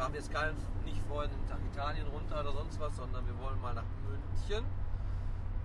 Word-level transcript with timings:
Wir 0.00 0.06
haben 0.06 0.14
jetzt 0.14 0.32
gar 0.32 0.46
nicht 0.86 1.02
vor, 1.08 1.26
nach 1.26 1.60
Italien 1.74 2.06
runter 2.06 2.40
oder 2.40 2.52
sonst 2.54 2.80
was, 2.80 2.96
sondern 2.96 3.22
wir 3.26 3.38
wollen 3.38 3.60
mal 3.60 3.74
nach 3.74 3.84
München. 4.08 4.64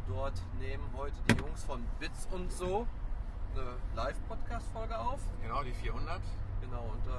Dort 0.10 0.34
nehmen 0.60 0.84
heute 0.94 1.16
die 1.30 1.36
Jungs 1.36 1.64
von 1.64 1.82
Bits 2.02 2.28
und 2.34 2.52
so 2.52 2.86
eine 3.56 3.78
Live-Podcast-Folge 3.96 5.00
auf. 5.00 5.22
Genau, 5.42 5.64
die 5.64 5.72
400. 5.72 6.20
Genau, 6.60 6.84
und 6.84 7.08
äh, 7.08 7.12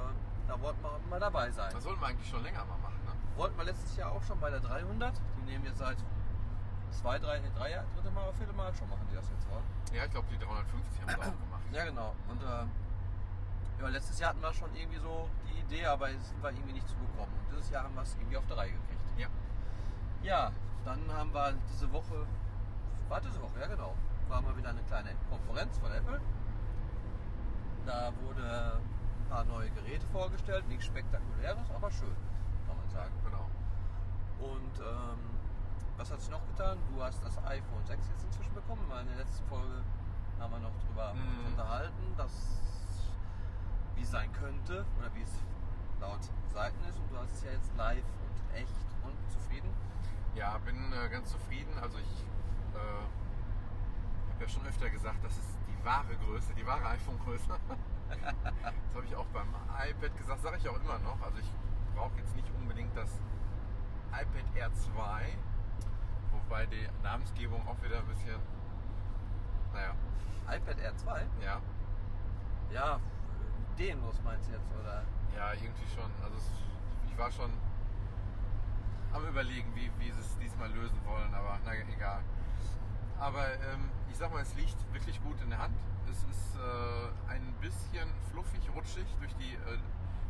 da 0.47 0.61
wollten 0.61 0.83
wir 0.83 1.01
mal 1.09 1.19
dabei 1.19 1.51
sein. 1.53 1.73
Das 1.73 1.85
sollten 1.85 2.03
wir 2.03 2.09
eigentlich 2.09 2.29
schon 2.29 2.43
länger 2.43 2.67
mal 2.67 2.77
machen. 2.77 3.01
Ne? 3.07 3.13
Wollten 3.37 3.57
wir 3.57 3.65
letztes 3.65 3.97
Jahr 3.97 4.13
auch 4.13 4.23
schon 4.23 4.39
bei 4.39 4.51
der 4.51 4.61
300. 4.61 5.15
Die 5.39 5.51
nehmen 5.51 5.65
jetzt 5.65 5.79
seit 5.79 5.97
zwei, 6.91 7.19
drei, 7.19 7.41
drei 7.57 7.71
Jahr, 7.71 7.85
dritte 7.95 8.11
Mal, 8.11 8.31
vierte 8.35 8.53
Mal 8.53 8.75
schon 8.75 8.91
machen 8.91 9.09
die 9.11 9.17
das 9.17 9.31
jetzt, 9.31 9.47
oder? 9.49 9.97
Ja, 9.97 10.05
ich 10.05 10.11
glaube, 10.11 10.27
die 10.31 10.37
350 10.37 11.01
haben 11.01 11.09
wir 11.09 11.17
auch 11.17 11.41
gemacht. 11.49 11.63
Ja, 11.73 11.85
genau. 11.87 12.15
Und 12.29 12.43
äh, 12.43 12.67
ja, 13.81 13.89
letztes 13.89 14.19
Jahr 14.19 14.31
hatten 14.31 14.41
wir 14.43 14.53
schon 14.55 14.75
irgendwie 14.75 14.99
so 14.99 15.29
die 15.49 15.59
Idee, 15.61 15.87
aber 15.87 16.09
sind 16.09 16.43
wir 16.43 16.51
irgendwie 16.51 16.73
nicht 16.75 16.89
zugekommen. 16.89 17.33
Und 17.41 17.51
dieses 17.53 17.71
Jahr 17.71 17.85
haben 17.85 17.95
wir 17.95 18.03
es 18.03 18.15
irgendwie 18.17 18.37
auf 18.37 18.47
drei 18.47 18.69
gekriegt. 18.69 19.03
Ja. 19.19 19.29
Ja, 20.23 20.53
dann 20.85 21.01
haben 21.13 21.33
wir 21.33 21.53
diese 21.71 21.91
Woche, 21.93 22.27
war 23.09 23.21
diese 23.21 23.41
Woche, 23.41 23.61
ja 23.61 23.67
genau, 23.67 23.95
war 24.29 24.41
mal 24.41 24.57
wieder 24.57 24.71
eine 24.71 24.83
kleine 24.85 25.11
Konferenz 25.31 25.79
von 25.79 25.91
Apple. 25.93 26.21
Da 27.85 28.13
wurde 28.25 28.81
ein 28.81 29.29
paar 29.29 29.45
neue 29.45 29.71
Geräte 29.71 30.07
vorgestellt, 30.09 30.67
nichts 30.69 30.87
Spektakuläres, 30.87 31.71
aber 31.75 31.91
schön, 31.91 32.17
kann 32.67 32.77
man 32.77 32.91
sagen. 32.91 33.13
Genau. 33.25 33.47
Und 34.53 34.81
ähm, 34.81 35.19
was 35.97 36.11
hat 36.11 36.21
sich 36.21 36.31
noch 36.31 36.45
getan? 36.49 36.79
Du 36.93 37.03
hast 37.03 37.23
das 37.25 37.39
iPhone 37.45 37.85
6 37.87 38.09
jetzt 38.09 38.25
inzwischen 38.25 38.55
bekommen. 38.55 38.83
In 39.01 39.07
der 39.09 39.17
letzten 39.19 39.47
Folge 39.49 39.83
haben 40.41 40.53
wir 40.53 40.59
noch 40.59 40.75
drüber 40.87 41.15
Mhm. 41.15 41.47
unterhalten, 41.53 42.15
dass 42.17 42.61
wie 43.97 44.03
es 44.03 44.11
sein 44.11 44.33
könnte 44.33 44.85
oder 44.99 45.15
wie 45.15 45.23
es 45.23 45.33
laut 46.01 46.21
Seiten 46.53 46.79
ist. 46.89 46.99
Und 46.99 47.11
du 47.11 47.19
hast 47.19 47.33
es 47.33 47.45
ja 47.45 47.53
jetzt 47.53 47.75
live 47.77 48.05
und 48.05 48.57
echt 48.57 48.77
und 49.03 49.31
zufrieden. 49.31 49.69
Ja, 50.35 50.59
bin 50.59 50.77
äh, 50.93 51.09
ganz 51.09 51.31
zufrieden. 51.31 51.73
Also 51.81 51.99
ich 51.99 52.25
äh, 52.75 52.79
habe 54.33 54.45
ja 54.45 54.49
schon 54.49 54.67
öfter 54.67 54.91
gesagt, 54.91 55.25
das 55.25 55.33
ist 55.33 55.49
die 55.69 55.85
wahre 55.85 56.15
Größe, 56.27 56.55
die 56.55 56.67
wahre 56.67 56.87
iPhone-Größe. 56.91 57.49
das 58.09 58.95
habe 58.95 59.07
ich 59.07 59.17
auch 59.17 59.27
beim 59.27 59.49
iPad 59.91 60.17
gesagt, 60.17 60.43
sage 60.43 60.57
ich 60.59 60.69
auch 60.69 60.77
immer 60.81 60.99
noch. 60.99 61.21
Also 61.23 61.39
ich 61.39 61.51
brauche 61.95 62.17
jetzt 62.19 62.35
nicht 62.37 62.49
unbedingt 62.61 62.95
das 62.97 63.11
iPad 64.13 64.45
Air 64.55 64.73
2, 64.73 64.93
wobei 66.33 66.67
die 66.67 66.89
Namensgebung 67.03 67.67
auch 67.67 67.83
wieder 67.83 67.99
ein 67.99 68.07
bisschen, 68.07 68.37
naja, 69.73 69.95
iPad 70.49 70.79
Air 70.81 70.97
2? 70.97 71.27
ja, 71.43 71.61
Ja, 72.73 73.01
ideenlos 73.77 74.17
meinst 74.25 74.49
du 74.49 74.53
jetzt, 74.53 74.73
oder? 74.81 75.03
ja, 75.37 75.53
irgendwie 75.53 75.87
schon. 75.95 76.11
Also 76.25 76.37
es, 76.39 76.49
ich 77.11 77.19
war 77.19 77.31
schon 77.31 77.51
am 79.13 79.27
überlegen, 79.27 79.71
wie, 79.75 79.91
wie 79.99 80.11
sie 80.11 80.21
es 80.21 80.37
diesmal 80.39 80.71
lösen 80.73 80.99
wollen, 81.05 81.33
aber 81.35 81.59
na 81.65 81.73
egal. 81.75 82.21
Aber 83.19 83.45
ähm, 83.73 83.91
ich 84.11 84.17
sag 84.17 84.33
mal, 84.33 84.43
es 84.43 84.55
liegt 84.57 84.77
wirklich 84.93 85.23
gut 85.23 85.41
in 85.43 85.51
der 85.51 85.59
Hand. 85.59 85.77
Es 86.11 86.19
ist 86.25 86.57
äh, 86.57 87.33
ein 87.33 87.43
bisschen 87.61 88.09
fluffig, 88.33 88.61
rutschig 88.75 89.07
durch 89.21 89.35
die. 89.37 89.55
Äh, 89.55 89.79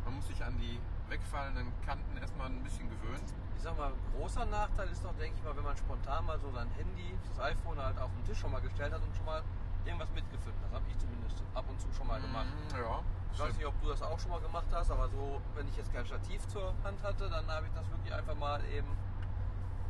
man 0.05 0.15
muss 0.15 0.27
sich 0.27 0.43
an 0.43 0.57
die 0.57 0.79
wegfallenden 1.09 1.67
Kanten 1.85 2.17
erstmal 2.17 2.47
ein 2.47 2.63
bisschen 2.63 2.89
gewöhnen. 2.89 3.23
Ich 3.57 3.63
sag 3.63 3.77
mal, 3.77 3.91
großer 4.15 4.45
Nachteil 4.45 4.87
ist 4.89 5.03
doch, 5.03 5.13
denke 5.15 5.37
ich 5.37 5.43
mal, 5.43 5.55
wenn 5.55 5.63
man 5.63 5.75
spontan 5.75 6.25
mal 6.25 6.39
so 6.39 6.49
sein 6.51 6.69
Handy, 6.77 7.17
das 7.27 7.39
iPhone 7.43 7.77
halt 7.77 7.97
auf 7.99 8.09
den 8.13 8.23
Tisch 8.23 8.39
schon 8.39 8.51
mal 8.51 8.61
gestellt 8.61 8.93
hat 8.93 9.01
und 9.01 9.13
schon 9.15 9.25
mal 9.25 9.43
irgendwas 9.83 10.09
mitgefilmt. 10.11 10.57
Das 10.63 10.71
habe 10.71 10.85
ich 10.87 10.97
zumindest 10.97 11.43
ab 11.53 11.65
und 11.67 11.79
zu 11.81 11.87
schon 11.91 12.07
mal 12.07 12.21
gemacht. 12.21 12.47
Mm, 12.47 12.75
Ja, 12.77 12.99
Ich 13.33 13.39
weiß 13.39 13.56
nicht, 13.67 13.75
ob 13.75 13.81
du 13.81 13.89
das 13.89 14.01
auch 14.01 14.19
schon 14.19 14.31
mal 14.31 14.39
gemacht 14.39 14.67
hast, 14.71 14.91
aber 14.91 15.09
so, 15.09 15.41
wenn 15.55 15.67
ich 15.67 15.75
jetzt 15.77 15.93
kein 15.93 16.05
Stativ 16.05 16.45
zur 16.47 16.73
Hand 16.83 17.01
hatte, 17.03 17.29
dann 17.29 17.47
habe 17.47 17.65
ich 17.65 17.73
das 17.73 17.89
wirklich 17.91 18.13
einfach 18.13 18.35
mal 18.35 18.63
eben 18.65 18.87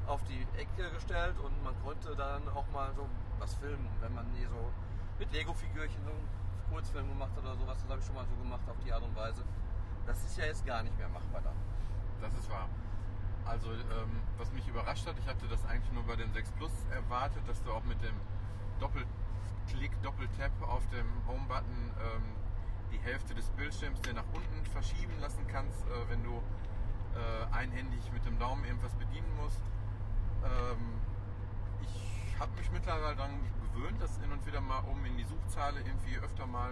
auf 0.07 0.21
die 0.23 0.47
Ecke 0.57 0.89
gestellt 0.91 1.37
und 1.39 1.63
man 1.63 1.73
konnte 1.83 2.15
dann 2.15 2.47
auch 2.49 2.65
mal 2.71 2.93
so 2.95 3.07
was 3.39 3.53
filmen, 3.55 3.87
wenn 4.01 4.13
man 4.13 4.25
hier 4.35 4.47
so 4.49 4.71
mit 5.19 5.31
Lego-Figürchen 5.31 6.03
so 6.03 6.09
einen 6.09 6.27
Kurzfilm 6.71 7.07
gemacht 7.09 7.31
hat 7.35 7.43
oder 7.43 7.55
sowas. 7.55 7.77
Das 7.81 7.89
habe 7.89 7.99
ich 7.99 8.05
schon 8.05 8.15
mal 8.15 8.25
so 8.25 8.35
gemacht 8.35 8.61
auf 8.69 8.77
die 8.85 8.91
Art 8.91 9.03
und 9.03 9.15
Weise. 9.15 9.43
Das 10.05 10.23
ist 10.23 10.37
ja 10.37 10.45
jetzt 10.45 10.65
gar 10.65 10.83
nicht 10.83 10.97
mehr 10.97 11.09
machbar 11.09 11.41
dann. 11.41 11.57
Das 12.21 12.33
ist 12.33 12.49
wahr. 12.49 12.69
Also, 13.45 13.71
ähm, 13.71 14.21
was 14.37 14.51
mich 14.51 14.67
überrascht 14.67 15.07
hat, 15.07 15.15
ich 15.19 15.27
hatte 15.27 15.47
das 15.47 15.63
eigentlich 15.65 15.91
nur 15.93 16.03
bei 16.03 16.15
dem 16.15 16.31
6 16.33 16.51
Plus 16.53 16.71
erwartet, 16.91 17.43
dass 17.47 17.61
du 17.63 17.71
auch 17.71 17.83
mit 17.83 18.01
dem 18.01 18.15
Doppelklick, 18.79 19.91
Doppeltap 20.01 20.51
auf 20.61 20.85
dem 20.89 21.07
Home-Button 21.27 21.91
ähm, 21.99 22.23
die 22.91 22.99
Hälfte 22.99 23.33
des 23.35 23.49
Bildschirms 23.51 24.01
dir 24.01 24.13
nach 24.13 24.27
unten 24.33 24.65
verschieben 24.71 25.13
lassen 25.19 25.45
kannst, 25.47 25.79
äh, 25.87 26.09
wenn 26.09 26.23
du 26.23 26.41
äh, 27.15 27.53
einhändig 27.55 28.11
mit 28.13 28.25
dem 28.25 28.37
Daumen 28.39 28.63
irgendwas 28.65 28.93
bedienen 28.95 29.29
musst. 29.41 29.61
Ähm, 30.43 30.93
ich 31.81 32.39
habe 32.39 32.51
mich 32.57 32.69
mittlerweile 32.71 33.15
daran 33.15 33.31
gewöhnt, 33.73 34.01
das 34.01 34.19
hin 34.19 34.31
und 34.31 34.45
wieder 34.45 34.61
mal 34.61 34.79
um 34.79 35.03
in 35.05 35.17
die 35.17 35.23
Suchzeile 35.25 35.79
irgendwie 35.81 36.17
öfter 36.17 36.45
mal 36.45 36.71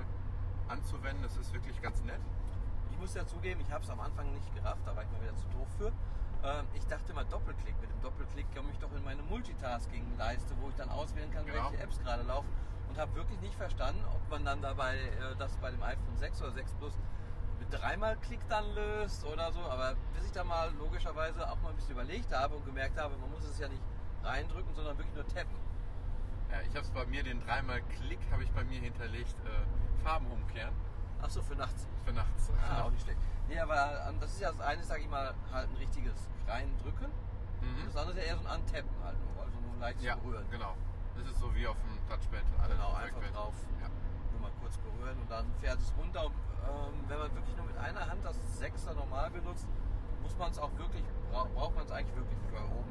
anzuwenden. 0.68 1.24
Das 1.24 1.38
ist 1.38 1.54
wirklich 1.54 1.82
ganz 1.82 2.02
nett. 2.04 2.22
Ich 2.92 2.98
muss 3.00 3.14
ja 3.14 3.26
zugeben, 3.28 3.60
ich 3.62 3.72
habe 3.72 3.84
es 3.84 3.90
am 3.90 4.00
Anfang 4.00 4.32
nicht 4.34 4.54
gerafft, 4.56 4.82
da 4.86 4.96
war 4.96 5.04
ich 5.04 5.10
mal 5.12 5.22
wieder 5.22 5.36
zu 5.36 5.48
doof 5.50 5.68
für. 5.78 5.92
Ähm, 6.44 6.66
ich 6.74 6.86
dachte 6.86 7.12
immer 7.12 7.26
Doppelklick. 7.26 7.76
Mit 7.82 7.90
dem 7.90 8.02
Doppelklick 8.02 8.46
komme 8.56 8.70
ich 8.72 8.78
doch 8.80 8.92
in 8.96 9.04
meine 9.04 9.24
Multitasking-Leiste, 9.24 10.54
wo 10.62 10.70
ich 10.70 10.76
dann 10.76 10.90
auswählen 10.90 11.32
kann, 11.32 11.46
Genau. 11.46 11.72
welche 11.72 11.84
Apps 11.84 12.00
gerade 12.00 12.24
laufen. 12.24 12.48
Und 12.96 13.02
habe 13.02 13.16
wirklich 13.16 13.40
nicht 13.42 13.56
verstanden, 13.56 14.02
ob 14.14 14.30
man 14.30 14.46
dann 14.46 14.62
dabei 14.62 14.96
äh, 14.96 15.36
das 15.38 15.52
bei 15.58 15.70
dem 15.70 15.84
iPhone 15.84 16.16
6 16.18 16.42
oder 16.44 16.52
6 16.52 16.74
Plus 16.76 16.94
mit 17.60 17.74
dreimal 17.82 18.16
Klick 18.18 18.40
dann 18.48 18.74
löst 18.74 19.26
oder 19.26 19.52
so. 19.52 19.60
Aber 19.60 19.96
bis 20.14 20.26
ich 20.26 20.32
da 20.32 20.46
mal 20.46 20.72
logischerweise 20.80 21.50
auch 21.52 21.62
mal 21.62 21.70
ein 21.72 21.76
bisschen 21.76 21.92
überlegt 21.92 22.34
habe 22.34 22.56
und 22.56 22.66
gemerkt 22.66 22.98
habe, 22.98 23.18
man 23.18 23.30
muss 23.32 23.44
es 23.44 23.60
ja 23.60 23.68
nicht 23.68 23.82
reindrücken, 24.24 24.74
sondern 24.76 24.98
wirklich 24.98 25.14
nur 25.14 25.28
tappen. 25.28 25.58
Ja, 26.50 26.62
ich 26.62 26.70
habe 26.70 26.82
es 26.86 26.92
bei 26.92 27.06
mir, 27.08 27.22
den 27.24 27.42
dreimal 27.46 27.82
Klick 27.82 28.20
habe 28.32 28.44
ich 28.44 28.52
bei 28.54 28.64
mir 28.64 28.80
hinterlegt, 28.80 29.36
äh, 29.44 30.02
Farben 30.04 30.28
umkehren 30.32 30.74
Ach 31.22 31.30
so, 31.30 31.42
für 31.42 31.56
nachts. 31.56 31.88
für 32.06 32.14
nachts. 32.14 32.50
Ah, 32.70 32.84
auch 32.84 32.92
nicht 32.92 33.04
schlecht. 33.04 33.20
Nee, 33.50 33.60
aber 33.60 34.08
ähm, 34.08 34.20
das 34.22 34.32
ist 34.32 34.40
ja 34.40 34.52
das 34.54 34.62
eine, 34.62 34.84
sage 34.84 35.02
ich 35.02 35.10
mal, 35.10 35.34
halt 35.52 35.70
ein 35.70 35.76
richtiges 35.76 36.14
Reindrücken. 36.48 37.08
Mhm. 37.62 37.86
das 37.88 37.98
andere 37.98 38.18
ist 38.20 38.24
ja 38.26 38.30
eher 38.32 38.38
so 38.38 38.48
ein 38.48 38.54
Antappen 38.54 39.04
halt 39.04 39.18
nur, 39.20 39.44
also 39.44 39.60
nur 39.60 39.80
leicht 39.82 40.02
Ja, 40.02 40.16
berühren. 40.16 40.46
genau. 40.50 40.76
Das 41.16 41.26
ist 41.32 41.40
so 41.40 41.54
wie 41.56 41.68
auf 41.68 41.78
dem 41.82 41.98
Touchpad. 42.10 42.42
Genau, 42.70 42.92
Trackpad. 42.92 43.24
einfach 43.24 43.32
drauf. 43.34 43.54
Ja. 43.82 43.88
Nur 44.32 44.42
mal 44.42 44.52
kurz 44.62 44.78
berühren 44.78 45.18
und 45.20 45.30
dann 45.32 45.46
fährt 45.62 45.80
es 45.80 45.94
runter. 45.98 46.26
Und, 46.26 46.34
ähm, 46.34 46.94
wenn 47.08 47.20
man 47.20 47.34
wirklich 47.36 47.56
nur 47.58 47.66
mit 47.66 47.78
einer 47.78 48.10
Hand 48.10 48.24
das 48.24 48.38
Sechser 48.58 48.94
normal 48.94 49.30
benutzt, 49.32 49.68
muss 50.22 50.38
man 50.38 50.52
es 50.52 50.60
auch 50.60 50.72
wirklich, 50.78 51.04
bra 51.32 51.46
braucht 51.54 51.76
man 51.76 51.86
es 51.86 51.92
eigentlich 51.92 52.16
wirklich 52.16 52.40
für 52.50 52.58
oben 52.58 52.90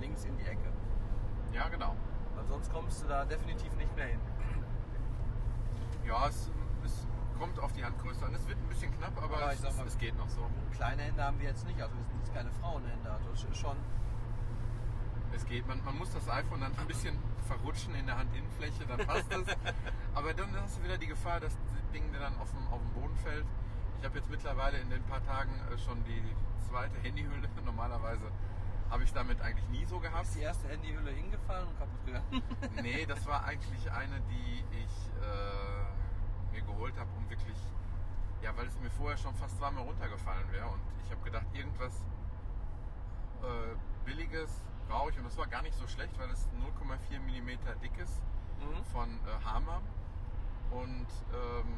links 0.00 0.24
in 0.24 0.36
die 0.36 0.44
Ecke. 0.44 0.72
ja, 1.52 1.68
genau. 1.68 1.94
Weil 2.36 2.46
sonst 2.46 2.72
kommst 2.72 3.02
du 3.02 3.08
da 3.08 3.24
definitiv 3.24 3.74
nicht 3.76 3.94
mehr 3.96 4.06
hin. 4.06 4.20
Ja, 6.06 6.28
es, 6.28 6.50
es 6.84 7.06
kommt 7.38 7.58
auf 7.58 7.72
die 7.72 7.84
Handgröße 7.84 8.24
an. 8.24 8.32
Es 8.34 8.46
wird 8.48 8.58
ein 8.58 8.68
bisschen 8.68 8.96
knapp, 8.96 9.16
aber 9.16 9.36
Aber 9.36 9.52
es, 9.52 9.62
mal- 9.76 9.86
es 9.86 9.98
geht 9.98 10.16
noch 10.16 10.28
so. 10.28 10.46
Kleine 10.72 11.02
Hände 11.02 11.22
haben 11.24 11.38
wir 11.40 11.48
jetzt 11.48 11.66
nicht, 11.66 11.80
also 11.82 11.94
wir 11.96 12.04
sind 12.04 12.18
jetzt 12.20 12.32
keine 12.34 12.50
Frauenhände. 12.52 13.10
Also 13.10 13.28
schon, 13.54 13.76
Es 15.38 15.46
geht. 15.46 15.68
Man, 15.68 15.82
man 15.84 15.96
muss 15.96 16.12
das 16.12 16.28
iPhone 16.28 16.60
dann 16.60 16.76
ein 16.76 16.86
bisschen 16.88 17.16
verrutschen 17.46 17.94
in 17.94 18.06
der 18.06 18.18
Handinnenfläche, 18.18 18.84
dann 18.88 18.98
passt 19.06 19.32
es. 19.32 19.46
aber 20.14 20.34
dann 20.34 20.48
hast 20.60 20.78
du 20.78 20.82
wieder 20.82 20.98
die 20.98 21.06
Gefahr, 21.06 21.38
dass 21.38 21.54
das 21.54 21.92
Ding 21.92 22.10
dir 22.10 22.18
dann 22.18 22.36
auf 22.38 22.50
dem, 22.50 22.66
auf 22.66 22.80
dem 22.80 23.00
Boden 23.00 23.16
fällt. 23.18 23.46
Ich 24.00 24.04
habe 24.04 24.18
jetzt 24.18 24.28
mittlerweile 24.28 24.78
in 24.78 24.90
den 24.90 25.02
paar 25.04 25.24
Tagen 25.24 25.52
äh, 25.70 25.78
schon 25.78 26.02
die 26.04 26.22
zweite 26.68 26.98
Handyhülle. 26.98 27.48
Normalerweise 27.64 28.32
habe 28.90 29.04
ich 29.04 29.12
damit 29.12 29.40
eigentlich 29.40 29.68
nie 29.68 29.84
so 29.84 30.00
gehabt. 30.00 30.24
ist 30.24 30.34
die 30.34 30.40
erste 30.40 30.68
Handyhülle 30.68 31.12
hingefallen 31.12 31.68
und 31.68 31.78
kaputt 31.78 32.04
gegangen. 32.04 32.42
Nee, 32.82 33.06
das 33.06 33.24
war 33.26 33.44
eigentlich 33.44 33.92
eine, 33.92 34.20
die 34.22 34.64
ich 34.74 34.94
äh, 35.22 36.52
mir 36.52 36.62
geholt 36.62 36.98
habe, 36.98 37.10
um 37.16 37.30
wirklich 37.30 37.58
Ja, 38.42 38.56
weil 38.56 38.66
es 38.66 38.76
mir 38.80 38.90
vorher 38.90 39.16
schon 39.16 39.34
fast 39.36 39.56
zweimal 39.56 39.84
runtergefallen 39.84 40.50
wäre 40.50 40.66
und 40.66 40.80
ich 41.04 41.12
habe 41.12 41.22
gedacht, 41.22 41.46
irgendwas 41.52 41.94
äh, 43.42 43.76
Billiges 44.04 44.50
brauche 44.88 45.10
ich 45.10 45.18
und 45.18 45.24
das 45.24 45.36
war 45.36 45.46
gar 45.46 45.62
nicht 45.62 45.76
so 45.76 45.86
schlecht, 45.86 46.18
weil 46.18 46.30
es 46.30 46.48
0,4 46.48 47.20
mm 47.20 47.80
dick 47.82 47.96
ist 47.98 48.20
Mhm. 48.60 48.84
von 48.92 49.08
äh, 49.08 49.44
Hama 49.44 49.80
und 50.72 51.06
ähm, 51.32 51.74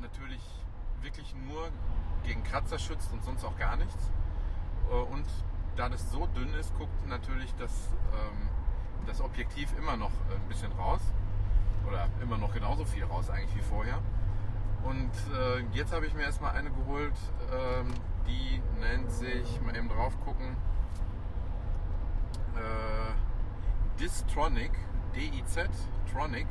natürlich 0.00 0.42
wirklich 1.02 1.34
nur 1.46 1.68
gegen 2.24 2.42
Kratzer 2.42 2.78
schützt 2.78 3.12
und 3.12 3.22
sonst 3.24 3.44
auch 3.44 3.56
gar 3.56 3.76
nichts. 3.76 4.10
Äh, 4.90 4.94
und 4.94 5.26
da 5.76 5.88
das 5.88 6.10
so 6.10 6.26
dünn 6.26 6.52
ist, 6.54 6.74
guckt 6.76 7.06
natürlich 7.06 7.54
das, 7.58 7.90
ähm, 8.12 8.48
das 9.06 9.20
Objektiv 9.20 9.72
immer 9.78 9.96
noch 9.96 10.10
äh, 10.30 10.36
ein 10.36 10.48
bisschen 10.48 10.72
raus. 10.72 11.00
Oder 11.86 12.08
immer 12.22 12.36
noch 12.36 12.52
genauso 12.52 12.84
viel 12.84 13.04
raus 13.04 13.30
eigentlich 13.30 13.56
wie 13.56 13.62
vorher. 13.68 13.98
Und 14.84 15.10
äh, 15.34 15.60
jetzt 15.72 15.92
habe 15.92 16.06
ich 16.06 16.14
mir 16.14 16.22
erstmal 16.22 16.52
eine 16.52 16.70
geholt, 16.70 17.14
ähm, 17.52 17.88
die 18.26 18.62
nennt 18.80 19.10
sich, 19.10 19.60
mal 19.62 19.74
eben 19.76 19.88
drauf 19.88 20.12
gucken, 20.24 20.56
äh, 22.60 23.98
Distronic, 24.00 24.72
D-I-Z, 25.14 25.70
Tronic. 26.12 26.46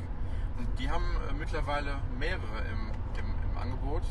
Und 0.58 0.78
die 0.78 0.90
haben 0.90 1.04
äh, 1.28 1.32
mittlerweile 1.32 1.96
mehrere 2.18 2.60
im, 2.70 2.90
im, 3.18 3.50
im 3.50 3.58
Angebot. 3.58 4.02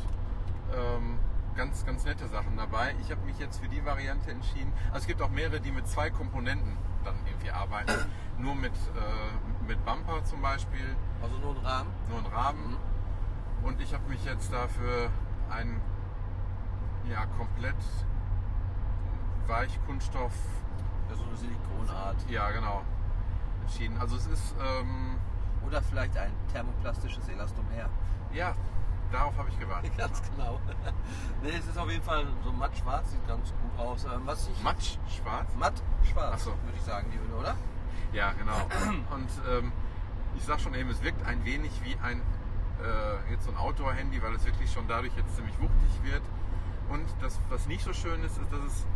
Ähm, 0.74 1.18
ganz, 1.56 1.84
ganz 1.84 2.04
nette 2.04 2.28
Sachen 2.28 2.56
dabei. 2.56 2.94
Ich 3.02 3.10
habe 3.10 3.22
mich 3.22 3.38
jetzt 3.38 3.60
für 3.60 3.68
die 3.68 3.84
Variante 3.84 4.30
entschieden. 4.30 4.72
Also 4.88 4.98
es 5.02 5.06
gibt 5.06 5.22
auch 5.22 5.30
mehrere, 5.30 5.60
die 5.60 5.72
mit 5.72 5.86
zwei 5.88 6.10
Komponenten 6.10 6.76
dann 7.04 7.14
irgendwie 7.26 7.50
arbeiten. 7.50 7.92
Nur 8.38 8.54
mit, 8.54 8.72
äh, 8.72 9.66
mit 9.68 9.84
Bumper 9.84 10.24
zum 10.24 10.40
Beispiel, 10.40 10.96
Also 11.22 11.36
nur 11.36 11.54
ein 11.56 11.66
Rahmen. 11.66 11.90
nur 12.08 12.18
ein 12.20 12.26
Rahmen. 12.26 12.70
Mhm. 12.70 13.64
Und 13.64 13.80
ich 13.82 13.92
habe 13.92 14.08
mich 14.08 14.24
jetzt 14.24 14.50
dafür 14.50 15.10
einen 15.50 15.80
ja, 17.10 17.26
komplett 17.36 17.76
Weichkunststoff, 19.46 20.32
so 21.16 21.22
eine 21.24 21.36
Silikonart. 21.36 22.16
ja 22.28 22.50
genau, 22.50 22.82
entschieden. 23.62 23.96
Also 23.98 24.16
es 24.16 24.26
ist, 24.26 24.54
ähm, 24.62 25.16
Oder 25.66 25.82
vielleicht 25.82 26.16
ein 26.16 26.32
thermoplastisches 26.52 27.28
Elastomer. 27.28 27.68
ja, 28.32 28.54
darauf 29.12 29.36
habe 29.36 29.48
ich 29.48 29.58
gewartet. 29.58 29.92
Ganz 29.98 30.22
genau. 30.30 30.60
nee, 31.42 31.50
es 31.50 31.66
ist 31.66 31.78
auf 31.78 31.90
jeden 31.90 32.02
Fall 32.04 32.26
so 32.44 32.52
matt 32.52 32.76
schwarz, 32.76 33.10
sieht 33.10 33.26
ganz 33.26 33.52
gut 33.62 33.78
aus. 33.78 34.04
Ähm, 34.04 34.22
Was 34.24 34.48
ich 34.48 34.62
Matsch, 34.62 34.98
schwarz? 35.08 35.48
matt 35.58 35.74
schwarz, 36.10 36.44
so. 36.44 36.50
würde 36.50 36.76
ich 36.76 36.82
sagen, 36.82 37.10
die 37.12 37.18
Hülle, 37.18 37.36
oder? 37.40 37.56
Ja, 38.12 38.32
genau. 38.32 38.56
Und 39.14 39.28
ähm, 39.50 39.72
ich 40.36 40.44
sag 40.44 40.60
schon 40.60 40.74
eben, 40.74 40.90
es 40.90 41.02
wirkt 41.02 41.24
ein 41.26 41.44
wenig 41.44 41.72
wie 41.84 41.96
ein 42.02 42.20
äh, 42.82 43.30
jetzt 43.32 43.44
so 43.44 43.50
ein 43.50 43.56
Outdoor-Handy, 43.56 44.22
weil 44.22 44.34
es 44.34 44.44
wirklich 44.44 44.72
schon 44.72 44.86
dadurch 44.88 45.12
jetzt 45.16 45.34
ziemlich 45.36 45.54
wuchtig 45.60 46.02
wird. 46.02 46.22
Und 46.88 47.06
das, 47.20 47.38
was 47.48 47.66
nicht 47.66 47.84
so 47.84 47.92
schön 47.92 48.22
ist, 48.24 48.38
ist, 48.38 48.50
dass 48.52 48.60
es 48.64 48.86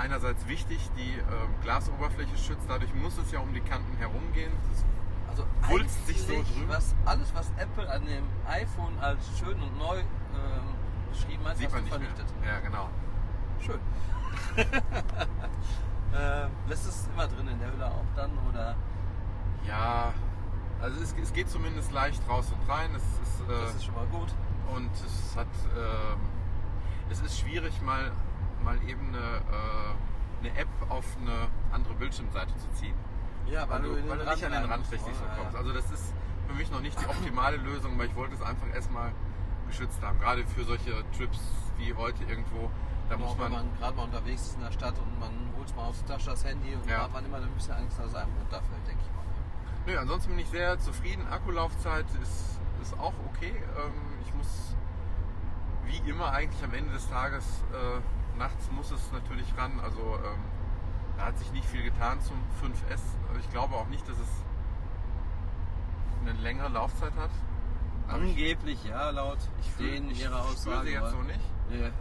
einerseits 0.00 0.46
wichtig 0.48 0.78
die 0.96 1.12
ähm, 1.18 1.54
Glasoberfläche 1.62 2.36
schützt. 2.36 2.64
Dadurch 2.68 2.92
muss 2.94 3.18
es 3.18 3.30
ja 3.32 3.40
um 3.40 3.52
die 3.52 3.60
Kanten 3.60 3.96
herumgehen. 3.98 4.52
Das 4.70 4.84
Also 5.30 5.44
Wulst 5.68 6.06
sich 6.06 6.20
so 6.22 6.32
drüber. 6.32 6.74
was, 6.74 6.94
alles, 7.04 7.32
was 7.34 7.50
Apple 7.58 7.88
an 7.90 8.04
dem 8.06 8.24
iPhone 8.48 8.98
als 9.00 9.20
schön 9.38 9.60
und 9.60 9.78
neu 9.78 9.98
ähm, 9.98 10.06
beschrieben 11.10 11.44
hat, 11.44 11.56
sieht 11.58 11.70
man 11.72 11.82
nicht 11.84 11.92
vernichtet. 11.92 12.40
mehr. 12.40 12.54
Ja, 12.54 12.60
genau. 12.60 12.88
Schön. 13.60 13.80
ähm, 16.16 16.50
lässt 16.68 16.86
es 16.88 17.08
immer 17.12 17.26
drin 17.28 17.48
in 17.48 17.58
der 17.58 17.72
Hülle 17.72 17.86
auch 17.86 18.04
dann 18.16 18.30
oder 18.48 18.74
Ja, 19.66 20.12
also 20.80 21.00
es, 21.02 21.14
es 21.22 21.32
geht 21.32 21.50
zumindest 21.50 21.92
leicht 21.92 22.22
raus 22.28 22.46
und 22.52 22.68
rein. 22.72 22.90
Es 22.94 23.02
ist, 23.02 23.40
äh, 23.42 23.60
das 23.64 23.74
ist 23.74 23.84
schon 23.84 23.94
mal 23.94 24.06
gut. 24.06 24.28
Und 24.74 24.90
es 24.94 25.36
hat, 25.36 25.46
ähm, 25.76 26.20
es 27.10 27.20
ist 27.20 27.38
schwierig, 27.40 27.80
mal, 27.82 28.12
mal 28.64 28.76
eben 28.88 29.08
eine, 29.08 29.18
äh, 29.18 30.46
eine 30.46 30.58
App 30.58 30.68
auf 30.88 31.04
eine 31.20 31.48
andere 31.72 31.94
Bildschirmseite 31.94 32.54
zu 32.56 32.68
ziehen. 32.72 32.94
Ja, 33.46 33.68
Weil, 33.68 33.82
du, 33.82 33.94
in 33.94 34.08
weil 34.08 34.18
du 34.18 34.24
nicht 34.30 34.44
an 34.44 34.52
den 34.52 34.64
Rand 34.64 34.90
richtig 34.92 35.14
so 35.14 35.24
Ja, 35.24 35.30
ja. 35.30 35.36
kommst. 35.42 35.56
Also 35.56 35.72
das 35.72 35.90
ist 35.90 36.14
für 36.46 36.54
mich 36.54 36.70
noch 36.70 36.80
nicht 36.80 37.00
die 37.00 37.06
optimale 37.06 37.56
Lösung, 37.68 37.98
weil 37.98 38.06
ich 38.06 38.14
wollte 38.16 38.34
es 38.34 38.42
einfach 38.42 38.68
erstmal 38.74 39.12
geschützt 39.66 40.00
haben. 40.02 40.18
Gerade 40.20 40.46
für 40.46 40.64
solche 40.64 41.04
Trips 41.16 41.40
wie 41.78 41.92
heute 41.94 42.22
irgendwo, 42.24 42.70
da 43.08 43.16
Genau, 43.16 43.28
muss 43.28 43.38
wenn 43.38 43.52
man, 43.52 43.66
man 43.66 43.78
gerade 43.78 43.96
mal 43.96 44.02
unterwegs 44.04 44.42
ist 44.42 44.54
in 44.56 44.60
der 44.62 44.72
Stadt 44.72 44.94
und 44.98 45.18
man 45.18 45.30
holt 45.56 45.74
mal 45.76 45.84
aus 45.86 45.98
der 46.04 46.16
Tasche 46.16 46.30
das 46.30 46.44
Handy 46.44 46.74
und 46.74 46.88
Ja. 46.88 47.02
hat 47.04 47.12
man 47.12 47.24
immer 47.24 47.38
ein 47.38 47.50
bisschen 47.52 47.74
Angst, 47.74 47.98
dass 47.98 48.06
es 48.06 48.14
einem 48.14 48.32
runterfällt, 48.38 48.86
denke 48.86 49.02
ich 49.02 49.10
mal. 49.16 49.24
Nö, 49.86 49.98
ansonsten 49.98 50.30
bin 50.30 50.38
ich 50.40 50.48
sehr 50.48 50.78
zufrieden. 50.78 51.26
Akkulaufzeit 51.30 52.06
ist, 52.22 52.60
ist 52.82 52.98
auch 52.98 53.14
okay. 53.34 53.54
Ähm, 53.78 53.92
ich 54.24 54.34
muss, 54.34 54.76
wie 55.86 56.08
immer 56.10 56.30
eigentlich 56.32 56.62
am 56.62 56.74
Ende 56.74 56.92
des 56.92 57.08
Tages, 57.08 57.44
äh, 57.72 58.00
nachts 58.40 58.70
muss 58.72 58.90
es 58.90 59.12
natürlich 59.12 59.46
ran. 59.56 59.78
Also 59.80 60.00
ähm, 60.00 60.40
da 61.16 61.26
hat 61.26 61.38
sich 61.38 61.52
nicht 61.52 61.68
viel 61.68 61.82
getan 61.82 62.20
zum 62.22 62.36
5S. 62.60 63.00
Ich 63.38 63.50
glaube 63.50 63.76
auch 63.76 63.86
nicht, 63.86 64.08
dass 64.08 64.18
es 64.18 64.44
eine 66.22 66.32
längere 66.40 66.68
Laufzeit 66.68 67.14
hat. 67.16 67.30
Aber 68.08 68.22
ich, 68.22 68.30
Angeblich, 68.30 68.84
ja, 68.84 69.10
laut 69.10 69.38
ich 69.60 69.70
fühle 69.72 69.92
denen 69.92 70.10
ich 70.10 70.22
ihrer 70.22 70.40
Aussage. 70.40 70.88
sie 70.88 70.94
jetzt 70.94 71.10
so 71.10 71.22
nicht. 71.22 71.40
Nee. 71.68 71.92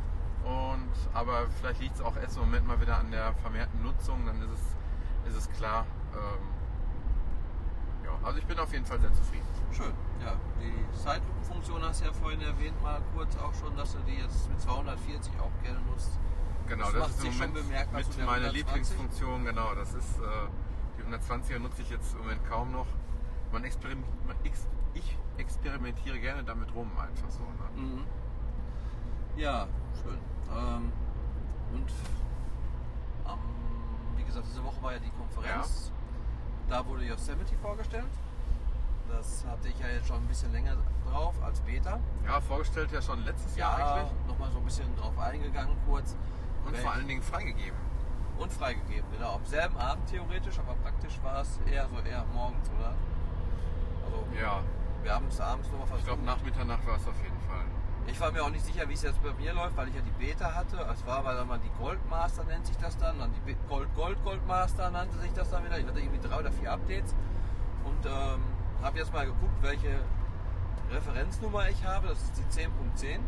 Und, 0.44 0.89
aber 1.13 1.47
vielleicht 1.59 1.81
liegt 1.81 1.95
es 1.95 2.01
auch 2.01 2.15
erst 2.15 2.38
im 2.38 2.44
Moment 2.44 2.65
mal 2.65 2.81
wieder 2.81 2.97
an 2.97 3.12
der 3.12 3.33
vermehrten 3.36 3.83
Nutzung, 3.83 4.25
dann 4.25 4.41
ist 4.41 4.50
es, 4.51 5.33
ist 5.33 5.38
es 5.38 5.57
klar. 5.57 5.86
Ähm, 6.13 6.47
ja, 8.06 8.12
also 8.25 8.39
ich 8.39 8.45
bin 8.45 8.57
auf 8.57 8.71
jeden 8.71 8.86
Fall 8.86 9.00
sehr 9.00 9.13
zufrieden. 9.13 9.45
Schön. 9.71 9.94
Ja, 10.25 10.33
die 10.59 10.97
Zeitlupenfunktion 10.97 11.83
hast 11.83 12.01
du 12.01 12.06
ja 12.06 12.13
vorhin 12.13 12.41
erwähnt, 12.41 12.81
mal 12.81 13.01
kurz 13.13 13.36
auch 13.38 13.53
schon, 13.53 13.75
dass 13.77 13.91
du 13.91 14.00
die 14.07 14.15
jetzt 14.15 14.50
mit 14.50 14.59
240 14.59 15.33
auch 15.39 15.63
gerne 15.63 15.80
nutzt. 15.81 16.18
Genau, 16.91 17.06
Das 17.06 17.15
das, 17.15 17.18
macht 17.18 17.18
ist 17.18 17.25
im 17.25 17.31
schon 17.33 17.53
Moment 17.53 17.94
mit 17.94 18.18
meiner 18.18 18.47
120. 18.50 18.53
Lieblingsfunktion. 18.53 19.45
Genau, 19.45 19.75
das 19.75 19.94
ist 19.94 20.19
äh, 20.19 20.21
die 20.97 21.03
120er 21.03 21.59
nutze 21.59 21.81
ich 21.81 21.89
jetzt 21.89 22.13
im 22.13 22.19
Moment 22.19 22.45
kaum 22.50 22.71
noch. 22.71 22.88
Man 23.51 23.63
experim 23.63 24.03
man 24.27 24.36
ex 24.44 24.68
ich 24.94 25.18
experimentiere 25.38 26.19
gerne 26.19 26.44
damit 26.44 26.74
rum, 26.75 26.91
einfach 27.00 27.30
so. 27.30 27.44
Ne? 27.44 27.81
Mhm. 27.81 28.06
Ja, 29.38 29.68
schön. 30.01 30.18
Ähm, 30.51 30.91
und 31.74 31.91
am, 33.25 33.39
wie 34.18 34.24
gesagt, 34.24 34.47
diese 34.50 34.63
Woche 34.63 34.81
war 34.81 34.94
ja 34.94 35.00
die 35.00 35.12
Konferenz. 35.12 35.91
Da 36.68 36.86
wurde 36.86 37.06
Yosemite 37.06 37.56
vorgestellt. 37.62 38.06
Das 39.09 39.44
hatte 39.45 39.68
ich 39.69 39.80
ja 39.80 39.88
jetzt 39.88 40.07
schon 40.07 40.18
ein 40.18 40.27
bisschen 40.27 40.51
länger 40.51 40.75
drauf 41.09 41.33
als 41.44 41.62
Beta. 41.62 42.00
Ja, 42.25 42.39
vorgestellt 42.41 42.91
ja 42.91 43.01
schon 43.01 43.24
letztes 43.24 43.56
Jahr 43.56 43.75
eigentlich 43.75 44.12
nochmal 44.27 44.51
so 44.51 44.59
ein 44.59 44.65
bisschen 44.65 44.95
drauf 44.97 45.18
eingegangen 45.18 45.75
kurz. 45.88 46.15
Und 46.66 46.78
vor 46.78 46.92
allen 46.94 47.08
Dingen 47.08 47.22
freigegeben. 47.22 47.78
Und 48.38 48.51
freigegeben, 48.54 49.10
genau. 49.12 49.36
Am 49.36 49.46
selben 49.46 49.75
Abend 49.78 50.08
theoretisch, 50.08 50.58
aber 50.60 50.74
praktisch 50.75 51.20
war 51.24 51.42
es 51.42 51.60
eher 51.70 51.88
so 51.89 51.98
eher 52.08 52.24
morgens, 52.34 52.70
oder? 52.80 52.94
Also 54.06 54.25
Ja, 54.39 54.62
wir 55.04 55.13
haben 55.13 55.28
es 55.28 55.39
abends 55.42 55.68
nochmal 55.70 55.88
ich 55.98 56.06
glaube 56.06 56.22
versucht. 56.24 56.25
nach 56.25 56.42
Mitternacht 56.44 56.88
war 56.88 56.96
es 56.96 57.08
auf 57.08 57.22
jeden 57.22 57.39
Fall. 57.42 57.66
Ich 58.08 58.20
war 58.20 58.32
mir 58.32 58.44
auch 58.44 58.50
nicht 58.50 58.66
sicher, 58.66 58.88
wie 58.89 58.94
es 58.94 59.04
jetzt 59.04 59.22
bei 59.22 59.34
mir 59.34 59.54
läuft, 59.54 59.75
weil 59.78 59.89
ich 59.89 59.96
ja 59.96 60.01
die 60.01 60.24
Beta 60.25 60.56
hatte. 60.56 60.78
Es 60.92 61.06
war 61.06 61.18
aber 61.20 61.34
dann 61.36 61.48
mal 61.48 61.60
die 61.60 61.70
Goldmaster 61.78 62.44
nennt 62.46 62.66
sich 62.66 62.78
das 62.78 62.98
dann, 62.98 63.20
dann 63.20 63.32
die 63.46 63.56
Gold 63.68 63.94
Gold 63.96 64.24
Goldmaster 64.24 64.89
nannte 64.89 65.18
sich 65.20 65.32
das 65.34 65.51
dann 65.51 65.63
wieder. 65.66 65.78
Ich 65.78 65.86
hatte 65.86 66.00
irgendwie 66.00 66.25
drei 66.25 66.39
oder 66.39 66.51
vier 66.51 66.72
Updates 66.72 67.13
und 67.84 68.06
ähm, 68.06 68.42
habe 68.82 68.98
jetzt 68.98 69.13
mal 69.13 69.25
geguckt, 69.25 69.62
welche 69.62 70.00
Referenznummer 70.92 71.70
ich 71.70 71.84
habe. 71.86 72.08
Das 72.08 72.22
ist 72.24 72.38
die 72.38 72.62
10.10. 72.62 73.20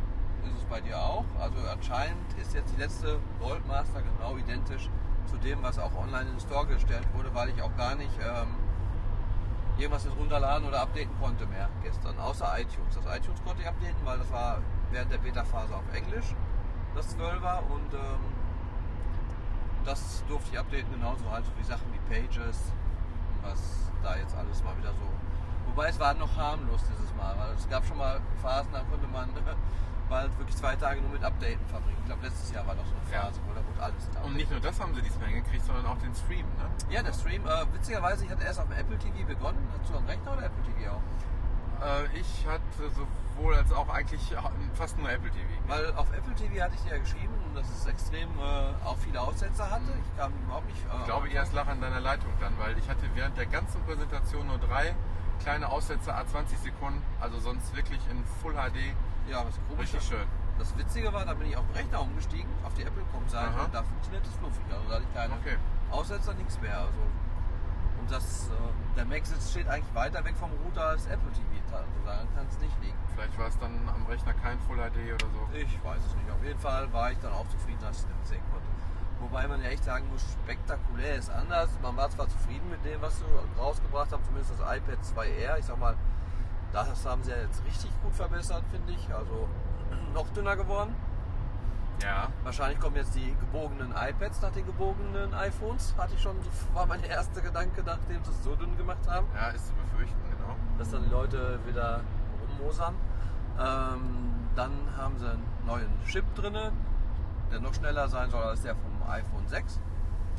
Ist 0.44 0.58
es 0.58 0.66
bei 0.66 0.82
dir 0.82 0.98
auch? 0.98 1.26
Also 1.40 1.56
anscheinend 1.72 2.34
ist 2.42 2.54
jetzt 2.54 2.74
die 2.76 2.80
letzte 2.80 3.20
Goldmaster 3.40 4.02
genau 4.02 4.38
identisch 4.38 4.90
zu 5.26 5.38
dem, 5.38 5.62
was 5.62 5.78
auch 5.80 5.96
online 5.96 6.30
in 6.30 6.38
den 6.38 6.40
Store 6.40 6.66
gestellt 6.66 7.08
wurde, 7.14 7.34
weil 7.34 7.50
ich 7.50 7.62
auch 7.62 7.76
gar 7.78 7.96
nicht 7.96 8.18
ähm, 8.20 8.56
irgendwas 9.78 10.04
jetzt 10.04 10.18
runterladen 10.18 10.68
oder 10.68 10.82
updaten 10.82 11.12
konnte 11.20 11.46
mehr 11.48 11.70
gestern, 11.84 12.20
außer 12.20 12.46
iTunes. 12.60 12.96
Das 12.96 13.06
iTunes 13.18 13.42
konnte 13.44 13.62
ich 13.62 13.68
updaten, 13.68 14.06
weil 14.06 14.18
das 14.18 14.32
war 14.32 14.60
während 14.92 15.12
der 15.12 15.20
Beta-Phase 15.20 15.76
auf 15.76 15.84
Englisch, 15.94 16.36
das 16.96 17.18
12er 17.18 17.60
und 17.70 17.94
ähm, 17.94 18.20
das 19.86 20.24
durfte 20.28 20.52
ich 20.52 20.60
updaten, 20.60 20.92
genauso 20.92 21.30
halt 21.32 21.46
wie 21.58 21.64
Sachen 21.64 21.86
wie 21.94 22.14
Pages, 22.14 22.72
was 23.42 23.92
da 24.04 24.16
jetzt 24.16 24.36
alles 24.36 24.64
mal 24.64 24.78
wieder 24.78 24.92
so. 24.92 25.08
Wobei 25.68 25.88
es 25.90 26.00
war 26.00 26.14
noch 26.16 26.36
harmlos 26.36 26.82
dieses 26.92 27.16
Mal, 27.16 27.36
weil 27.38 27.56
es 27.56 27.70
gab 27.70 27.86
schon 27.86 27.98
mal 27.98 28.20
Phasen, 28.42 28.72
da 28.74 28.82
konnte 28.90 29.08
man 29.08 29.30
bald 30.12 30.38
wirklich 30.38 30.56
zwei 30.58 30.76
Tage 30.76 31.02
nur 31.02 31.10
mit 31.12 31.24
Updaten 31.24 31.66
verbringen. 31.68 31.98
Ich 32.02 32.06
glaube, 32.06 32.24
letztes 32.28 32.52
Jahr 32.52 32.68
war 32.68 32.76
doch 32.76 32.86
so 32.86 32.94
eine 32.94 33.12
Ja. 33.16 33.22
Phase, 33.24 33.40
wo 33.48 33.54
da 33.56 33.66
wurde 33.66 33.82
alles 33.82 34.10
Und 34.24 34.36
nicht 34.36 34.52
nur 34.52 34.60
das 34.60 34.80
haben 34.80 34.94
sie 34.94 35.02
diesmal 35.02 35.30
hingekriegt, 35.30 35.66
sondern 35.66 35.86
auch 35.88 35.98
den 35.98 36.14
Stream. 36.14 36.46
Ne? 36.60 36.66
Ja, 36.90 37.02
der 37.02 37.14
Stream, 37.14 37.48
äh, 37.48 37.66
witzigerweise, 37.74 38.26
ich 38.26 38.30
hatte 38.32 38.44
erst 38.44 38.60
auf 38.60 38.68
dem 38.68 38.78
Apple 38.78 39.00
TV 39.00 39.26
begonnen. 39.26 39.58
Hast 39.80 39.90
du 39.90 39.98
am 39.98 40.06
Rechner 40.06 40.34
oder 40.34 40.44
Apple 40.46 40.64
TV 40.68 40.92
auch? 40.92 41.02
Äh, 41.82 42.20
ich 42.20 42.46
hatte 42.46 42.92
sowohl 42.94 43.56
als 43.56 43.72
auch 43.72 43.90
eigentlich 43.90 44.22
fast 44.76 45.00
nur 45.00 45.10
Apple 45.10 45.32
TV. 45.32 45.48
Weil 45.68 45.94
auf 45.96 46.12
Apple 46.14 46.36
TV 46.36 46.62
hatte 46.62 46.76
ich 46.76 46.82
dir 46.82 46.92
ja 46.92 47.00
geschrieben, 47.00 47.34
dass 47.56 47.68
es 47.70 47.86
extrem 47.88 48.30
äh, 48.38 48.86
auch 48.86 48.98
viele 48.98 49.20
Aussetzer 49.20 49.72
hatte. 49.72 49.90
Ich 50.04 50.18
kam 50.20 50.34
überhaupt 50.44 50.68
nicht. 50.68 50.84
Äh, 50.86 50.98
Ich 51.00 51.06
glaube 51.06 51.30
es 51.34 51.54
lag 51.54 51.68
an 51.68 51.80
deiner 51.82 52.02
Leitung 52.02 52.32
dann, 52.42 52.54
weil 52.60 52.78
ich 52.78 52.88
hatte 52.90 53.08
während 53.16 53.38
der 53.38 53.46
ganzen 53.48 53.82
Präsentation 53.84 54.46
nur 54.48 54.58
drei 54.60 54.94
kleine 55.44 55.70
Aussätze, 55.70 56.14
A20 56.14 56.58
Sekunden, 56.64 57.02
also 57.20 57.40
sonst 57.40 57.76
wirklich 57.76 58.00
in 58.10 58.24
Full 58.42 58.54
HD. 58.54 58.94
Ja, 59.30 59.46
was 59.46 59.56
komisch. 59.70 59.94
Richtig 59.94 60.04
schön. 60.04 60.28
Das 60.60 60.78
Witzige 60.78 61.12
war, 61.14 61.26
da 61.26 61.34
bin 61.34 61.48
ich 61.50 61.58
auf 61.58 61.66
den 61.68 61.76
Rechner 61.76 62.02
umgestiegen, 62.02 62.50
auf 62.64 62.74
die 62.76 62.84
Apple.com-Seite 62.84 63.60
und 63.66 63.74
da 63.74 63.84
funktioniert 63.84 64.26
es 64.26 64.34
fluffig. 64.36 64.64
Also 64.72 64.88
da 64.90 64.96
hatte 64.96 65.06
ich 65.10 65.14
keine 65.16 65.34
Okay. 65.34 65.58
Aussetzer, 65.90 66.34
nichts 66.36 66.60
mehr. 66.62 66.78
Also. 66.78 67.00
Und 68.00 68.12
das, 68.12 68.50
äh, 68.50 68.96
der 68.98 69.06
Mac 69.06 69.26
sitzt 69.26 69.52
steht 69.52 69.68
eigentlich 69.68 69.94
weiter 69.96 70.24
weg 70.26 70.36
vom 70.38 70.50
Router 70.64 70.88
als 70.90 71.06
Apple 71.06 71.32
TV. 71.32 71.48
Also 71.72 71.88
daran 72.06 72.28
kann 72.36 72.46
es 72.50 72.60
nicht 72.60 72.74
liegen. 72.82 72.98
Vielleicht 73.16 73.38
war 73.40 73.48
es 73.48 73.58
dann 73.60 73.74
am 73.88 74.06
Rechner 74.08 74.34
kein 74.34 74.60
Full 74.62 74.78
HD 74.78 75.14
oder 75.14 75.28
so. 75.32 75.42
Ich 75.54 75.84
weiß 75.84 76.02
es 76.06 76.16
nicht. 76.16 76.30
Auf 76.32 76.44
jeden 76.44 76.60
Fall 76.60 76.92
war 76.94 77.12
ich 77.12 77.18
dann 77.20 77.32
auch 77.34 77.48
zufrieden, 77.48 77.80
dass 77.82 78.00
ich 78.02 78.06
das 78.20 78.30
sehen 78.30 78.44
konnte. 78.52 78.68
Wobei 79.22 79.48
man 79.48 79.62
ja 79.62 79.70
echt 79.70 79.84
sagen 79.84 80.06
muss, 80.12 80.22
spektakulär 80.44 81.16
ist 81.16 81.30
anders. 81.30 81.70
Man 81.82 81.96
war 81.96 82.10
zwar 82.10 82.28
zufrieden 82.28 82.70
mit 82.70 82.84
dem, 82.84 83.02
was 83.02 83.20
sie 83.20 83.26
rausgebracht 83.58 84.12
haben, 84.12 84.24
zumindest 84.24 84.54
das 84.54 84.60
iPad 84.60 84.98
2R. 85.16 85.60
Ich 85.60 85.66
sag 85.66 85.80
mal, 85.80 85.96
das 86.74 87.06
haben 87.06 87.24
sie 87.24 87.32
ja 87.32 87.38
jetzt 87.38 87.64
richtig 87.66 87.92
gut 88.04 88.16
verbessert, 88.16 88.64
finde 88.72 88.92
ich. 88.94 89.14
Also 89.14 89.48
noch 90.14 90.28
dünner 90.30 90.56
geworden. 90.56 90.96
Ja. 92.02 92.30
Wahrscheinlich 92.44 92.80
kommen 92.80 92.96
jetzt 92.96 93.14
die 93.14 93.36
gebogenen 93.40 93.92
iPads 93.96 94.42
nach 94.42 94.52
den 94.52 94.66
gebogenen 94.66 95.34
iPhones. 95.34 95.94
Hatte 95.98 96.16
ich 96.16 96.22
schon, 96.22 96.36
war 96.74 96.86
mein 96.86 97.04
erster 97.04 97.42
Gedanke, 97.42 97.84
nachdem 97.86 98.24
sie 98.24 98.32
es 98.32 98.44
so 98.44 98.56
dünn 98.56 98.76
gemacht 98.78 99.08
haben 99.08 99.28
Ja, 99.36 99.50
ist 99.50 99.68
zu 99.68 99.74
befürchten, 99.74 100.20
genau. 100.32 100.56
dass 100.78 100.90
dann 100.90 101.04
die 101.04 101.10
Leute 101.10 101.60
wieder 101.68 102.02
rummosern. 102.60 102.96
Ähm, 103.60 104.32
dann 104.56 104.72
haben 104.98 105.18
sie 105.20 105.30
einen 105.30 105.44
neuen 105.66 105.90
Chip 106.06 106.26
drin, 106.36 106.58
der 107.52 107.60
noch 107.60 107.74
schneller 107.74 108.08
sein 108.08 108.30
soll 108.30 108.44
als 108.44 108.62
der 108.62 108.76
vom 108.76 109.10
iPhone 109.10 109.48
6. 109.48 109.80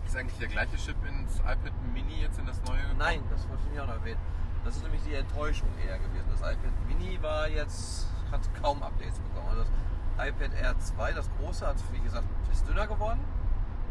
Ist 0.06 0.16
eigentlich 0.16 0.38
der 0.38 0.48
gleiche 0.48 0.76
Chip 0.76 0.96
ins 1.06 1.38
iPad 1.40 1.72
Mini 1.92 2.22
jetzt 2.22 2.38
in 2.38 2.46
das 2.46 2.60
neue? 2.66 2.78
gekommen? 2.78 2.98
Nein, 2.98 3.22
das 3.30 3.48
wollte 3.48 3.62
ich 3.64 3.70
nicht 3.70 3.80
auch 3.80 3.86
noch 3.86 3.94
erwähnen. 3.94 4.20
Das 4.64 4.76
ist 4.76 4.82
nämlich 4.82 5.02
die 5.02 5.14
Enttäuschung 5.14 5.68
eher 5.86 5.98
gewesen. 5.98 6.26
Das 6.30 6.40
iPad 6.40 6.72
Mini 6.88 7.20
war 7.22 7.48
jetzt, 7.48 8.06
hat 8.30 8.40
kaum 8.60 8.82
Updates 8.82 9.18
bekommen. 9.20 9.48
Also 9.50 9.62
das 9.62 10.28
iPad 10.28 10.54
Air 10.54 10.78
2, 10.78 11.12
das 11.12 11.30
große, 11.38 11.66
hat 11.66 11.76
wie 11.92 12.00
gesagt, 12.00 12.26
ist 12.50 12.66
dünner 12.68 12.86
geworden, 12.86 13.20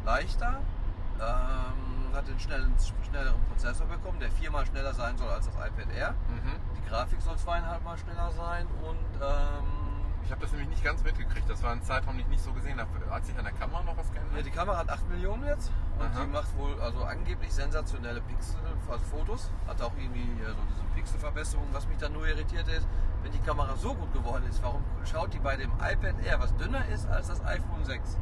leichter, 0.06 0.62
ähm, 1.20 2.16
hat 2.16 2.28
den 2.28 2.40
schnellen, 2.40 2.74
schnelleren 3.10 3.42
Prozessor 3.50 3.88
bekommen, 3.88 4.20
der 4.20 4.32
viermal 4.32 4.66
schneller 4.66 4.94
sein 4.94 5.18
soll 5.18 5.30
als 5.30 5.46
das 5.46 5.56
iPad 5.56 5.92
Air. 5.96 6.12
Mhm. 6.30 6.56
Die 6.78 6.90
Grafik 6.90 7.22
soll 7.22 7.38
zweieinhalb 7.38 7.84
Mal 7.84 7.98
schneller 7.98 8.32
sein 8.32 8.68
und 8.84 9.22
ähm, 9.22 9.81
Ich 10.24 10.32
habe 10.32 10.42
das 10.42 10.52
nämlich 10.52 10.70
nicht 10.70 10.84
ganz 10.84 11.04
mitgekriegt. 11.04 11.50
Das 11.50 11.62
war 11.64 11.72
ein 11.72 11.82
Zeitraum, 11.82 12.16
den 12.18 12.26
ich 12.26 12.28
nicht 12.28 12.44
so 12.44 12.54
gesehen 12.54 12.80
habe. 12.80 12.90
Hat 13.10 13.26
sich 13.26 13.38
an 13.38 13.44
der 13.44 13.54
Kamera 13.54 13.84
noch 13.84 13.98
was 13.98 14.08
ja, 14.10 14.14
geändert? 14.16 14.46
die 14.46 14.52
Kamera 14.52 14.78
hat 14.78 14.90
8 14.90 15.10
Millionen 15.10 15.46
jetzt 15.46 15.72
und 16.00 16.06
Aha. 16.06 16.22
die 16.22 16.28
macht 16.28 16.58
wohl 16.58 16.80
also 16.82 17.04
angeblich 17.04 17.52
sensationelle 17.52 18.22
Pixel, 18.22 18.56
also 18.90 19.04
Fotos. 19.06 19.52
Hat 19.68 19.82
auch 19.82 19.94
irgendwie 19.98 20.28
so 20.44 20.62
diese 20.70 20.84
Pixelverbesserung. 20.96 21.68
Was 21.74 21.88
mich 21.88 21.98
dann 21.98 22.14
nur 22.14 22.28
irritiert 22.28 22.68
ist, 22.68 22.88
wenn 23.24 23.32
die 23.32 23.40
Kamera 23.40 23.76
so 23.76 23.94
gut 23.94 24.14
geworden 24.14 24.46
ist, 24.50 24.64
warum 24.64 24.84
schaut 25.06 25.34
die 25.34 25.40
bei 25.40 25.56
dem 25.58 25.72
iPad 25.74 26.16
Air, 26.24 26.40
was 26.40 26.56
dünner 26.56 26.86
ist 26.88 27.08
als 27.08 27.28
das 27.28 27.44
iPhone 27.46 27.84
6? 27.84 28.18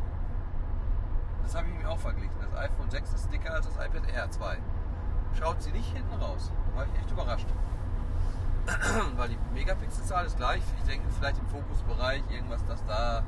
Das 1.44 1.56
habe 1.56 1.68
ich 1.68 1.74
mir 1.82 1.90
auch 1.90 2.00
verglichen. 2.00 2.36
Das 2.42 2.60
iPhone 2.60 2.90
6 2.90 3.14
ist 3.14 3.34
dicker 3.34 3.54
als 3.54 3.66
das 3.66 3.76
iPad 3.76 4.08
Air 4.14 4.30
2. 4.30 4.58
Schaut 5.38 5.62
sie 5.62 5.72
nicht 5.72 5.92
hinten 5.94 6.14
raus. 6.16 6.52
Da 6.70 6.78
war 6.78 6.86
ich 6.86 7.00
echt 7.00 7.12
überrascht. 7.12 7.48
Weil 9.18 9.30
die 9.30 9.38
Megapixelzahl 9.54 10.26
ist 10.26 10.38
gleich. 10.38 10.62
Ich 10.78 10.84
denke 10.90 11.08
vielleicht 11.18 11.38
im 11.40 11.48
Fokusbereich 11.48 12.24
irgendwas, 12.30 12.66
dass 12.66 12.84
da 12.86 13.24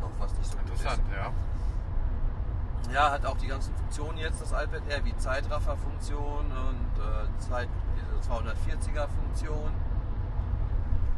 noch 0.00 0.10
was 0.18 0.32
nicht 0.38 0.50
so 0.50 0.56
gut 0.58 0.66
ist. 0.74 0.80
Interessant, 0.82 1.02
ja. 1.14 1.32
Ja, 2.92 3.10
hat 3.12 3.24
auch 3.24 3.36
die 3.38 3.46
ganzen 3.46 3.74
Funktionen 3.76 4.18
jetzt, 4.18 4.40
das 4.42 4.50
iPad 4.52 4.82
Air, 4.90 5.04
wie 5.04 5.16
Zeitraffer-Funktion 5.16 6.44
und 6.46 6.98
äh, 7.02 7.38
Zeit, 7.38 7.68
diese 7.96 8.30
240er-Funktion. 8.30 9.72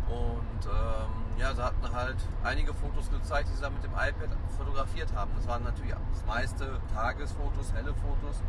Und 0.09 0.67
ähm, 0.67 1.11
ja, 1.39 1.53
sie 1.53 1.63
hatten 1.65 1.93
halt 1.93 2.17
einige 2.45 2.73
Fotos 2.73 3.11
gezeigt, 3.11 3.49
die 3.51 3.57
sie 3.57 3.63
da 3.63 3.71
mit 3.71 3.83
dem 3.83 3.91
iPad 3.93 4.31
fotografiert 4.57 5.13
haben. 5.17 5.33
Das 5.37 5.49
waren 5.49 5.65
natürlich 5.65 5.93
das 6.13 6.25
meiste 6.27 6.81
Tagesfotos, 6.95 7.73
helle 7.75 7.93
Fotos, 7.95 8.41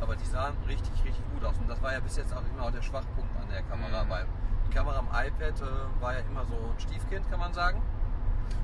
aber 0.00 0.16
die 0.16 0.24
sahen 0.26 0.56
richtig, 0.66 0.92
richtig 1.04 1.22
gut 1.32 1.44
aus. 1.44 1.56
Und 1.58 1.70
das 1.70 1.80
war 1.80 1.92
ja 1.92 2.00
bis 2.00 2.16
jetzt 2.16 2.34
auch 2.34 2.42
immer 2.52 2.64
auch 2.66 2.72
der 2.72 2.82
Schwachpunkt 2.82 3.30
an 3.40 3.48
der 3.50 3.62
Kamera, 3.62 4.02
Mhm. 4.04 4.10
weil 4.10 4.26
die 4.68 4.74
Kamera 4.74 4.98
am 4.98 5.08
iPad 5.08 5.60
äh, 5.60 6.00
war 6.02 6.14
ja 6.14 6.20
immer 6.20 6.44
so 6.46 6.54
ein 6.54 6.78
Stiefkind, 6.80 7.28
kann 7.30 7.40
man 7.40 7.52
sagen. 7.52 7.80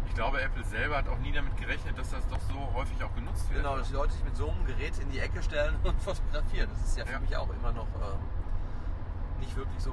Ich 0.09 0.15
glaube, 0.17 0.41
Apple 0.43 0.65
selber 0.65 0.97
hat 0.99 1.09
auch 1.09 1.19
nie 1.19 1.31
damit 1.33 1.57
gerechnet, 1.57 1.97
dass 1.97 2.11
das 2.11 2.27
doch 2.29 2.41
so 2.41 2.75
häufig 2.75 3.03
auch 3.05 3.15
genutzt 3.15 3.49
wird. 3.51 3.63
Genau, 3.63 3.77
dass 3.77 3.89
die 3.89 3.95
Leute 3.95 4.13
sich 4.13 4.25
mit 4.25 4.37
so 4.37 4.51
einem 4.51 4.65
Gerät 4.67 4.99
in 4.99 5.09
die 5.11 5.21
Ecke 5.21 5.43
stellen 5.43 5.77
und 5.85 6.01
fotografieren. 6.03 6.69
Das 6.73 6.83
ist 6.89 6.99
ja 6.99 7.05
für 7.07 7.13
Ja. 7.13 7.21
mich 7.21 7.37
auch 7.37 7.49
immer 7.51 7.73
noch 7.73 7.87
ähm, 7.87 8.19
nicht 9.41 9.55
wirklich 9.57 9.81
so 9.81 9.93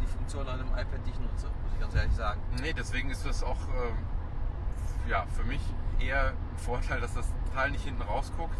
die 0.00 0.06
Funktion 0.06 0.46
an 0.48 0.58
einem 0.60 0.68
iPad, 0.70 1.00
die 1.06 1.10
ich 1.10 1.20
nutze, 1.20 1.46
muss 1.46 1.72
ich 1.74 1.80
ganz 1.80 1.94
ehrlich 1.94 2.12
sagen. 2.14 2.40
Nee, 2.60 2.72
deswegen 2.72 3.10
ist 3.10 3.24
das 3.24 3.42
auch 3.44 3.56
ähm, 3.68 3.96
ja, 5.08 5.24
für 5.36 5.44
mich 5.44 5.60
eher 6.00 6.30
ein 6.30 6.58
Vorteil, 6.58 7.00
dass 7.00 7.14
das 7.14 7.26
Teil 7.54 7.70
nicht 7.70 7.84
hinten 7.84 8.02
rausguckt, 8.02 8.56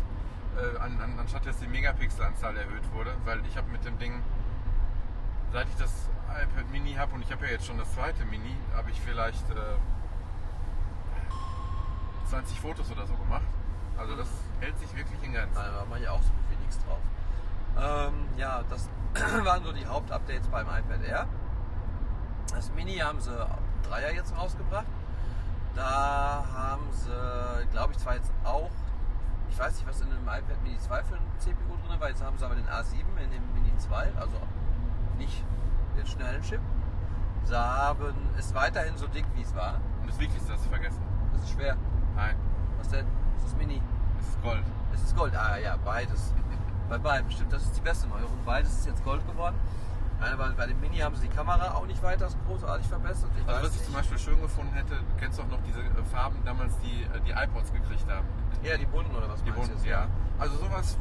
äh, 0.57 0.79
an, 0.79 1.01
an, 1.01 1.19
anstatt 1.19 1.45
dass 1.47 1.59
die 1.59 1.67
Megapixelanzahl 1.67 2.57
erhöht 2.57 2.93
wurde. 2.95 3.13
Weil 3.25 3.45
ich 3.47 3.57
habe 3.57 3.69
mit 3.73 3.85
dem 3.85 3.99
Ding, 3.99 4.23
seit 5.53 5.69
ich 5.69 5.75
das 5.77 6.09
iPad 6.33 6.71
Mini 6.71 6.95
habe 6.95 7.15
und 7.15 7.23
ich 7.23 7.33
habe 7.33 7.47
ja 7.47 7.53
jetzt 7.53 7.67
schon 7.67 7.79
das 7.79 7.93
zweite 7.95 8.25
Mini, 8.25 8.57
habe 8.75 8.91
ich 8.91 9.01
vielleicht 9.01 9.49
äh, 9.51 9.77
20 12.27 12.61
Fotos 12.61 12.91
oder 12.91 13.07
so 13.07 13.15
gemacht. 13.15 13.47
Also 13.97 14.17
das 14.17 14.29
hält 14.61 14.79
sich 14.79 14.97
wirklich 14.97 15.23
in 15.23 15.33
Grenzen. 15.33 15.55
Da 15.55 15.85
mache 15.89 16.01
ich 16.01 16.09
auch 16.09 16.23
so 16.23 16.31
gut 16.31 16.45
wie 16.51 16.57
nichts 16.57 16.79
drauf. 16.85 17.01
Ähm, 17.79 18.27
ja, 18.37 18.63
das 18.69 18.89
waren 19.45 19.63
so 19.65 19.73
die 19.73 19.87
Hauptupdates 19.87 20.49
beim 20.49 20.67
iPad 20.67 21.05
Air. 21.07 21.27
Das 22.55 22.73
Mini 22.73 22.97
haben 22.97 23.21
sie 23.21 23.31
Dreier 23.83 24.13
jetzt 24.13 24.37
rausgebracht. 24.37 24.87
Da 25.75 26.45
haben 26.55 26.91
sie, 26.93 27.67
glaube 27.71 27.93
ich, 27.93 27.99
zwar 27.99 28.15
jetzt 28.15 28.31
auch, 28.45 28.71
ich 29.51 29.59
weiß 29.59 29.75
nicht, 29.75 29.87
was 29.87 30.01
in 30.01 30.11
dem 30.11 30.23
iPad 30.23 30.63
Mini 30.63 30.79
2 30.79 31.03
für 31.05 31.15
ein 31.15 31.23
CPU 31.39 31.77
drin 31.87 32.01
war, 32.01 32.09
jetzt 32.09 32.23
haben 32.23 32.37
sie 32.37 32.45
aber 32.45 32.55
den 32.55 32.67
A7 32.67 33.01
in 33.23 33.31
dem 33.31 33.55
Mini 33.55 33.77
2, 33.79 34.13
also 34.19 34.37
nicht 35.17 35.45
den 35.97 36.07
schnellen 36.07 36.43
Chip. 36.43 36.61
Sie 37.45 37.57
haben 37.57 38.15
es 38.39 38.55
weiterhin 38.55 38.97
so 38.97 39.07
dick, 39.09 39.25
wie 39.35 39.43
es 39.43 39.55
war. 39.55 39.75
Und 40.01 40.09
das 40.11 40.19
Wichtigste 40.19 40.53
hast 40.53 40.65
du 40.65 40.71
vergessen. 40.71 41.01
Das 41.33 41.43
ist 41.43 41.51
schwer. 41.51 41.77
Nein, 42.15 42.37
Was 42.79 42.89
denn? 42.89 43.07
Das 43.37 43.47
ist 43.47 43.59
Mini. 43.59 43.81
es 44.21 44.29
ist 44.29 44.43
Gold. 44.43 44.63
Es 44.95 45.03
ist 45.03 45.17
Gold. 45.17 45.35
Ah 45.37 45.57
ja, 45.59 45.77
beides. 45.85 46.33
Bei 46.89 46.99
beiden, 46.99 47.31
stimmt. 47.31 47.53
Das 47.53 47.63
ist 47.63 47.77
die 47.77 47.81
beste 47.81 48.07
Neuerung. 48.09 48.37
Beides 48.45 48.71
ist 48.73 48.87
jetzt 48.87 49.03
Gold 49.05 49.27
geworden. 49.27 49.57
Bei 50.57 50.67
dem 50.67 50.81
Mini 50.81 50.99
haben 50.99 51.17
sie 51.17 51.27
die 51.27 51.35
Kamera 51.35 51.73
auch 51.75 51.85
nicht 51.87 52.01
weiter 52.01 52.29
großartig 52.47 52.87
verbessert. 52.87 53.29
Ich 53.41 53.49
Also 53.49 53.61
was 53.67 53.71
ich 53.71 53.75
nicht. 53.79 53.85
zum 53.87 53.95
Beispiel 53.95 54.19
schön 54.19 54.41
gefunden 54.41 54.73
hätte, 54.73 54.95
du 54.95 55.17
kennst 55.19 55.37
doch 55.41 55.49
noch 55.49 55.59
diese 55.67 55.81
äh, 55.81 56.05
Farben 56.13 56.37
damals, 56.45 56.79
die 56.79 57.03
äh, 57.03 57.21
die 57.27 57.33
iPods 57.33 57.73
gekriegt 57.73 58.07
haben. 58.09 58.25
Ja, 58.63 58.77
die 58.77 58.87
bunten 58.87 59.13
oder 59.17 59.29
was 59.29 59.43
Die 59.43 59.51
bunten, 59.51 59.73
jetzt? 59.73 59.85
ja. 59.85 60.07
Also 60.39 60.57
sowas 60.59 60.97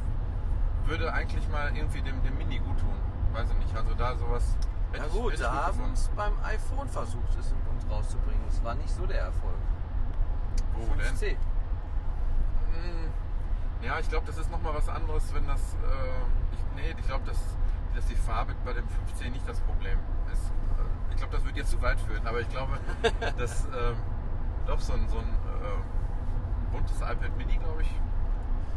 würde 0.86 1.14
eigentlich 1.14 1.48
mal 1.50 1.72
irgendwie 1.76 2.02
dem, 2.02 2.24
dem 2.24 2.36
Mini 2.36 2.58
gut 2.58 2.80
tun. 2.80 2.96
Weiß 3.34 3.46
ich 3.52 3.58
nicht. 3.64 3.78
Also 3.78 3.94
da 3.94 4.16
sowas. 4.16 4.58
Ich- 4.94 5.12
gut, 5.14 5.40
da 5.40 5.68
haben 5.68 5.92
es 5.94 6.10
beim 6.16 6.34
iPhone 6.44 6.88
versucht, 6.90 7.36
es 7.40 7.52
in 7.52 7.58
uns 7.74 7.90
rauszubringen. 7.90 8.42
Es 8.50 8.64
war 8.64 8.76
nicht 8.76 8.90
so 8.90 9.06
der 9.06 9.22
Erfolg. 9.22 9.56
Wo 10.74 10.94
denn? 10.96 11.06
5C. 11.16 11.38
Hm, 12.74 13.12
Ja, 13.84 14.00
ich 14.00 14.10
glaube, 14.10 14.26
das 14.28 14.38
ist 14.38 14.52
nochmal 14.52 14.74
was 14.76 14.88
anderes, 14.90 15.34
wenn 15.34 15.48
das. 15.48 15.60
Äh, 15.74 16.54
ich, 16.54 16.76
nee, 16.76 16.96
ich 17.00 17.08
glaube, 17.08 17.26
dass, 17.26 17.38
dass 17.96 18.06
die 18.06 18.16
Farbe 18.16 18.54
bei 18.64 18.74
dem 18.74 18.86
5C 18.88 19.30
nicht 19.32 19.48
das 19.48 19.60
Problem 19.62 19.98
ist. 20.32 20.46
Äh, 20.50 21.12
Ich 21.12 21.18
glaube, 21.18 21.34
das 21.36 21.44
würde 21.44 21.58
jetzt 21.60 21.72
zu 21.72 21.82
weit 21.82 22.00
führen, 22.02 22.26
aber 22.28 22.40
ich 22.42 22.50
glaube, 22.50 22.78
dass 23.38 23.66
äh, 23.66 23.94
doch 24.68 24.80
so 24.80 24.94
ein, 24.94 25.08
so 25.10 25.18
ein 25.18 25.26
äh, 25.26 26.72
buntes 26.72 26.98
iPad 27.02 27.36
Mini, 27.38 27.58
glaube 27.58 27.82
ich, 27.82 27.90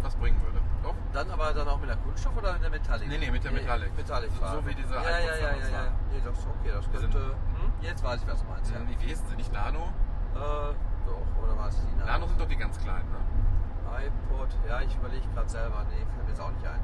was 0.03 0.15
bringen 0.17 0.41
würde. 0.43 0.61
Doch? 0.85 0.95
Dann 1.13 1.31
aber 1.31 1.53
dann 1.53 1.67
auch 1.69 1.81
mit 1.81 1.89
der 1.89 1.97
Kunststoff 1.97 2.37
oder 2.37 2.53
mit 2.53 2.63
der 2.63 2.71
Metallic? 2.71 3.09
Nee, 3.09 3.19
nee, 3.19 3.31
mit 3.31 3.43
der 3.43 3.53
Metallic. 3.53 3.97
Metallic 3.97 4.31
So- 4.39 4.47
so 4.47 4.67
wie 4.67 4.75
diese 4.75 4.95
ja, 4.95 5.03
ja, 5.03 5.09
ja, 5.11 5.19
ja, 5.19 5.33
ja, 5.35 5.73
waren. 5.73 5.95
Nee, 6.13 6.21
das 6.23 6.39
ist 6.39 6.47
okay, 6.47 6.71
das 6.73 6.93
könnte. 6.93 7.19
Hm? 7.19 7.73
Jetzt 7.81 8.05
weiß 8.05 8.23
ich, 8.23 8.29
was 8.29 8.41
du 8.43 8.49
meinst. 8.49 8.71
Ja. 8.71 8.81
Wie 8.87 9.07
hießen 9.07 9.27
sie? 9.27 9.37
Nicht 9.37 9.53
Nano? 9.53 9.89
Äh, 10.35 10.39
doch, 11.07 11.43
oder 11.43 11.59
was? 11.59 11.75
Die 11.81 11.97
Nano? 11.97 12.07
Nano 12.07 12.27
sind 12.29 12.41
doch 12.41 12.49
die 12.49 12.57
ganz 12.57 12.79
kleinen, 12.79 13.09
ne? 13.11 13.19
iPod, 13.95 14.49
ja, 14.69 14.81
ich 14.81 14.95
überlege 14.97 15.23
gerade 15.35 15.49
selber, 15.49 15.85
nee, 15.89 15.99
fällt 16.05 16.25
mir 16.25 16.31
jetzt 16.31 16.41
auch 16.41 16.51
nicht 16.51 16.67
ein. 16.67 16.81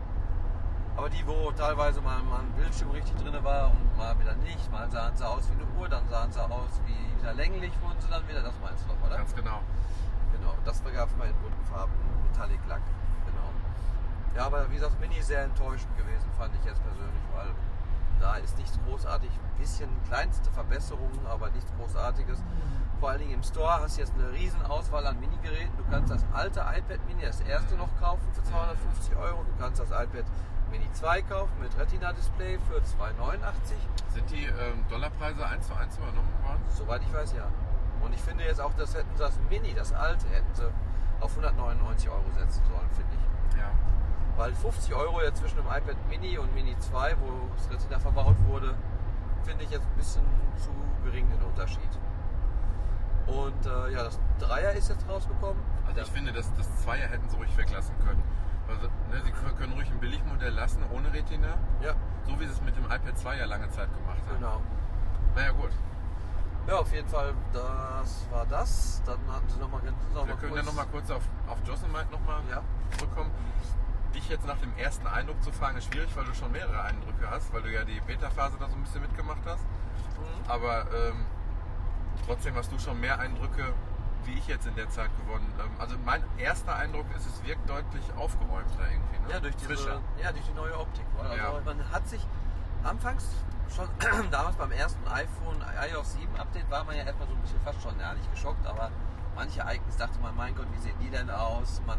Aber 0.96 1.08
die, 1.10 1.26
wo 1.26 1.50
teilweise 1.52 2.00
mal, 2.00 2.22
mal 2.22 2.40
ein 2.40 2.52
Bildschirm 2.52 2.90
richtig 2.90 3.16
drin 3.16 3.34
war 3.42 3.70
und 3.72 3.96
mal 3.96 4.18
wieder 4.20 4.34
nicht, 4.36 4.70
mal 4.70 4.88
sahen 4.90 5.16
sie 5.16 5.26
aus 5.26 5.48
wie 5.50 5.54
eine 5.60 5.66
Uhr, 5.80 5.88
dann 5.88 6.06
sahen 6.08 6.30
sie 6.30 6.40
aus 6.40 6.80
wie 6.86 7.20
wieder 7.20 7.34
länglich 7.34 7.72
wurden 7.82 8.00
sie 8.00 8.08
dann 8.08 8.26
wieder, 8.28 8.42
das 8.42 8.54
meinst 8.62 8.84
du 8.84 8.88
doch, 8.94 9.06
oder? 9.06 9.16
Ganz 9.16 9.34
genau. 9.34 9.60
Genau, 10.32 10.54
das 10.64 10.82
gab 10.84 11.08
es 11.08 11.16
mal 11.16 11.26
in 11.28 11.34
bunten 11.36 11.64
Farben, 11.64 11.92
Metallic 12.30 12.60
Lack. 12.68 12.80
Ja, 14.36 14.46
aber 14.46 14.70
wie 14.70 14.74
gesagt, 14.74 14.98
Mini 15.00 15.16
ist 15.18 15.26
sehr 15.26 15.42
enttäuschend 15.42 15.96
gewesen, 15.96 16.30
fand 16.38 16.54
ich 16.54 16.64
jetzt 16.64 16.82
persönlich, 16.82 17.22
weil 17.34 17.48
da 18.20 18.36
ist 18.36 18.56
nichts 18.58 18.78
großartig, 18.86 19.30
ein 19.30 19.58
bisschen 19.58 19.88
kleinste 20.06 20.50
Verbesserungen, 20.50 21.26
aber 21.26 21.50
nichts 21.50 21.72
Großartiges. 21.78 22.38
Vor 23.00 23.10
allen 23.10 23.20
Dingen 23.20 23.32
im 23.32 23.42
Store 23.42 23.80
hast 23.80 23.96
du 23.96 24.02
jetzt 24.02 24.12
eine 24.14 24.30
riesen 24.32 24.62
Auswahl 24.66 25.06
an 25.06 25.18
Mini-Geräten. 25.18 25.72
Du 25.78 25.84
kannst 25.90 26.12
das 26.12 26.24
alte 26.34 26.60
iPad 26.60 27.00
Mini, 27.08 27.22
das 27.22 27.40
erste 27.40 27.74
noch 27.76 27.88
kaufen 27.98 28.28
für 28.32 28.42
250 28.42 29.16
Euro. 29.16 29.42
Du 29.44 29.62
kannst 29.62 29.80
das 29.80 29.88
iPad 29.88 30.26
Mini 30.70 30.86
2 30.92 31.22
kaufen 31.22 31.52
mit 31.60 31.76
Retina-Display 31.78 32.58
für 32.68 32.76
2,89. 32.76 32.84
Sind 34.12 34.30
die 34.30 34.44
ähm, 34.44 34.84
Dollarpreise 34.88 35.44
1 35.44 35.66
zu 35.66 35.74
1 35.74 35.96
übernommen 35.96 36.32
worden? 36.44 36.62
Soweit 36.68 37.02
ich 37.02 37.12
weiß, 37.12 37.32
ja. 37.32 37.46
Und 38.04 38.14
ich 38.14 38.20
finde 38.20 38.44
jetzt 38.44 38.60
auch, 38.60 38.72
das 38.74 38.94
hätten 38.94 39.10
sie 39.16 39.22
das 39.22 39.38
Mini, 39.48 39.74
das 39.74 39.92
alte, 39.92 40.28
hätten 40.28 40.54
sie 40.54 40.70
auf 41.20 41.30
199 41.30 42.08
Euro 42.08 42.24
setzen 42.38 42.62
sollen, 42.66 42.88
finde 42.94 43.14
ich. 43.14 43.58
Ja. 43.58 43.70
Weil 44.40 44.54
50 44.54 44.94
Euro 44.94 45.20
jetzt 45.20 45.36
zwischen 45.40 45.56
dem 45.56 45.66
iPad 45.66 45.96
Mini 46.08 46.38
und 46.38 46.54
Mini 46.54 46.74
2, 46.78 47.14
wo 47.20 47.46
das 47.54 47.70
Retina 47.70 47.98
verbaut 47.98 48.36
wurde, 48.48 48.74
finde 49.42 49.64
ich 49.64 49.70
jetzt 49.70 49.84
ein 49.84 49.96
bisschen 49.98 50.24
zu 50.56 50.70
gering 51.04 51.28
den 51.28 51.42
Unterschied. 51.42 51.90
Und 53.26 53.66
äh, 53.66 53.92
ja, 53.92 54.02
das 54.04 54.18
Dreier 54.38 54.72
ist 54.72 54.88
jetzt 54.88 55.06
rausgekommen. 55.06 55.62
Also 55.86 56.00
ich 56.00 56.06
finde, 56.10 56.32
das, 56.32 56.50
das 56.54 56.74
Zweier 56.80 57.08
hätten 57.08 57.28
sie 57.28 57.36
ruhig 57.36 57.54
weglassen 57.58 57.94
können. 57.98 58.22
Also, 58.66 58.86
ne, 59.10 59.20
sie 59.22 59.30
können- 59.30 59.74
ruhig 59.74 59.90
ein 59.90 60.00
Billigmodell 60.00 60.54
lassen, 60.54 60.82
ohne 60.90 61.12
Retina. 61.12 61.58
Ja, 61.82 61.92
So 62.26 62.40
wie 62.40 62.46
sie 62.46 62.52
es 62.52 62.62
mit 62.62 62.74
dem 62.78 62.86
iPad 62.86 63.18
2 63.18 63.36
ja 63.36 63.44
lange 63.44 63.68
Zeit 63.68 63.92
gemacht 63.94 64.22
haben. 64.26 64.36
genau. 64.38 64.62
Naja 65.34 65.50
gut, 65.52 65.70
Ja, 66.66 66.76
auf 66.78 66.90
jeden 66.94 67.08
Fall, 67.08 67.34
das 67.52 68.26
war 68.30 68.46
das. 68.46 69.02
Dann 69.04 69.18
hatten 69.30 69.48
sie 69.50 69.58
nochmal 69.58 69.82
noch 69.82 70.26
wir 70.26 70.34
mal 70.34 70.40
können 70.40 70.52
kurz, 70.54 70.64
ja 70.64 70.70
noch 70.70 70.74
mal 70.76 70.86
kurz 70.86 71.10
auf, 71.10 71.28
auf 71.46 71.58
Yosemite 71.66 72.10
noch 72.10 72.24
mal 72.24 72.40
Ja. 72.50 72.62
zurückkommen. 72.96 73.30
Dich 74.14 74.28
jetzt 74.28 74.46
nach 74.46 74.56
dem 74.58 74.76
ersten 74.76 75.06
Eindruck 75.06 75.42
zu 75.42 75.52
fragen, 75.52 75.76
ist 75.78 75.92
schwierig, 75.92 76.10
weil 76.16 76.24
du 76.24 76.34
schon 76.34 76.50
mehrere 76.52 76.82
Eindrücke 76.82 77.30
hast, 77.30 77.52
weil 77.52 77.62
du 77.62 77.72
ja 77.72 77.84
die 77.84 78.00
Beta-Phase 78.00 78.56
da 78.58 78.68
so 78.68 78.74
ein 78.74 78.82
bisschen 78.82 79.02
mitgemacht 79.02 79.40
hast. 79.46 79.62
Mhm. 79.62 80.50
Aber 80.50 80.80
ähm, 80.92 81.24
trotzdem 82.26 82.54
hast 82.56 82.72
du 82.72 82.78
schon 82.78 82.98
mehr 83.00 83.18
Eindrücke, 83.20 83.72
wie 84.24 84.34
ich 84.34 84.46
jetzt 84.48 84.66
in 84.66 84.74
der 84.74 84.88
Zeit 84.90 85.10
gewonnen. 85.24 85.46
Ähm, 85.60 85.70
also 85.78 85.96
mein 86.04 86.22
erster 86.38 86.74
Eindruck 86.76 87.06
ist, 87.16 87.26
es 87.26 87.42
wirkt 87.44 87.68
deutlich 87.68 88.02
aufgeräumter 88.16 88.80
irgendwie. 88.90 89.18
Ne? 89.26 89.32
Ja, 89.32 89.40
durch 89.40 89.54
diese, 89.56 89.68
Frischer. 89.68 90.00
ja, 90.22 90.32
durch 90.32 90.44
die 90.44 90.54
neue 90.54 90.76
Optik. 90.78 91.04
Also 91.22 91.36
Ja. 91.36 91.60
man 91.64 91.90
hat 91.92 92.08
sich 92.08 92.26
anfangs 92.82 93.28
schon 93.74 93.88
damals 94.32 94.56
beim 94.56 94.72
ersten 94.72 95.06
iPhone 95.06 95.64
iOS 95.92 96.14
7 96.14 96.36
Update 96.36 96.68
war 96.70 96.82
man 96.84 96.96
ja 96.96 97.04
erstmal 97.04 97.28
so 97.28 97.34
ein 97.34 97.40
bisschen 97.42 97.60
fast 97.60 97.80
schon 97.80 97.98
ehrlich 98.00 98.28
geschockt, 98.32 98.66
aber 98.66 98.90
manche 99.36 99.60
Icons 99.60 99.96
dachte 99.96 100.18
man, 100.20 100.34
mein 100.36 100.54
Gott, 100.56 100.66
wie 100.72 100.78
sehen 100.80 100.96
die 101.00 101.10
denn 101.10 101.30
aus? 101.30 101.80
Man 101.86 101.98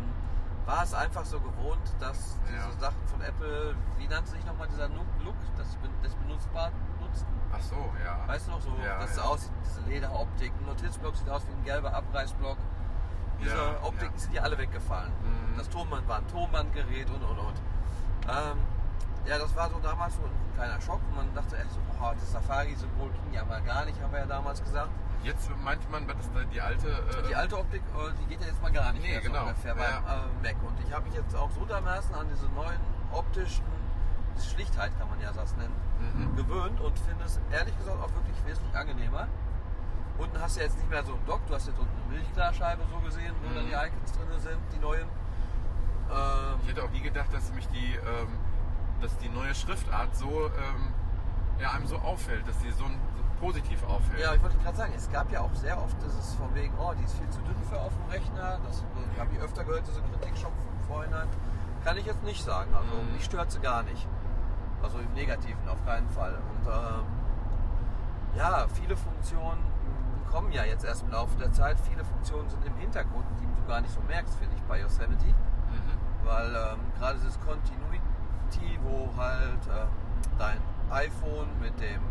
war 0.66 0.84
es 0.84 0.94
einfach 0.94 1.26
so 1.26 1.40
gewohnt, 1.40 1.82
dass 2.00 2.38
diese 2.48 2.56
Ja. 2.58 2.72
Sachen 2.80 3.08
von 3.08 3.22
Apple, 3.22 3.76
wie 3.98 4.08
nannte 4.08 4.30
sich 4.32 4.46
nochmal 4.46 4.68
dieser 4.68 4.88
Nu- 4.90 5.06
Look, 5.24 5.36
das, 5.58 5.78
das 6.04 6.16
benutzbar 6.16 6.72
nutzen? 7.02 7.26
Ach 7.54 7.62
so, 7.62 7.76
ja. 8.04 8.28
Weißt 8.28 8.48
du 8.48 8.52
noch 8.52 8.62
so, 8.62 8.70
Ja, 8.84 9.00
dass 9.00 9.12
es 9.12 9.18
ja. 9.18 9.24
aussieht, 9.24 9.52
diese 9.66 9.82
Lederoptik, 9.82 10.52
ein 10.60 10.66
Notizblock 10.66 11.16
sieht 11.16 11.30
aus 11.30 11.46
wie 11.48 11.52
ein 11.54 11.64
gelber 11.64 11.94
Abreißblock. 11.94 12.58
Diese 13.40 13.56
Ja, 13.56 13.82
Optiken 13.84 14.18
sind 14.18 14.34
ja 14.34 14.44
alle 14.44 14.58
weggefallen. 14.58 15.12
Mhm. 15.24 15.58
Das 15.58 15.68
Tonband 15.70 16.08
war 16.08 16.18
ein 16.18 16.28
Tonbandgerät 16.28 17.10
und 17.10 17.24
und 17.24 17.40
und. 17.40 17.58
Ähm, 18.30 18.58
ja, 19.26 19.38
das 19.40 19.56
war 19.56 19.70
so 19.70 19.80
damals 19.80 20.16
so 20.16 20.22
ein 20.22 20.32
kleiner 20.56 20.80
Schock 20.80 21.00
und 21.10 21.16
man 21.16 21.34
dachte 21.34 21.58
echt 21.58 21.72
so, 21.72 21.80
boah, 21.98 22.14
das 22.14 22.32
Safari-Symbol 22.32 23.10
ging 23.10 23.34
ja 23.34 23.44
mal 23.46 23.62
gar 23.64 23.86
nicht, 23.86 24.00
haben 24.02 24.12
wir 24.12 24.20
ja 24.20 24.26
damals 24.28 24.64
gesagt. 24.64 24.90
Jetzt 25.24 25.50
meinte 25.64 25.88
man, 25.92 26.08
dass 26.08 26.32
da 26.34 26.44
die 26.52 26.60
alte. 26.62 26.88
Äh, 26.90 27.28
Die 27.30 27.36
alte 27.36 27.58
Optik, 27.58 27.82
äh, 27.96 28.12
die 28.22 28.26
geht 28.26 28.42
ja 28.42 28.48
jetzt 28.48 28.62
mal 28.62 28.72
gar 28.72 28.92
nicht 28.94 29.04
Nee, 29.04 29.12
mehr 29.12 29.22
genau. 29.22 29.42
so 29.44 29.48
ungefähr 29.50 29.76
beim 29.76 29.84
Ja. 29.84 30.26
äh, 30.26 30.44
Mac. 30.54 30.56
Und 30.64 30.80
ich 30.88 30.94
habe 30.94 31.06
mich 31.06 31.14
jetzt 31.14 31.36
auch 31.36 31.52
so 31.52 31.64
dermaßen 31.66 32.14
an 32.16 32.28
diese 32.34 32.48
neuen 32.50 32.80
optischen, 33.12 33.64
Schlichtheit 34.42 34.92
kann 34.98 35.08
man 35.10 35.20
ja 35.22 35.32
das 35.34 35.56
nennen, 35.58 35.76
Mhm. 36.16 36.36
gewöhnt 36.36 36.80
und 36.82 36.98
finde 37.00 37.26
es 37.26 37.40
ehrlich 37.52 37.78
gesagt 37.78 37.98
auch 38.02 38.10
wirklich 38.16 38.36
wesentlich 38.48 38.74
angenehmer. 38.76 39.28
Unten 40.18 40.42
hast 40.42 40.58
du 40.58 40.62
jetzt 40.62 40.78
nicht 40.78 40.90
mehr 40.90 41.04
so 41.04 41.14
einen 41.14 41.26
Dock, 41.28 41.46
du 41.48 41.54
hast 41.54 41.68
jetzt 41.68 41.78
unten 41.78 41.92
eine 42.08 42.16
Milchglasscheibe 42.18 42.82
so 42.92 42.98
gesehen, 43.06 43.36
wo 43.44 43.50
Mhm. 43.50 43.56
dann 43.56 43.66
die 43.68 43.74
Icons 43.74 44.12
drin 44.14 44.40
sind, 44.40 44.58
die 44.74 44.80
neuen. 44.80 45.08
Ähm, 46.10 46.60
Ich 46.64 46.70
hätte 46.70 46.84
auch 46.84 46.90
nie 46.90 47.02
gedacht, 47.02 47.32
dass 47.34 47.52
mich 47.54 47.68
die, 47.68 47.94
ähm, 47.96 48.30
dass 49.02 49.16
die 49.20 49.30
neue 49.30 49.54
Schriftart 49.54 50.16
so, 50.16 50.48
ähm, 50.48 50.94
ja, 51.60 51.72
einem 51.72 51.86
so 51.86 51.98
auffällt, 52.00 52.48
dass 52.48 52.58
die 52.60 52.72
so, 52.72 52.86
so 52.86 52.90
positiv 53.42 53.84
auffällt. 53.84 54.20
ja, 54.22 54.34
ich 54.36 54.42
wollte 54.44 54.58
gerade 54.60 54.78
sagen, 54.78 54.94
es 54.96 55.10
gab 55.12 55.32
ja 55.32 55.42
auch 55.42 55.54
sehr 55.56 55.78
oft 55.82 55.98
dieses 56.06 56.36
von 56.36 56.54
wegen, 56.56 56.74
oh, 56.80 56.94
die 56.98 57.04
ist 57.04 57.16
viel 57.18 57.30
zu 57.30 57.42
dünn 57.42 57.56
für 57.70 57.80
auf 57.82 57.92
dem 57.94 58.10
Rechner. 58.12 58.60
Das 58.66 58.84
habe 59.20 59.30
ich 59.34 59.42
öfter 59.42 59.64
gehört, 59.64 59.84
diese 59.88 60.00
Kritik 60.02 60.38
schon 60.38 60.52
vom 60.54 60.88
Vorhinein. 60.88 61.28
Kann 61.84 61.98
ich 61.98 62.06
jetzt 62.06 62.24
nicht 62.24 62.44
sagen. 62.44 62.72
Also 62.74 62.94
Mhm. 63.02 63.14
mich 63.14 63.26
stört 63.26 63.52
sie 63.52 63.60
gar 63.60 63.82
nicht. 63.84 64.08
Also 64.84 65.00
im 65.00 65.12
Negativen 65.14 65.68
auf 65.68 65.84
keinen 65.86 66.10
Fall. 66.12 66.34
Und 66.36 66.68
ähm, 66.68 67.04
ja, 68.38 68.66
viele 68.74 68.96
Funktionen 68.96 69.60
kommen 70.32 70.52
ja 70.52 70.64
jetzt 70.64 70.86
erst 70.86 71.04
im 71.04 71.12
Laufe 71.12 71.36
der 71.38 71.52
Zeit. 71.52 71.78
Viele 71.90 72.06
Funktionen 72.06 72.50
sind 72.50 72.64
im 72.66 72.76
Hintergrund, 72.78 73.26
die 73.42 73.46
du 73.46 73.68
gar 73.68 73.82
nicht 73.82 73.94
so 73.94 74.00
merkst, 74.08 74.36
finde 74.36 74.56
ich, 74.56 74.64
bei 74.64 74.80
Yosemite. 74.80 75.26
Mhm. 75.26 76.26
Weil 76.26 76.50
ähm, 76.56 76.80
gerade 77.00 77.18
dieses 77.20 77.40
Continuity, 77.42 78.80
wo 78.84 79.10
halt 79.18 79.66
ähm, 79.68 79.88
dein 80.38 80.58
iPhone 80.92 81.48
mit 81.60 81.80
dem 81.80 82.02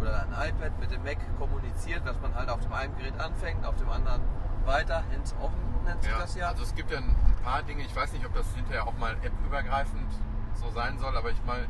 oder 0.00 0.26
dein 0.30 0.48
iPad 0.50 0.78
mit 0.80 0.90
dem 0.90 1.02
Mac 1.02 1.18
kommuniziert, 1.38 2.06
dass 2.06 2.20
man 2.20 2.34
halt 2.34 2.48
auf 2.48 2.60
dem 2.60 2.72
einen 2.72 2.96
Gerät 2.96 3.18
anfängt, 3.20 3.64
auf 3.64 3.76
dem 3.76 3.88
anderen 3.90 4.20
weiter, 4.64 5.02
hands-on 5.12 5.52
nennt 5.84 6.02
sich 6.02 6.10
Ja, 6.12 6.18
das 6.18 6.34
ja. 6.34 6.48
also 6.48 6.62
es 6.62 6.74
gibt 6.74 6.90
ja 6.90 6.98
ein 6.98 7.14
ein 7.26 7.34
paar 7.50 7.62
Dinge, 7.62 7.82
ich 7.82 7.94
weiß 7.94 8.12
nicht, 8.14 8.24
ob 8.24 8.32
das 8.34 8.46
hinterher 8.54 8.86
auch 8.86 8.96
mal 8.96 9.12
app-übergreifend 9.22 10.10
so 10.54 10.70
sein 10.70 10.98
soll, 10.98 11.14
aber 11.14 11.30
ich 11.30 11.44
meine, 11.44 11.66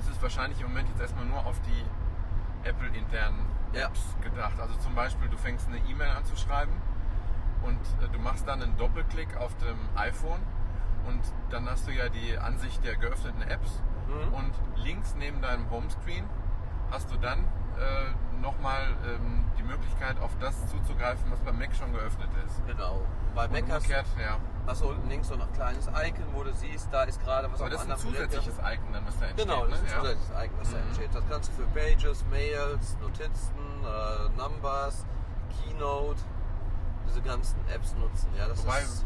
es 0.00 0.08
ist 0.08 0.20
wahrscheinlich 0.20 0.60
im 0.60 0.66
Moment 0.66 0.88
jetzt 0.88 1.00
erstmal 1.00 1.24
nur 1.24 1.46
auf 1.46 1.60
die 1.60 2.68
Apple-internen 2.68 3.38
Ja. 3.72 3.86
Apps 3.86 4.00
gedacht. 4.22 4.58
Also 4.60 4.74
zum 4.78 4.94
Beispiel, 4.96 5.28
du 5.28 5.36
fängst 5.36 5.68
eine 5.68 5.78
E-Mail 5.88 6.10
an 6.10 6.24
zu 6.24 6.36
schreiben 6.36 6.72
und 7.62 7.78
äh, 8.04 8.08
du 8.12 8.18
machst 8.18 8.46
dann 8.48 8.60
einen 8.62 8.76
Doppelklick 8.76 9.36
auf 9.36 9.54
dem 9.58 9.76
iPhone 9.96 10.40
und 11.06 11.20
dann 11.50 11.68
hast 11.70 11.86
du 11.86 11.92
ja 11.92 12.08
die 12.08 12.36
Ansicht 12.38 12.84
der 12.84 12.96
geöffneten 12.96 13.42
Apps 13.42 13.80
Mhm. 14.06 14.34
und 14.34 14.52
links 14.76 15.14
neben 15.18 15.40
deinem 15.40 15.70
Homescreen 15.70 16.24
hast 16.94 17.10
du 17.10 17.16
dann 17.18 17.40
äh, 17.40 18.40
nochmal 18.40 18.82
ähm, 19.04 19.44
die 19.58 19.64
Möglichkeit, 19.64 20.18
auf 20.20 20.30
das 20.40 20.54
zuzugreifen, 20.68 21.30
was 21.30 21.40
beim 21.40 21.58
Mac 21.58 21.74
schon 21.74 21.92
geöffnet 21.92 22.28
ist. 22.46 22.64
genau. 22.66 23.00
Bei 23.34 23.48
Mac 23.48 23.64
hast, 23.68 23.82
umgekehrt, 23.82 24.06
ja. 24.16 24.38
hast 24.68 24.80
du 24.82 24.90
unten 24.90 25.08
links 25.08 25.26
so 25.26 25.34
ein 25.34 25.52
kleines 25.54 25.88
Icon, 25.88 26.24
wo 26.34 26.44
du 26.44 26.52
siehst, 26.52 26.88
da 26.92 27.02
ist 27.02 27.20
gerade 27.20 27.50
was 27.50 27.60
Aber 27.60 27.64
auf 27.64 27.72
das 27.72 27.82
ist 27.82 27.88
ein 27.88 27.92
anderen 27.92 28.12
Gerät. 28.12 28.30
zusätzliches 28.30 28.58
Icon 28.60 28.92
dann, 28.92 29.06
was 29.08 29.18
da 29.18 29.26
entsteht. 29.26 29.48
Genau, 29.48 29.66
das 29.66 29.82
ist 29.82 29.82
ein 29.82 30.02
ne? 30.02 30.02
zusätzliches 30.02 30.44
Icon, 30.44 30.58
was 30.60 30.70
da 30.70 30.76
Mhm. 30.78 30.86
entsteht. 30.86 31.14
Das 31.14 31.24
kannst 31.28 31.48
du 31.48 31.52
für 31.54 31.66
Pages, 31.74 32.24
Mails, 32.30 32.96
Notizen, 33.00 33.54
äh, 33.84 34.38
Numbers, 34.38 35.04
Keynote, 35.50 36.20
diese 37.08 37.22
ganzen 37.22 37.58
Apps 37.74 37.94
nutzen. 37.96 38.28
Ja, 38.38 38.46
das 38.46 38.64
Wobei, 38.64 38.78
ist, 38.78 39.04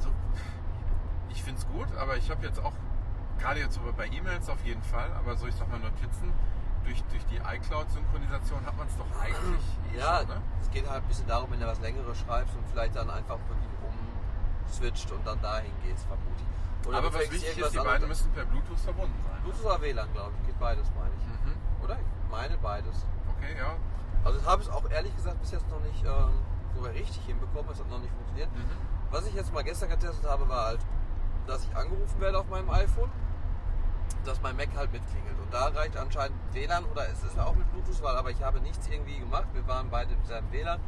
so, 0.00 0.08
ich 1.30 1.42
finde 1.44 1.60
es 1.60 1.68
gut, 1.68 1.86
aber 1.96 2.16
ich 2.16 2.28
habe 2.30 2.44
jetzt 2.44 2.58
auch, 2.58 2.72
gerade 3.38 3.60
jetzt 3.60 3.74
so 3.74 3.80
bei 3.96 4.06
E-Mails 4.08 4.48
auf 4.48 4.60
jeden 4.64 4.82
Fall, 4.82 5.12
aber 5.12 5.36
so 5.36 5.46
ich 5.46 5.54
sag 5.54 5.70
mal 5.70 5.78
Notizen, 5.78 6.32
durch, 6.88 7.04
durch 7.12 7.24
die 7.26 7.36
iCloud-Synchronisation 7.36 8.64
hat 8.64 8.76
man 8.76 8.86
es 8.88 8.96
doch 8.96 9.06
eigentlich 9.20 9.64
ja, 9.94 10.20
schon, 10.20 10.28
ne? 10.28 10.42
es 10.62 10.70
geht 10.70 10.88
halt 10.88 11.02
ein 11.02 11.08
bisschen 11.08 11.26
darum, 11.26 11.50
wenn 11.50 11.60
du 11.60 11.66
was 11.66 11.80
Längeres 11.80 12.18
schreibst 12.18 12.54
und 12.56 12.64
vielleicht 12.68 12.96
dann 12.96 13.10
einfach 13.10 13.38
wirklich 13.48 13.68
umswitcht 14.64 15.12
und 15.12 15.26
dann 15.26 15.40
dahin 15.42 15.72
gehst, 15.84 16.04
vermute 16.06 16.40
ich. 16.40 16.88
Oder 16.88 16.98
Aber 16.98 17.12
was 17.12 17.30
wichtig 17.30 17.58
ist, 17.58 17.74
die 17.74 17.78
beiden 17.78 18.08
müssen 18.08 18.32
per 18.32 18.46
Bluetooth 18.46 18.80
verbunden 18.80 19.14
sein. 19.28 19.42
Bluetooth 19.42 19.64
oder 19.66 19.82
WLAN, 19.82 20.12
glaube 20.12 20.32
ich. 20.40 20.46
Geht 20.46 20.58
beides, 20.58 20.90
meine 20.96 21.12
ich. 21.18 21.26
Mhm. 21.26 21.84
Oder? 21.84 21.98
Ich 21.98 22.30
meine 22.30 22.56
beides. 22.56 23.06
Okay, 23.36 23.58
ja. 23.58 23.76
Also 24.24 24.38
ich 24.38 24.46
habe 24.46 24.62
es 24.62 24.68
auch 24.70 24.88
ehrlich 24.90 25.14
gesagt 25.14 25.40
bis 25.40 25.50
jetzt 25.50 25.68
noch 25.68 25.80
nicht 25.80 26.02
ähm, 26.04 26.32
sogar 26.74 26.92
richtig 26.92 27.22
hinbekommen. 27.26 27.70
Es 27.70 27.80
hat 27.80 27.90
noch 27.90 28.00
nicht 28.00 28.12
funktioniert. 28.14 28.50
Mhm. 28.54 28.64
Was 29.10 29.26
ich 29.26 29.34
jetzt 29.34 29.52
mal 29.52 29.64
gestern 29.64 29.90
getestet 29.90 30.28
habe, 30.28 30.48
war 30.48 30.66
halt, 30.66 30.80
dass 31.46 31.64
ich 31.64 31.76
angerufen 31.76 32.20
werde 32.20 32.38
auf 32.38 32.48
meinem 32.48 32.70
iPhone, 32.70 33.10
dass 34.28 34.40
mein 34.42 34.56
Mac 34.56 34.68
halt 34.76 34.92
mitklingelt. 34.92 35.38
Und 35.40 35.52
da 35.52 35.68
reicht 35.68 35.96
anscheinend 35.96 36.36
WLAN 36.52 36.84
oder 36.84 37.08
es 37.08 37.22
ist 37.24 37.38
auch 37.38 37.54
mit 37.54 37.70
Bluetooth, 37.72 38.02
weil 38.02 38.16
aber 38.16 38.30
ich 38.30 38.42
habe 38.42 38.60
nichts 38.60 38.86
irgendwie 38.88 39.18
gemacht. 39.18 39.46
Wir 39.54 39.66
waren 39.66 39.88
beide 39.90 40.12
im 40.12 40.24
selben 40.24 40.52
WLAN 40.52 40.80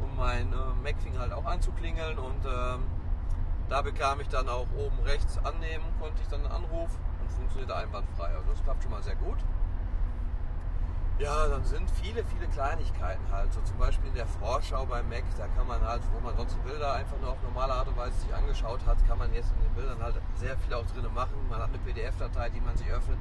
und 0.00 0.16
mein 0.16 0.52
äh, 0.52 0.56
Mac 0.82 1.00
fing 1.02 1.18
halt 1.18 1.32
auch 1.32 1.44
an 1.44 1.60
zu 1.60 1.70
klingeln 1.72 2.18
und 2.18 2.44
ähm, 2.46 2.86
da 3.68 3.82
bekam 3.82 4.20
ich 4.20 4.28
dann 4.28 4.48
auch 4.48 4.66
oben 4.78 4.98
rechts 5.04 5.38
annehmen, 5.44 5.84
konnte 6.00 6.22
ich 6.22 6.28
dann 6.28 6.40
einen 6.44 6.64
Anruf 6.64 6.90
und 7.20 7.30
funktionierte 7.30 7.76
einwandfrei. 7.76 8.28
Also 8.28 8.50
das 8.50 8.62
klappt 8.62 8.82
schon 8.82 8.92
mal 8.92 9.02
sehr 9.02 9.16
gut. 9.16 9.38
Ja, 11.18 11.48
dann 11.48 11.64
sind 11.64 11.90
viele, 12.00 12.24
viele 12.24 12.46
Kleinigkeiten 12.46 13.24
halt. 13.32 13.52
So 13.52 13.60
zum 13.62 13.76
Beispiel 13.76 14.08
in 14.08 14.14
der 14.14 14.26
Vorschau 14.26 14.86
beim 14.86 15.08
Mac, 15.08 15.24
da 15.36 15.48
kann 15.48 15.66
man 15.66 15.80
halt, 15.82 16.00
wo 16.12 16.20
man 16.20 16.36
sonst 16.36 16.62
Bilder 16.62 16.92
einfach 16.92 17.18
nur 17.20 17.32
auf 17.32 17.42
normale 17.42 17.72
Art 17.72 17.88
und 17.88 17.96
Weise 17.96 18.16
sich 18.20 18.32
angeschaut 18.32 18.78
hat, 18.86 19.04
kann 19.08 19.18
man 19.18 19.34
jetzt 19.34 19.50
in 19.50 19.60
den 19.64 19.74
Bildern 19.74 20.00
halt 20.00 20.14
sehr 20.36 20.56
viel 20.58 20.74
auch 20.74 20.86
drin 20.86 21.12
machen. 21.12 21.34
Man 21.50 21.58
hat 21.58 21.70
eine 21.70 21.78
PDF-Datei, 21.78 22.50
die 22.50 22.60
man 22.60 22.76
sich 22.76 22.88
öffnet, 22.88 23.18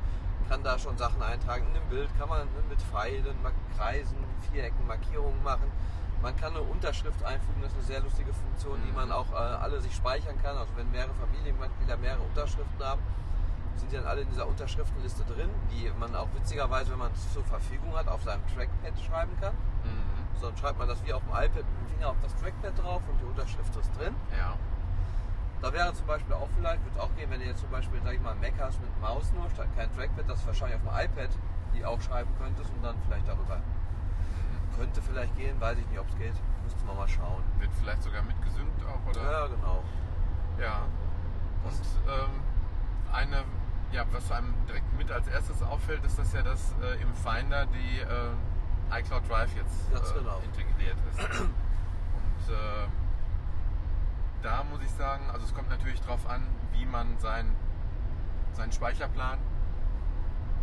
kann 0.47 0.63
da 0.63 0.77
schon 0.77 0.95
Sachen 0.95 1.23
eintragen. 1.23 1.65
In 1.65 1.73
dem 1.73 1.89
Bild 1.89 2.09
kann 2.19 2.29
man 2.29 2.47
mit 2.69 2.79
Pfeilen, 2.83 3.35
Kreisen, 3.75 4.17
Vierecken, 4.51 4.85
Markierungen 4.85 5.41
machen. 5.41 5.71
Man 6.21 6.37
kann 6.37 6.51
eine 6.53 6.61
Unterschrift 6.61 7.23
einfügen, 7.23 7.61
das 7.63 7.71
ist 7.71 7.77
eine 7.77 7.85
sehr 7.87 7.99
lustige 8.01 8.31
Funktion, 8.31 8.77
die 8.87 8.91
man 8.91 9.11
auch 9.11 9.31
äh, 9.31 9.35
alle 9.35 9.81
sich 9.81 9.95
speichern 9.95 10.37
kann. 10.43 10.55
Also 10.55 10.69
wenn 10.75 10.91
mehrere 10.91 11.15
Familienmitglieder 11.15 11.97
mehrere 11.97 12.21
Unterschriften 12.21 12.77
haben, 12.83 13.01
sind 13.77 13.91
die 13.91 13.95
dann 13.95 14.05
alle 14.05 14.21
in 14.21 14.29
dieser 14.29 14.47
Unterschriftenliste 14.47 15.23
drin, 15.23 15.49
die 15.71 15.91
man 15.99 16.15
auch 16.15 16.27
witzigerweise, 16.33 16.91
wenn 16.91 16.99
man 16.99 17.11
es 17.13 17.33
zur 17.33 17.43
Verfügung 17.43 17.95
hat, 17.95 18.07
auf 18.07 18.23
seinem 18.23 18.41
Trackpad 18.47 18.99
schreiben 18.99 19.31
kann. 19.39 19.53
Mhm. 19.83 20.39
So, 20.39 20.47
dann 20.47 20.57
schreibt 20.57 20.79
man 20.79 20.87
das 20.87 21.03
wie 21.05 21.13
auf 21.13 21.23
dem 21.23 21.31
iPad 21.31 21.55
mit 21.55 21.65
dem 21.65 21.87
Finger 21.95 22.09
auf 22.09 22.17
das 22.21 22.35
Trackpad 22.35 22.77
drauf 22.83 23.01
und 23.09 23.19
die 23.21 23.25
Unterschrift 23.25 23.75
ist 23.75 23.91
drin. 23.97 24.15
Ja. 24.37 24.55
Da 25.61 25.73
wäre 25.73 25.91
zum 25.93 26.05
Beispiel 26.05 26.33
auch 26.35 26.49
vielleicht, 26.55 26.83
wird 26.85 26.99
auch 26.99 27.13
gehen, 27.15 27.29
wenn 27.31 27.39
du 27.39 27.45
jetzt 27.47 27.61
zum 27.61 27.71
Beispiel, 27.71 27.99
sag 28.03 28.13
ich 28.13 28.21
mal, 28.21 28.35
Mac 28.35 28.53
hast 28.59 28.79
mit 28.79 29.01
Maus 29.01 29.31
nur, 29.33 29.49
statt 29.49 29.67
kein 29.75 29.91
Trackpad, 29.95 30.29
das 30.29 30.45
wahrscheinlich 30.45 30.77
auf 30.77 30.83
dem 30.83 31.05
iPad 31.05 31.29
die 31.73 31.85
aufschreiben 31.85 32.31
könntest 32.39 32.71
und 32.71 32.83
dann 32.83 32.95
vielleicht 33.05 33.27
darüber. 33.27 33.61
Könnte 34.77 35.01
vielleicht 35.01 35.35
gehen, 35.35 35.59
weiß 35.59 35.77
ich 35.77 35.87
nicht, 35.87 35.99
ob 35.99 36.07
es 36.09 36.17
geht. 36.17 36.35
Müsste 36.63 36.85
man 36.85 36.97
mal 36.97 37.07
schauen. 37.07 37.43
Wird 37.57 37.71
vielleicht 37.79 38.03
sogar 38.03 38.21
mitgesynkt 38.23 38.81
auch, 38.85 39.09
oder? 39.09 39.31
Ja, 39.31 39.47
genau. 39.47 39.83
Ja. 40.59 40.81
Und 41.63 41.73
ähm, 42.07 42.41
eine, 43.11 43.43
ja, 43.91 44.05
was 44.11 44.31
einem 44.31 44.53
direkt 44.67 44.91
mit 44.97 45.11
als 45.11 45.27
erstes 45.27 45.61
auffällt, 45.61 46.03
ist, 46.03 46.19
dass 46.19 46.33
ja 46.33 46.41
das 46.41 46.73
äh, 46.81 47.01
im 47.01 47.13
Finder 47.15 47.65
die 47.67 47.99
äh, 47.99 48.99
iCloud 48.99 49.29
Drive 49.29 49.55
jetzt 49.55 49.91
äh, 49.91 50.19
genau. 50.19 50.39
integriert 50.39 50.97
ist. 51.11 51.19
Und 51.39 52.53
äh, 52.53 52.87
da 54.41 54.63
muss 54.63 54.81
ich 54.81 54.91
sagen, 54.91 55.29
also 55.31 55.45
es 55.45 55.53
kommt 55.53 55.69
natürlich 55.69 56.01
darauf 56.01 56.27
an, 56.27 56.43
wie 56.73 56.85
man 56.85 57.17
sein, 57.19 57.55
seinen 58.53 58.71
Speicherplan 58.71 59.39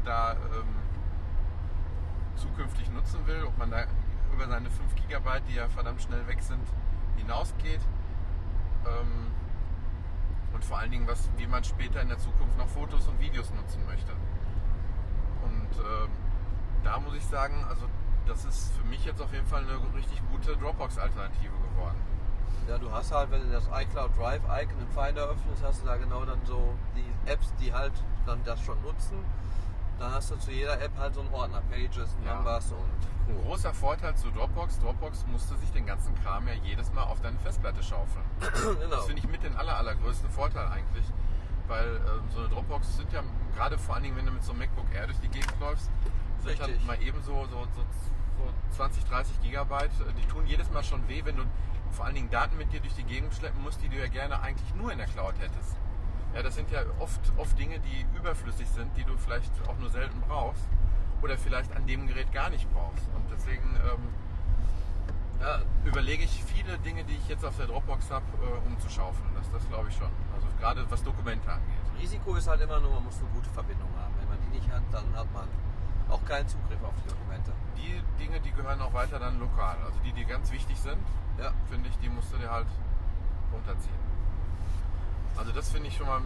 da 0.05 0.33
ähm, 0.33 0.77
zukünftig 2.37 2.91
nutzen 2.91 3.27
will, 3.27 3.45
ob 3.45 3.57
man 3.59 3.71
da 3.71 3.85
über 4.33 4.47
seine 4.47 4.71
5 4.71 4.95
GB, 4.95 5.41
die 5.49 5.55
ja 5.55 5.69
verdammt 5.69 6.03
schnell 6.03 6.27
weg 6.27 6.43
sind, 6.43 6.67
hinausgeht. 7.17 7.81
Ähm, 8.87 9.31
und 10.55 10.65
vor 10.65 10.79
allen 10.79 10.91
Dingen, 10.91 11.07
was, 11.07 11.29
wie 11.37 11.47
man 11.47 11.63
später 11.65 12.01
in 12.01 12.09
der 12.09 12.19
Zukunft 12.19 12.57
noch 12.57 12.69
Fotos 12.69 13.07
und 13.09 13.21
Videos 13.21 13.53
nutzen 13.55 13.85
möchte. 13.87 14.13
Und 15.43 15.79
ähm, 15.79 16.11
da 16.83 16.99
muss 17.01 17.15
ich 17.15 17.25
sagen, 17.27 17.65
also 17.69 17.87
das 18.27 18.45
ist 18.45 18.73
für 18.73 18.85
mich 18.85 19.05
jetzt 19.05 19.21
auf 19.21 19.33
jeden 19.33 19.47
Fall 19.47 19.63
eine 19.63 19.77
richtig 19.95 20.23
gute 20.31 20.57
Dropbox-Alternative 20.57 21.53
geworden. 21.53 21.97
Ja, 22.69 22.79
du 22.79 22.91
hast 22.91 23.13
halt, 23.13 23.31
wenn 23.31 23.43
du 23.43 23.53
das 23.53 23.69
iCloud 23.69 24.17
Drive 24.17 24.43
Icon 24.45 24.81
im 24.81 24.89
Finder 24.89 25.25
öffnest, 25.29 25.63
hast 25.63 25.83
du 25.83 25.87
da 25.87 25.97
genau 25.97 26.25
dann 26.25 26.41
so 26.47 26.75
die 26.97 27.31
Apps, 27.31 27.53
die 27.61 27.73
halt 27.73 27.93
dann 28.25 28.43
das 28.45 28.61
schon 28.63 28.81
nutzen. 28.83 29.19
Dann 29.99 30.13
hast 30.13 30.31
du 30.31 30.37
zu 30.37 30.51
jeder 30.51 30.81
App 30.81 30.93
halt 30.99 31.15
so 31.15 31.21
einen 31.21 31.33
Ordner, 31.33 31.63
Pages, 31.71 32.17
Ja. 32.25 32.35
Numbers 32.35 32.73
und 32.73 33.35
Ein 33.35 33.41
großer 33.43 33.73
Vorteil 33.73 34.15
zu 34.17 34.31
Dropbox, 34.31 34.81
Dropbox 34.81 35.25
musste 35.29 35.57
sich 35.57 35.71
den 35.73 35.87
ganzen 35.87 36.15
Kram 36.23 36.47
ja 36.49 36.55
jedes 36.65 36.93
Mal 36.93 37.05
auf 37.05 37.21
deine 37.21 37.39
Festplatte 37.39 37.83
schaufeln. 37.83 38.25
genau. 38.81 38.97
Das 38.97 39.07
finde 39.07 39.21
ich 39.23 39.29
mit 39.29 39.43
den 39.43 39.57
aller, 39.57 39.77
allergrößten 39.79 40.29
Vorteil 40.31 40.67
eigentlich. 40.69 41.07
Weil 41.69 41.97
ähm, 41.97 42.29
so 42.31 42.41
eine 42.41 42.49
Dropbox 42.49 42.97
sind 42.99 43.11
ja 43.13 43.23
gerade 43.57 43.79
vor 43.79 43.95
allen 43.95 44.05
Dingen, 44.05 44.17
wenn 44.17 44.27
du 44.27 44.33
mit 44.33 44.45
so 44.45 44.51
einem 44.53 44.61
MacBook 44.61 44.87
Air 44.95 45.07
durch 45.07 45.19
die 45.21 45.29
Gegend 45.29 45.55
läufst, 45.61 45.91
sind 46.45 46.61
dann 46.61 46.69
Richtig. 46.71 46.87
mal 46.87 47.01
eben 47.03 47.23
so, 47.23 47.47
so, 47.47 47.67
so, 47.75 47.81
so 48.37 48.53
20, 48.77 49.05
30 49.05 49.41
Gigabyte. 49.43 49.91
Äh, 50.01 50.13
Die 50.21 50.27
tun 50.27 50.47
jedes 50.47 50.71
Mal 50.71 50.85
schon 50.85 51.07
weh, 51.09 51.23
wenn 51.25 51.37
du 51.37 51.45
vor 51.93 52.05
allen 52.05 52.17
Dingen 52.17 52.29
Daten 52.29 52.59
mit 52.59 52.73
dir 52.73 52.81
durch 52.81 52.95
die 52.95 53.05
Gegend 53.05 53.33
schleppen 53.35 53.63
musst, 53.63 53.81
die 53.81 53.89
du 53.89 53.97
ja 53.97 54.09
gerne 54.09 54.43
eigentlich 54.43 54.75
nur 54.75 54.93
in 54.93 54.99
der 54.99 55.07
Cloud 55.07 55.35
hättest. 55.39 55.77
Ja, 56.35 56.43
das 56.43 56.57
sind 56.57 56.71
ja 56.71 56.81
oft, 56.99 57.21
oft 57.37 57.59
Dinge, 57.59 57.79
die 57.79 58.05
überflüssig 58.17 58.69
sind, 58.69 58.97
die 58.97 59.05
du 59.05 59.17
vielleicht 59.17 59.53
auch 59.69 59.79
nur 59.79 59.91
selten 59.91 60.21
brauchst 60.27 60.67
oder 61.23 61.39
vielleicht 61.39 61.75
an 61.77 61.87
dem 61.87 62.07
Gerät 62.07 62.33
gar 62.33 62.51
nicht 62.51 62.71
brauchst. 62.73 63.07
Und 63.15 63.25
deswegen 63.31 63.77
ähm, 63.77 64.09
ja, 65.41 65.61
überlege 65.85 66.25
ich 66.25 66.45
viele 66.45 66.77
Dinge, 66.79 67.05
die 67.05 67.15
ich 67.15 67.29
jetzt 67.29 67.45
auf 67.45 67.57
der 67.57 67.67
Dropbox 67.67 68.11
habe, 68.11 68.25
äh, 68.43 68.67
umzuschaufeln. 68.67 69.29
Das, 69.37 69.51
das 69.53 69.69
glaube 69.69 69.89
ich 69.89 69.97
schon. 69.97 70.11
Also 70.35 70.47
gerade 70.59 70.85
was 70.91 71.03
Dokumente 71.05 71.51
angeht. 71.51 71.79
Risiko 72.01 72.35
ist 72.35 72.49
halt 72.49 72.61
immer 72.61 72.81
nur, 72.81 72.95
man 72.95 73.05
muss 73.05 73.19
eine 73.19 73.29
gute 73.29 73.51
Verbindung 73.51 73.89
haben. 73.97 74.15
Wenn 74.19 74.29
man 74.29 74.39
die 74.41 74.59
nicht 74.59 74.71
hat, 74.71 74.83
dann 74.91 75.15
hat 75.15 75.33
man 75.33 75.47
auch 76.09 76.25
keinen 76.25 76.49
Zugriff 76.49 76.83
auf 76.83 76.95
die 77.05 77.09
Dokumente. 77.09 77.53
Die 77.77 78.03
Dinge, 78.23 78.41
die 78.41 78.51
gehören 78.51 78.81
auch 78.81 78.93
weiter 78.93 79.19
dann 79.19 79.39
lokal. 79.39 79.77
Also 79.85 79.99
die, 80.05 80.13
die 80.13 80.25
ganz 80.25 80.51
wichtig 80.51 80.79
sind, 80.81 80.99
Ja, 81.39 81.53
finde 81.71 81.89
ich, 81.89 81.99
die 81.99 82.09
musst 82.09 82.33
du 82.33 82.39
dir 82.39 82.51
halt 82.51 82.67
runterziehen. 83.53 84.14
Also 85.37 85.53
das 85.53 85.71
finde 85.71 85.89
ich 85.89 85.97
schon 85.97 86.07
mal 86.07 86.21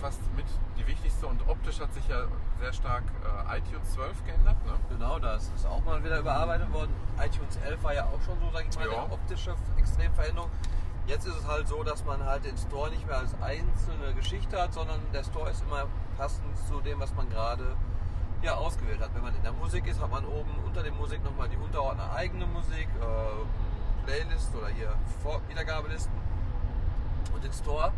fast 0.00 0.20
mit 0.34 0.44
die 0.78 0.86
wichtigste 0.86 1.26
und 1.26 1.40
optisch 1.48 1.80
hat 1.80 1.92
sich 1.94 2.06
ja 2.08 2.24
sehr 2.60 2.72
stark 2.72 3.04
äh, 3.48 3.58
iTunes 3.58 3.92
12 3.94 4.24
geändert. 4.24 4.56
Ne? 4.66 4.72
genau, 4.90 5.18
das 5.18 5.50
ist 5.56 5.66
auch 5.66 5.82
mal 5.84 6.02
wieder 6.04 6.18
überarbeitet 6.18 6.72
worden. 6.72 6.92
iTunes 7.18 7.56
11 7.56 7.82
war 7.82 7.94
ja 7.94 8.04
auch 8.04 8.20
schon 8.22 8.38
so, 8.40 8.50
sag 8.52 8.66
ich 8.68 8.76
mal, 8.76 8.86
Ja. 8.86 9.04
eine 9.04 9.12
optische 9.12 9.54
Extremveränderung. 9.78 10.50
Jetzt 11.06 11.26
ist 11.26 11.36
es 11.36 11.46
halt 11.46 11.68
so, 11.68 11.82
dass 11.84 12.04
man 12.04 12.24
halt 12.24 12.44
den 12.44 12.56
Store 12.58 12.90
nicht 12.90 13.06
mehr 13.06 13.18
als 13.18 13.32
einzelne 13.40 14.12
Geschichte 14.14 14.60
hat, 14.60 14.74
sondern 14.74 15.00
der 15.12 15.22
Store 15.24 15.50
ist 15.50 15.62
immer 15.62 15.86
passend 16.18 16.44
zu 16.68 16.80
dem, 16.80 16.98
was 17.00 17.14
man 17.14 17.28
gerade 17.30 17.76
ja, 18.42 18.54
ausgewählt 18.54 19.00
hat. 19.00 19.14
Wenn 19.14 19.22
man 19.22 19.34
in 19.34 19.42
der 19.42 19.52
Musik 19.52 19.86
ist, 19.86 20.00
hat 20.00 20.10
man 20.10 20.24
oben 20.26 20.50
unter 20.66 20.82
der 20.82 20.92
Musik 20.92 21.22
nochmal 21.24 21.48
die 21.48 21.56
Unterordner 21.56 22.12
eigene 22.12 22.46
Musik, 22.46 22.88
äh, 23.00 24.04
Playlist 24.04 24.54
oder 24.54 24.68
hier 24.68 24.92
Wiedergabelisten 25.48 26.12
und 27.34 27.42
den 27.44 27.52
Store. 27.52 27.92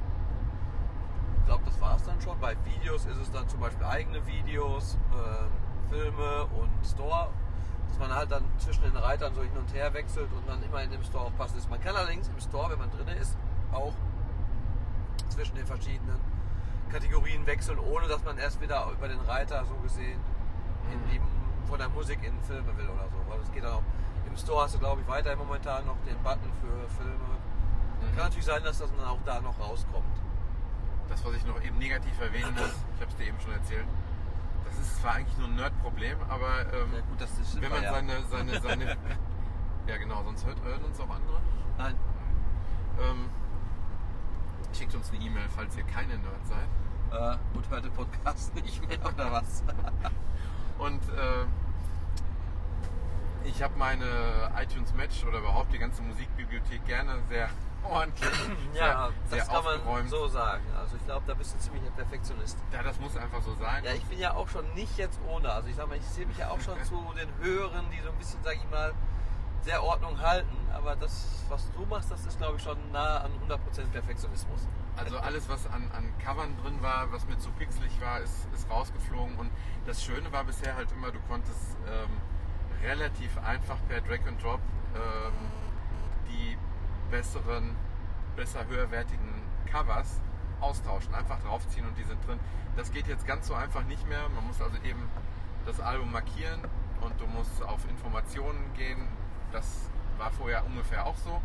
Ich 1.49 1.51
glaube, 1.51 1.65
das 1.65 1.81
war 1.81 1.97
es 1.97 2.03
dann 2.03 2.21
schon. 2.21 2.39
Bei 2.41 2.55
Videos 2.67 3.07
ist 3.07 3.17
es 3.17 3.33
dann 3.33 3.49
zum 3.49 3.61
Beispiel 3.61 3.83
eigene 3.87 4.21
Videos, 4.27 4.99
äh, 5.17 5.89
Filme 5.89 6.45
und 6.45 6.69
Store. 6.87 7.31
Dass 7.89 7.99
man 7.99 8.15
halt 8.15 8.31
dann 8.31 8.45
zwischen 8.59 8.83
den 8.83 8.95
Reitern 8.95 9.35
so 9.35 9.41
hin 9.41 9.57
und 9.57 9.73
her 9.73 9.95
wechselt 9.95 10.31
und 10.31 10.47
dann 10.47 10.63
immer 10.63 10.83
in 10.83 10.91
dem 10.91 11.03
Store 11.03 11.25
auch 11.25 11.37
passend 11.39 11.61
ist. 11.61 11.71
Man 11.71 11.81
kann 11.81 11.97
allerdings 11.97 12.29
im 12.29 12.39
Store, 12.39 12.71
wenn 12.71 12.79
man 12.79 12.91
drin 12.91 13.09
ist, 13.17 13.35
auch 13.73 13.95
zwischen 15.31 15.57
den 15.57 15.65
verschiedenen 15.65 16.21
Kategorien 16.91 17.47
wechseln, 17.47 17.79
ohne 17.79 18.09
dass 18.09 18.23
man 18.25 18.37
erst 18.37 18.61
wieder 18.61 18.87
über 18.93 19.09
den 19.09 19.21
Reiter 19.21 19.65
so 19.65 19.75
gesehen 19.77 20.21
in 20.93 21.01
die, 21.11 21.21
von 21.67 21.79
der 21.79 21.89
Musik 21.89 22.19
in 22.25 22.39
Filme 22.43 22.77
will 22.77 22.91
oder 22.91 23.09
so. 23.09 23.17
Weil 23.27 23.39
das 23.39 23.51
geht 23.53 23.65
dann 23.65 23.73
auch. 23.73 23.83
Im 24.27 24.37
Store 24.37 24.65
hast 24.65 24.75
du, 24.75 24.81
glaube 24.81 25.01
ich, 25.01 25.09
weiterhin 25.09 25.39
momentan 25.39 25.87
noch 25.87 25.97
den 26.07 26.23
Button 26.23 26.53
für 26.61 27.03
Filme. 27.03 27.39
Kann 28.15 28.25
natürlich 28.25 28.45
sein, 28.45 28.63
dass 28.63 28.81
das 28.81 28.91
dann 28.95 29.07
auch 29.07 29.23
da 29.25 29.41
noch 29.41 29.59
rauskommt. 29.59 30.28
Das, 31.09 31.25
was 31.25 31.35
ich 31.35 31.45
noch 31.47 31.61
eben 31.63 31.79
negativ 31.79 32.19
erwähnen 32.21 32.55
muss, 32.55 32.75
ich 32.95 33.01
habe 33.01 33.11
es 33.11 33.17
dir 33.17 33.27
eben 33.27 33.41
schon 33.41 33.53
erzählt, 33.53 33.87
das 34.67 34.79
ist 34.79 35.01
zwar 35.01 35.15
eigentlich 35.15 35.37
nur 35.39 35.49
ein 35.49 35.57
Nerd-Problem, 35.57 36.19
aber 36.29 36.61
ähm, 36.73 36.93
Ja, 36.93 37.01
gut, 37.01 37.21
das 37.21 37.31
wenn 37.61 37.71
man 37.71 37.83
ja. 37.83 37.93
seine, 37.93 38.23
seine, 38.31 38.61
seine 38.61 38.85
ja 39.87 39.97
genau, 39.97 40.23
sonst 40.25 40.45
hört, 40.47 40.63
hören 40.63 40.85
uns 40.85 41.01
auch 41.01 41.09
andere. 41.11 41.41
Nein, 41.79 41.95
Ähm, 43.01 43.31
schickt 44.77 44.95
uns 44.95 45.11
eine 45.11 45.25
E-Mail, 45.25 45.49
falls 45.55 45.77
ihr 45.77 45.85
keine 45.85 46.19
Nerds 46.19 46.49
seid. 46.49 46.69
äh, 47.37 47.57
und 47.57 47.71
hört 47.71 47.85
den 47.85 47.93
Podcast 47.93 48.55
nicht 48.57 48.87
mehr 48.87 48.99
oder 49.05 49.33
was? 49.33 49.63
Und 50.79 51.03
äh, 51.09 51.45
ich 53.45 53.63
habe 53.63 53.77
meine 53.79 54.05
iTunes 54.63 54.93
Match 54.95 55.25
oder 55.25 55.39
überhaupt 55.39 55.73
die 55.73 55.79
ganze 55.79 56.03
Musikbibliothek 56.03 56.85
gerne 56.87 57.15
sehr 57.29 57.49
ordentlich, 57.85 58.31
Ja, 58.75 59.11
das 59.31 59.49
kann 59.49 59.65
man 59.65 60.09
so 60.09 60.29
sagen. 60.29 60.65
Also 60.79 60.97
ich 60.97 61.05
glaube, 61.05 61.25
da 61.27 61.35
bist 61.35 61.55
du 61.55 61.59
ziemlich 61.59 61.85
ein 61.85 61.93
Perfektionist. 61.93 62.59
Ja, 62.73 62.83
das 62.83 62.99
muss 63.01 63.17
einfach 63.17 63.43
so 63.43 63.55
sein. 63.55 63.85
Ja, 63.85 63.93
ich 63.93 64.05
bin 64.05 64.19
ja 64.19 64.35
auch 64.35 64.49
schon 64.49 64.73
nicht 64.75 64.97
jetzt 64.99 65.19
ohne. 65.29 65.51
Also 65.51 65.69
ich 65.69 65.77
sag 65.77 65.89
mal, 65.89 65.97
ich 65.97 66.05
sehe 66.05 66.27
mich 66.27 66.39
ja 66.39 66.51
auch 66.51 66.61
schon 66.61 66.83
zu 66.85 66.95
den 67.17 67.29
Höheren, 67.41 67.87
die 67.91 68.01
so 68.03 68.11
ein 68.11 68.17
bisschen, 68.17 68.41
sag 68.43 68.55
ich 68.55 68.71
mal, 68.71 68.93
sehr 69.63 69.83
Ordnung 69.83 70.21
halten. 70.21 70.57
Aber 70.73 70.97
das, 70.97 71.45
was 71.49 71.71
du 71.73 71.85
machst, 71.87 72.11
das 72.11 72.25
ist, 72.27 72.39
glaube 72.39 72.57
ich, 72.57 72.63
schon 72.63 72.79
nah 72.93 73.19
an 73.19 73.33
100% 73.49 73.59
Perfektionismus. 73.93 74.67
Also 74.97 75.19
alles, 75.19 75.49
was 75.49 75.67
an, 75.67 75.91
an 75.97 76.13
Covern 76.25 76.57
drin 76.63 76.83
war, 76.83 77.11
was 77.13 77.27
mir 77.27 77.39
zu 77.39 77.51
pixelig 77.53 77.93
war, 78.01 78.21
ist, 78.21 78.49
ist 78.53 78.69
rausgeflogen. 78.71 79.37
Und 79.37 79.51
das 79.87 80.03
Schöne 80.03 80.33
war 80.33 80.45
bisher 80.45 80.75
halt 80.75 80.91
immer, 80.93 81.11
du 81.11 81.21
konntest 81.29 81.77
ähm, 81.87 82.11
relativ 82.83 83.37
einfach 83.39 83.77
per 83.89 84.01
Drag 84.01 84.27
and 84.27 84.43
Drop 84.43 84.61
ähm, 84.95 85.33
die 86.29 86.59
besseren, 87.11 87.77
besser 88.37 88.67
höherwertigen 88.67 89.43
Covers 89.71 90.21
austauschen. 90.61 91.15
Einfach 91.15 91.41
draufziehen 91.41 91.87
und 91.87 91.97
die 91.99 92.05
sind 92.05 92.27
drin. 92.27 92.39
Das 92.77 92.93
geht 92.93 93.07
jetzt 93.07 93.27
ganz 93.27 93.47
so 93.47 93.55
einfach 93.55 93.85
nicht 93.85 94.07
mehr. 94.09 94.29
Man 94.35 94.47
muss 94.47 94.61
also 94.61 94.77
eben 94.85 95.09
das 95.67 95.81
Album 95.81 96.13
markieren 96.13 96.61
und 97.01 97.21
du 97.21 97.27
musst 97.27 97.63
auf 97.63 97.89
Informationen 97.89 98.73
gehen. 98.75 99.09
Das 99.53 99.91
war 100.19 100.31
vorher 100.31 100.65
ungefähr 100.67 101.07
auch 101.07 101.17
so. 101.17 101.41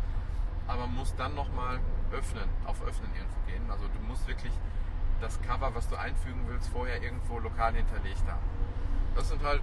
Aber 0.66 0.86
muss 0.86 1.14
dann 1.16 1.34
nochmal 1.34 1.78
öffnen, 2.12 2.48
auf 2.64 2.82
Öffnen 2.82 3.10
irgendwo 3.14 3.40
gehen. 3.46 3.70
Also 3.70 3.84
du 3.88 4.00
musst 4.08 4.26
wirklich 4.26 4.52
das 5.20 5.40
Cover, 5.42 5.74
was 5.74 5.88
du 5.88 5.96
einfügen 5.96 6.40
willst, 6.48 6.68
vorher 6.70 7.02
irgendwo 7.02 7.38
lokal 7.38 7.74
hinterlegt 7.74 8.22
haben. 8.26 8.42
Das 9.14 9.28
sind 9.28 9.42
halt 9.42 9.62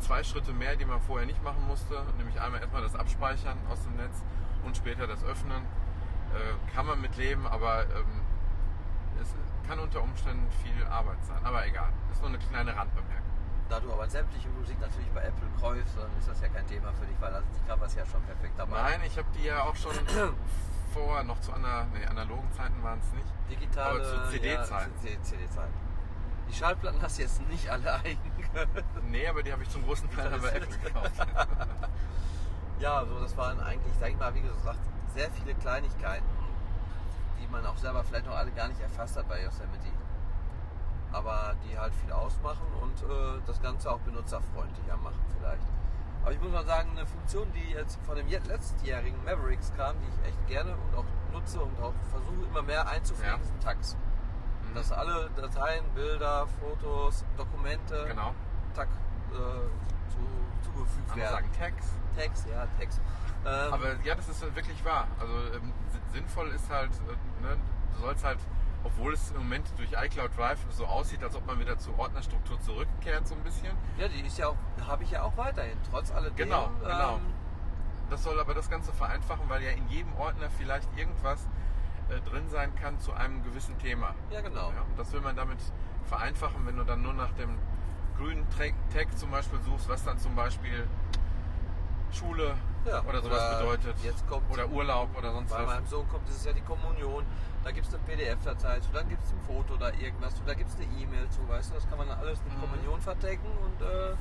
zwei 0.00 0.24
Schritte 0.24 0.52
mehr, 0.52 0.76
die 0.76 0.84
man 0.84 1.00
vorher 1.02 1.26
nicht 1.26 1.42
machen 1.42 1.66
musste. 1.66 2.02
Nämlich 2.18 2.40
einmal 2.40 2.60
erstmal 2.60 2.82
das 2.82 2.94
Abspeichern 2.94 3.58
aus 3.70 3.82
dem 3.82 3.96
Netz 3.96 4.22
und 4.64 4.76
später 4.76 5.06
das 5.06 5.22
Öffnen. 5.24 5.62
Äh, 6.34 6.74
kann 6.74 6.86
man 6.86 7.00
mit 7.00 7.16
leben, 7.16 7.46
aber 7.46 7.82
ähm, 7.82 8.20
es 9.22 9.34
kann 9.68 9.78
unter 9.78 10.02
Umständen 10.02 10.46
viel 10.62 10.86
Arbeit 10.86 11.24
sein. 11.24 11.38
Aber 11.44 11.66
egal, 11.66 11.92
ist 12.10 12.20
nur 12.20 12.30
eine 12.30 12.38
kleine 12.38 12.76
Randbemerkung. 12.76 13.24
Da 13.68 13.80
du 13.80 13.92
aber 13.92 14.08
sämtliche 14.08 14.48
Musik 14.48 14.78
natürlich 14.80 15.08
bei 15.10 15.22
Apple 15.22 15.48
kaufst, 15.60 15.96
dann 15.96 16.10
ist 16.18 16.28
das 16.28 16.40
ja 16.40 16.48
kein 16.48 16.66
Thema 16.66 16.92
für 16.92 17.06
dich, 17.06 17.16
weil 17.20 17.32
sind 17.32 17.44
die 17.54 17.70
Covers 17.70 17.94
ja 17.94 18.04
schon 18.04 18.22
perfekt 18.24 18.54
dabei. 18.58 18.82
Nein, 18.82 19.00
ich 19.06 19.16
habe 19.16 19.28
die 19.36 19.44
ja 19.44 19.62
auch 19.62 19.74
schon 19.76 19.92
vor, 20.92 21.22
noch 21.22 21.40
zu 21.40 21.52
ana, 21.52 21.86
nee, 21.94 22.04
analogen 22.04 22.52
Zeiten 22.52 22.82
waren 22.82 22.98
es 22.98 23.12
nicht. 23.12 23.26
Digitale 23.50 24.00
Aber 24.00 24.04
zu 24.04 24.30
CD-Zeiten. 24.30 24.92
Ja, 25.02 25.22
CD-Zeiten. 25.22 25.72
Die 26.48 26.54
Schallplatten 26.54 27.00
hast 27.00 27.18
du 27.18 27.22
jetzt 27.22 27.40
nicht 27.48 27.70
alle 27.70 27.94
eigen. 28.04 28.20
Nee, 29.08 29.26
aber 29.26 29.42
die 29.42 29.52
habe 29.52 29.62
ich 29.62 29.70
zum 29.70 29.82
großen 29.84 30.10
Teil 30.10 30.38
bei 30.40 30.48
Apple 30.48 30.78
gekauft. 30.78 31.12
ja, 32.84 33.02
so 33.06 33.18
das 33.18 33.34
waren 33.38 33.58
eigentlich, 33.60 33.94
sag 33.98 34.10
ich 34.10 34.18
mal, 34.18 34.34
wie 34.34 34.42
gesagt, 34.42 34.78
sehr 35.14 35.30
viele 35.30 35.54
Kleinigkeiten, 35.54 36.26
die 37.40 37.46
man 37.48 37.64
auch 37.64 37.78
selber 37.78 38.04
vielleicht 38.04 38.26
noch 38.26 38.36
alle 38.36 38.50
gar 38.50 38.68
nicht 38.68 38.80
erfasst 38.80 39.16
hat 39.16 39.26
bei 39.26 39.42
Yosemite. 39.42 39.88
Aber 41.10 41.54
die 41.64 41.78
halt 41.78 41.94
viel 41.94 42.12
ausmachen 42.12 42.66
und 42.82 43.02
äh, 43.02 43.40
das 43.46 43.62
Ganze 43.62 43.90
auch 43.90 44.00
benutzerfreundlicher 44.00 44.96
machen 44.98 45.24
vielleicht. 45.38 45.62
Aber 46.22 46.32
ich 46.32 46.40
muss 46.40 46.52
mal 46.52 46.64
sagen, 46.66 46.90
eine 46.90 47.06
Funktion, 47.06 47.46
die 47.52 47.70
jetzt 47.72 47.98
von 48.04 48.16
dem 48.16 48.26
letztjährigen 48.28 49.24
Mavericks 49.24 49.72
kam, 49.76 49.94
die 50.00 50.08
ich 50.08 50.28
echt 50.28 50.46
gerne 50.48 50.72
und 50.74 50.98
auch 50.98 51.04
nutze 51.32 51.60
und 51.60 51.80
auch 51.80 51.94
versuche 52.10 52.46
immer 52.50 52.62
mehr 52.62 52.86
einzupflegen, 52.88 53.38
Ja. 53.40 53.44
sind 53.46 53.62
Tags. 53.62 53.96
Mhm. 54.68 54.74
Dass 54.74 54.92
alle 54.92 55.30
Dateien, 55.36 55.84
Bilder, 55.94 56.46
Fotos, 56.60 57.24
Dokumente, 57.36 58.04
Genau. 58.08 58.34
Tag 58.74 58.88
äh, 59.32 59.36
zu, 60.10 60.18
zugefügt 60.64 61.16
werden. 61.16 61.30
sagen 61.30 61.50
Tags. 61.58 61.86
Text, 62.16 62.46
ja, 62.48 62.66
Text. 62.78 63.00
Ähm, 63.44 63.72
Aber 63.72 63.94
ja, 64.04 64.14
das 64.14 64.28
ist 64.28 64.40
wirklich 64.54 64.84
wahr. 64.84 65.06
Also 65.20 65.32
ähm, 65.54 65.72
si- 65.90 66.00
sinnvoll 66.18 66.48
ist 66.48 66.70
halt, 66.70 66.90
äh, 66.92 67.42
ne, 67.44 67.56
du 67.94 68.00
sollst 68.00 68.24
halt, 68.24 68.38
obwohl 68.84 69.12
es 69.14 69.30
im 69.32 69.38
Moment 69.38 69.66
durch 69.76 69.92
iCloud 69.92 70.36
Drive 70.36 70.58
so 70.70 70.86
aussieht, 70.86 71.22
als 71.22 71.34
ob 71.36 71.46
man 71.46 71.58
wieder 71.58 71.76
zur 71.78 71.98
Ordnerstruktur 71.98 72.60
zurückkehrt, 72.60 73.26
so 73.26 73.34
ein 73.34 73.42
bisschen. 73.42 73.76
ja, 73.98 74.08
die 74.08 74.20
ist 74.20 74.38
ja 74.38 74.48
auch, 74.48 74.56
habe 74.86 75.02
ich 75.04 75.10
ja 75.10 75.22
auch 75.22 75.36
weiterhin, 75.36 75.76
trotz 75.90 76.10
alledem. 76.12 76.36
Genau, 76.36 76.70
genau. 76.82 77.16
Ähm, 77.16 77.22
Das 78.10 78.22
soll 78.22 78.38
aber 78.38 78.54
das 78.54 78.70
Ganze 78.70 78.92
vereinfachen, 78.92 79.48
weil 79.48 79.62
ja 79.62 79.70
in 79.70 79.88
jedem 79.88 80.14
Ordner 80.16 80.48
vielleicht 80.58 80.88
irgendwas 80.96 81.48
äh, 82.10 82.20
drin 82.30 82.48
sein 82.48 82.74
kann 82.76 82.98
zu 83.00 83.12
einem 83.14 83.42
gewissen 83.42 83.76
Thema. 83.78 84.14
ja, 84.30 84.40
genau. 84.42 84.70
Ja, 84.70 84.82
und 84.82 84.98
das 84.98 85.10
will 85.12 85.20
man 85.22 85.34
damit 85.36 85.58
vereinfachen, 86.04 86.66
wenn 86.66 86.76
du 86.76 86.84
dann 86.84 87.02
nur 87.02 87.14
nach 87.14 87.32
dem 87.32 87.58
grünen 88.18 88.46
Tag 88.50 89.18
zum 89.18 89.30
Beispiel 89.30 89.58
suchst, 89.64 89.88
was 89.88 90.04
dann 90.04 90.18
zum 90.18 90.34
Beispiel 90.34 90.86
Schule 92.12 92.54
Ja, 92.86 93.02
oder 93.02 93.20
sowas 93.22 93.40
oder 93.40 93.58
bedeutet. 93.58 93.96
jetzt 94.04 94.26
kommt- 94.28 94.48
oder 94.50 94.68
Urlaub 94.68 95.08
oder 95.18 95.32
sonst 95.32 95.50
Bei 95.50 95.60
was. 95.60 95.66
meinem 95.66 95.86
Sohn 95.86 96.08
kommt 96.08 96.28
dieses 96.28 96.44
Jahr 96.44 96.54
die 96.54 96.60
Kommunion, 96.60 97.24
da 97.64 97.70
gibt 97.72 97.86
es 97.88 97.94
eine 97.94 98.02
PDF-Datei 98.04 98.78
zu, 98.80 98.92
dann 98.92 99.08
gibt 99.08 99.24
es 99.24 99.32
ein 99.32 99.40
Foto 99.46 99.74
oder 99.74 99.92
irgendwas 99.94 100.34
zu, 100.36 100.42
da 100.46 100.54
gibt 100.54 100.70
es 100.70 100.76
eine 100.76 100.84
E-Mail 101.00 101.28
zu, 101.30 101.46
weißt 101.48 101.70
du, 101.70 101.74
das 101.74 101.88
kann 101.88 101.98
man 101.98 102.08
dann 102.08 102.18
alles 102.18 102.38
mit 102.44 102.56
Mhm. 102.56 102.60
Kommunion 102.60 103.00
verdecken 103.00 103.46
und 103.64 103.82
äh, 103.82 104.14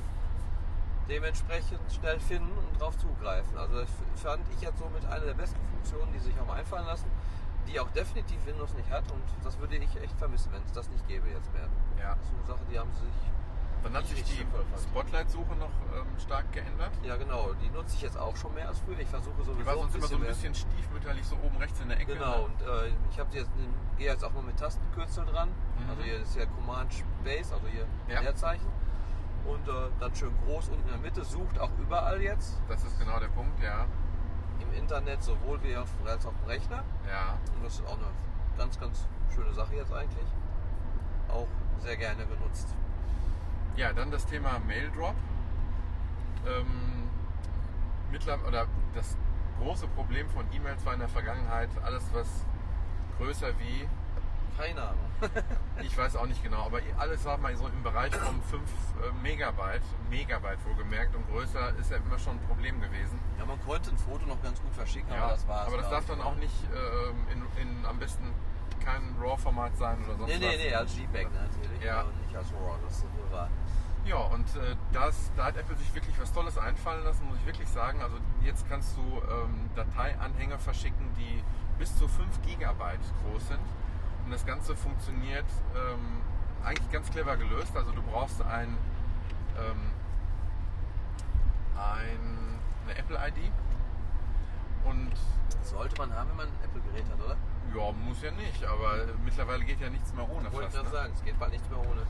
dementsprechend 1.10 1.80
schnell 1.92 2.20
finden 2.20 2.52
und 2.58 2.80
drauf 2.82 2.98
zugreifen. 2.98 3.58
Also 3.58 3.82
das 3.82 3.90
fand 4.16 4.42
ich 4.56 4.62
jetzt 4.62 4.80
so 4.80 4.90
mit 4.90 5.06
einer 5.06 5.26
der 5.26 5.34
besten 5.34 5.60
Funktionen, 5.74 6.12
die 6.14 6.20
sich 6.20 6.36
haben 6.40 6.50
einfallen 6.50 6.86
lassen, 6.86 7.12
die 7.68 7.80
auch 7.80 7.90
definitiv 7.92 8.44
Windows 8.46 8.74
nicht 8.74 8.90
hat 8.90 9.04
und 9.12 9.22
das 9.44 9.60
würde 9.60 9.76
ich 9.76 10.02
echt 10.02 10.18
vermissen, 10.18 10.52
wenn 10.52 10.64
es 10.64 10.72
das 10.72 10.90
nicht 10.90 11.06
gäbe 11.08 11.28
jetzt 11.30 11.52
mehr. 11.54 11.68
Ja. 12.00 12.16
Das 12.16 12.26
ist 12.26 12.34
eine 12.38 12.48
Sache, 12.48 12.66
die 12.72 12.80
haben 12.80 12.90
sie 12.94 13.06
sich 13.06 13.32
Dann 13.84 13.94
hat 13.96 14.04
ich 14.06 14.10
sich 14.16 14.24
die. 14.24 14.46
Spotlight-Suche 14.82 15.56
noch 15.56 15.70
ähm, 15.96 16.06
stark 16.20 16.52
geändert. 16.52 16.92
Ja, 17.04 17.18
genau. 17.18 17.52
Die 17.62 17.70
nutze 17.70 17.96
ich 17.96 18.02
jetzt 18.02 18.18
auch 18.18 18.36
schon 18.36 18.54
mehr 18.54 18.68
als 18.70 18.80
früher. 18.80 19.00
Ich 19.00 19.10
versuche 19.10 19.36
sowieso 19.44 19.54
Die 19.60 19.66
war 19.66 19.76
sonst 19.76 19.96
immer 19.96 20.08
so 20.08 20.16
ein 20.16 20.22
bisschen 20.22 20.56
stiefmütterlich 20.56 21.26
so 21.26 21.36
oben 21.44 21.58
rechts 21.58 21.80
in 21.82 21.90
der 21.90 22.00
Ecke. 22.00 22.14
Genau. 22.14 22.46
Und 22.46 22.62
äh, 22.62 22.92
ich 23.12 23.20
habe 23.20 23.30
jetzt, 23.36 23.52
gehe 23.98 24.08
jetzt 24.08 24.24
auch 24.24 24.32
mal 24.32 24.44
mit 24.44 24.58
Tastenkürzel 24.58 25.26
dran. 25.26 25.50
Mhm. 25.50 25.90
Also 25.90 26.04
hier 26.04 26.20
ist 26.22 26.36
ja 26.36 26.46
Command 26.46 26.94
Space, 26.94 27.52
also 27.52 27.68
hier 27.68 27.86
Ja. 28.08 28.22
Leerzeichen. 28.22 28.68
Und 29.46 29.68
äh, 29.68 29.72
dann 30.00 30.16
schön 30.16 30.32
groß 30.46 30.70
unten 30.70 30.84
in 30.84 30.88
der 30.90 30.98
Mitte. 31.00 31.26
Sucht 31.26 31.60
auch 31.60 31.72
überall 31.78 32.22
jetzt 32.22 32.62
Das 32.70 32.84
ist 32.84 32.98
genau 32.98 33.20
der 33.20 33.28
Punkt, 33.28 33.62
ja. 33.62 33.86
im 34.62 34.74
Internet 34.74 35.22
sowohl 35.22 35.62
wie 35.64 35.76
auf, 35.76 35.90
als 36.06 36.26
auf 36.26 36.34
dem 36.42 36.48
Rechner. 36.48 36.84
Ja. 37.10 37.38
Und 37.56 37.66
das 37.66 37.74
ist 37.76 37.86
auch 37.86 37.98
eine 37.98 38.08
ganz, 38.58 38.80
ganz 38.80 39.06
schöne 39.36 39.54
Sache 39.54 39.76
jetzt 39.76 39.92
eigentlich. 39.92 40.28
Auch 41.28 41.48
sehr 41.80 41.98
gerne 41.98 42.26
genutzt. 42.26 42.70
Ja, 43.76 43.92
dann 43.92 44.12
das 44.12 44.26
Thema 44.26 44.60
Mail 44.68 44.92
Drop. 44.96 45.16
Ähm, 46.46 47.10
oder 48.48 48.68
das 48.94 49.18
große 49.60 49.88
Problem 49.88 50.30
von 50.30 50.46
E-Mails 50.54 50.86
war 50.86 50.94
in 50.94 51.00
der 51.00 51.10
Vergangenheit 51.10 51.70
alles, 51.84 52.04
was 52.14 52.28
größer 53.18 53.50
wie, 53.60 53.88
Keine 54.58 54.82
Ahnung. 54.82 55.10
ich 55.82 55.98
weiß 55.98 56.16
auch 56.16 56.28
nicht 56.28 56.44
genau, 56.44 56.66
aber 56.66 56.80
alles 56.98 57.26
war 57.26 57.38
mal 57.38 57.56
so 57.56 57.68
im 57.68 57.82
Bereich 57.82 58.14
von 58.14 58.42
5 58.44 58.62
Megabyte, 59.24 59.82
Megabyte 60.12 60.64
wohlgemerkt 60.66 61.16
und 61.16 61.28
größer 61.32 61.76
ist 61.80 61.90
ja 61.90 61.98
immer 61.98 62.20
schon 62.20 62.34
ein 62.34 62.48
Problem 62.48 62.80
gewesen. 62.80 63.20
Ja, 63.40 63.46
man 63.46 63.60
konnte 63.66 63.90
ein 63.90 63.98
Foto 63.98 64.26
noch 64.28 64.42
ganz 64.44 64.62
gut 64.62 64.74
verschicken, 64.76 65.12
aber 65.12 65.32
das 65.32 65.48
war's. 65.48 65.68
aber 65.68 65.78
das 65.78 65.90
darf 65.90 66.06
dann 66.06 66.22
auch 66.22 66.36
nicht 66.36 66.54
ähm, 66.72 67.26
in, 67.32 67.62
in 67.62 67.86
am 67.86 67.98
besten 67.98 68.32
kein 68.84 69.16
RAW-Format 69.20 69.78
sein 69.78 69.98
oder 70.06 70.18
sonst 70.18 70.30
Nee, 70.30 70.38
nee, 70.40 70.48
was. 70.48 70.58
nee, 70.58 70.74
als 70.76 70.98
JPEG 70.98 71.28
natürlich. 71.34 71.84
Ja. 71.84 72.00
aber 72.02 72.10
Nicht 72.26 72.36
als 72.36 72.52
RAW, 72.54 72.78
das 72.84 72.98
ist 72.98 73.04
wohl 73.04 73.32
wahr. 73.32 73.50
Ja, 74.06 74.18
und 74.18 74.46
äh, 74.58 74.76
das, 74.92 75.32
da 75.38 75.46
hat 75.46 75.56
Apple 75.58 75.78
sich 75.78 75.94
wirklich 75.96 76.20
was 76.20 76.34
Tolles 76.34 76.58
einfallen 76.58 77.04
lassen, 77.06 77.26
muss 77.28 77.38
ich 77.38 77.46
wirklich 77.46 77.70
sagen. 77.70 78.02
Also 78.02 78.18
jetzt 78.42 78.68
kannst 78.68 78.98
du 78.98 79.02
ähm, 79.02 79.70
Dateianhänge 79.76 80.60
verschicken, 80.60 81.14
die 81.18 81.42
bis 81.80 81.96
zu 81.98 82.08
5 82.08 82.42
Gigabyte 82.42 83.00
groß 83.24 83.48
sind. 83.48 83.62
Und 84.26 84.32
das 84.32 84.46
Ganze 84.46 84.76
funktioniert 84.76 85.46
ähm, 85.76 86.22
eigentlich 86.66 86.92
ganz 86.92 87.10
clever 87.12 87.38
gelöst. 87.38 87.76
Also 87.76 87.92
du 87.92 88.02
brauchst 88.02 88.42
ein, 88.42 88.76
ähm, 89.58 89.92
ein, 91.78 92.60
eine 92.86 92.98
Apple-ID. 92.98 93.52
Und 94.86 95.12
Sollte 95.64 95.96
man 95.98 96.14
haben, 96.14 96.30
wenn 96.32 96.38
man 96.38 96.48
ein 96.48 96.60
Apple-Gerät 96.66 97.06
hat, 97.10 97.24
oder? 97.24 97.38
Ja, 97.76 97.92
muss 97.92 98.22
ja 98.22 98.32
nicht, 98.32 98.64
aber 98.66 99.04
äh, 99.04 99.08
mittlerweile 99.24 99.64
geht 99.64 99.80
ja 99.82 99.90
nichts 99.90 100.14
mehr 100.14 100.30
ohne. 100.30 100.52
Wollte 100.52 100.68
ich 100.68 100.74
gerade 100.74 100.86
ne? 100.86 100.92
sagen, 100.92 101.14
es 101.14 101.24
geht 101.24 101.40
bald 101.40 101.52
nichts 101.52 101.70
mehr 101.70 101.80
ohne. 101.80 102.06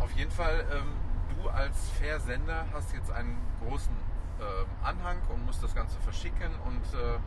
Auf 0.00 0.10
jeden 0.12 0.30
Fall, 0.30 0.64
ähm, 0.72 0.92
du 1.36 1.48
als 1.48 1.90
Versender 1.90 2.66
hast 2.72 2.92
jetzt 2.94 3.10
einen 3.10 3.36
großen 3.62 3.94
ähm, 4.40 4.66
Anhang 4.82 5.18
und 5.32 5.44
musst 5.46 5.62
das 5.62 5.74
Ganze 5.74 5.98
verschicken 6.00 6.50
und 6.64 6.98
äh, 6.98 7.18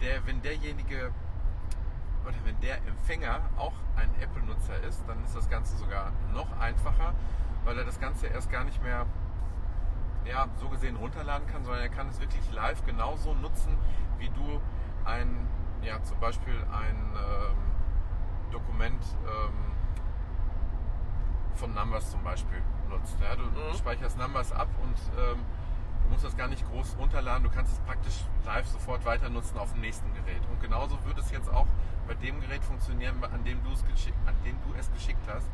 der, 0.00 0.26
wenn 0.26 0.42
derjenige 0.42 1.12
oder 2.24 2.36
wenn 2.44 2.58
der 2.60 2.78
Empfänger 2.86 3.40
auch 3.56 3.74
ein 3.96 4.08
Apple-Nutzer 4.20 4.80
ist, 4.88 5.02
dann 5.06 5.22
ist 5.24 5.36
das 5.36 5.48
Ganze 5.50 5.76
sogar 5.76 6.12
noch 6.32 6.50
einfacher, 6.58 7.12
weil 7.64 7.78
er 7.78 7.84
das 7.84 8.00
Ganze 8.00 8.26
erst 8.28 8.50
gar 8.50 8.64
nicht 8.64 8.82
mehr 8.82 9.06
ja, 10.24 10.48
so 10.56 10.68
gesehen 10.68 10.96
runterladen 10.96 11.46
kann, 11.48 11.64
sondern 11.64 11.82
er 11.82 11.90
kann 11.90 12.08
es 12.08 12.20
wirklich 12.20 12.50
live 12.52 12.84
genauso 12.86 13.34
nutzen, 13.34 13.76
wie 14.18 14.30
du 14.30 14.60
ein, 15.04 15.46
ja, 15.84 16.02
zum 16.02 16.18
Beispiel 16.20 16.54
ein 16.72 16.96
ähm, 17.16 17.56
Dokument 18.50 19.02
ähm, 19.26 19.72
von 21.54 21.72
Numbers 21.74 22.10
zum 22.10 22.22
Beispiel 22.22 22.60
nutzt. 22.88 23.16
Ja, 23.20 23.36
du 23.36 23.42
Mhm. 23.44 23.76
speicherst 23.76 24.18
Numbers 24.18 24.52
ab 24.52 24.68
und 24.82 24.96
ähm, 25.18 25.38
du 26.02 26.08
musst 26.10 26.24
das 26.24 26.36
gar 26.36 26.48
nicht 26.48 26.68
groß 26.70 26.96
runterladen, 26.98 27.44
du 27.44 27.50
kannst 27.50 27.72
es 27.72 27.78
praktisch 27.80 28.24
live 28.44 28.66
sofort 28.66 29.04
weiter 29.04 29.28
nutzen 29.28 29.58
auf 29.58 29.72
dem 29.72 29.80
nächsten 29.80 30.12
Gerät. 30.14 30.42
Und 30.50 30.60
genauso 30.60 30.98
wird 31.04 31.18
es 31.18 31.30
jetzt 31.30 31.48
auch 31.52 31.66
bei 32.06 32.14
dem 32.14 32.40
Gerät 32.40 32.62
funktionieren, 32.64 33.22
an 33.24 33.44
dem 33.44 33.62
du 33.64 33.72
es 33.72 33.84
geschickt, 33.86 34.18
an 34.26 34.34
dem 34.44 34.56
du 34.66 34.74
es 34.78 34.92
geschickt 34.92 35.26
hast. 35.32 35.48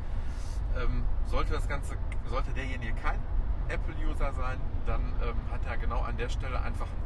Ähm, 0.77 1.05
sollte 1.27 1.53
das 1.53 1.69
Ganze, 1.69 1.97
sollte 2.29 2.53
derjenige 2.53 2.95
kein 2.95 3.19
Apple-User 3.69 4.33
sein, 4.33 4.61
dann 4.87 5.01
ähm, 5.23 5.37
hat 5.53 5.61
er 5.67 5.77
genau 5.77 6.01
an 6.01 6.17
der 6.17 6.29
Stelle 6.29 6.61
einfach 6.61 6.87
einen 6.87 7.05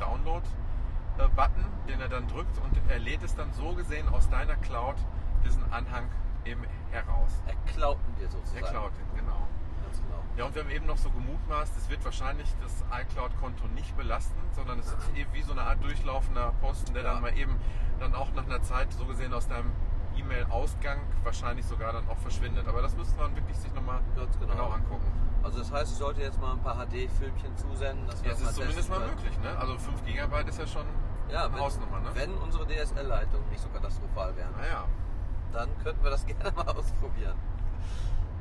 Download-Button, 1.18 1.64
den 1.88 2.00
er 2.00 2.08
dann 2.08 2.26
drückt 2.28 2.58
und 2.58 2.78
er 2.88 2.98
lädt 2.98 3.22
es 3.22 3.34
dann 3.34 3.52
so 3.52 3.72
gesehen 3.74 4.08
aus 4.08 4.28
deiner 4.28 4.56
Cloud 4.56 4.96
diesen 5.44 5.62
Anhang 5.72 6.08
eben 6.44 6.62
heraus. 6.90 7.30
Er 7.46 7.54
klaut 7.72 7.98
ihn 8.08 8.16
dir 8.16 8.28
sozusagen. 8.28 8.60
Der 8.62 8.70
Cloud, 8.70 8.92
genau. 9.14 9.48
Ganz 9.84 10.00
genau. 10.00 10.22
Ja, 10.36 10.44
und 10.46 10.54
wir 10.54 10.62
haben 10.62 10.70
eben 10.70 10.86
noch 10.86 10.96
so 10.98 11.10
gemutmaßt, 11.10 11.76
es 11.76 11.88
wird 11.88 12.04
wahrscheinlich 12.04 12.48
das 12.62 12.84
iCloud-Konto 13.02 13.66
nicht 13.68 13.96
belasten, 13.96 14.40
sondern 14.52 14.78
es 14.80 14.86
ist 14.86 15.10
eben 15.16 15.32
wie 15.32 15.42
so 15.42 15.52
eine 15.52 15.62
Art 15.62 15.82
durchlaufender 15.82 16.52
Posten, 16.60 16.92
der 16.94 17.04
Ja. 17.04 17.12
dann 17.12 17.22
mal 17.22 17.36
eben 17.36 17.58
dann 18.00 18.14
auch 18.14 18.32
nach 18.34 18.44
einer 18.46 18.62
Zeit 18.62 18.92
so 18.92 19.04
gesehen 19.06 19.32
aus 19.32 19.46
deinem 19.46 19.70
E-Mail-Ausgang 20.16 21.00
wahrscheinlich 21.22 21.64
sogar 21.66 21.92
dann 21.92 22.08
auch 22.08 22.18
verschwindet. 22.18 22.66
Aber 22.68 22.82
das 22.82 22.96
müsste 22.96 23.16
man 23.20 23.34
wirklich 23.36 23.56
sich 23.58 23.72
nochmal 23.74 24.00
genau. 24.14 24.52
genau 24.52 24.70
angucken. 24.70 25.10
Also 25.42 25.58
das 25.58 25.70
heißt, 25.72 25.92
ich 25.92 25.98
sollte 25.98 26.22
jetzt 26.22 26.40
mal 26.40 26.52
ein 26.52 26.60
paar 26.62 26.76
HD-Filmchen 26.86 27.56
zusenden. 27.56 28.06
Dass 28.06 28.22
wir 28.22 28.30
Jetzt 28.30 28.42
das 28.42 28.50
ist 28.50 28.56
zumindest 28.56 28.88
mal 28.88 28.98
können. 29.00 29.14
möglich, 29.14 29.38
ne? 29.40 29.58
Also 29.58 29.78
5 29.78 30.04
GB 30.04 30.48
ist 30.48 30.58
ja 30.58 30.66
schon 30.66 30.86
Ja, 31.28 31.44
eine 31.44 31.54
wenn, 31.54 31.60
Hausnummer, 31.60 32.00
ne? 32.00 32.08
wenn 32.14 32.34
unsere 32.38 32.66
DSL-Leitungen 32.66 33.48
nicht 33.50 33.60
so 33.62 33.68
katastrophal 33.68 34.34
wären, 34.36 34.52
Naja, 34.56 34.84
dann 35.52 35.68
könnten 35.82 36.02
wir 36.02 36.10
das 36.10 36.24
gerne 36.26 36.50
mal 36.52 36.66
ausprobieren. 36.68 37.36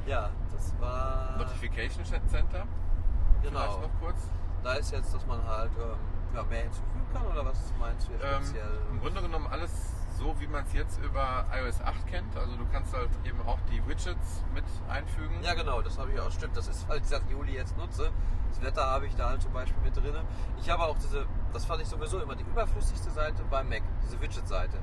Ja, 0.06 0.30
das 0.52 0.74
war... 0.80 1.38
Notification 1.38 2.04
Center, 2.06 2.66
Genau. 3.42 3.60
vielleicht 3.60 3.82
noch 3.82 4.00
kurz. 4.00 4.30
Da 4.64 4.74
ist 4.76 4.92
jetzt, 4.92 5.14
dass 5.14 5.26
man 5.26 5.46
halt 5.46 5.72
ähm, 5.78 5.98
ja, 6.34 6.44
mehr 6.44 6.62
hinzufügen 6.64 7.06
kann, 7.14 7.26
oder 7.28 7.46
was 7.46 7.74
meinst 7.80 8.08
du 8.08 8.14
jetzt 8.14 8.24
Ähm, 8.24 8.44
speziell? 8.44 8.82
Im 8.92 9.00
Grunde 9.02 9.22
genommen 9.22 9.48
alles 9.48 9.93
so, 10.18 10.40
wie 10.40 10.48
man 10.48 10.64
es 10.64 10.74
jetzt 10.74 11.00
über 11.04 11.46
iOS 11.54 11.82
8 11.82 12.08
kennt. 12.08 12.36
Also 12.38 12.56
du 12.56 12.66
kannst 12.72 12.94
halt 12.94 13.10
eben 13.26 13.42
auch 13.46 13.60
die 13.72 13.86
Widgets 13.88 14.44
mit 14.54 14.64
einfügen. 14.90 15.36
Ja, 15.44 15.54
genau, 15.54 15.82
das 15.82 15.98
habe 15.98 16.12
ich 16.12 16.20
auch. 16.20 16.32
Stimmt, 16.32 16.56
das 16.58 16.68
ist, 16.68 16.86
ich 16.96 17.04
seit 17.06 17.30
Juli 17.30 17.54
jetzt 17.54 17.78
nutze. 17.78 18.12
Das 18.50 18.62
Wetter 18.62 18.86
habe 18.86 19.08
ich 19.08 19.16
da 19.16 19.30
halt 19.30 19.42
zum 19.42 19.52
Beispiel 19.52 19.82
mit 19.84 19.96
drin. 19.98 20.16
Ich 20.60 20.70
habe 20.70 20.84
auch 20.84 20.98
diese, 20.98 21.26
das 21.52 21.66
fand 21.66 21.82
ich 21.82 21.88
sowieso 21.88 22.20
immer 22.22 22.36
die 22.36 22.44
überflüssigste 22.44 23.10
Seite 23.10 23.44
beim 23.50 23.68
Mac, 23.68 23.82
diese 24.04 24.22
Widget-Seite. 24.22 24.78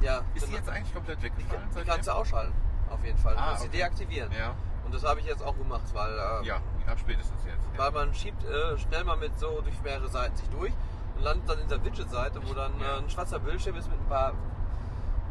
Ja, 0.00 0.22
Ist 0.34 0.46
die 0.46 0.50
genau. 0.52 0.56
jetzt 0.58 0.68
eigentlich 0.70 0.94
komplett 0.94 1.18
die, 1.18 1.24
weggefallen? 1.24 1.62
die 1.68 1.74
seitdem? 1.74 1.92
kannst 1.92 2.08
du 2.08 2.12
ausschalten, 2.12 2.54
auf 2.88 3.04
jeden 3.04 3.18
Fall. 3.18 3.34
Du 3.34 3.40
Ah, 3.40 3.50
musst 3.50 3.62
sie 3.62 3.68
okay. 3.68 3.76
deaktivieren. 3.78 4.32
Ja, 4.32 4.54
Und 4.86 4.94
das 4.94 5.04
habe 5.04 5.20
ich 5.20 5.26
jetzt 5.26 5.42
auch 5.42 5.54
gemacht, 5.58 5.82
weil, 5.92 6.10
äh, 6.10 6.46
ja, 6.46 6.56
ab 6.86 6.98
spätestens 6.98 7.44
jetzt. 7.44 7.68
Ja. 7.74 7.78
weil 7.84 7.90
man 7.92 8.14
schiebt 8.14 8.42
äh, 8.44 8.78
schnell 8.78 9.04
mal 9.04 9.18
mit 9.18 9.38
so 9.38 9.60
durch 9.60 9.80
mehrere 9.82 10.08
Seiten 10.08 10.34
sich 10.36 10.48
durch 10.48 10.72
landet 11.20 11.48
dann 11.48 11.58
in 11.58 11.68
der 11.68 11.84
Widget-Seite, 11.84 12.40
wo 12.48 12.54
dann 12.54 12.72
äh, 12.80 12.98
ein 12.98 13.08
schwarzer 13.10 13.38
Bildschirm 13.38 13.76
ist 13.76 13.88
mit 13.90 13.98
ein 14.00 14.08
paar 14.08 14.32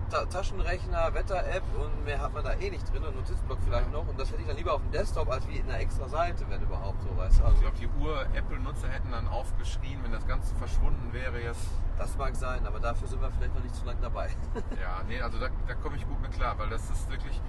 Ta 0.09 0.25
Taschenrechner, 0.25 1.13
Wetter-App 1.13 1.61
und 1.79 2.03
mehr 2.03 2.19
hat 2.19 2.33
man 2.33 2.43
da 2.43 2.53
eh 2.55 2.71
nicht 2.71 2.91
drin, 2.91 3.03
und 3.03 3.15
Notizblock 3.15 3.59
vielleicht 3.63 3.91
noch. 3.91 4.07
Und 4.07 4.19
das 4.19 4.31
hätte 4.31 4.41
ich 4.41 4.47
dann 4.47 4.57
lieber 4.57 4.73
auf 4.73 4.81
dem 4.81 4.89
Desktop 4.91 5.29
als 5.29 5.47
wie 5.47 5.57
in 5.57 5.69
einer 5.69 5.79
extra 5.79 6.07
Seite, 6.07 6.45
wenn 6.49 6.63
überhaupt 6.63 6.99
so, 7.03 7.15
weißt 7.15 7.39
du. 7.39 7.43
Also, 7.43 7.55
Ich 7.57 7.61
glaube, 7.61 7.77
die 7.77 8.03
Ur-Apple-Nutzer 8.03 8.87
hätten 8.87 9.11
dann 9.11 9.27
aufgeschrien, 9.27 9.99
wenn 10.03 10.11
das 10.11 10.25
Ganze 10.25 10.55
verschwunden 10.55 11.13
wäre 11.13 11.39
jetzt. 11.39 11.67
das 11.99 12.17
mag 12.17 12.35
sein, 12.35 12.65
aber 12.65 12.79
dafür 12.79 13.07
sind 13.07 13.21
wir 13.21 13.29
vielleicht 13.29 13.53
noch 13.53 13.61
nicht 13.61 13.75
so 13.75 13.85
lange 13.85 14.01
dabei. 14.01 14.29
Ja, 14.81 15.01
nee, 15.07 15.21
also 15.21 15.37
da, 15.37 15.49
da 15.67 15.75
komme 15.75 15.95
ich 15.97 16.07
gut 16.07 16.19
mit 16.21 16.31
klar, 16.31 16.57
weil 16.57 16.69
das 16.69 16.89
ist 16.89 17.07
wirklich, 17.11 17.39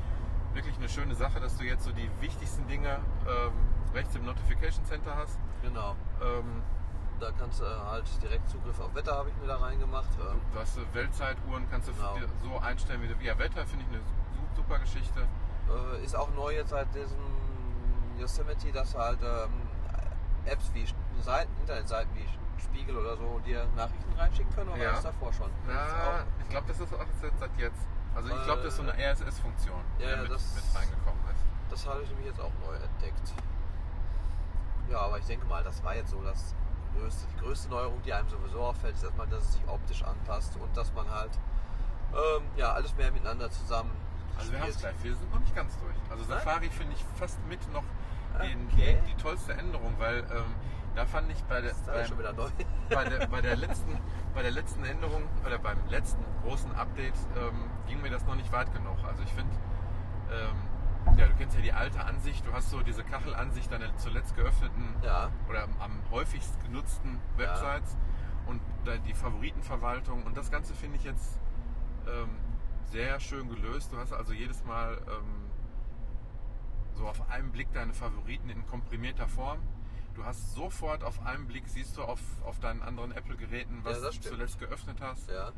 wirklich 0.53 0.76
eine 0.76 0.88
schöne 0.90 1.14
Sache, 1.14 1.40
dass 1.40 1.57
du 1.57 1.64
jetzt 1.64 1.85
so 1.85 1.92
die 1.92 2.11
wichtigsten 2.20 2.66
Dinge 2.68 2.98
ähm, 3.26 3.53
rechts 3.94 4.14
im 4.16 4.26
Notification 4.26 4.85
Center 4.85 5.16
hast. 5.16 5.38
genau. 5.62 5.96
Ähm, 6.20 6.62
Da 7.20 7.30
kannst 7.38 7.61
du 7.61 7.64
halt 7.66 8.04
direkt 8.22 8.48
Zugriff 8.48 8.80
auf 8.80 8.94
Wetter 8.94 9.14
habe 9.14 9.28
ich 9.28 9.37
mir 9.37 9.46
da 9.46 9.56
reingemacht. 9.59 10.09
Ähm, 10.20 10.40
du 10.52 10.59
hast 10.59 10.78
Weltzeituhren, 10.94 11.66
kannst 11.70 11.88
du 11.88 11.92
Genau. 11.92 12.16
so 12.42 12.59
einstellen, 12.59 13.02
wie 13.02 13.09
du. 13.09 13.14
Ja, 13.22 13.38
Wetter 13.38 13.66
finde 13.66 13.85
ich 13.85 13.90
eine 13.94 13.98
su- 14.02 14.56
super 14.62 14.78
Geschichte. 14.78 15.20
Äh, 15.68 16.04
ist 16.04 16.16
auch 16.16 16.30
neu 16.35 16.54
jetzt 16.54 16.70
seit 16.70 16.92
diesem 16.94 17.18
Yosemite, 18.18 18.72
dass 18.72 18.94
halt 18.96 19.18
ähm, 19.22 19.50
Apps 20.46 20.70
wie 20.72 20.87
Seiten, 21.22 21.50
Internetseiten 21.61 22.11
wie 22.16 22.26
Spiegel 22.62 22.96
oder 22.96 23.16
so 23.16 23.38
dir 23.44 23.66
Nachrichten 23.76 24.12
reinschicken 24.18 24.54
können, 24.54 24.70
oder 24.70 24.83
Ja. 24.83 24.92
das 24.92 25.02
davor 25.02 25.33
schon? 25.33 25.50
Ist 25.68 25.76
auch- 25.76 26.24
ich 26.42 26.48
glaube, 26.48 26.66
das 26.68 26.80
ist 26.80 26.94
auch 26.94 27.06
seit 27.38 27.59
jetzt. 27.59 27.87
Also 28.14 28.28
ich 28.35 28.44
glaube, 28.44 28.62
das 28.62 28.72
ist 28.72 28.76
so 28.76 28.83
eine 28.83 28.92
RSS-Funktion, 28.98 29.80
die 29.98 30.04
Ja, 30.04 30.16
mit, 30.16 30.30
das- 30.33 30.54
mit 30.54 30.64
reingekommen 30.74 31.20
ist. 31.33 31.44
Das 31.70 31.87
habe 31.87 32.02
ich 32.02 32.09
nämlich 32.09 32.26
jetzt 32.26 32.40
auch 32.40 32.50
neu 32.66 32.74
entdeckt. 32.74 33.33
Ja, 34.90 35.00
aber 35.02 35.18
ich 35.18 35.26
denke 35.26 35.46
mal, 35.46 35.62
das 35.62 35.83
war 35.85 35.94
jetzt 35.94 36.11
so 36.11 36.20
das 36.22 36.54
größte, 36.98 37.26
die 37.35 37.40
größte 37.40 37.68
Neuerung, 37.70 38.00
die 38.03 38.12
einem 38.12 38.29
sowieso 38.29 38.61
auffällt, 38.61 38.94
ist 38.94 39.05
erstmal, 39.05 39.26
dass 39.29 39.44
es 39.44 39.53
sich 39.55 39.68
optisch 39.68 40.03
anpasst 40.03 40.57
und 40.57 40.76
dass 40.76 40.92
man 40.94 41.09
halt 41.11 41.31
ähm, 42.12 42.42
ja, 42.57 42.72
alles 42.72 42.94
mehr 42.96 43.11
miteinander 43.12 43.50
zusammen 43.50 43.90
Also 44.38 44.53
wir 44.53 44.61
haben 44.61 44.70
es 44.70 44.79
gleich, 44.79 44.94
wir 45.03 45.14
sind 45.14 45.33
noch 45.33 45.40
nicht 45.40 45.55
ganz 45.55 45.79
durch. 45.79 45.94
Also? 46.11 46.24
Safari 46.24 46.68
finde 46.70 46.94
ich 46.94 47.05
fast 47.16 47.38
mit 47.48 47.61
noch 47.72 47.85
den, 48.40 48.68
Okay. 48.72 48.98
die, 49.05 49.12
die 49.14 49.22
tollste 49.22 49.53
Änderung, 49.55 49.94
weil 49.98 50.18
ähm, 50.18 50.55
da 50.94 51.05
fand 51.07 51.31
ich 51.31 51.42
bei 51.44 51.61
der, 51.61 51.72
neu. 52.33 52.48
bei 52.90 53.05
der, 53.05 53.26
bei 53.26 53.40
der 53.40 53.57
letzten 53.57 53.98
bei 54.35 54.42
der 54.42 54.50
letzten 54.53 54.85
Änderung 54.85 55.24
oder 55.44 55.59
beim 55.59 55.79
letzten 55.88 56.24
großen 56.44 56.72
Update 56.74 57.14
ähm, 57.37 57.70
ging 57.87 58.00
mir 58.00 58.11
das 58.11 58.24
noch 58.26 58.37
nicht 58.37 58.53
weit 58.53 58.72
genug. 58.72 58.96
Also 59.07 59.22
ich 59.22 59.33
finde, 59.33 59.53
ähm, 60.31 60.57
ja, 61.16 61.26
du 61.28 61.34
kennst 61.34 61.56
ja 61.56 61.62
die 61.62 61.72
alte 61.72 62.04
Ansicht, 62.04 62.46
du 62.46 62.52
hast 62.52 62.70
so 62.70 62.80
diese 62.82 63.02
Kachelansicht 63.04 63.70
deiner 63.72 63.96
zuletzt 63.96 64.36
geöffneten 64.36 64.94
Ja, 65.02 65.30
oder 65.48 65.64
am- 65.80 66.02
häufigst 66.10 66.60
genutzten 66.62 67.20
Ja. 67.38 67.46
Websites 67.46 67.96
und 68.46 68.60
da 68.84 68.96
die 68.96 69.14
Favoritenverwaltung 69.14 70.24
und 70.24 70.36
das 70.36 70.50
Ganze 70.50 70.74
finde 70.74 70.96
ich 70.96 71.04
jetzt 71.04 71.38
ähm, 72.06 72.30
sehr 72.84 73.20
schön 73.20 73.48
gelöst. 73.48 73.92
Du 73.92 73.98
hast 73.98 74.12
also 74.12 74.32
jedes 74.32 74.64
Mal 74.64 74.98
ähm, 75.08 75.50
so 76.94 77.06
auf 77.06 77.30
einen 77.30 77.52
Blick 77.52 77.72
deine 77.72 77.92
Favoriten 77.94 78.50
in 78.50 78.66
komprimierter 78.66 79.28
Form. 79.28 79.60
Du 80.14 80.24
hast 80.24 80.54
sofort 80.54 81.04
auf 81.04 81.24
einen 81.24 81.46
Blick, 81.46 81.68
siehst 81.68 81.96
du 81.96 82.02
auf, 82.02 82.20
auf 82.44 82.58
deinen 82.58 82.82
anderen 82.82 83.12
Apple-Geräten, 83.12 83.80
was 83.84 84.02
Ja, 84.02 84.10
du 84.10 84.20
zuletzt 84.20 84.58
geöffnet 84.58 84.98
hast. 85.00 85.30
ja. 85.30 85.52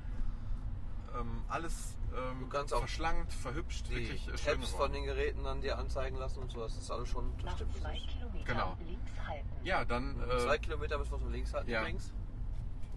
Ähm, 1.19 1.43
alles 1.49 1.97
ähm, 2.17 2.41
Du 2.41 2.49
kannst 2.49 2.73
auch 2.75 2.81
verschlankt, 2.81 3.33
verhübscht, 3.33 3.89
Die 3.89 3.97
wirklich 3.97 4.29
äh, 4.29 4.39
schön 4.39 4.61
Tabs 4.61 4.71
von 4.71 4.93
den 4.93 5.05
Geräten 5.05 5.45
dann 5.45 5.61
dir 5.61 5.79
anzeigen 5.79 6.17
lassen 6.17 6.41
und 6.41 6.51
so, 6.51 6.61
das 6.61 6.77
ist 6.77 6.91
alles 6.91 7.09
schon, 7.09 7.33
das 7.45 7.55
stimmt. 7.55 7.77
zwei 7.77 7.99
Kilometern 7.99 8.45
Genau. 8.45 8.77
links 8.87 9.11
halten. 9.27 9.49
Ja, 9.65 9.85
dann 9.85 10.17
Zwei 10.43 10.57
äh, 10.57 10.59
Kilometer 10.59 10.99
müssen 10.99 11.13
wir 11.13 11.19
so 11.19 11.29
links 11.29 11.53
halten 11.55 11.71
ja. 11.71 11.81
übrigens. 11.81 12.13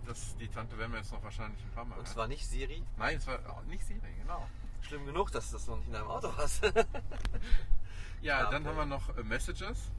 das, 0.06 0.36
die 0.38 0.48
Tante 0.48 0.78
werden 0.78 0.92
wir 0.92 1.00
jetzt 1.00 1.12
noch 1.12 1.24
wahrscheinlich 1.24 1.62
ein 1.64 1.72
paar 1.72 1.86
Mal. 1.86 1.98
Und 2.00 2.08
zwar 2.08 2.28
nicht 2.28 2.46
Siri. 2.48 2.84
Nein, 2.98 3.18
es 3.18 3.28
war 3.28 3.38
auch 3.50 3.64
nicht 3.64 3.86
Siri, 3.86 4.14
genau. 4.22 4.46
Schlimm 4.82 5.06
genug, 5.06 5.32
dass 5.32 5.50
du 5.50 5.58
das 5.58 5.68
noch 5.68 5.78
nicht 5.78 5.88
in 5.88 5.94
deinem 5.94 6.08
Auto 6.08 6.32
hast. 6.38 6.64
Ja, 8.22 8.40
Ja, 8.44 8.50
dann 8.52 8.62
okay. 8.64 8.70
haben 8.70 8.78
wir 8.78 8.86
noch 8.98 9.16
äh, 9.18 9.24
Messages. 9.24 9.92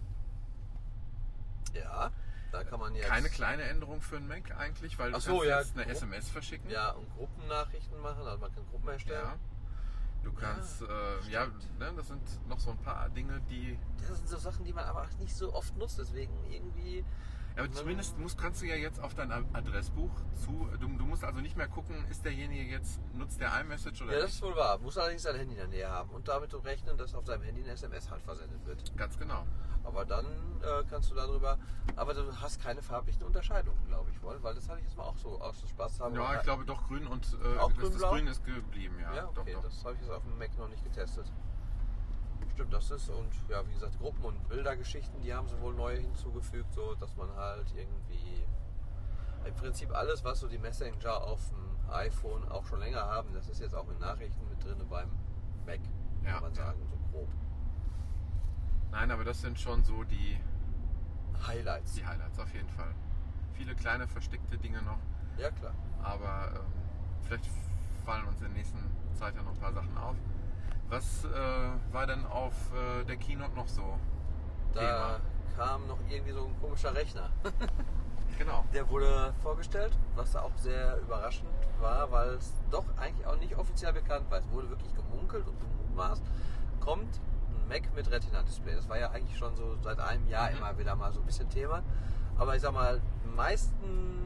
ja, 1.74 2.10
da 2.56 2.64
kann 2.64 2.80
man 2.80 2.94
jetzt. 2.94 3.08
Keine 3.08 3.28
kleine 3.28 3.62
Änderung 3.64 4.00
für 4.00 4.16
einen 4.16 4.28
Mac 4.28 4.50
eigentlich, 4.56 4.98
weil 4.98 5.12
du 5.12 5.20
so, 5.20 5.32
kannst 5.32 5.46
ja, 5.46 5.58
jetzt 5.60 5.74
eine 5.74 5.84
Gruppen- 5.84 5.96
SMS 5.96 6.28
verschicken. 6.30 6.70
Ja, 6.70 6.90
und 6.92 7.06
Gruppennachrichten 7.16 8.00
machen, 8.00 8.26
also 8.26 8.38
man 8.38 8.54
kann 8.54 8.64
Gruppen 8.70 8.88
erstellen. 8.88 9.24
Ja. 9.24 9.36
Du 10.22 10.32
kannst, 10.32 10.82
äh, 10.82 11.30
ja, 11.30 11.46
ne, 11.78 11.92
das 11.94 12.08
sind 12.08 12.48
noch 12.48 12.58
so 12.58 12.70
ein 12.70 12.78
paar 12.78 13.08
Dinge, 13.10 13.40
die. 13.48 13.78
Das 13.98 14.16
sind 14.16 14.28
so 14.28 14.38
Sachen, 14.38 14.64
die 14.64 14.72
man 14.72 14.84
aber 14.84 15.06
nicht 15.20 15.36
so 15.36 15.54
oft 15.54 15.76
nutzt, 15.76 15.98
deswegen 15.98 16.32
irgendwie. 16.50 17.04
Aber 17.56 17.68
Ne? 17.68 17.72
zumindest 17.74 18.18
musst, 18.18 18.38
kannst 18.38 18.60
du 18.62 18.66
ja 18.66 18.76
jetzt 18.76 19.00
auf 19.02 19.14
dein 19.14 19.32
Ad- 19.32 19.46
Adressbuch 19.54 20.10
zu. 20.34 20.68
Du, 20.78 20.88
du 20.88 21.04
musst 21.06 21.24
also 21.24 21.40
nicht 21.40 21.56
mehr 21.56 21.68
gucken, 21.68 22.04
ist 22.10 22.24
derjenige 22.24 22.62
jetzt, 22.70 23.00
nutzt 23.14 23.40
der 23.40 23.58
iMessage 23.60 24.02
oder 24.02 24.12
Ja, 24.12 24.20
das 24.20 24.32
ist 24.32 24.42
wohl 24.42 24.54
wahr. 24.54 24.78
Muss 24.78 24.98
allerdings 24.98 25.22
sein 25.22 25.36
Handy 25.36 25.54
in 25.54 25.58
der 25.60 25.68
Nähe 25.68 25.88
haben 25.90 26.10
und 26.10 26.28
damit 26.28 26.52
rechnen, 26.64 26.96
dass 26.98 27.14
auf 27.14 27.24
deinem 27.24 27.42
Handy 27.42 27.62
eine 27.62 27.72
SMS 27.72 28.10
halt 28.10 28.22
versendet 28.22 28.64
wird. 28.66 28.96
Ganz 28.96 29.18
genau. 29.18 29.46
Aber 29.84 30.04
dann 30.04 30.26
äh, 30.26 30.84
kannst 30.90 31.10
du 31.10 31.14
darüber. 31.14 31.58
Aber 31.94 32.12
du 32.12 32.30
hast 32.40 32.60
keine 32.60 32.82
farblichen 32.82 33.22
Unterscheidungen, 33.22 33.82
glaube 33.86 34.10
ich 34.10 34.20
wohl, 34.22 34.36
weil 34.42 34.54
das 34.54 34.68
hatte 34.68 34.80
ich 34.80 34.84
jetzt 34.86 34.96
mal 34.96 35.04
auch 35.04 35.16
so 35.16 35.40
aus 35.40 35.62
Spaß 35.68 36.00
haben. 36.00 36.14
Ja, 36.14 36.34
ich 36.34 36.42
glaube 36.42 36.64
doch 36.66 36.86
grün 36.88 37.06
und 37.06 37.24
äh, 37.42 37.58
Auch 37.58 37.72
das, 37.72 37.92
das? 37.92 38.02
Grün 38.02 38.26
ist 38.26 38.44
geblieben, 38.44 38.96
ja. 39.00 39.14
Ja, 39.14 39.28
okay, 39.28 39.52
doch, 39.54 39.62
doch. 39.62 39.68
das 39.70 39.84
habe 39.84 39.94
ich 39.94 40.00
jetzt 40.02 40.10
auf 40.10 40.22
dem 40.24 40.36
Mac 40.36 40.56
noch 40.58 40.68
nicht 40.68 40.82
getestet. 40.84 41.32
Stimmt, 42.52 42.72
das 42.72 42.90
ist 42.90 43.08
und 43.10 43.30
ja, 43.48 43.66
wie 43.68 43.72
gesagt, 43.72 43.98
Gruppen 43.98 44.24
und 44.24 44.48
Bildergeschichten, 44.48 45.20
die 45.20 45.34
haben 45.34 45.46
sie 45.48 45.60
wohl 45.60 45.74
neu 45.74 45.96
hinzugefügt, 45.96 46.72
so 46.72 46.94
dass 46.94 47.14
man 47.16 47.30
halt 47.36 47.72
irgendwie 47.76 48.44
im 49.44 49.54
Prinzip 49.54 49.92
alles, 49.94 50.24
was 50.24 50.40
so 50.40 50.48
die 50.48 50.58
Messenger 50.58 51.22
auf 51.22 51.40
dem 51.50 51.90
iPhone 51.90 52.48
auch 52.48 52.64
schon 52.66 52.80
länger 52.80 53.02
haben, 53.02 53.32
das 53.34 53.48
ist 53.48 53.60
jetzt 53.60 53.74
auch 53.74 53.88
in 53.90 53.98
Nachrichten 53.98 54.48
mit 54.48 54.64
drin 54.64 54.82
beim 54.88 55.10
Mac, 55.66 55.80
Ja, 56.24 56.32
kann 56.32 56.42
man 56.42 56.54
ja. 56.54 56.64
sagen, 56.66 56.80
so 56.88 56.96
grob. 57.12 57.28
Nein, 58.90 59.10
aber 59.10 59.24
das 59.24 59.40
sind 59.40 59.58
schon 59.60 59.84
so 59.84 60.02
die, 60.04 60.38
Highlights. 61.46 61.94
die 61.94 62.06
Highlights 62.06 62.38
auf 62.38 62.52
jeden 62.54 62.70
Fall. 62.70 62.94
Viele 63.52 63.74
kleine 63.74 64.08
versteckte 64.08 64.56
Dinge 64.58 64.82
noch. 64.82 64.98
Ja 65.38 65.50
klar. 65.50 65.74
aber 66.02 66.52
ähm, 66.56 66.72
vielleicht 67.22 67.48
fallen 68.06 68.26
uns 68.26 68.38
in 68.40 68.46
der 68.46 68.56
nächsten 68.56 68.78
Zeit 69.14 69.34
ja 69.36 69.42
noch 69.42 69.52
ein 69.52 69.58
paar 69.58 69.72
Sachen 69.74 69.96
auf. 69.98 70.16
Was 70.88 71.24
äh, 71.24 71.28
war 71.92 72.06
denn 72.06 72.24
auf 72.26 72.52
äh, 72.74 73.04
der 73.04 73.16
Keynote 73.16 73.54
noch 73.54 73.68
so? 73.68 73.98
Da 74.74 75.20
kam 75.56 75.86
noch 75.86 75.98
irgendwie 76.08 76.32
so 76.32 76.44
ein 76.46 76.60
komischer 76.60 76.94
Rechner. 76.94 77.30
Genau. 78.38 78.66
Der 78.74 78.86
wurde 78.90 79.32
vorgestellt, 79.42 79.96
was 80.14 80.36
auch 80.36 80.50
sehr 80.58 80.98
überraschend 80.98 81.48
war, 81.80 82.10
weil 82.12 82.34
es 82.34 82.52
doch 82.70 82.84
eigentlich 82.98 83.26
auch 83.26 83.38
nicht 83.38 83.56
offiziell 83.56 83.94
bekannt 83.94 84.30
war. 84.30 84.40
Es 84.40 84.50
wurde 84.50 84.68
wirklich 84.68 84.94
gemunkelt 84.94 85.46
und 85.48 85.58
gemutmaßt. 85.58 86.22
Kommt 86.80 87.18
ein 87.48 87.66
Mac 87.68 87.94
mit 87.94 88.10
Retina-Display. 88.10 88.74
Das 88.74 88.90
war 88.90 88.98
ja 88.98 89.10
eigentlich 89.10 89.38
schon 89.38 89.56
so 89.56 89.78
seit 89.82 89.98
einem 90.00 90.28
Jahr 90.28 90.50
Mhm. 90.50 90.58
immer 90.58 90.76
wieder 90.78 90.94
mal 90.96 91.14
so 91.14 91.20
ein 91.20 91.24
bisschen 91.24 91.48
Thema. 91.48 91.82
Aber 92.36 92.54
ich 92.54 92.60
sag 92.60 92.74
mal, 92.74 93.00
meisten, 93.34 94.20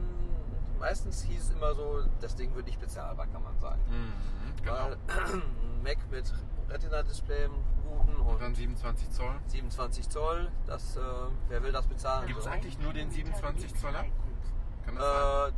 meistens 0.77 1.21
hieß 1.23 1.43
es 1.43 1.49
immer 1.51 1.73
so, 1.73 2.03
das 2.19 2.35
Ding 2.35 2.53
wird 2.53 2.65
nicht 2.65 2.81
bezahlbar, 2.81 3.27
kann 3.27 3.43
man 3.43 3.57
sagen. 3.61 3.79
Mhm, 3.89 4.61
genau. 4.61 4.75
Weil 4.75 4.97
Mac 5.83 5.99
mit 6.11 6.33
Retina-Display, 6.71 7.49
guten 7.83 8.15
und 8.15 8.41
dann 8.41 8.55
27 8.55 9.11
Zoll. 9.11 9.35
27 9.47 10.09
Zoll, 10.09 10.51
das, 10.67 10.95
äh, 10.97 11.01
wer 11.49 11.63
will 11.63 11.71
das 11.71 11.85
bezahlen? 11.87 12.27
Gibt's 12.27 12.43
so? 12.45 12.49
eigentlich 12.49 12.79
nur 12.79 12.93
den 12.93 13.09
27 13.11 13.75
Zoller? 13.75 14.05
Kann 14.85 14.95
das 14.95 15.49
Äh, 15.49 15.53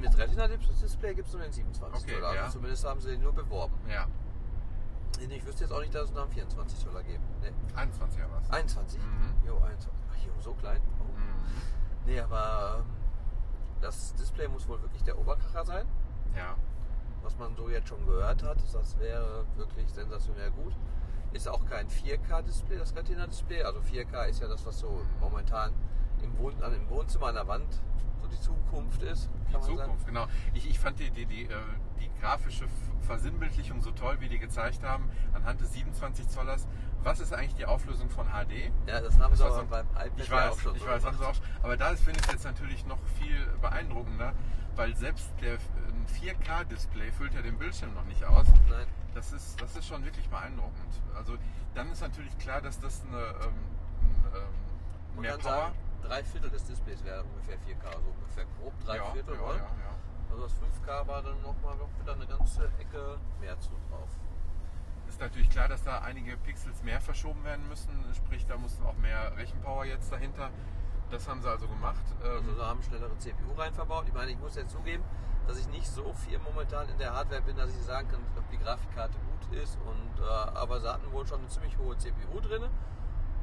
mit 0.00 0.16
Retina-Display 0.16 1.14
gibt 1.14 1.28
es 1.28 1.34
nur 1.34 1.42
den 1.42 1.52
27 1.52 2.02
Okay, 2.02 2.14
Zoll. 2.14 2.24
Also 2.24 2.36
ja. 2.36 2.48
zumindest 2.50 2.84
haben 2.84 3.00
sie 3.00 3.10
den 3.10 3.22
nur 3.22 3.32
beworben. 3.32 3.74
sein? 3.86 3.92
Ja, 3.92 5.26
Ich 5.36 5.44
wüsste 5.46 5.64
jetzt 5.64 5.72
auch 5.72 5.80
nicht, 5.80 5.94
dass 5.94 6.04
es 6.04 6.12
noch 6.14 6.22
einen 6.22 6.32
24 6.32 6.78
Zoller 6.78 7.02
geben. 7.02 7.24
Nee. 7.42 7.52
21 7.74 8.20
war 8.20 8.40
es. 8.40 8.50
21? 8.50 9.00
Mhm. 9.00 9.34
Jo, 9.46 9.56
21. 9.56 9.90
Ach, 10.12 10.16
jo, 10.26 10.32
so 10.40 10.54
klein. 10.54 10.80
Oh. 11.00 11.04
Mhm. 11.04 12.06
Nee, 12.06 12.20
aber 12.20 12.76
ähm, 12.80 12.84
das 13.80 14.14
Display 14.14 14.48
muss 14.48 14.66
wohl 14.68 14.80
wirklich 14.82 15.02
der 15.02 15.18
Oberkracher 15.18 15.64
sein. 15.64 15.86
Ja. 16.36 16.54
Was 17.22 17.36
man 17.38 17.54
so 17.56 17.68
jetzt 17.68 17.88
schon 17.88 18.04
gehört 18.06 18.42
hat, 18.42 18.58
das 18.72 18.98
wäre 18.98 19.44
wirklich 19.56 19.88
sensationell 19.90 20.50
gut. 20.52 20.74
Ist 21.32 21.48
auch 21.48 21.64
kein 21.66 21.86
4K-Display, 21.88 22.78
das 22.78 22.94
Retina-Display. 22.96 23.62
Also 23.62 23.80
4K 23.80 24.24
ist 24.28 24.40
ja 24.40 24.48
das, 24.48 24.64
was 24.66 24.78
so 24.80 25.02
momentan 25.20 25.72
im, 26.22 26.36
Wohn 26.38 26.54
im 26.60 26.88
Wohnzimmer 26.90 27.26
an 27.28 27.34
der 27.34 27.46
Wand 27.46 27.80
so 28.20 28.26
die 28.28 28.40
Zukunft 28.40 29.02
ist. 29.02 29.30
Die 29.48 29.60
Zukunft, 29.60 30.06
genau. 30.06 30.26
Ich, 30.54 30.68
ich 30.68 30.78
fand 30.78 30.98
die, 30.98 31.10
die, 31.10 31.26
die, 31.26 31.44
äh, 31.44 31.48
die 32.00 32.10
grafische 32.20 32.66
Versinnbildlichung 33.02 33.80
so 33.80 33.90
toll, 33.92 34.16
wie 34.20 34.28
die 34.28 34.38
gezeigt 34.38 34.82
haben, 34.82 35.08
anhand 35.32 35.60
des 35.60 35.72
27 35.72 36.28
Zollers. 36.28 36.66
Was 37.02 37.20
ist 37.20 37.32
eigentlich 37.32 37.54
die 37.54 37.64
Auflösung 37.66 38.10
von 38.10 38.26
HD? 38.26 38.30
Sagen. 38.30 38.72
Ja, 38.86 39.00
das 39.00 39.18
haben 39.18 39.30
Das 39.30 39.38
sie 39.38 39.44
aber 39.44 39.54
so- 39.54 39.66
beim 39.66 39.86
iPad 39.86 40.10
Ich 40.16 40.30
weiß, 40.30 40.52
auch 40.52 40.58
schon 40.60 40.74
ich 40.76 40.82
so 40.82 40.88
weiß, 40.88 41.04
haben 41.04 41.16
sie 41.16 41.24
auch. 41.26 41.34
schon. 41.34 41.44
Aber 41.62 41.76
da 41.76 41.94
finde 41.94 42.20
ich 42.20 42.30
jetzt 42.30 42.44
natürlich 42.44 42.84
noch 42.86 42.98
viel 43.18 43.46
beeindruckender, 43.60 44.32
weil 44.76 44.94
selbst 44.96 45.30
der 45.40 45.54
ein 45.54 46.06
4K-Display 46.20 47.12
füllt 47.12 47.34
ja 47.34 47.42
den 47.42 47.58
Bildschirm 47.58 47.94
noch 47.94 48.04
nicht 48.04 48.24
aus. 48.24 48.46
Nein. 48.68 48.86
Das 49.14 49.32
ist, 49.32 49.60
das 49.60 49.76
ist 49.76 49.86
schon 49.86 50.04
wirklich 50.04 50.28
beeindruckend. 50.28 51.00
Also 51.16 51.36
dann 51.74 51.90
ist 51.90 52.00
natürlich 52.00 52.36
klar, 52.38 52.60
dass 52.60 52.78
das 52.80 53.02
eine 53.08 53.18
ähm, 53.18 53.54
ein, 54.00 54.42
ähm, 55.16 55.20
mehr 55.20 55.32
Power. 55.38 55.42
sagen, 55.42 55.74
drei 56.02 56.24
Viertel 56.24 56.50
des 56.50 56.64
Displays 56.64 57.04
wäre 57.04 57.24
ungefähr 57.24 57.56
4K, 57.56 57.86
also 57.86 58.08
ungefähr 58.18 58.44
grob 58.58 58.72
drei 58.84 58.96
ja, 58.96 59.10
Viertel, 59.12 59.34
ja, 59.34 59.40
ja, 59.40 59.56
ja. 59.56 59.94
Also 60.30 60.42
das 60.44 60.52
5K 60.54 61.06
war 61.06 61.22
dann 61.22 61.40
nochmal 61.42 61.76
wieder 62.00 62.14
eine 62.14 62.26
ganze 62.26 62.64
Ecke 62.78 63.18
mehr 63.40 63.58
zu 63.58 63.70
drauf. 63.90 64.08
Ist 65.08 65.20
natürlich 65.20 65.50
klar, 65.50 65.66
dass 65.66 65.82
da 65.82 66.02
einige 66.02 66.36
Pixels 66.36 66.84
mehr 66.84 67.00
verschoben 67.00 67.42
werden 67.42 67.68
müssen. 67.68 67.90
Sprich, 68.14 68.46
da 68.46 68.56
muss 68.56 68.80
auch 68.82 68.96
mehr 68.98 69.36
Rechenpower 69.36 69.84
jetzt 69.84 70.12
dahinter. 70.12 70.50
Das 71.10 71.28
haben 71.28 71.42
sie 71.42 71.48
also 71.48 71.66
gemacht. 71.66 72.04
Ähm, 72.24 72.30
Also 72.48 72.52
da 72.58 72.68
haben 72.68 72.82
schnellere 72.82 73.16
CPU 73.18 73.52
rein 73.58 73.74
verbaut. 73.74 74.04
Ich 74.06 74.14
meine, 74.14 74.30
ich 74.30 74.38
muss 74.38 74.54
jetzt 74.54 74.70
zugeben, 74.70 75.02
dass 75.46 75.58
ich 75.58 75.68
nicht 75.68 75.86
so 75.88 76.12
viel 76.14 76.38
momentan 76.38 76.88
in 76.88 76.98
der 76.98 77.12
Hardware 77.14 77.42
bin, 77.42 77.56
dass 77.56 77.70
ich 77.70 77.82
sagen 77.82 78.08
kann, 78.08 78.20
ob 78.36 78.48
die 78.50 78.58
Grafikkarte 78.58 79.18
gut 79.18 79.58
ist. 79.58 79.76
Und, 79.84 80.22
äh, 80.24 80.28
aber 80.28 80.80
sie 80.80 80.88
hatten 80.92 81.10
wohl 81.12 81.26
schon 81.26 81.40
eine 81.40 81.48
ziemlich 81.48 81.76
hohe 81.78 81.96
CPU 81.98 82.40
drin. 82.40 82.64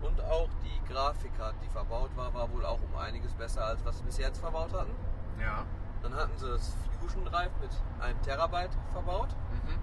Und 0.01 0.21
auch 0.21 0.49
die 0.63 0.93
Grafikkarte, 0.93 1.55
die 1.63 1.69
verbaut 1.69 2.15
war, 2.15 2.33
war 2.33 2.51
wohl 2.51 2.65
auch 2.65 2.79
um 2.81 2.95
einiges 2.99 3.33
besser, 3.33 3.65
als 3.65 3.83
was 3.83 3.97
sie 3.97 4.03
bis 4.03 4.17
jetzt 4.17 4.39
verbaut 4.39 4.71
hatten. 4.73 4.91
ja. 5.39 5.65
Dann 6.03 6.13
hatten 6.13 6.37
sie 6.37 6.47
das 6.47 6.77
Fusion 7.01 7.25
Drive 7.25 7.49
mit 7.59 7.71
einem 7.99 8.21
Terabyte 8.21 8.69
verbaut. 8.93 9.29
Mhm. 9.51 9.79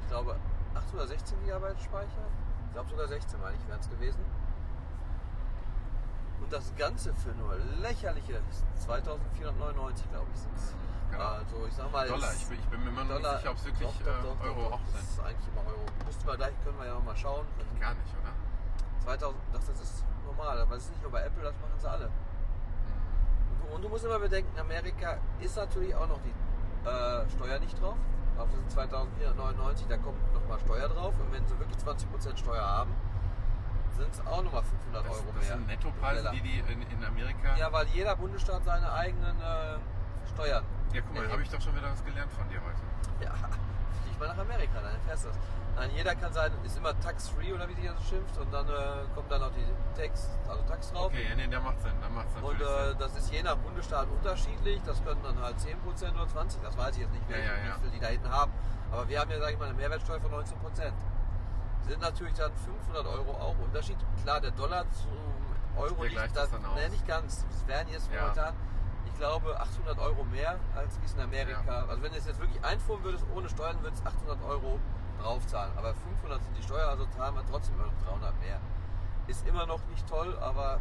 Ich 0.00 0.08
glaube 0.08 0.36
8 0.72 0.94
oder 0.94 1.08
16 1.08 1.44
GB 1.44 1.66
Speicher. 1.82 2.26
Ich 2.68 2.72
glaube 2.72 2.88
sogar 2.90 3.08
16 3.08 3.40
meine 3.40 3.56
ich 3.56 3.68
wären 3.68 3.80
es 3.80 3.90
gewesen. 3.90 4.20
Und 6.40 6.52
das 6.52 6.72
Ganze 6.76 7.12
für 7.14 7.30
nur 7.34 7.56
lächerliche 7.80 8.40
2499, 8.76 10.10
glaube 10.10 10.26
ich, 10.34 10.40
sind 10.40 10.56
es. 10.56 10.74
Genau. 11.10 11.24
Also 11.24 11.66
ich 11.66 11.74
sag 11.74 11.90
mal. 11.92 12.06
Dollar. 12.08 12.32
Ich, 12.34 12.46
bin- 12.46 12.58
ich 12.58 12.66
bin 12.66 12.82
mir 12.84 12.90
immer 12.90 13.04
noch 13.04 13.16
Dollar, 13.16 13.32
nicht 13.32 13.40
sicher, 13.42 13.50
ob 13.52 13.56
es 13.58 13.64
wirklich 13.64 13.88
doch, 13.88 13.94
doch, 14.04 14.22
doch, 14.22 14.44
äh, 14.44 14.48
Euro 14.48 14.62
doch, 14.62 14.72
auch 14.72 14.80
Das 14.80 15.00
sind. 15.00 15.10
ist 15.10 15.20
eigentlich 15.20 15.48
immer 15.48 15.64
Euro. 15.70 15.84
Müssten 16.04 16.26
wir 16.26 16.36
gleich, 16.36 16.54
können 16.64 16.78
wir 16.78 16.86
ja 16.86 16.98
mal 17.00 17.16
schauen. 17.16 17.46
Gar 17.80 17.94
nicht, 17.94 18.14
oder? 18.20 18.32
2000, 19.04 19.40
das 19.52 19.68
ist 19.80 20.04
normal, 20.24 20.60
aber 20.60 20.74
es 20.76 20.82
ist 20.84 20.90
nicht 20.90 21.02
nur 21.02 21.12
bei 21.12 21.22
Apple, 21.22 21.42
das 21.44 21.54
machen 21.54 21.78
sie 21.78 21.88
alle. 21.90 22.06
Mhm. 22.08 22.12
Und 23.62 23.70
du, 23.70 23.74
und 23.76 23.82
du 23.82 23.88
musst 23.88 24.04
immer 24.04 24.18
bedenken, 24.18 24.58
Amerika 24.58 25.18
ist 25.40 25.56
natürlich 25.56 25.94
auch 25.94 26.08
noch 26.08 26.18
die 26.22 26.34
äh, 26.88 27.28
Steuer 27.30 27.58
nicht 27.60 27.80
drauf. 27.80 27.96
Auf 28.38 28.48
diesen 28.50 28.68
2499, 28.68 29.86
da 29.88 29.96
kommt 29.96 30.18
nochmal 30.34 30.58
Steuer 30.60 30.88
drauf. 30.88 31.14
Und 31.20 31.32
wenn 31.32 31.46
sie 31.46 31.58
wirklich 31.58 31.78
20% 31.78 32.36
Steuer 32.36 32.62
haben, 32.66 32.90
sind 33.96 34.12
es 34.12 34.26
auch 34.26 34.42
nochmal 34.42 34.62
500 34.62 35.04
Das, 35.06 35.12
Euro 35.12 35.24
das 35.26 35.34
mehr. 35.34 35.56
sind 35.56 35.66
Nettopreise, 35.66 36.30
die 36.34 36.40
die 36.40 36.58
in, 36.72 36.82
in 36.82 37.04
Amerika. 37.04 37.56
Ja, 37.56 37.72
weil 37.72 37.86
jeder 37.88 38.16
Bundesstaat 38.16 38.64
seine 38.64 38.92
eigenen 38.92 39.36
äh, 39.40 39.78
Steuern. 40.34 40.64
Ja, 40.92 41.00
guck 41.02 41.14
mal, 41.16 41.30
habe 41.30 41.42
ich 41.42 41.50
doch 41.50 41.60
schon 41.60 41.74
wieder 41.76 41.90
was 41.90 42.04
gelernt 42.04 42.32
von 42.32 42.48
dir 42.48 42.60
heute. 42.62 43.24
Ja, 43.24 43.32
flieg 44.02 44.18
mal 44.20 44.28
nach 44.28 44.38
Amerika, 44.38 44.80
dann 44.80 44.94
erfährst 44.94 45.24
du 45.24 45.28
das. 45.28 45.38
Nein, 45.76 45.90
jeder 45.94 46.14
kann 46.14 46.32
sein, 46.32 46.50
ist 46.64 46.78
immer 46.78 46.98
tax-free 47.00 47.52
oder 47.52 47.68
wie 47.68 47.74
sich 47.74 47.84
das 47.84 48.08
schimpft. 48.08 48.38
Und 48.38 48.50
dann 48.50 48.66
äh, 48.66 48.72
kommt 49.14 49.30
dann 49.30 49.42
noch 49.42 49.52
die 49.52 50.00
Tax, 50.00 50.30
also 50.48 50.62
Tax 50.62 50.90
drauf. 50.90 51.06
Okay, 51.12 51.26
ja, 51.28 51.34
nee, 51.36 51.46
der 51.48 51.60
macht 51.60 51.78
Sinn. 51.82 51.92
Der 52.00 52.08
macht 52.08 52.26
Und 52.36 52.42
natürlich 52.58 52.62
äh, 52.62 52.88
Sinn. 52.88 52.98
das 52.98 53.16
ist 53.18 53.30
je 53.30 53.42
nach 53.42 53.56
Bundesstaat 53.56 54.08
unterschiedlich. 54.08 54.80
Das 54.86 55.04
können 55.04 55.20
dann 55.22 55.38
halt 55.38 55.56
10% 55.58 55.66
oder 56.14 56.24
20%. 56.24 56.62
Das 56.62 56.78
weiß 56.78 56.94
ich 56.96 57.02
jetzt 57.02 57.12
nicht, 57.12 57.28
Ja, 57.28 57.36
welche, 57.36 57.48
ja, 57.50 57.56
ja. 57.58 57.76
wie 57.76 57.80
viel 57.82 57.90
die 57.90 58.00
da 58.00 58.06
hinten 58.06 58.30
haben. 58.30 58.52
Aber 58.90 59.06
wir 59.06 59.20
haben 59.20 59.30
ja, 59.30 59.38
sage 59.38 59.52
ich 59.52 59.58
mal, 59.58 59.66
eine 59.66 59.74
Mehrwertsteuer 59.74 60.18
von 60.18 60.30
19%. 60.32 60.44
Sind 61.86 62.00
natürlich 62.00 62.34
dann 62.34 62.52
500 62.56 63.06
Euro 63.06 63.30
auch 63.32 63.54
Unterschied. 63.58 63.96
Klar, 64.22 64.40
der 64.40 64.50
Dollar 64.50 64.84
zum 64.90 65.12
Euro 65.76 66.04
liegt 66.04 66.36
dann 66.36 66.48
nee, 66.74 66.88
nicht 66.88 67.06
ganz. 67.06 67.44
Es 67.50 67.66
wären 67.66 67.88
jetzt 67.88 68.10
Ja. 68.12 68.22
momentan, 68.22 68.54
ich 69.06 69.14
glaube, 69.14 69.58
800 69.60 69.98
Euro 69.98 70.24
mehr 70.24 70.58
als 70.74 71.00
wie 71.00 71.06
es 71.06 71.14
in 71.14 71.20
Amerika. 71.20 71.84
Also 71.88 72.02
wenn 72.02 72.12
du 72.12 72.18
es 72.18 72.26
jetzt 72.26 72.40
wirklich 72.40 72.62
einfuhren 72.64 73.04
würdest 73.04 73.24
ohne 73.34 73.48
Steuern, 73.48 73.80
würdest 73.82 74.04
du 74.04 74.08
800 74.08 74.42
Euro 74.44 74.80
draufzahlen. 75.22 75.72
Aber 75.76 75.94
500 75.94 76.42
sind 76.42 76.56
die 76.58 76.62
Steuer, 76.62 76.88
also 76.88 77.06
zahlen 77.16 77.34
wir 77.34 77.44
trotzdem 77.50 77.76
noch 77.78 77.92
300 78.04 78.38
mehr. 78.40 78.60
Ist 79.28 79.46
immer 79.46 79.66
noch 79.66 79.80
nicht 79.88 80.06
toll, 80.08 80.36
aber 80.40 80.80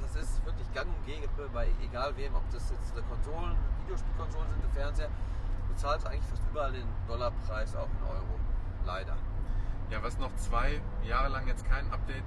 das 0.00 0.16
ist 0.16 0.44
wirklich 0.44 0.72
gang 0.72 0.86
und 0.86 1.06
gäbe 1.06 1.48
bei 1.52 1.68
egal 1.82 2.16
wem, 2.16 2.34
ob 2.34 2.48
das 2.50 2.70
jetzt 2.70 2.92
eine 2.92 3.02
Konsolen, 3.02 3.56
Videospielkonsolen 3.82 4.48
sind, 4.50 4.64
der 4.64 4.70
Fernseher. 4.70 5.08
Du 5.68 5.74
zahlst 5.74 6.06
eigentlich 6.06 6.26
fast 6.26 6.42
überall 6.50 6.72
den 6.72 6.86
Dollarpreis 7.08 7.74
auch 7.74 7.88
in 7.88 8.08
Euro. 8.08 8.38
Leider. 8.84 9.16
Ja, 9.90 10.02
was 10.02 10.18
noch 10.18 10.34
zwei 10.36 10.80
Jahre 11.04 11.28
lang 11.28 11.46
jetzt 11.46 11.68
kein 11.68 11.90
Update 11.92 12.24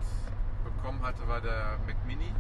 bekommen 0.64 1.02
hatte, 1.04 1.28
war 1.28 1.42
der 1.42 1.78
Mac 1.86 1.96
Mini. 2.06 2.34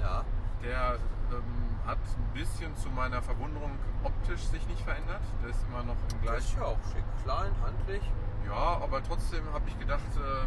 Ja. 0.00 0.24
Der 0.62 0.96
ähm, 1.32 1.76
hat 1.86 1.98
ein 1.98 2.32
bisschen 2.34 2.74
zu 2.76 2.88
meiner 2.90 3.20
Verwunderung 3.22 3.72
optisch 4.02 4.40
sich 4.44 4.66
nicht 4.68 4.80
verändert. 4.82 5.20
Der 5.42 5.50
ist 5.50 5.62
immer 5.68 5.82
noch 5.82 5.94
im 5.94 6.24
Das 6.24 6.38
ist 6.38 6.54
gleichen. 6.54 6.58
ja 6.60 6.64
auch 6.66 6.78
schick, 6.92 7.04
klein, 7.24 7.52
handlich. 7.62 8.02
Ja, 8.46 8.80
aber 8.82 9.02
trotzdem 9.02 9.44
habe 9.52 9.68
ich 9.68 9.78
gedacht, 9.78 10.00
äh, 10.16 10.46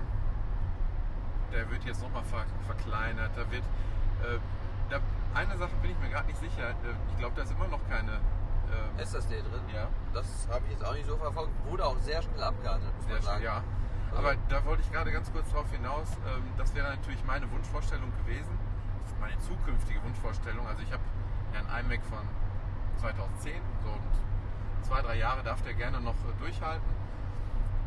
der 1.54 1.70
wird 1.70 1.84
jetzt 1.84 2.02
nochmal 2.02 2.24
ver 2.24 2.46
verkleinert. 2.66 3.32
Da 3.36 3.52
wird. 3.52 3.64
Äh, 4.24 4.40
da, 4.90 5.00
eine 5.36 5.58
Sache 5.58 5.72
bin 5.82 5.92
ich 5.92 6.00
mir 6.00 6.10
gerade 6.10 6.28
nicht 6.28 6.40
sicher. 6.40 6.70
Äh, 6.70 6.96
ich 7.12 7.18
glaube, 7.18 7.36
da 7.36 7.44
ist 7.44 7.52
immer 7.52 7.68
noch 7.68 7.88
keine. 7.90 8.20
Äh, 8.70 9.02
SSD 9.02 9.42
drin. 9.42 9.62
ja, 9.74 9.88
Das 10.14 10.48
habe 10.52 10.62
ich 10.66 10.72
jetzt 10.74 10.86
auch 10.86 10.94
nicht 10.94 11.08
so 11.08 11.18
verfolgt. 11.18 11.52
Wurde 11.70 11.86
auch 11.86 11.98
sehr 12.00 12.22
schnell 12.22 12.44
abgehandelt, 12.44 12.94
muss 12.98 13.06
sehr 13.06 13.16
man 13.16 13.24
sagen. 13.24 13.44
ja. 13.44 13.64
Also- 14.12 14.18
Aber 14.28 14.36
da 14.50 14.66
wollte 14.66 14.82
ich 14.84 14.92
gerade 14.92 15.12
ganz 15.12 15.32
kurz 15.32 15.50
drauf 15.52 15.66
hinaus. 15.72 16.08
Ähm, 16.28 16.44
das 16.58 16.74
wäre 16.76 16.90
natürlich 16.90 17.24
meine 17.26 17.50
Wunschvorstellung 17.52 18.12
gewesen. 18.26 18.58
Meine 19.20 19.38
zukünftige 19.40 20.02
Wunschvorstellung. 20.04 20.66
Also 20.68 20.82
ich 20.84 20.92
habe 20.92 21.04
ja 21.54 21.60
einen 21.74 21.86
iMac 21.92 22.04
von 22.06 22.20
2010. 22.98 23.62
So 23.84 23.90
und 23.90 24.86
zwei, 24.86 25.02
drei 25.02 25.16
Jahre 25.18 25.44
darf 25.44 25.62
der 25.64 25.74
gerne 25.74 26.00
noch 26.02 26.14
äh, 26.16 26.40
durchhalten. 26.40 26.88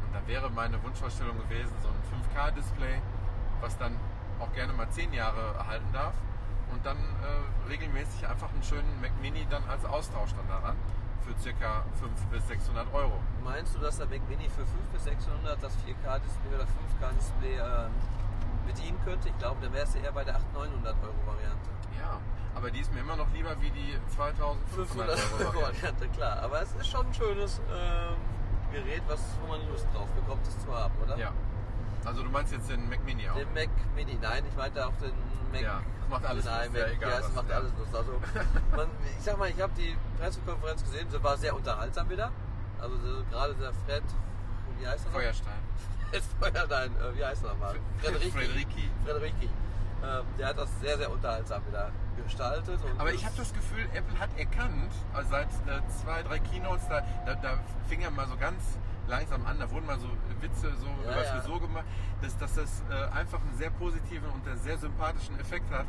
Und 0.07 0.15
dann 0.15 0.27
wäre 0.27 0.51
meine 0.51 0.83
Wunschvorstellung 0.83 1.39
gewesen, 1.39 1.73
so 1.83 1.89
ein 1.89 2.03
5K-Display, 2.23 3.01
was 3.61 3.77
dann 3.79 3.97
auch 4.41 4.53
gerne 4.53 4.73
mal 4.75 4.89
zehn 4.91 5.13
Jahre 5.13 5.55
erhalten 5.55 5.91
darf. 5.93 6.15
Und 6.73 6.85
dann 6.87 6.97
äh, 6.97 7.69
regelmäßig 7.69 8.27
einfach 8.27 8.51
einen 8.51 8.63
schönen 8.63 9.01
Mac 9.01 9.13
Mini 9.21 9.47
dann 9.51 9.63
als 9.69 9.85
Austausch 9.85 10.31
dann 10.35 10.49
daran 10.49 10.77
für 11.23 11.39
circa 11.41 11.85
500 12.01 12.31
bis 12.31 12.49
600 12.49 12.93
Euro. 12.93 13.13
Meinst 13.45 13.75
du, 13.75 13.79
dass 13.79 13.99
der 13.99 14.07
Mac 14.07 14.21
Mini 14.29 14.49
für 14.49 14.65
500 14.67 14.93
bis 14.93 15.05
600 15.05 15.63
das 15.63 15.73
4K-Display 15.85 16.55
oder 16.55 16.65
5K-Display 16.65 17.55
ähm, 17.61 17.93
bedienen 18.67 18.99
könnte? 19.05 19.29
Ich 19.29 19.39
glaube, 19.39 19.61
dann 19.63 19.73
wärst 19.73 19.95
du 19.95 19.99
eher 20.01 20.13
bei 20.13 20.25
der 20.25 20.37
800, 20.37 20.73
900 20.73 20.97
Euro 21.05 21.15
Variante. 21.27 21.71
Ja, 22.01 22.19
aber 22.55 22.71
die 22.71 22.81
ist 22.81 22.93
mir 22.93 23.01
immer 23.01 23.17
noch 23.17 23.31
lieber 23.33 23.55
wie 23.61 23.71
die 23.71 23.95
2500 24.17 25.09
Euro. 25.09 25.55
Variante. 25.55 25.63
Variante, 25.63 26.09
klar. 26.09 26.43
Aber 26.43 26.63
es 26.63 26.73
ist 26.73 26.89
schon 26.89 27.07
ein 27.07 27.15
schönes 27.15 27.61
ähm, 27.71 28.17
Gerät, 28.73 29.03
was, 29.07 29.21
wo 29.43 29.49
man 29.49 29.61
Lust 29.69 29.87
drauf 29.95 30.09
bekommt, 30.17 30.47
es 30.47 30.59
zu 30.59 30.75
haben, 30.75 30.95
oder? 31.03 31.17
Ja. 31.19 31.33
Also 32.05 32.23
du 32.23 32.31
meinst 32.31 32.53
jetzt 32.53 32.69
den 32.71 32.89
Mac 32.89 33.05
Mini 33.05 33.29
auch? 33.29 33.35
Den 33.35 33.53
Mac 33.55 33.69
Mini, 33.95 34.19
nein, 34.21 34.45
ich 34.49 34.57
meinte 34.57 34.87
auch 34.87 34.95
den 34.97 35.13
Mac. 35.53 35.63
Ja, 35.63 35.83
das 36.01 36.09
macht 36.09 36.27
alles 36.27 36.45
Nein, 36.45 36.61
Lust, 36.61 36.73
Mac, 36.73 36.81
ja, 36.81 36.93
egal 36.93 37.11
ja, 37.11 37.19
es 37.19 37.35
macht 37.35 37.49
ja. 37.49 37.57
alles 37.57 37.73
Lust. 37.79 37.95
Also, 37.95 38.13
man, 38.77 38.89
ich 39.19 39.25
sag 39.25 39.39
mal, 39.39 39.51
ich 39.51 39.61
habe 39.61 39.73
die 39.77 39.97
Pressekonferenz 40.19 40.83
gesehen, 40.85 41.09
sie 41.11 41.23
war 41.23 41.37
sehr 41.37 41.55
unterhaltsam 41.55 42.11
wieder. 42.11 42.31
Also 42.81 42.97
so, 42.97 43.25
gerade 43.31 43.55
der 43.55 43.73
Fred, 43.87 44.03
wie 44.79 44.87
heißt 44.87 45.07
er? 45.07 45.13
Feuerstein. 45.13 45.53
Fred 46.11 46.23
Feuerstein, 46.41 46.91
äh, 46.97 47.17
wie 47.17 47.25
heißt 47.25 47.45
er 47.45 47.51
nochmal? 47.51 47.77
Frederiki. 48.01 48.31
Frederiki. 48.31 48.91
Frederiki. 49.05 49.49
Ähm, 50.05 50.25
der 50.37 50.49
hat 50.49 50.59
das 50.59 50.69
sehr, 50.81 50.99
sehr 50.99 51.11
unterhaltsam 51.11 51.65
wieder 51.69 51.93
gestaltet. 52.25 52.81
Aber 52.99 53.13
ich 53.13 53.25
habe 53.25 53.37
das 53.37 53.53
Gefühl, 53.53 53.85
Apple 53.95 54.19
hat 54.19 54.31
erkannt, 54.37 54.93
also 55.15 55.31
seit 55.31 55.47
äh, 55.47 55.81
zwei, 56.03 56.23
drei 56.23 56.41
Keynotes, 56.41 56.89
da, 56.89 57.03
da, 57.25 57.35
da 57.37 57.59
fing 57.89 58.03
er 58.03 58.11
mal 58.11 58.27
so 58.27 58.37
ganz 58.37 58.79
langsam 59.09 59.45
an, 59.47 59.59
da 59.59 59.71
wurden 59.71 59.87
mal 59.87 59.99
so 59.99 60.09
Witze 60.41 60.73
so 60.77 60.87
Ja, 61.05 61.13
über 61.13 61.25
ja. 61.25 61.33
Frisur 61.35 61.61
gemacht, 61.61 61.85
dass, 62.21 62.37
dass 62.39 62.55
das 62.55 62.83
äh, 62.91 63.17
einfach 63.17 63.41
einen 63.41 63.57
sehr 63.57 63.71
positiven 63.71 64.29
und 64.31 64.47
einen 64.47 64.59
sehr 64.61 64.79
sympathischen 64.79 65.39
Effekt 65.41 65.71
hat. 65.71 65.87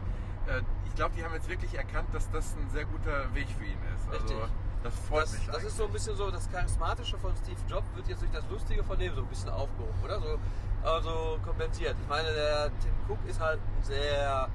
Äh, 0.47 0.61
ich 0.85 0.95
glaube, 0.95 1.15
die 1.15 1.23
haben 1.23 1.33
jetzt 1.33 1.49
wirklich 1.49 1.73
erkannt, 1.75 2.07
dass 2.13 2.29
das 2.31 2.55
ein 2.55 2.69
sehr 2.69 2.85
guter 2.85 3.33
Weg 3.33 3.47
für 3.57 3.65
ihn 3.65 3.79
ist. 3.95 4.07
Also 4.11 4.35
Richtig. 4.35 4.53
das 4.83 4.93
freut 5.07 5.23
das, 5.23 5.33
mich. 5.33 5.45
das 5.45 5.55
eigentlich. 5.55 5.67
ist 5.69 5.77
so 5.77 5.85
ein 5.85 5.91
bisschen 5.93 6.15
so, 6.15 6.31
das 6.31 6.51
Charismatische 6.51 7.17
von 7.17 7.33
Steve 7.37 7.59
Jobs 7.67 7.87
wird 7.95 8.07
jetzt 8.07 8.21
durch 8.21 8.31
das 8.31 8.47
Lustige 8.49 8.83
von 8.83 8.99
dem 8.99 9.15
so 9.15 9.21
ein 9.21 9.27
bisschen 9.27 9.49
aufgehoben, 9.49 10.03
oder? 10.03 10.19
So, 10.19 10.39
also 10.83 11.39
kompensiert. 11.43 11.95
Ich 12.01 12.09
meine, 12.09 12.31
der 12.33 12.71
Tim 12.79 12.93
Cook 13.07 13.19
ist 13.27 13.39
halt 13.39 13.59
ein 13.59 13.83
sehr 13.83 14.49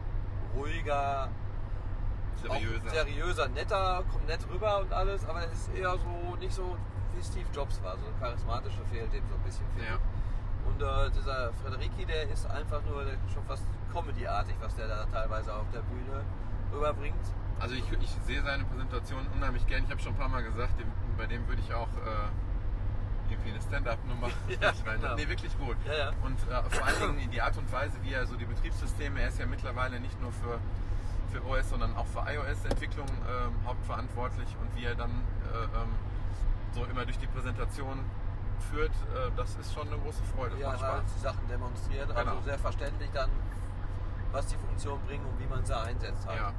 ruhiger, 0.54 1.28
seriöser. 2.42 2.90
seriöser, 2.90 3.48
netter, 3.48 4.04
kommt 4.12 4.26
nett 4.26 4.40
rüber 4.50 4.80
und 4.80 4.92
alles, 4.92 5.24
aber 5.26 5.40
er 5.42 5.52
ist 5.52 5.70
eher 5.74 5.92
so, 5.96 6.36
nicht 6.36 6.52
so 6.52 6.76
wie 7.18 7.24
Steve 7.24 7.48
Jobs 7.52 7.82
war. 7.82 7.96
So 7.98 8.06
ein 8.06 8.18
charismatische 8.20 8.82
fehlt 8.90 9.12
dem 9.12 9.26
so 9.28 9.34
ein 9.34 9.42
bisschen. 9.42 9.66
Ja. 9.76 9.98
Und 10.66 10.80
äh, 10.82 11.10
dieser 11.10 11.52
Frederiki, 11.64 12.06
der 12.06 12.30
ist 12.30 12.48
einfach 12.50 12.80
nur 12.86 13.04
schon 13.32 13.44
fast 13.46 13.64
Comedy-artig, 13.92 14.54
was 14.60 14.74
der 14.76 14.88
da 14.88 15.04
teilweise 15.06 15.52
auf 15.52 15.66
der 15.72 15.80
Bühne 15.80 16.22
rüberbringt. 16.72 17.24
Also 17.58 17.74
ich, 17.74 17.84
ich 18.00 18.10
sehe 18.26 18.42
seine 18.42 18.64
Präsentation 18.64 19.26
unheimlich 19.34 19.66
gern. 19.66 19.84
Ich 19.84 19.90
habe 19.90 20.00
schon 20.00 20.12
ein 20.12 20.18
paar 20.18 20.28
Mal 20.28 20.42
gesagt, 20.44 20.78
dem, 20.78 20.86
bei 21.16 21.26
dem 21.26 21.48
würde 21.48 21.60
ich 21.66 21.74
auch 21.74 21.88
äh, 21.88 23.30
irgendwie 23.30 23.50
eine 23.50 23.60
Stand-up-Nummer 23.60 24.28
Ja, 24.60 24.72
genau. 24.94 25.14
Nee, 25.16 25.28
wirklich 25.28 25.56
gut. 25.58 25.76
Ja, 25.86 25.94
ja. 25.94 26.12
Und 26.22 26.38
äh, 26.48 26.70
vor 26.70 26.86
allen 26.86 27.00
Dingen 27.00 27.18
in 27.24 27.30
die 27.30 27.40
Art 27.40 27.56
und 27.56 27.70
Weise, 27.72 27.96
wie 28.02 28.12
er 28.12 28.26
so 28.26 28.36
die 28.36 28.44
Betriebssysteme, 28.44 29.20
er 29.20 29.28
ist 29.28 29.38
ja 29.38 29.46
mittlerweile 29.46 29.98
nicht 29.98 30.20
nur 30.20 30.30
für, 30.32 30.60
für 31.32 31.44
OS, 31.46 31.70
sondern 31.70 31.96
auch 31.96 32.06
für 32.06 32.20
iOS-Entwicklung 32.20 33.08
ähm, 33.08 33.52
hauptverantwortlich 33.66 34.48
und 34.60 34.76
wie 34.76 34.84
er 34.84 34.94
dann 34.94 35.10
äh, 35.10 35.64
ähm, 35.64 35.90
so 36.72 36.84
immer 36.84 37.04
durch 37.04 37.18
die 37.18 37.26
Präsentation 37.26 38.04
führt, 38.70 38.90
äh, 38.90 39.30
das 39.36 39.56
ist 39.56 39.72
schon 39.72 39.86
eine 39.88 39.96
große 39.98 40.22
Freude. 40.36 40.58
ja, 40.58 40.78
halt 40.80 41.04
die 41.16 41.20
Sachen 41.20 41.46
demonstriert, 41.48 42.10
also 42.10 42.30
Genau. 42.30 42.42
sehr 42.42 42.58
verständlich 42.58 43.10
dann, 43.12 43.30
was 44.32 44.46
die 44.46 44.56
Funktion 44.56 45.00
bringen 45.06 45.24
und 45.26 45.38
wie 45.38 45.46
man 45.46 45.64
sie 45.64 45.76
einsetzt. 45.76 46.26
Halt. 46.26 46.38
Ja. 46.38 46.52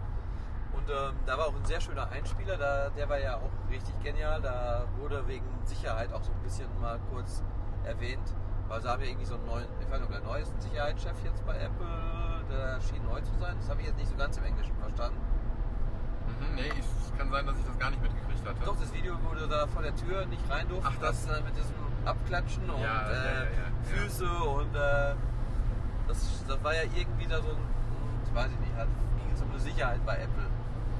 Und 0.72 0.89
ähm, 0.89 1.16
da 1.26 1.38
war 1.38 1.47
auch 1.47 1.55
ein 1.55 1.66
sehr 1.66 1.82
schöner 1.82 2.10
Einspieler, 2.10 2.55
da, 2.57 2.89
der 2.89 3.10
war 3.10 3.20
ja 3.20 3.36
auch 3.38 3.51
richtig 3.70 3.93
genial. 4.01 4.41
Da 4.41 4.86
wurde 4.97 5.28
wegen 5.28 5.45
Sicherheit 5.66 6.14
auch 6.14 6.24
so 6.24 6.32
ein 6.32 6.41
bisschen 6.41 6.68
mal 6.80 6.99
kurz 7.12 7.43
erwähnt. 7.84 8.34
Weil 8.68 8.82
sie 8.82 8.88
haben 8.88 9.01
ja 9.01 9.07
irgendwie 9.07 9.26
so 9.26 9.34
einen 9.36 9.45
neuen, 9.47 9.66
ich 9.82 9.89
weiß 9.89 9.99
nicht, 9.99 10.10
ob 10.10 10.12
der 10.12 10.22
neue 10.22 10.41
ist, 10.43 10.53
ein 10.53 10.62
Sicherheitschef 10.62 11.24
jetzt 11.24 11.43
bei 11.45 11.57
Apple, 11.57 11.88
der 12.51 12.80
schien 12.82 13.03
neu 13.03 13.20
zu 13.22 13.34
sein. 13.39 13.55
Das 13.60 13.68
habe 13.70 13.82
ich 13.82 13.88
jetzt 13.88 13.97
nicht 13.97 14.10
so 14.10 14.16
ganz 14.16 14.38
im 14.38 14.43
Englischen 14.43 14.76
verstanden. 14.76 15.18
Mhm, 16.39 16.55
nee, 16.55 16.61
ich, 16.73 16.80
es 16.80 17.17
kann 17.17 17.30
sein, 17.32 17.45
dass 17.45 17.57
ich 17.57 17.65
das 17.65 17.77
gar 17.80 17.89
nicht 17.91 18.01
mitgekriegt 18.01 18.47
hatte. 18.47 18.65
Doch, 18.65 18.80
das 18.80 18.93
Video, 18.93 19.15
wo 19.23 19.34
du 19.36 19.47
da 19.47 19.67
vor 19.67 19.82
der 19.82 19.95
Tür 19.95 20.25
nicht 20.27 20.43
rein 20.49 20.67
durften, 20.67 20.88
Ach, 20.89 20.99
das- 21.01 21.25
äh, 21.27 21.41
mit 21.41 21.55
diesem 21.57 21.75
Abklatschen 22.05 22.69
und 22.69 22.82
Ja, 22.82 23.09
äh, 23.09 23.43
ja. 23.43 23.67
Füße 23.84 24.25
und 24.25 24.73
äh, 24.75 25.13
das, 26.07 26.43
das 26.47 26.63
war 26.63 26.73
ja 26.73 26.84
irgendwie 26.95 27.27
da 27.27 27.38
so 27.41 27.49
ein, 27.49 27.57
ich 28.25 28.34
weiß 28.34 28.49
ich 28.51 28.59
nicht, 28.59 28.75
halt, 28.75 28.89
ging 29.17 29.32
es 29.34 29.41
um 29.41 29.49
eine 29.51 29.59
Sicherheit 29.59 30.05
bei 30.05 30.15
Apple. 30.15 30.45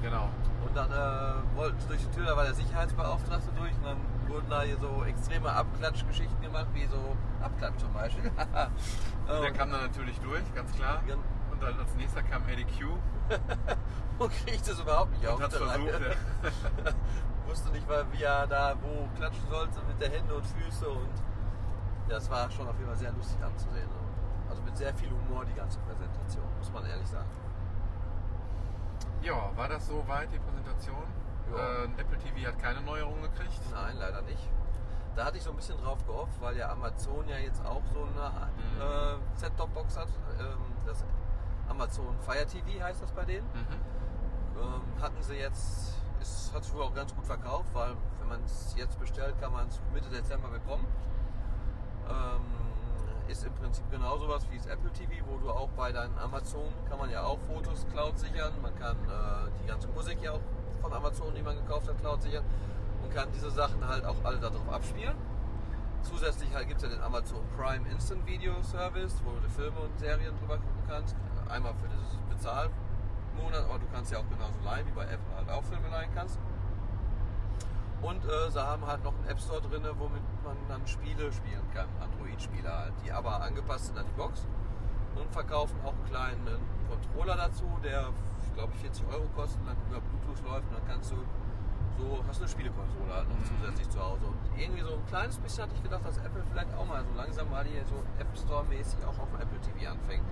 Genau. 0.02 0.28
Und 0.64 0.76
dann 0.76 0.90
äh, 0.90 1.56
wollten 1.56 1.78
sie 1.80 1.88
durch 1.88 2.00
die 2.00 2.10
Tür, 2.16 2.26
da 2.26 2.36
war 2.36 2.44
der 2.44 2.54
Sicherheitsbeauftragte 2.54 3.50
durch 3.56 3.72
und 3.76 3.84
dann 3.84 3.96
wurden 4.28 4.48
da 4.48 4.62
hier 4.62 4.76
so 4.78 5.04
extreme 5.04 5.50
Abklatschgeschichten 5.50 6.40
gemacht, 6.40 6.66
wie 6.74 6.86
so 6.86 7.16
Abklatsch 7.42 7.78
zum 7.78 7.92
Beispiel. 7.92 8.30
Der 9.28 9.52
kam 9.52 9.70
dann 9.70 9.82
natürlich 9.82 10.18
durch, 10.20 10.42
ganz 10.54 10.72
klar. 10.72 11.02
Und 11.60 11.66
dann 11.66 11.78
als 11.80 11.94
nächster 11.94 12.22
kam 12.22 12.48
Eddie 12.48 12.64
Q 12.64 12.96
und 14.18 14.32
kriegt 14.44 14.66
das 14.68 14.80
überhaupt 14.80 15.12
nicht 15.12 15.26
auf. 15.26 15.36
und 15.36 15.42
hat 15.44 15.52
der 15.52 15.60
versucht. 15.60 16.00
Ja. 16.00 16.92
wusste 17.46 17.68
nicht 17.70 17.88
mal, 17.88 18.04
wie 18.12 18.22
er 18.22 18.46
da 18.46 18.74
wo 18.80 19.08
klatschen 19.16 19.46
sollte 19.50 19.80
mit 19.88 20.00
der 20.00 20.08
Hände 20.10 20.34
und 20.34 20.46
Füße 20.46 20.88
und 20.88 21.10
das 22.08 22.30
war 22.30 22.50
schon 22.50 22.66
auf 22.68 22.74
jeden 22.76 22.86
Fall 22.88 22.96
sehr 22.98 23.12
lustig 23.12 23.42
anzusehen. 23.42 23.88
Also 24.48 24.62
mit 24.62 24.76
sehr 24.76 24.92
viel 24.94 25.10
Humor 25.10 25.44
die 25.44 25.54
ganze 25.54 25.78
Präsentation, 25.80 26.44
muss 26.58 26.72
man 26.72 26.84
ehrlich 26.86 27.06
sagen. 27.08 27.28
ja, 29.22 29.50
war 29.56 29.68
das 29.68 29.86
soweit, 29.86 30.32
die 30.32 30.38
Präsentation? 30.38 31.04
Ja. 31.52 31.84
Äh, 31.84 32.00
Apple 32.00 32.18
TV 32.18 32.48
hat 32.48 32.58
keine 32.58 32.80
Neuerung 32.82 33.20
gekriegt. 33.22 33.60
Nein, 33.72 33.96
leider 33.98 34.22
nicht. 34.22 34.48
Da 35.16 35.24
hatte 35.26 35.36
ich 35.36 35.42
so 35.42 35.50
ein 35.50 35.56
bisschen 35.56 35.76
drauf 35.82 35.98
gehofft, 36.06 36.40
weil 36.40 36.56
ja 36.56 36.70
Amazon 36.70 37.28
ja 37.28 37.36
jetzt 37.36 37.64
auch 37.66 37.82
so 37.92 38.02
eine 38.02 38.30
Mhm. 38.30 38.80
äh, 38.80 39.38
Set-Top-Box 39.38 39.98
hat. 39.98 40.08
Ähm, 40.38 40.46
das 40.86 41.04
Amazon 41.70 42.18
Fire 42.20 42.46
TV 42.46 42.82
heißt 42.82 43.02
das 43.02 43.12
bei 43.12 43.24
denen. 43.24 43.46
Mhm. 43.46 44.60
Ähm, 44.60 45.02
hatten 45.02 45.22
sie 45.22 45.36
jetzt, 45.36 45.94
es 46.20 46.52
hat 46.54 46.64
sich 46.64 46.74
wohl 46.74 46.82
auch 46.82 46.94
ganz 46.94 47.14
gut 47.14 47.24
verkauft, 47.24 47.70
weil 47.72 47.96
wenn 48.18 48.28
man 48.28 48.44
es 48.44 48.74
jetzt 48.76 48.98
bestellt, 48.98 49.40
kann 49.40 49.52
man 49.52 49.68
es 49.68 49.80
Mitte 49.94 50.10
Dezember 50.10 50.48
bekommen. 50.48 50.86
Ähm, 52.08 52.60
ist 53.28 53.44
im 53.44 53.54
Prinzip 53.54 53.88
genauso 53.90 54.28
was 54.28 54.50
wie 54.50 54.56
das 54.56 54.66
Apple 54.66 54.90
TV, 54.90 55.24
wo 55.28 55.38
du 55.38 55.50
auch 55.50 55.68
bei 55.70 55.92
deinen 55.92 56.18
Amazon 56.18 56.72
kann 56.88 56.98
man 56.98 57.10
ja 57.10 57.22
auch 57.22 57.38
Fotos 57.46 57.86
Cloud 57.92 58.18
sichern, 58.18 58.52
man 58.60 58.76
kann 58.76 58.96
äh, 58.96 59.50
die 59.62 59.68
ganze 59.68 59.86
Musik 59.88 60.18
ja 60.20 60.32
auch 60.32 60.40
von 60.82 60.92
Amazon, 60.92 61.32
die 61.34 61.42
man 61.42 61.54
gekauft 61.54 61.88
hat, 61.88 61.98
Cloud 62.00 62.20
sichern 62.22 62.44
und 63.02 63.14
kann 63.14 63.28
diese 63.32 63.50
Sachen 63.50 63.86
halt 63.86 64.04
auch 64.04 64.16
alle 64.24 64.38
darauf 64.38 64.68
abspielen. 64.68 65.14
Zusätzlich 66.02 66.52
halt 66.52 66.66
gibt 66.66 66.82
es 66.82 66.88
ja 66.88 66.96
den 66.96 67.02
Amazon 67.02 67.40
Prime 67.56 67.88
Instant 67.88 68.26
Video 68.26 68.60
Service, 68.62 69.14
wo 69.24 69.30
du 69.30 69.48
Filme 69.48 69.78
und 69.78 69.96
Serien 69.98 70.36
drüber 70.38 70.56
gucken 70.56 70.82
kannst. 70.88 71.14
Einmal 71.50 71.74
für 71.74 71.88
dieses 71.88 72.16
Bezahlmonat, 72.28 73.64
aber 73.68 73.78
du 73.78 73.86
kannst 73.92 74.12
ja 74.12 74.18
auch 74.18 74.28
genauso 74.28 74.54
leihen, 74.64 74.86
wie 74.86 74.92
bei 74.92 75.04
Apple 75.04 75.34
halt 75.36 75.50
auch 75.50 75.64
Filme 75.64 75.88
leihen 75.88 76.10
kannst. 76.14 76.38
Und 78.02 78.24
äh, 78.24 78.50
sie 78.50 78.60
haben 78.62 78.86
halt 78.86 79.04
noch 79.04 79.12
einen 79.14 79.26
App 79.28 79.38
Store 79.40 79.60
drin, 79.60 79.82
womit 79.98 80.22
man 80.44 80.56
dann 80.68 80.86
Spiele 80.86 81.30
spielen 81.32 81.62
kann, 81.74 81.86
Android-Spiele 82.00 82.72
halt, 82.72 82.92
die 83.04 83.12
aber 83.12 83.42
angepasst 83.42 83.86
sind 83.86 83.98
an 83.98 84.06
die 84.06 84.16
Box. 84.18 84.46
Und 85.16 85.30
verkaufen 85.32 85.76
auch 85.84 85.92
einen 85.92 86.04
kleinen 86.06 86.58
Controller 86.88 87.36
dazu, 87.36 87.64
der, 87.84 88.08
ich 88.46 88.54
glaube, 88.54 88.72
40 88.80 89.04
Euro 89.12 89.26
kostet 89.36 89.60
dann 89.66 89.76
über 89.90 90.00
Bluetooth 90.00 90.40
läuft. 90.46 90.64
Und 90.70 90.78
dann 90.78 90.86
kannst 90.88 91.10
du 91.10 91.16
so, 91.98 92.24
hast 92.26 92.38
du 92.40 92.44
eine 92.44 92.50
Spielekonsole 92.50 93.12
halt 93.12 93.28
noch 93.28 93.36
Mhm. 93.36 93.44
zusätzlich 93.60 93.88
zu 93.90 94.00
Hause. 94.00 94.24
Und 94.24 94.38
irgendwie 94.56 94.80
so 94.80 94.94
ein 94.94 95.04
kleines 95.06 95.36
bisschen 95.38 95.64
hatte 95.64 95.74
ich 95.74 95.82
gedacht, 95.82 96.00
dass 96.06 96.16
Apple 96.18 96.42
vielleicht 96.50 96.72
auch 96.72 96.86
mal 96.86 97.04
so 97.04 97.12
langsam 97.18 97.50
mal 97.50 97.64
hier 97.66 97.84
so 97.84 97.96
App 98.18 98.32
Store-mäßig 98.38 99.04
auch 99.04 99.18
auf 99.18 99.28
dem 99.28 99.40
Apple 99.42 99.60
TV 99.60 99.90
anfängt. 99.90 100.24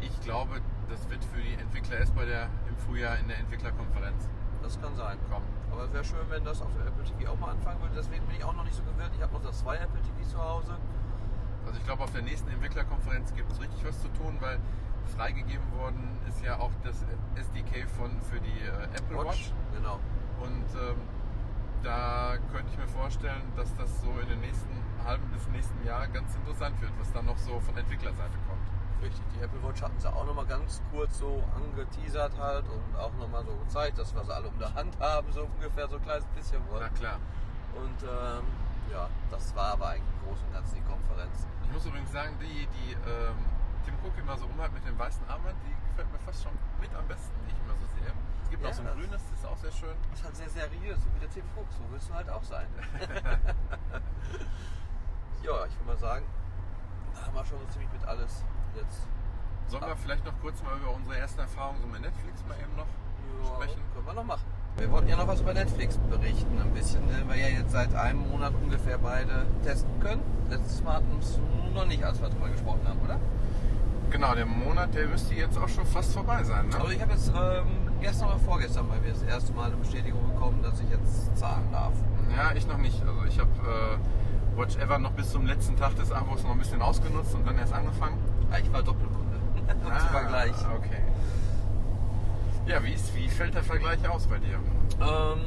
Ich 0.00 0.20
glaube, 0.20 0.60
das 0.88 1.08
wird 1.10 1.24
für 1.24 1.40
die 1.40 1.54
Entwickler 1.54 1.98
erst 1.98 2.14
bei 2.14 2.24
der, 2.24 2.48
im 2.68 2.76
Frühjahr 2.86 3.18
in 3.18 3.28
der 3.28 3.38
Entwicklerkonferenz 3.38 4.28
Das 4.62 4.80
kann 4.80 4.94
sein. 4.94 5.18
kommen. 5.30 5.46
Aber 5.72 5.84
es 5.84 5.92
wäre 5.92 6.04
schön, 6.04 6.24
wenn 6.30 6.44
das 6.44 6.62
auf 6.62 6.72
dem 6.72 6.86
Apple 6.86 7.04
TV 7.04 7.30
auch 7.32 7.38
mal 7.38 7.50
anfangen 7.50 7.80
würde. 7.80 7.94
Deswegen 7.96 8.24
bin 8.26 8.36
ich 8.36 8.44
auch 8.44 8.54
noch 8.54 8.64
nicht 8.64 8.74
so 8.74 8.82
gewillt. 8.82 9.10
Ich 9.16 9.22
habe 9.22 9.32
noch 9.32 9.42
das 9.42 9.58
zwei 9.58 9.76
Apple 9.76 10.00
TV 10.02 10.28
zu 10.28 10.38
Hause. 10.42 10.76
Also 11.66 11.78
ich 11.78 11.84
glaube, 11.84 12.04
auf 12.04 12.12
der 12.12 12.22
nächsten 12.22 12.48
Entwicklerkonferenz 12.50 13.34
gibt 13.34 13.50
es 13.52 13.60
richtig 13.60 13.84
was 13.84 14.00
zu 14.00 14.08
tun, 14.08 14.36
weil 14.40 14.58
freigegeben 15.16 15.70
worden 15.78 16.18
ist 16.28 16.42
ja 16.42 16.58
auch 16.58 16.70
das 16.82 17.04
SDK 17.36 17.88
von, 17.96 18.10
für 18.22 18.40
die 18.40 18.60
äh, 18.60 18.96
Apple 18.96 19.18
Watch. 19.24 19.52
Genau. 19.74 19.98
Und 20.40 20.66
ähm, 20.74 20.96
da 21.82 22.36
könnte 22.52 22.70
ich 22.72 22.78
mir 22.78 22.88
vorstellen, 22.88 23.42
dass 23.56 23.74
das 23.76 24.00
so 24.00 24.10
in 24.22 24.28
den 24.28 24.40
nächsten 24.40 24.70
halben 25.04 25.28
bis 25.30 25.46
nächsten 25.48 25.84
Jahr 25.86 26.06
ganz 26.08 26.34
interessant 26.34 26.80
wird, 26.80 26.92
was 26.98 27.12
dann 27.12 27.26
noch 27.26 27.38
so 27.38 27.60
von 27.60 27.76
Entwicklerseite 27.76 28.34
kommt. 28.48 28.66
Richtig, 29.02 29.22
die 29.34 29.40
Apple 29.44 29.62
Watch 29.62 29.82
hatten 29.82 29.98
sie 30.00 30.08
auch 30.08 30.24
noch 30.24 30.34
mal 30.34 30.46
ganz 30.46 30.80
kurz 30.90 31.18
so 31.18 31.44
angeteasert 31.54 32.32
halt 32.38 32.64
und 32.68 32.96
auch 32.96 33.12
noch 33.14 33.28
mal 33.28 33.44
so 33.44 33.54
gezeigt, 33.56 33.98
dass 33.98 34.14
wir 34.14 34.24
sie 34.24 34.34
alle 34.34 34.48
um 34.48 34.58
der 34.58 34.72
Hand 34.74 34.98
haben, 35.00 35.30
so 35.32 35.44
ungefähr 35.44 35.86
so 35.88 35.96
ein 35.96 36.02
kleines 36.02 36.24
bisschen. 36.34 36.62
Na 36.72 36.88
klar. 36.88 37.18
Und 37.74 38.02
ähm, 38.02 38.44
ja, 38.90 39.08
das 39.30 39.54
war 39.54 39.72
aber 39.72 39.88
eigentlich 39.88 40.08
im 40.22 40.28
Großen 40.28 40.46
und 40.46 40.52
Ganzen 40.54 40.74
die 40.76 40.80
Konferenz. 40.82 41.46
Ich 41.64 41.70
muss 41.72 41.84
übrigens 41.84 42.10
sagen, 42.12 42.38
die, 42.40 42.66
die 42.66 42.92
ähm, 42.92 43.36
Tim 43.84 43.94
Cook 44.02 44.16
immer 44.18 44.36
so 44.38 44.46
umhat 44.46 44.72
mit 44.72 44.86
dem 44.86 44.98
weißen 44.98 45.28
Armband, 45.28 45.56
die 45.66 45.74
gefällt 45.90 46.10
mir 46.10 46.18
fast 46.20 46.42
schon 46.42 46.52
mit 46.80 46.94
am 46.94 47.06
besten, 47.06 47.34
die 47.44 47.50
ich 47.52 47.58
immer 47.60 47.74
so 47.76 47.86
sehe. 48.00 48.10
Es 48.44 48.50
gibt 48.50 48.62
Ja, 48.62 48.70
auch 48.70 48.74
so 48.74 48.82
ein 48.82 48.88
grünes, 48.96 49.22
das 49.28 49.38
ist 49.38 49.46
auch 49.46 49.56
sehr 49.58 49.72
schön. 49.72 49.94
Das 50.10 50.20
ist 50.20 50.24
halt 50.24 50.36
sehr 50.36 50.48
seriös, 50.50 50.98
so 51.02 51.08
wie 51.14 51.20
der 51.20 51.30
Tim 51.30 51.44
Fuchs, 51.54 51.76
so 51.76 51.82
willst 51.90 52.08
du 52.08 52.14
halt 52.14 52.30
auch 52.30 52.42
sein. 52.44 52.66
ja, 55.42 55.66
ich 55.66 55.74
würde 55.76 55.84
mal 55.86 55.98
sagen, 55.98 56.24
da 57.14 57.26
haben 57.26 57.34
wir 57.34 57.44
schon 57.44 57.58
so 57.58 57.66
ziemlich 57.66 57.92
mit 57.92 58.04
alles 58.06 58.42
jetzt. 58.76 59.06
Sollen 59.68 59.82
Ah. 59.84 59.88
wir 59.88 59.96
vielleicht 59.96 60.24
noch 60.24 60.34
kurz 60.40 60.62
mal 60.62 60.76
über 60.76 60.94
unsere 60.94 61.16
ersten 61.18 61.40
Erfahrungen 61.40 61.80
so 61.80 61.86
mit 61.88 62.00
Netflix 62.02 62.44
mal 62.46 62.54
eben 62.54 62.76
noch 62.76 62.86
Ja, 62.86 63.54
sprechen? 63.56 63.80
können 63.94 64.06
wir 64.06 64.14
noch 64.14 64.24
machen. 64.24 64.44
Wir 64.76 64.90
wollten 64.92 65.08
ja 65.08 65.16
noch 65.16 65.26
was 65.26 65.40
über 65.40 65.54
Netflix 65.54 65.96
berichten, 66.10 66.60
ein 66.60 66.70
bisschen, 66.74 67.04
ne, 67.06 67.22
weil 67.26 67.38
wir 67.38 67.48
ja 67.50 67.58
jetzt 67.60 67.72
seit 67.72 67.94
einem 67.94 68.28
Monat 68.28 68.52
ungefähr 68.62 68.98
beide 68.98 69.46
testen 69.64 69.98
können. 70.00 70.20
Letztes 70.50 70.82
Mal 70.84 70.94
hatten 70.96 71.10
wir 71.10 71.18
es 71.18 71.38
noch 71.74 71.86
nicht, 71.86 72.04
als 72.04 72.20
wir 72.20 72.28
darüber 72.28 72.48
gesprochen 72.50 72.80
haben, 72.86 73.00
oder? 73.00 73.18
Genau, 74.10 74.34
der 74.34 74.46
Monat, 74.46 74.94
der 74.94 75.08
müsste 75.08 75.34
jetzt 75.34 75.58
auch 75.58 75.68
schon 75.68 75.84
fast 75.86 76.12
vorbei 76.12 76.44
sein. 76.44 76.68
Ne? 76.68 76.76
Also 76.76 76.88
ich 76.90 77.00
habe 77.00 77.12
jetzt 77.12 77.28
ähm, 77.34 77.66
gestern 78.00 78.28
oder 78.28 78.38
vorgestern 78.38 78.86
mal 78.86 79.02
wieder 79.02 79.14
das 79.14 79.22
erste 79.22 79.52
Mal 79.52 79.66
eine 79.66 79.76
Bestätigung 79.76 80.20
bekommen, 80.32 80.62
dass 80.62 80.78
ich 80.80 80.90
jetzt 80.90 81.36
zahlen 81.36 81.66
darf. 81.72 81.92
Ja, 82.36 82.52
ich 82.54 82.66
noch 82.68 82.78
nicht. 82.78 83.00
Also 83.02 83.24
ich 83.26 83.38
habe 83.40 83.50
äh, 83.50 84.58
Watch 84.58 84.76
Ever 84.76 84.98
noch 84.98 85.12
bis 85.12 85.32
zum 85.32 85.46
letzten 85.46 85.76
Tag 85.76 85.96
des 85.96 86.12
Abos 86.12 86.42
noch 86.44 86.50
ein 86.52 86.58
bisschen 86.58 86.82
ausgenutzt 86.82 87.34
und 87.34 87.46
dann 87.46 87.58
erst 87.58 87.72
angefangen. 87.72 88.16
Ja, 88.50 88.58
ich 88.58 88.72
war 88.72 88.82
Doppelkunde. 88.82 89.36
Zum 89.98 90.08
Vergleich. 90.08 90.54
Okay. 90.76 91.02
Ja, 92.66 92.82
wie, 92.82 92.92
ist, 92.92 93.14
wie 93.14 93.28
fällt 93.28 93.54
der 93.54 93.62
Vergleich 93.62 94.08
aus 94.08 94.26
bei 94.26 94.38
dir? 94.38 94.58
Ähm, 95.00 95.40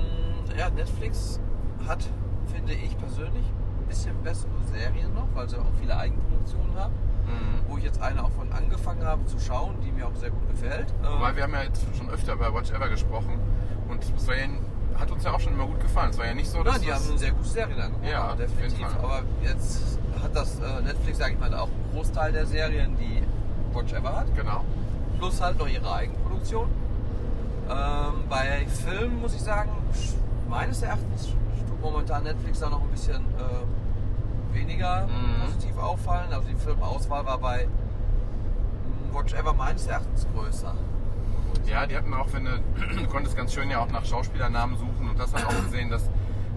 ja, 0.57 0.69
Netflix 0.69 1.39
hat, 1.87 2.03
finde 2.53 2.73
ich 2.73 2.97
persönlich, 2.97 3.45
ein 3.79 3.87
bisschen 3.87 4.15
bessere 4.23 4.51
Serien 4.71 5.13
noch, 5.13 5.27
weil 5.33 5.49
sie 5.49 5.57
auch 5.57 5.65
viele 5.79 5.97
Eigenproduktionen 5.97 6.75
haben. 6.75 6.93
Wo 7.67 7.77
ich 7.77 7.83
jetzt 7.83 8.01
eine 8.01 8.23
auch 8.23 8.31
von 8.31 8.51
angefangen 8.51 9.03
habe 9.05 9.23
zu 9.25 9.39
schauen, 9.39 9.75
die 9.81 9.91
mir 9.91 10.07
auch 10.07 10.15
sehr 10.15 10.31
gut 10.31 10.49
gefällt. 10.49 10.91
Wobei 11.03 11.29
Ähm, 11.29 11.35
wir 11.35 11.43
haben 11.43 11.53
ja 11.53 11.63
jetzt 11.63 11.85
schon 11.95 12.09
öfter 12.09 12.35
bei 12.35 12.51
Watch 12.51 12.71
Ever 12.71 12.89
gesprochen 12.89 13.39
und 13.87 14.03
ja, 14.03 14.59
hat 14.99 15.11
uns 15.11 15.23
ja 15.23 15.33
auch 15.33 15.39
schon 15.39 15.53
immer 15.53 15.65
gut 15.65 15.79
gefallen. 15.79 16.09
Es 16.11 16.17
war 16.17 16.25
ja 16.25 16.33
nicht 16.33 16.49
so, 16.49 16.61
dass 16.63 16.75
Nein, 16.75 16.83
die 16.83 16.93
haben 16.93 17.11
ein 17.11 17.17
sehr 17.17 17.31
gutes 17.31 17.53
Serienangebot, 17.53 18.09
Ja, 18.09 18.27
auch 18.27 18.31
auf 18.31 18.37
definitiv. 18.37 18.87
Aber 19.01 19.21
jetzt 19.43 19.81
hat 20.21 20.35
das 20.35 20.59
äh, 20.59 20.81
Netflix, 20.83 21.17
sage 21.17 21.33
ich 21.33 21.39
mal, 21.39 21.53
auch 21.53 21.67
einen 21.67 21.91
Großteil 21.93 22.31
der 22.31 22.45
Serien, 22.45 22.97
die 22.97 23.23
Watch 23.75 23.93
Ever 23.93 24.15
hat. 24.15 24.35
genau. 24.35 24.63
plus 25.19 25.41
halt 25.41 25.57
noch 25.59 25.67
ihre 25.67 25.91
Eigenproduktion. 25.93 26.69
Ähm, 27.69 28.13
bei 28.29 28.65
Filmen 28.67 29.19
muss 29.21 29.33
ich 29.35 29.41
sagen, 29.41 29.69
meines 30.49 30.81
Erachtens 30.81 31.27
tut 31.67 31.81
momentan 31.81 32.23
Netflix 32.23 32.59
da 32.59 32.69
noch 32.69 32.81
ein 32.81 32.89
bisschen 32.89 33.21
äh, 33.37 34.55
weniger 34.55 35.05
Mhm. 35.07 35.45
positiv 35.45 35.77
auffallen. 35.77 36.31
Also 36.33 36.47
die 36.47 36.55
Filmauswahl 36.55 37.25
war 37.25 37.37
bei 37.37 37.67
mm, 37.67 39.15
Watch 39.15 39.33
Ever 39.33 39.53
meines 39.53 39.85
Erachtens 39.87 40.25
größer. 40.33 40.73
Ja, 41.65 41.85
die 41.85 41.95
hatten 41.95 42.13
auch, 42.13 42.31
wenn 42.33 42.45
du, 42.45 42.51
du 42.97 43.07
konntest 43.11 43.35
ganz 43.37 43.53
schön 43.53 43.69
ja 43.69 43.79
auch 43.79 43.89
nach 43.91 44.05
Schauspielernamen 44.05 44.77
suchen 44.77 45.09
und 45.09 45.19
das 45.19 45.31
dann 45.31 45.43
auch 45.45 45.63
gesehen, 45.65 45.89
dass 45.89 46.09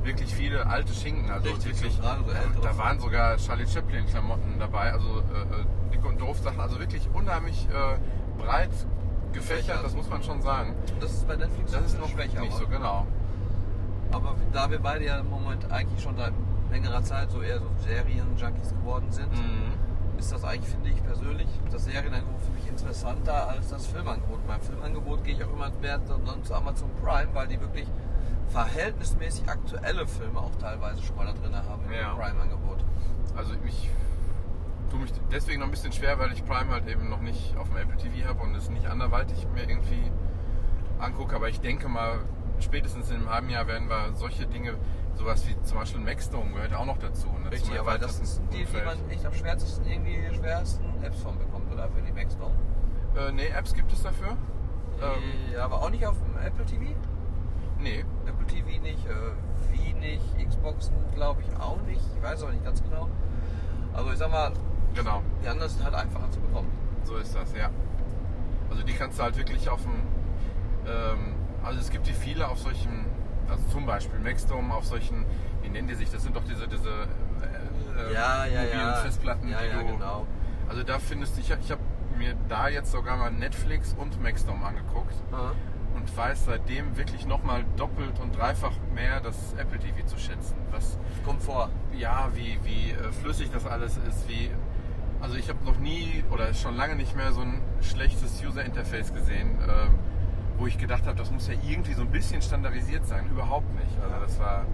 wirklich 0.02 0.34
viele 0.34 0.66
alte 0.66 0.92
Schinken, 0.92 1.30
also 1.30 1.48
Richtig, 1.48 1.66
wirklich, 1.80 1.94
so 1.96 2.02
ältere 2.32 2.60
da 2.62 2.76
waren 2.78 2.98
sogar 2.98 3.36
Charlie 3.36 3.66
Chaplin 3.66 4.04
Klamotten 4.06 4.58
dabei, 4.58 4.92
also 4.92 5.06
äh, 5.20 5.60
äh, 5.60 5.64
dick 5.92 6.04
und 6.04 6.20
doof 6.20 6.38
Sachen, 6.40 6.60
also 6.60 6.78
wirklich 6.80 7.08
unheimlich 7.12 7.68
äh, 7.70 8.42
breit 8.42 8.70
gefächert, 9.32 9.84
das 9.84 9.94
muss 9.94 10.08
man 10.10 10.22
schon 10.22 10.42
sagen. 10.42 10.74
Das 11.00 11.12
ist 11.12 11.28
bei 11.28 11.36
Netflix 11.36 11.70
Das 11.72 11.84
ist 11.86 12.00
noch 12.00 12.08
schwächer. 12.08 12.40
nicht 12.40 12.52
aber- 12.52 12.60
so 12.62 12.66
genau. 12.68 13.06
Aber 14.10 14.34
da 14.52 14.70
wir 14.70 14.78
beide 14.78 15.04
ja 15.06 15.18
im 15.20 15.30
Moment 15.30 15.70
eigentlich 15.70 16.02
schon 16.02 16.16
seit 16.16 16.32
längerer 16.70 17.02
Zeit 17.02 17.30
so 17.30 17.40
eher 17.40 17.58
so 17.60 17.66
Serien-Junkies 17.86 18.70
geworden 18.70 19.10
sind, 19.10 19.32
Mhm. 19.32 19.72
Ist 20.22 20.32
das 20.32 20.44
eigentlich, 20.44 20.70
finde 20.70 20.90
ich 20.90 21.02
persönlich, 21.02 21.48
das 21.72 21.84
Serienangebot 21.84 22.40
für 22.42 22.52
mich 22.52 22.68
interessanter 22.68 23.48
als 23.48 23.68
das 23.70 23.86
Filmangebot. 23.88 24.46
Beim 24.46 24.60
Filmangebot 24.60 25.24
gehe 25.24 25.34
ich 25.34 25.44
auch 25.44 25.52
immer 25.52 25.70
mehr 25.80 26.00
zu 26.04 26.54
Amazon 26.54 26.90
Prime, 27.02 27.28
weil 27.34 27.48
die 27.48 27.60
wirklich 27.60 27.88
verhältnismäßig 28.50 29.48
aktuelle 29.48 30.06
Filme 30.06 30.38
auch 30.38 30.54
teilweise 30.60 31.02
schon 31.02 31.16
mal 31.16 31.26
da 31.26 31.32
drin 31.32 31.56
haben 31.56 31.84
im 31.86 31.92
Ja. 31.92 32.14
Prime-Angebot. 32.14 32.84
Also 33.36 33.54
ich 33.66 33.90
tue 34.90 35.00
mich 35.00 35.12
deswegen 35.32 35.58
noch 35.58 35.66
ein 35.66 35.72
bisschen 35.72 35.92
schwer, 35.92 36.18
weil 36.20 36.32
ich 36.32 36.44
Prime 36.44 36.70
halt 36.70 36.86
eben 36.86 37.08
noch 37.08 37.20
nicht 37.20 37.56
auf 37.56 37.68
dem 37.68 37.78
Apple 37.78 37.96
TV 37.96 38.28
habe 38.28 38.42
und 38.42 38.54
es 38.54 38.70
nicht 38.70 38.86
anderweitig 38.86 39.48
mir 39.52 39.68
irgendwie 39.68 40.10
angucke. 41.00 41.34
Aber 41.34 41.48
ich 41.48 41.60
denke 41.60 41.88
mal, 41.88 42.20
spätestens 42.60 43.10
in 43.10 43.16
einem 43.16 43.30
halben 43.30 43.50
Jahr 43.50 43.66
werden 43.66 43.88
wir 43.88 44.12
solche 44.14 44.46
Dinge, 44.46 44.74
sowas 45.14 45.46
wie 45.46 45.60
zum 45.62 45.78
Beispiel 45.78 46.00
Maxdome 46.00 46.52
gehört 46.52 46.74
auch 46.74 46.86
noch 46.86 46.98
dazu. 46.98 47.28
Ne, 47.42 47.50
Richtig, 47.50 47.78
aber 47.78 47.98
das 47.98 48.16
sind 48.16 48.52
die, 48.52 48.64
die 48.64 48.84
man 48.84 48.98
echt 49.10 49.24
am 49.26 49.32
schwersten 49.34 49.84
irgendwie 49.86 50.16
die 50.30 50.34
schwersten 50.34 50.84
Apps 51.02 51.20
von 51.20 51.38
bekommt, 51.38 51.70
oder? 51.72 51.88
Für 51.88 52.00
die 52.02 52.12
Maxdome. 52.12 52.54
Äh, 53.16 53.32
nee, 53.32 53.46
Apps 53.48 53.74
gibt 53.74 53.92
es 53.92 54.02
dafür? 54.02 54.36
Ähm, 55.00 55.52
Ja, 55.54 55.64
aber 55.64 55.82
auch 55.82 55.90
nicht 55.90 56.06
auf 56.06 56.16
dem 56.18 56.36
Apple 56.44 56.64
TV? 56.64 56.84
nee. 57.80 58.04
Apple 58.26 58.46
TV 58.46 58.80
nicht, 58.82 59.04
äh, 59.06 59.72
Wii 59.72 59.92
nicht, 59.94 60.48
Xboxen 60.48 60.94
glaube 61.14 61.42
ich 61.42 61.60
auch 61.60 61.80
nicht. 61.82 62.00
Ich 62.16 62.22
weiß 62.22 62.42
aber 62.44 62.52
nicht 62.52 62.64
ganz 62.64 62.82
genau. 62.82 63.08
Also 63.92 64.12
ich 64.12 64.18
sag 64.18 64.30
mal, 64.30 64.52
Genau, 64.94 65.22
die 65.42 65.48
anderen 65.48 65.70
sind 65.70 65.82
halt 65.84 65.94
einfacher 65.94 66.30
zu 66.30 66.40
bekommen. 66.40 66.70
so 67.04 67.16
ist 67.16 67.34
das, 67.34 67.52
ja. 67.56 67.70
Also 68.70 68.82
die 68.84 68.92
kannst 68.92 69.18
du 69.18 69.22
halt 69.24 69.36
wirklich 69.36 69.68
auf 69.68 69.82
dem, 69.82 69.92
ähm, 70.86 71.34
also 71.64 71.80
es 71.80 71.90
gibt 71.90 72.06
die 72.06 72.12
viele 72.12 72.46
auf 72.48 72.58
solchen, 72.58 73.04
also 73.48 73.62
zum 73.70 73.86
Beispiel 73.86 74.18
Maxdome 74.20 74.74
auf 74.74 74.84
solchen, 74.84 75.24
wie 75.62 75.68
nennen 75.68 75.88
die 75.88 75.94
sich, 75.94 76.10
das 76.10 76.22
sind 76.22 76.36
doch 76.36 76.44
diese, 76.44 76.66
diese 76.68 76.88
äh, 76.88 78.12
Ja, 78.12 78.44
ja, 78.46 78.62
mobilen 78.62 78.78
ja. 78.80 78.94
Festplatten, 78.96 79.48
Ja, 79.48 79.58
die 79.60 79.68
ja, 79.68 79.82
du, 79.82 79.92
genau. 79.92 80.26
also 80.68 80.82
da 80.82 80.98
findest 80.98 81.36
du, 81.36 81.40
ich, 81.40 81.50
ich 81.50 81.70
habe 81.70 81.80
mir 82.18 82.34
da 82.48 82.68
jetzt 82.68 82.92
sogar 82.92 83.16
mal 83.16 83.30
Netflix 83.30 83.94
und 83.98 84.22
Maxdome 84.22 84.64
angeguckt 84.64 85.14
Aha. 85.32 85.52
und 85.94 86.16
weiß 86.16 86.44
seitdem 86.44 86.96
wirklich 86.96 87.26
nochmal 87.26 87.64
doppelt 87.76 88.18
und 88.20 88.36
dreifach 88.36 88.72
mehr 88.94 89.20
das 89.20 89.54
Apple 89.54 89.78
TV 89.78 90.06
zu 90.06 90.18
schätzen. 90.18 90.54
Was 90.70 90.98
Kommt 91.24 91.42
vor. 91.42 91.70
ja, 91.98 92.28
wie, 92.34 92.58
wie 92.64 92.90
äh, 92.92 93.12
flüssig 93.12 93.50
das 93.52 93.66
alles 93.66 93.96
ist, 94.08 94.28
wie. 94.28 94.50
Also 95.20 95.36
ich 95.36 95.48
habe 95.48 95.64
noch 95.64 95.78
nie 95.78 96.24
oder 96.32 96.52
schon 96.52 96.74
lange 96.76 96.96
nicht 96.96 97.16
mehr 97.16 97.30
so 97.32 97.42
ein 97.42 97.60
schlechtes 97.80 98.42
User-Interface 98.44 99.14
gesehen, 99.14 99.56
ähm, 99.62 99.94
wo 100.62 100.68
ich 100.68 100.78
gedacht 100.78 101.06
habe, 101.08 101.16
das 101.18 101.28
muss 101.32 101.48
ja 101.48 101.54
irgendwie 101.68 101.92
so 101.92 102.02
ein 102.02 102.10
bisschen 102.12 102.40
standardisiert 102.40 103.04
sein. 103.04 103.26
Überhaupt 103.28 103.68
nicht. 103.74 103.98
Also 104.00 104.14
das 104.24 104.38
war. 104.38 104.64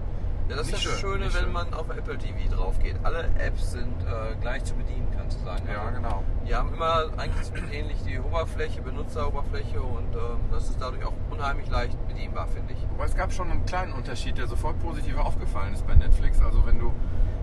Ja, 0.51 0.57
das 0.57 0.66
ist 0.66 0.74
das 0.74 0.82
schön, 0.82 0.99
Schöne, 0.99 1.24
wenn 1.24 1.30
schön. 1.30 1.53
man 1.53 1.72
auf 1.72 1.89
Apple 1.89 2.18
TV 2.18 2.55
drauf 2.55 2.78
geht. 2.78 2.97
Alle 3.05 3.24
Apps 3.39 3.72
sind 3.72 4.03
äh, 4.03 4.34
gleich 4.41 4.64
zu 4.64 4.74
bedienen, 4.74 5.07
kannst 5.16 5.41
du 5.41 5.45
sagen. 5.47 5.62
Ja, 5.70 5.80
Also, 5.82 5.95
genau. 5.95 6.22
Die 6.47 6.55
haben 6.55 6.72
immer 6.74 7.07
eigentlich 7.16 7.51
ähnlich 7.72 7.97
die 8.07 8.18
Oberfläche, 8.18 8.82
Benutzeroberfläche 8.82 9.80
und 9.80 10.14
ähm, 10.14 10.41
das 10.51 10.68
ist 10.68 10.78
dadurch 10.80 11.05
auch 11.07 11.12
unheimlich 11.30 11.68
leicht 11.70 11.97
bedienbar, 12.07 12.49
finde 12.49 12.74
ich. 12.74 12.86
Aber 12.95 13.05
es 13.07 13.14
gab 13.16 13.32
schon 13.32 13.51
einen 13.51 13.64
kleinen 13.64 13.93
Unterschied, 13.95 14.36
der 14.36 14.47
sofort 14.47 14.78
positiv 14.80 15.16
aufgefallen 15.18 15.72
ist 15.72 15.86
bei 15.86 15.95
Netflix. 15.95 16.41
Also 16.43 16.66
wenn 16.66 16.78
du 16.78 16.93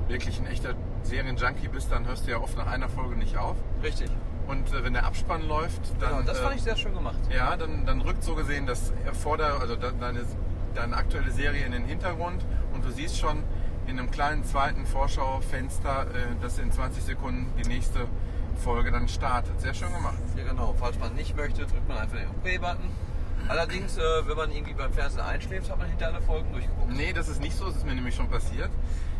wirklich 0.07 0.39
ein 0.39 0.45
echter 0.47 0.73
Serienjunkie 1.01 1.67
bist, 1.67 1.91
dann 1.91 2.05
hörst 2.07 2.27
du 2.27 2.31
ja 2.31 2.37
oft 2.39 2.55
nach 2.57 2.67
einer 2.67 2.89
Folge 2.89 3.15
nicht 3.17 3.37
auf. 3.37 3.55
Richtig. 3.83 4.09
Und 4.47 4.71
äh, 4.73 4.83
wenn 4.83 4.93
der 4.93 5.05
Abspann 5.05 5.47
läuft, 5.47 5.81
dann. 5.99 6.09
Genau, 6.11 6.21
das 6.21 6.39
äh, 6.39 6.43
fand 6.43 6.55
ich 6.55 6.63
sehr 6.63 6.75
schön 6.75 6.93
gemacht. 6.93 7.17
Ja, 7.35 7.55
dann, 7.57 7.85
dann 7.85 8.01
rückt 8.01 8.23
so 8.23 8.35
gesehen 8.35 8.65
das 8.67 8.93
Vorder-, 9.23 9.59
also 9.59 9.75
de- 9.75 9.91
deine, 9.99 10.21
deine 10.75 10.95
aktuelle 10.95 11.31
Serie 11.31 11.65
in 11.65 11.71
den 11.71 11.85
Hintergrund 11.85 12.45
und 12.73 12.85
du 12.85 12.91
siehst 12.91 13.17
schon 13.17 13.43
in 13.87 13.99
einem 13.99 14.09
kleinen 14.11 14.43
zweiten 14.43 14.85
Vorschaufenster, 14.85 16.01
äh, 16.13 16.41
dass 16.41 16.57
in 16.59 16.71
20 16.71 17.03
Sekunden 17.03 17.51
die 17.61 17.67
nächste 17.67 18.07
Folge 18.63 18.91
dann 18.91 19.07
startet. 19.07 19.59
Sehr 19.59 19.73
schön 19.73 19.91
gemacht. 19.93 20.17
Ja, 20.37 20.43
genau. 20.43 20.73
Falls 20.79 20.97
man 20.99 21.13
nicht 21.15 21.35
möchte, 21.35 21.65
drückt 21.65 21.87
man 21.87 21.97
einfach 21.97 22.17
den 22.17 22.27
OK-Button. 22.29 22.89
Allerdings, 23.47 23.97
äh, 23.97 24.01
wenn 24.27 24.37
man 24.37 24.51
irgendwie 24.51 24.73
beim 24.73 24.91
Fernsehen 24.93 25.21
einschläft, 25.21 25.69
hat 25.69 25.77
man 25.77 25.87
hinter 25.87 26.07
alle 26.07 26.21
Folgen 26.21 26.51
durchgeguckt. 26.51 26.89
Nee, 26.91 27.13
das 27.13 27.27
ist 27.27 27.41
nicht 27.41 27.55
so, 27.55 27.65
das 27.65 27.75
ist 27.77 27.85
mir 27.85 27.93
nämlich 27.93 28.15
schon 28.15 28.29
passiert. 28.29 28.69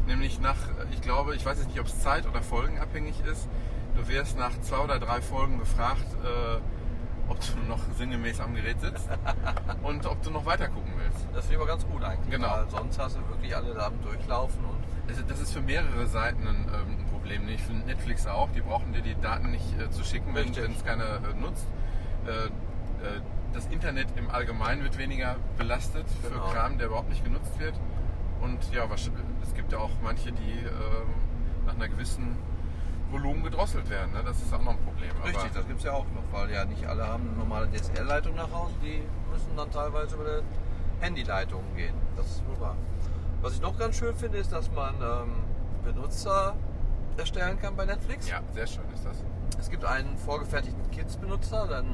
Nämlich 0.07 0.39
nach, 0.39 0.55
äh, 0.55 0.85
ich 0.93 1.01
glaube, 1.01 1.35
ich 1.35 1.45
weiß 1.45 1.57
jetzt 1.59 1.67
nicht, 1.67 1.79
ob 1.79 1.87
es 1.87 1.99
zeit- 2.01 2.25
oder 2.27 2.41
folgenabhängig 2.41 3.15
ist. 3.31 3.47
Du 3.95 4.07
wirst 4.07 4.37
nach 4.37 4.51
zwei 4.61 4.79
oder 4.79 4.99
drei 4.99 5.21
Folgen 5.21 5.59
gefragt, 5.59 6.05
äh, 6.23 7.31
ob 7.31 7.39
du 7.39 7.67
noch 7.67 7.79
sinngemäß 7.97 8.39
am 8.39 8.53
Gerät 8.53 8.79
sitzt 8.81 9.09
und 9.83 10.05
ob 10.05 10.21
du 10.21 10.29
noch 10.31 10.45
weiter 10.45 10.67
gucken 10.67 10.93
willst. 10.97 11.25
Das 11.33 11.45
finde 11.45 11.55
ich 11.55 11.57
aber 11.61 11.67
ganz 11.67 11.87
gut 11.87 12.03
eigentlich. 12.03 12.29
Genau. 12.29 12.49
Weil 12.51 12.69
sonst 12.69 12.99
hast 12.99 13.15
du 13.17 13.27
wirklich 13.29 13.55
alle 13.55 13.73
da 13.73 13.87
am 13.87 14.01
Durchlaufen 14.03 14.63
und 14.65 15.29
Das 15.29 15.39
ist 15.39 15.53
für 15.53 15.61
mehrere 15.61 16.05
Seiten 16.07 16.47
ein, 16.47 16.67
ähm, 16.67 16.97
ein 16.99 17.05
Problem. 17.11 17.45
Nicht 17.45 17.61
für 17.61 17.73
Netflix 17.73 18.27
auch. 18.27 18.49
Die 18.51 18.61
brauchen 18.61 18.93
dir 18.93 19.01
die 19.01 19.15
Daten 19.19 19.51
nicht 19.51 19.79
äh, 19.79 19.89
zu 19.89 20.03
schicken, 20.03 20.35
wenn 20.35 20.49
es 20.51 20.85
keiner 20.85 21.15
äh, 21.15 21.33
nutzt. 21.39 21.67
Äh, 22.27 22.45
äh, 22.47 22.49
das 23.53 23.65
Internet 23.67 24.07
im 24.17 24.29
Allgemeinen 24.29 24.83
wird 24.83 24.97
weniger 24.97 25.37
belastet 25.57 26.05
Genau. 26.21 26.45
für 26.45 26.53
Kram, 26.53 26.77
der 26.77 26.87
überhaupt 26.87 27.09
nicht 27.09 27.23
genutzt 27.23 27.57
wird. 27.59 27.73
Und 28.41 28.59
ja, 28.73 28.83
es 28.93 29.53
gibt 29.55 29.71
ja 29.71 29.79
auch 29.79 29.91
manche, 30.03 30.31
die 30.33 30.51
ähm, 30.59 31.07
nach 31.65 31.75
einer 31.75 31.87
gewissen 31.87 32.35
Volumen 33.15 33.43
gedrosselt 33.43 33.89
werden. 33.89 34.11
Ne? 34.11 34.21
Das 34.25 34.41
ist 34.41 34.53
auch 34.53 34.61
noch 34.61 34.73
ein 34.73 34.83
Problem. 34.83 35.09
Richtig, 35.23 35.53
das 35.53 35.65
gibt 35.67 35.79
es 35.79 35.85
ja 35.85 35.93
auch 35.93 36.05
noch, 36.13 36.23
weil 36.31 36.51
ja 36.51 36.65
nicht 36.65 36.85
alle 36.85 37.07
haben 37.07 37.27
eine 37.29 37.37
normale 37.37 37.69
DSL-Leitung 37.71 38.35
nach 38.35 38.51
Hause, 38.51 38.73
die 38.83 39.01
müssen 39.31 39.55
dann 39.55 39.71
teilweise 39.71 40.15
über 40.15 40.25
die 40.25 41.03
Handyleitung 41.03 41.63
gehen. 41.75 41.95
Das 42.17 42.25
ist 42.25 42.43
wohl 42.47 42.59
wahr. 42.59 42.75
Was 43.41 43.53
ich 43.53 43.61
noch 43.61 43.77
ganz 43.77 43.95
schön 43.95 44.15
finde, 44.15 44.37
ist, 44.37 44.51
dass 44.51 44.69
man 44.71 44.95
ähm, 45.01 45.33
Benutzer 45.85 46.55
erstellen 47.17 47.57
kann 47.61 47.75
bei 47.77 47.85
Netflix. 47.85 48.27
ja, 48.27 48.41
sehr 48.53 48.67
schön 48.67 48.83
ist 48.93 49.05
das. 49.05 49.23
Es 49.59 49.69
gibt 49.69 49.85
einen 49.85 50.17
vorgefertigten 50.17 50.91
Kids-Benutzer, 50.91 51.67
dann, 51.67 51.85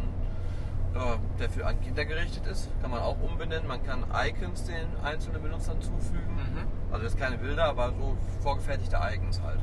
äh, 0.96 1.18
der 1.40 1.50
für 1.52 1.68
an 1.68 1.80
Kinder 1.82 2.06
gerichtet 2.06 2.48
ist. 2.48 2.70
Kann 2.82 2.90
man 2.90 3.02
auch 3.02 3.22
umbenennen. 3.22 3.68
Man 3.68 3.86
kann 3.86 4.06
Icons 4.12 4.64
den 4.64 4.88
einzelnen 5.04 5.44
Benutzern 5.44 5.80
zufügen. 5.82 6.36
Mhm. 6.36 6.92
Also 6.92 7.06
jetzt 7.06 7.20
keine 7.20 7.38
Bilder, 7.38 7.66
aber 7.66 7.90
so 7.90 8.18
vorgefertigte 8.42 8.98
Icons 9.14 9.40
halt. 9.44 9.60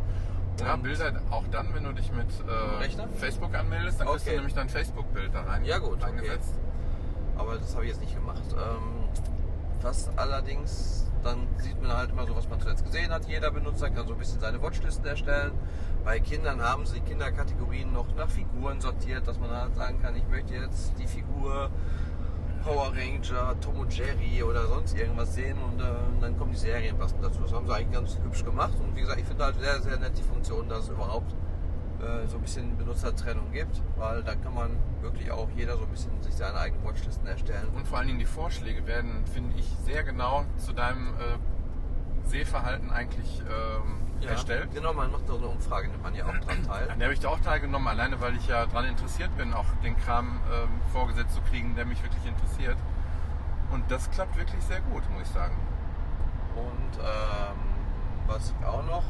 Ja, 0.61 0.77
Bilder 0.77 1.13
auch 1.31 1.45
dann, 1.51 1.73
wenn 1.75 1.85
du 1.85 1.93
dich 1.93 2.11
mit 2.13 2.27
äh? 2.27 3.17
Facebook 3.19 3.55
anmeldest, 3.55 4.01
dann 4.01 4.09
kriegst 4.09 4.27
du 4.27 4.31
Okay. 4.31 4.37
nämlich 4.39 4.55
dein 4.55 4.69
Facebook-Bild 4.69 5.35
da 5.35 5.43
rein 5.43 5.65
Ja, 5.65 5.79
gut, 5.79 5.95
okay. 6.03 6.07
eingesetzt. 6.07 6.55
Aber 7.37 7.57
das 7.57 7.75
habe 7.75 7.85
ich 7.85 7.91
jetzt 7.93 8.01
nicht 8.01 8.15
gemacht. 8.15 8.43
Ähm, 8.53 9.09
was 9.81 10.11
allerdings, 10.17 11.07
dann 11.23 11.47
sieht 11.59 11.81
man 11.81 11.97
halt 11.97 12.11
immer 12.11 12.27
so, 12.27 12.35
was 12.35 12.49
man 12.49 12.61
zuletzt 12.61 12.85
gesehen 12.85 13.13
hat. 13.13 13.27
Jeder 13.27 13.51
Benutzer 13.53 13.91
kann 13.91 14.07
so 14.07 14.15
ein 14.15 14.19
bisschen 14.19 14.41
seine 14.41 14.61
Watchlisten 14.61 15.05
erstellen. 15.07 15.53
Bei 16.05 16.19
Kindern 16.21 16.61
haben 16.61 16.85
sie 16.87 17.01
Kinderkategorien 17.01 17.93
noch 17.93 18.07
nach 18.17 18.29
Figuren 18.29 18.81
sortiert, 18.81 19.27
dass 19.29 19.39
man 19.39 19.51
halt 19.51 19.77
sagen 19.77 20.01
kann, 20.03 20.17
ich 20.17 20.27
möchte 20.29 20.55
jetzt 20.55 20.93
die 20.99 21.07
Figur 21.07 21.71
Power 22.69 22.93
Ranger, 22.95 23.59
Tom 23.62 23.81
und 23.81 23.97
Jerry 23.97 24.43
oder 24.43 24.66
sonst 24.66 24.95
irgendwas 24.95 25.35
sehen 25.35 25.57
und 25.57 25.81
äh, 25.81 25.85
dann 26.21 26.37
kommen 26.37 26.53
die 26.53 26.59
Serien 26.59 26.99
passend 26.99 27.25
dazu. 27.25 27.41
Das 27.41 27.51
haben 27.55 27.66
sie 27.66 27.73
eigentlich 27.75 27.93
ganz 27.93 28.19
hübsch 28.23 28.45
gemacht 28.45 28.75
und 28.79 28.95
wie 28.95 29.01
gesagt, 29.01 29.19
ich 29.19 29.25
finde 29.25 29.45
halt 29.45 29.59
sehr, 29.59 29.81
sehr 29.81 29.99
nett 29.99 30.12
die 30.19 30.23
Funktion, 30.23 30.69
dass 30.69 30.85
es 30.85 30.89
überhaupt 30.91 31.33
äh, 31.33 32.27
so 32.27 32.37
ein 32.37 32.43
bisschen 32.43 32.77
Benutzertrennung 32.77 33.51
gibt, 33.53 33.81
weil 33.97 34.23
dann 34.23 34.43
kann 34.43 34.53
man 34.53 34.77
wirklich 35.01 35.31
auch 35.31 35.49
jeder 35.57 35.79
so 35.79 35.85
ein 35.85 35.89
bisschen 35.89 36.23
sich 36.23 36.35
seine 36.35 36.59
eigenen 36.59 36.85
Watchlisten 36.85 37.27
erstellen. 37.27 37.69
Und 37.75 37.89
vor 37.89 37.99
allen 37.99 38.09
Dingen 38.09 38.19
die 38.19 38.27
Vorschläge 38.27 38.87
werden, 38.87 39.25
finde 39.33 39.59
ich, 39.59 39.66
sehr 39.87 40.05
genau 40.05 40.45
zu 40.59 40.75
deinem 40.75 41.14
äh, 41.14 41.39
Sehverhalten 42.29 42.91
eigentlich 42.91 43.41
ähm, 43.41 44.26
erstellt. 44.26 44.68
Genau, 44.74 44.93
man 44.93 45.11
macht 45.11 45.26
so 45.26 45.37
eine 45.37 45.47
Umfrage, 45.47 45.89
nimmt 45.89 46.03
man 46.03 46.14
ja 46.14 46.24
auch 46.26 46.39
dran 46.39 46.62
teil. 46.66 46.91
An 46.91 46.99
der 46.99 47.07
habe 47.07 47.14
ich 47.14 47.20
da 47.20 47.29
auch 47.29 47.41
teilgenommen, 47.41 47.89
alleine 47.89 48.20
weil 48.20 48.37
ich 48.37 48.47
ja 48.47 48.66
daran 48.66 48.87
interessiert 48.87 49.37
bin, 49.37 49.55
auch 49.55 49.66
den 49.83 49.97
Kram 49.97 50.41
ähm, 50.53 50.68
vorgesetzt 50.93 51.35
zu 51.35 51.41
kriegen, 51.43 51.74
der 51.74 51.85
mich 51.87 52.03
wirklich 52.03 52.24
interessiert. 52.26 52.76
Und 53.70 53.91
das 53.91 54.11
klappt 54.11 54.37
wirklich 54.37 54.62
sehr 54.64 54.81
gut, 54.81 55.03
muss 55.11 55.22
ich 55.22 55.29
sagen. 55.29 55.57
Und 56.57 56.99
ähm, 56.99 57.59
was 58.26 58.51
ich 58.59 58.66
auch 58.66 58.85
noch 58.85 59.05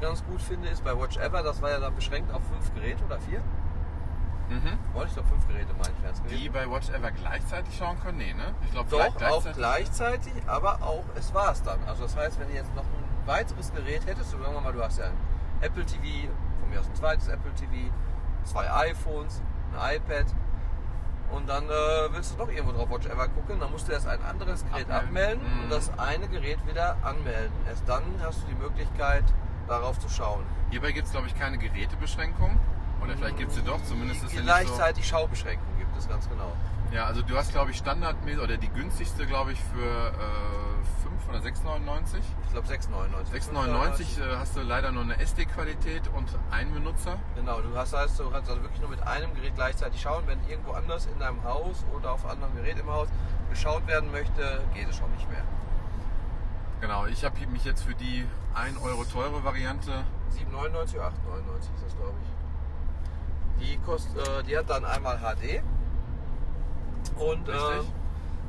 ganz 0.00 0.24
gut 0.24 0.42
finde, 0.42 0.68
ist 0.68 0.84
bei 0.84 0.98
Watch 0.98 1.16
Ever, 1.16 1.42
das 1.42 1.62
war 1.62 1.70
ja 1.70 1.80
dann 1.80 1.94
beschränkt 1.94 2.32
auf 2.32 2.42
fünf 2.46 2.74
Geräte 2.74 3.04
oder 3.04 3.18
vier. 3.20 3.40
Mhm. 4.48 4.78
Wollte 4.94 5.08
ich 5.08 5.14
glaube 5.14 5.28
fünf 5.28 5.48
Geräte, 5.48 5.72
meine 5.74 5.94
ich, 5.96 6.02
wären 6.02 6.14
es 6.14 6.22
Die 6.24 6.48
bei 6.48 6.70
Watch 6.70 6.88
Ever 6.90 7.10
gleichzeitig 7.10 7.76
schauen 7.76 7.98
können? 8.00 8.18
Nee, 8.18 8.32
ne? 8.32 8.54
Ich 8.64 8.70
glaube, 8.72 8.88
Doch, 8.90 9.22
auch 9.22 9.44
gleichzeitig, 9.52 10.32
aber 10.46 10.82
auch 10.82 11.04
es 11.16 11.34
war 11.34 11.52
es 11.52 11.62
dann. 11.62 11.78
Also 11.86 12.04
das 12.04 12.16
heißt, 12.16 12.38
wenn 12.40 12.48
du 12.48 12.54
jetzt 12.54 12.74
noch 12.74 12.84
ein 12.84 13.26
weiteres 13.26 13.72
Gerät 13.74 14.06
hättest, 14.06 14.30
sagen 14.30 14.42
wir 14.44 14.60
mal, 14.60 14.72
du 14.72 14.82
hast 14.82 14.98
ja 14.98 15.06
ein 15.06 15.16
Apple 15.60 15.84
TV, 15.84 16.02
von 16.60 16.70
mir 16.70 16.80
aus 16.80 16.86
ein 16.86 16.94
zweites 16.94 17.28
Apple 17.28 17.52
TV, 17.54 17.92
zwei 18.44 18.70
iPhones, 18.90 19.42
ein 19.74 19.96
iPad 19.96 20.26
und 21.32 21.48
dann 21.48 21.64
äh, 21.64 21.68
willst 22.12 22.34
du 22.34 22.36
doch 22.38 22.48
irgendwo 22.48 22.72
drauf 22.72 22.88
Watch 22.90 23.06
Ever 23.06 23.26
gucken, 23.28 23.58
dann 23.58 23.72
musst 23.72 23.88
du 23.88 23.92
erst 23.92 24.06
ein 24.06 24.22
anderes 24.22 24.64
Gerät 24.64 24.88
Abmelden. 24.88 25.40
abmelden 25.42 25.54
Mhm. 25.56 25.64
und 25.64 25.72
das 25.72 25.98
eine 25.98 26.28
Gerät 26.28 26.64
wieder 26.68 26.96
anmelden. 27.02 27.52
Erst 27.68 27.88
dann 27.88 28.02
hast 28.22 28.42
du 28.42 28.46
die 28.46 28.54
Möglichkeit, 28.54 29.24
darauf 29.66 29.98
zu 29.98 30.08
schauen. 30.08 30.44
Hierbei 30.70 30.92
gibt 30.92 31.06
es, 31.06 31.12
glaube 31.12 31.26
ich, 31.26 31.36
keine 31.36 31.58
Gerätebeschränkung. 31.58 32.60
Oder 33.02 33.16
vielleicht 33.16 33.36
gibt 33.36 33.50
es 33.50 33.56
sie 33.56 33.62
doch, 33.62 33.82
zumindest 33.84 34.24
ist 34.24 34.32
nicht 34.32 34.38
so... 34.38 34.44
Gleichzeitig 34.44 35.06
Schaubeschränkungen 35.06 35.78
gibt 35.78 35.96
es 35.96 36.08
ganz 36.08 36.28
genau. 36.28 36.52
Ja, 36.92 37.06
also 37.06 37.22
du 37.22 37.36
hast, 37.36 37.52
glaube 37.52 37.72
ich, 37.72 37.78
standardmäßig, 37.78 38.40
oder 38.40 38.56
die 38.56 38.68
günstigste, 38.68 39.26
glaube 39.26 39.52
ich, 39.52 39.60
für 39.60 40.12
äh, 40.12 41.02
5 41.02 41.28
oder 41.28 41.38
6,99. 41.38 42.18
Ich 42.44 42.52
glaube 42.52 42.68
6,99. 42.68 43.50
6,99 43.52 44.20
äh, 44.20 44.36
hast 44.36 44.56
du 44.56 44.60
leider 44.60 44.92
nur 44.92 45.02
eine 45.02 45.18
SD-Qualität 45.18 46.02
und 46.16 46.28
einen 46.50 46.72
Benutzer. 46.72 47.18
Genau, 47.34 47.60
du 47.60 47.76
hast 47.76 47.92
heißt, 47.92 48.18
du 48.20 48.30
kannst 48.30 48.48
also 48.48 48.62
wirklich 48.62 48.80
nur 48.80 48.90
mit 48.90 49.02
einem 49.02 49.34
Gerät 49.34 49.54
gleichzeitig 49.56 50.00
schauen. 50.00 50.24
Wenn 50.26 50.38
irgendwo 50.48 50.72
anders 50.72 51.06
in 51.06 51.18
deinem 51.18 51.42
Haus 51.42 51.84
oder 51.94 52.12
auf 52.12 52.24
einem 52.24 52.44
anderen 52.44 52.54
Gerät 52.56 52.78
im 52.78 52.88
Haus 52.88 53.08
geschaut 53.50 53.86
werden 53.86 54.10
möchte, 54.12 54.62
geht 54.74 54.88
es 54.88 54.96
schon 54.96 55.10
nicht 55.12 55.28
mehr. 55.28 55.42
Genau, 56.80 57.06
ich 57.06 57.24
habe 57.24 57.34
mich 57.48 57.64
jetzt 57.64 57.82
für 57.82 57.94
die 57.94 58.26
1 58.54 58.80
Euro 58.82 59.04
teure 59.04 59.42
Variante 59.42 60.04
7,99 60.30 60.94
oder 60.94 61.08
8,99 61.08 61.08
ist 61.74 61.84
das, 61.84 61.96
glaube 61.96 62.14
ich. 62.22 62.35
Die, 63.60 63.78
kostet, 63.78 64.16
äh, 64.26 64.42
die 64.42 64.56
hat 64.56 64.68
dann 64.68 64.84
einmal 64.84 65.18
HD. 65.18 65.62
Und 67.18 67.48
äh, 67.48 67.52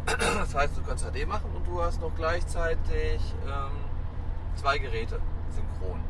das 0.40 0.56
heißt, 0.56 0.78
du 0.78 0.82
kannst 0.84 1.06
HD 1.06 1.28
machen 1.28 1.52
und 1.56 1.66
du 1.68 1.82
hast 1.82 2.02
noch 2.02 2.14
gleichzeitig 2.16 3.22
ähm, 3.46 3.78
zwei 4.56 4.78
Geräte 4.78 5.20
synchron. 5.50 6.02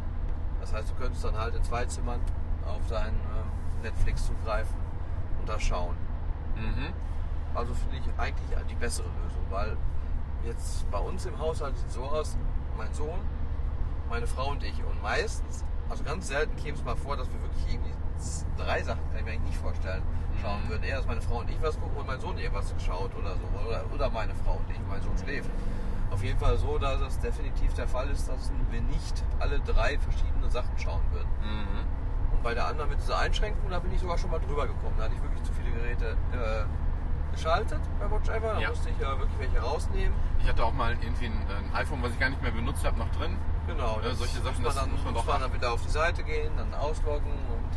Das 0.61 0.73
heißt, 0.73 0.89
du 0.89 0.95
könntest 0.95 1.23
dann 1.23 1.37
halt 1.37 1.55
in 1.55 1.63
zwei 1.63 1.85
Zimmern 1.85 2.21
auf 2.65 2.81
dein 2.89 3.13
ähm, 3.13 3.83
Netflix 3.83 4.25
zugreifen 4.25 4.75
und 5.39 5.47
da 5.47 5.59
schauen. 5.59 5.95
Mhm. 6.55 6.93
Also 7.53 7.73
finde 7.73 7.97
ich 7.97 8.19
eigentlich 8.19 8.57
die 8.69 8.75
bessere 8.75 9.07
Lösung, 9.23 9.45
weil 9.49 9.77
jetzt 10.45 10.89
bei 10.91 10.99
uns 10.99 11.25
im 11.25 11.37
Haushalt 11.39 11.77
sieht 11.77 11.87
es 11.87 11.93
so 11.95 12.03
aus, 12.03 12.37
mein 12.77 12.93
Sohn, 12.93 13.19
meine 14.09 14.27
Frau 14.27 14.51
und 14.51 14.63
ich. 14.63 14.83
Und 14.83 15.01
meistens, 15.01 15.63
also 15.89 16.03
ganz 16.03 16.27
selten 16.27 16.55
käme 16.55 16.77
es 16.77 16.83
mal 16.83 16.95
vor, 16.95 17.17
dass 17.17 17.27
wir 17.31 17.41
wirklich 17.41 17.73
irgendwie 17.73 17.93
drei 18.57 18.82
Sachen, 18.84 19.01
kann 19.09 19.20
ich 19.20 19.26
mir 19.26 19.32
eigentlich 19.32 19.51
nicht 19.51 19.57
vorstellen, 19.61 20.01
schauen 20.41 20.63
Mhm. 20.65 20.70
würden. 20.70 20.84
Eher, 20.84 20.97
dass 20.97 21.07
meine 21.07 21.22
Frau 21.22 21.39
und 21.39 21.49
ich 21.49 21.61
was 21.61 21.80
gucken 21.80 21.97
und 21.97 22.07
mein 22.07 22.20
Sohn 22.20 22.38
irgendwas 22.38 22.74
schaut 22.86 23.15
oder 23.15 23.36
so. 23.36 23.68
Oder, 23.68 23.84
oder 23.93 24.09
meine 24.09 24.34
Frau 24.36 24.53
und 24.53 24.70
ich, 24.70 24.80
mein 24.89 25.01
Sohn 25.01 25.18
schläft. 25.18 25.49
Auf 26.11 26.24
jeden 26.24 26.39
Fall 26.39 26.57
so, 26.57 26.78
dass 26.78 27.01
es 27.01 27.20
definitiv 27.20 27.74
der 27.74 27.88
Fall 27.88 28.09
ist, 28.09 28.30
dass 28.30 28.51
wir 28.72 28.82
nicht 28.82 29.24
alle 29.39 29.59
drei 29.59 29.97
verschiedene 29.99 30.49
Sachen 30.49 30.78
schauen 30.78 31.01
würden. 31.11 31.28
Mhm. 31.41 32.34
Und 32.34 32.43
bei 32.43 32.53
der 32.53 32.68
anderen 32.68 32.89
mit 32.89 32.99
dieser 33.01 33.18
Einschränkung, 33.20 33.70
da 33.70 33.80
bin 33.80 33.91
ich 33.91 33.99
sogar 33.99 34.18
schon 34.18 34.32
mal 34.32 34.39
drüber 34.39 34.68
gekommen. 34.68 34.95
Da 34.97 35.03
hatte 35.05 35.15
ich 35.15 35.22
wirklich 35.22 35.43
zu 35.43 35.51
viele 35.53 35.72
Geräte 35.72 36.11
äh, 36.34 37.34
geschaltet 37.36 37.82
bei 37.99 38.09
Watch 38.09 38.30
Ever. 38.30 38.53
Da 38.53 38.59
Ja. 38.59 38.70
musste 38.70 38.89
ich 38.89 38.97
ja 38.99 39.18
wirklich 39.20 39.38
welche 39.39 39.59
rausnehmen. 39.59 40.13
Ich 40.41 40.47
hatte 40.47 40.63
auch 40.63 40.74
mal 40.74 40.93
irgendwie 41.01 41.26
ein, 41.26 41.34
ein 41.49 41.76
iPhone, 41.76 42.01
was 42.01 42.11
ich 42.11 42.20
gar 42.20 42.30
nicht 42.30 42.41
mehr 42.41 42.51
benutzt 42.51 42.86
habe, 42.86 42.97
noch 42.97 43.09
drin. 43.11 43.36
Genau, 43.68 43.99
Ja, 44.01 44.13
solche 44.15 44.38
Sachen, 44.41 44.63
muss 44.63 44.76
das 44.76 44.76
man 44.76 44.86
dann, 44.86 44.91
muss 44.93 45.03
man 45.03 45.13
muss 45.13 45.26
man 45.26 45.41
dann 45.41 45.53
wieder 45.53 45.72
auf 45.74 45.82
die 45.82 45.89
Seite 45.89 46.24
gehen, 46.24 46.51
dann 46.55 46.74
ausloggen 46.74 47.32
und 47.32 47.70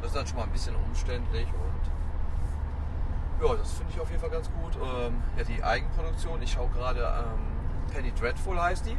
das 0.00 0.10
ist 0.10 0.16
dann 0.16 0.26
schon 0.26 0.38
mal 0.38 0.44
ein 0.44 0.52
bisschen 0.52 0.76
umständlich 0.76 1.46
und 1.46 3.46
ja, 3.46 3.54
das 3.54 3.72
finde 3.72 3.92
ich 3.92 4.00
auf 4.00 4.08
jeden 4.08 4.20
Fall 4.20 4.30
ganz 4.30 4.50
gut. 4.50 4.76
Ähm, 4.76 5.22
ja, 5.36 5.44
die 5.44 5.62
Eigenproduktion, 5.62 6.40
ich 6.40 6.52
schaue 6.52 6.68
gerade 6.70 7.00
ähm, 7.00 7.92
Penny 7.92 8.12
Dreadful 8.12 8.60
heißt 8.60 8.86
die. 8.86 8.96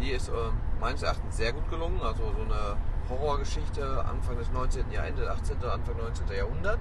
Die 0.00 0.10
ist 0.10 0.28
ähm, 0.28 0.58
meines 0.80 1.02
Erachtens 1.02 1.36
sehr 1.36 1.52
gut 1.52 1.68
gelungen, 1.68 2.00
also 2.00 2.32
so 2.36 2.42
eine 2.42 2.76
Horrorgeschichte 3.08 4.04
Anfang 4.04 4.38
des 4.38 4.50
19. 4.50 4.90
Jahrhunderts, 4.90 5.50
Ende 5.50 5.62
18., 5.62 5.70
Anfang 5.70 5.96
19. 5.96 6.36
Jahrhundert 6.36 6.78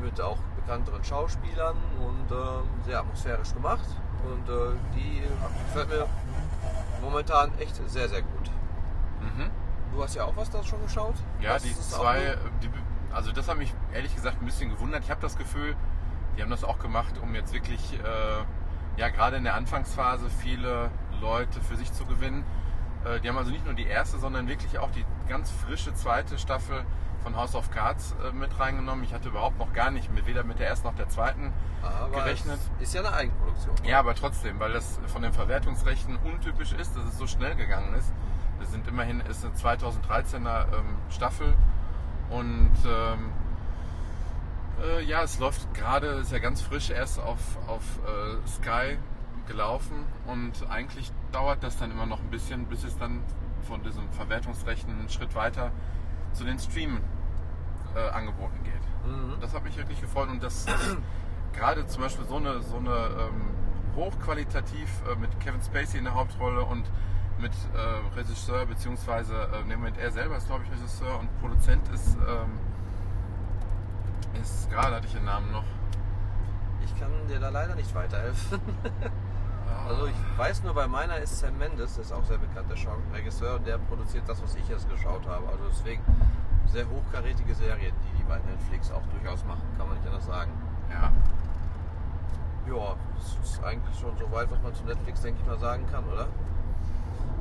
mit 0.00 0.20
auch 0.20 0.38
bekannteren 0.56 1.02
Schauspielern 1.04 1.76
und 1.98 2.30
ähm, 2.30 2.68
sehr 2.84 3.00
atmosphärisch 3.00 3.54
gemacht 3.54 3.86
und 4.24 4.48
äh, 4.48 4.72
die 4.94 5.22
gefällt 5.66 5.88
mir 5.88 6.06
momentan 7.02 7.50
echt 7.58 7.76
sehr, 7.88 8.08
sehr 8.08 8.22
gut. 8.22 8.50
Mhm. 9.20 9.50
Du 9.92 10.02
hast 10.02 10.14
ja 10.14 10.24
auch 10.24 10.36
was 10.36 10.50
da 10.50 10.62
schon 10.62 10.82
geschaut? 10.82 11.14
Ja, 11.40 11.54
Was 11.54 11.62
die 11.62 11.74
zwei, 11.74 12.36
die, 12.62 12.70
also 13.12 13.32
das 13.32 13.48
hat 13.48 13.58
mich 13.58 13.72
ehrlich 13.92 14.14
gesagt 14.14 14.40
ein 14.40 14.46
bisschen 14.46 14.70
gewundert. 14.70 15.02
Ich 15.04 15.10
habe 15.10 15.20
das 15.20 15.36
Gefühl, 15.36 15.74
die 16.36 16.42
haben 16.42 16.50
das 16.50 16.64
auch 16.64 16.78
gemacht, 16.78 17.14
um 17.22 17.34
jetzt 17.34 17.52
wirklich, 17.52 17.94
äh, 17.94 19.00
ja 19.00 19.08
gerade 19.08 19.36
in 19.36 19.44
der 19.44 19.54
Anfangsphase 19.54 20.30
viele 20.30 20.90
Leute 21.20 21.60
für 21.60 21.76
sich 21.76 21.92
zu 21.92 22.04
gewinnen. 22.06 22.44
Äh, 23.04 23.20
die 23.20 23.28
haben 23.28 23.38
also 23.38 23.50
nicht 23.50 23.64
nur 23.64 23.74
die 23.74 23.86
erste, 23.86 24.18
sondern 24.18 24.48
wirklich 24.48 24.78
auch 24.78 24.90
die 24.90 25.04
ganz 25.28 25.50
frische 25.50 25.94
zweite 25.94 26.38
Staffel 26.38 26.84
von 27.22 27.36
House 27.36 27.54
of 27.54 27.70
Cards 27.70 28.14
äh, 28.24 28.32
mit 28.32 28.58
reingenommen. 28.58 29.04
Ich 29.04 29.12
hatte 29.12 29.28
überhaupt 29.28 29.58
noch 29.58 29.72
gar 29.72 29.90
nicht 29.90 30.12
mit, 30.12 30.26
weder 30.26 30.44
mit 30.44 30.58
der 30.58 30.68
ersten 30.68 30.86
noch 30.86 30.94
der 30.94 31.08
zweiten 31.08 31.52
aber 31.82 32.22
gerechnet. 32.22 32.58
es 32.78 32.88
Ist 32.88 32.94
ja 32.94 33.00
eine 33.00 33.12
Eigenproduktion. 33.12 33.76
Ja, 33.84 33.98
aber 33.98 34.14
trotzdem, 34.14 34.58
weil 34.60 34.72
das 34.72 34.98
von 35.06 35.22
den 35.22 35.32
Verwertungsrechten 35.32 36.16
untypisch 36.16 36.72
ist, 36.72 36.96
dass 36.96 37.04
es 37.04 37.18
so 37.18 37.26
schnell 37.26 37.54
gegangen 37.56 37.94
ist. 37.94 38.12
Das 38.60 38.70
sind 38.70 38.86
immerhin 38.86 39.20
ist 39.20 39.44
eine 39.44 39.54
2013er 39.54 40.72
ähm, 40.72 40.96
Staffel 41.10 41.54
und 42.30 42.70
ähm, 42.86 43.30
äh, 44.82 45.04
ja, 45.04 45.22
es 45.22 45.38
läuft 45.38 45.72
gerade, 45.74 46.06
ist 46.06 46.32
ja 46.32 46.38
ganz 46.38 46.62
frisch 46.62 46.90
erst 46.90 47.18
auf, 47.18 47.38
auf 47.66 47.82
äh, 48.06 48.48
Sky 48.48 48.98
gelaufen 49.46 50.04
und 50.26 50.52
eigentlich 50.70 51.12
dauert 51.32 51.62
das 51.62 51.76
dann 51.78 51.90
immer 51.90 52.06
noch 52.06 52.20
ein 52.20 52.30
bisschen, 52.30 52.66
bis 52.66 52.84
es 52.84 52.96
dann 52.96 53.22
von 53.62 53.82
diesen 53.82 54.08
Verwertungsrechten 54.12 54.98
einen 54.98 55.08
Schritt 55.08 55.34
weiter 55.34 55.72
zu 56.32 56.44
den 56.44 56.58
Stream-Angeboten 56.58 58.62
geht. 58.62 58.74
Mhm. 59.06 59.34
Das 59.40 59.54
hat 59.54 59.64
mich 59.64 59.76
wirklich 59.76 60.00
gefreut 60.00 60.28
und 60.28 60.42
das 60.42 60.66
gerade 61.52 61.86
zum 61.86 62.02
Beispiel 62.02 62.24
so 62.26 62.36
eine, 62.36 62.62
so 62.62 62.76
eine 62.76 62.90
ähm, 62.90 63.50
hochqualitativ 63.96 64.88
äh, 65.10 65.16
mit 65.16 65.40
Kevin 65.40 65.60
Spacey 65.60 65.98
in 65.98 66.04
der 66.04 66.14
Hauptrolle 66.14 66.64
und 66.64 66.84
mit 67.40 67.52
äh, 67.52 68.16
Regisseur, 68.18 68.66
beziehungsweise 68.66 69.34
äh, 69.34 69.64
nee, 69.66 69.76
Moment, 69.76 69.98
er 69.98 70.10
selber 70.10 70.36
ist 70.36 70.46
glaube 70.46 70.64
ich 70.64 70.72
Regisseur 70.72 71.18
und 71.18 71.40
Produzent 71.40 71.88
ist, 71.88 72.16
ähm, 72.16 72.58
ist 74.40 74.70
gerade 74.70 74.96
hatte 74.96 75.06
ich 75.06 75.14
den 75.14 75.24
Namen 75.24 75.50
noch. 75.50 75.64
Ich 76.84 76.98
kann 76.98 77.10
dir 77.28 77.40
da 77.40 77.48
leider 77.48 77.74
nicht 77.74 77.94
weiterhelfen. 77.94 78.60
Also 79.88 80.06
ich 80.06 80.38
weiß 80.38 80.62
nur, 80.62 80.74
bei 80.74 80.86
meiner 80.86 81.16
ist 81.18 81.40
Sam 81.40 81.56
Mendes, 81.58 81.96
das 81.96 82.06
ist 82.06 82.12
auch 82.12 82.24
sehr 82.24 82.38
bekannter 82.38 82.74
Regisseur 83.14 83.56
und 83.56 83.66
der 83.66 83.78
produziert 83.78 84.28
das, 84.28 84.42
was 84.42 84.54
ich 84.54 84.68
jetzt 84.68 84.88
geschaut 84.88 85.26
habe. 85.26 85.48
Also 85.48 85.64
deswegen 85.68 86.02
sehr 86.66 86.88
hochkarätige 86.88 87.54
Serien, 87.54 87.94
die 88.04 88.18
die 88.18 88.24
bei 88.24 88.38
Netflix 88.38 88.90
auch 88.92 89.02
durchaus 89.18 89.44
machen, 89.46 89.62
kann 89.76 89.88
man 89.88 89.96
nicht 89.96 90.06
anders 90.06 90.26
sagen. 90.26 90.52
Ja, 90.90 91.12
Ja, 92.72 92.94
das 93.16 93.50
ist 93.50 93.64
eigentlich 93.64 93.98
schon 93.98 94.16
so 94.16 94.30
weit, 94.30 94.50
was 94.50 94.62
man 94.62 94.74
zu 94.74 94.84
Netflix, 94.84 95.22
denke 95.22 95.40
ich 95.40 95.46
mal, 95.46 95.58
sagen 95.58 95.84
kann, 95.90 96.04
oder? 96.04 96.28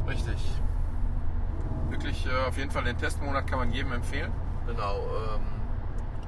Richtig. 0.09 0.61
Wirklich 1.89 2.25
äh, 2.27 2.47
auf 2.47 2.57
jeden 2.57 2.71
Fall 2.71 2.83
den 2.83 2.97
Testmonat 2.97 3.47
kann 3.47 3.59
man 3.59 3.71
jedem 3.71 3.93
empfehlen. 3.93 4.31
Genau, 4.67 4.97
ähm, 4.97 5.41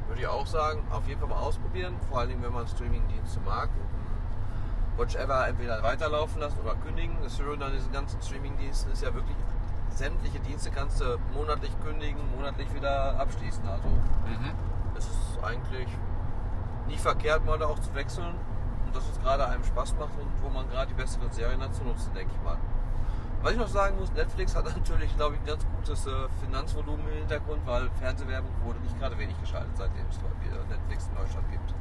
würde 0.08 0.22
ich 0.22 0.28
auch 0.28 0.48
sagen, 0.48 0.82
auf 0.92 1.08
jeden 1.08 1.20
Fall 1.20 1.30
mal 1.30 1.40
ausprobieren, 1.40 1.96
vor 2.10 2.20
allen 2.20 2.30
Dingen, 2.30 2.44
wenn 2.44 2.54
man 2.54 2.68
Streamingdienste 2.68 3.40
mag. 3.42 3.70
Watch 4.98 5.16
Ever 5.16 5.48
entweder 5.48 5.82
weiterlaufen 5.84 6.42
lassen 6.42 6.60
oder 6.64 6.76
kündigen. 6.76 7.16
Das 7.24 7.38
Schöne 7.38 7.64
an 7.66 7.72
diesen 7.74 7.92
ganzen 7.92 8.22
Streamingdiensten 8.22 8.92
ist 8.92 9.02
ja 9.04 9.14
wirklich, 9.14 9.38
sämtliche 9.90 10.40
Dienste 10.40 10.70
kannst 10.72 11.02
du 11.02 11.18
monatlich 11.34 11.72
kündigen, 11.84 12.20
monatlich 12.36 12.74
wieder 12.74 13.20
abschließen. 13.20 13.68
Also 13.68 13.88
Mhm. 13.88 14.52
es 14.98 15.06
ist 15.06 15.40
eigentlich 15.44 15.88
nie 16.88 16.98
verkehrt, 16.98 17.46
mal 17.46 17.58
da 17.58 17.68
auch 17.68 17.80
zu 17.80 17.94
wechseln 17.96 18.36
und 18.86 18.96
dass 18.96 19.08
es 19.10 19.20
gerade 19.22 19.48
einem 19.48 19.64
Spaß 19.64 19.96
macht 20.00 20.18
und 20.20 20.30
wo 20.42 20.50
man 20.50 20.68
gerade 20.70 20.88
die 20.88 20.94
besseren 20.94 21.32
Serien 21.32 21.62
hat 21.62 21.74
zu 21.74 21.84
nutzen, 21.84 22.14
denke 22.14 22.34
ich 22.36 22.44
mal. 22.44 22.58
Was 23.44 23.54
ich 23.54 23.58
noch 23.58 23.68
sagen 23.68 23.98
muss, 23.98 24.12
Netflix 24.14 24.56
hat 24.56 24.66
natürlich, 24.78 25.16
glaube 25.18 25.36
ich, 25.36 25.42
ein 25.42 25.46
ganz 25.48 25.66
gutes 25.76 26.06
äh, 26.06 26.12
Finanzvolumen 26.44 27.08
im 27.08 27.14
Hintergrund, 27.20 27.62
weil 27.66 27.90
Fernsehwerbung 28.00 28.52
wurde 28.64 28.80
nicht 28.80 28.98
gerade 29.00 29.18
wenig 29.18 29.40
geschaltet, 29.42 29.72
seitdem 29.76 30.06
es 30.10 30.18
Netflix 30.70 31.08
in 31.08 31.16
Deutschland 31.16 31.52
gibt. 31.52 31.74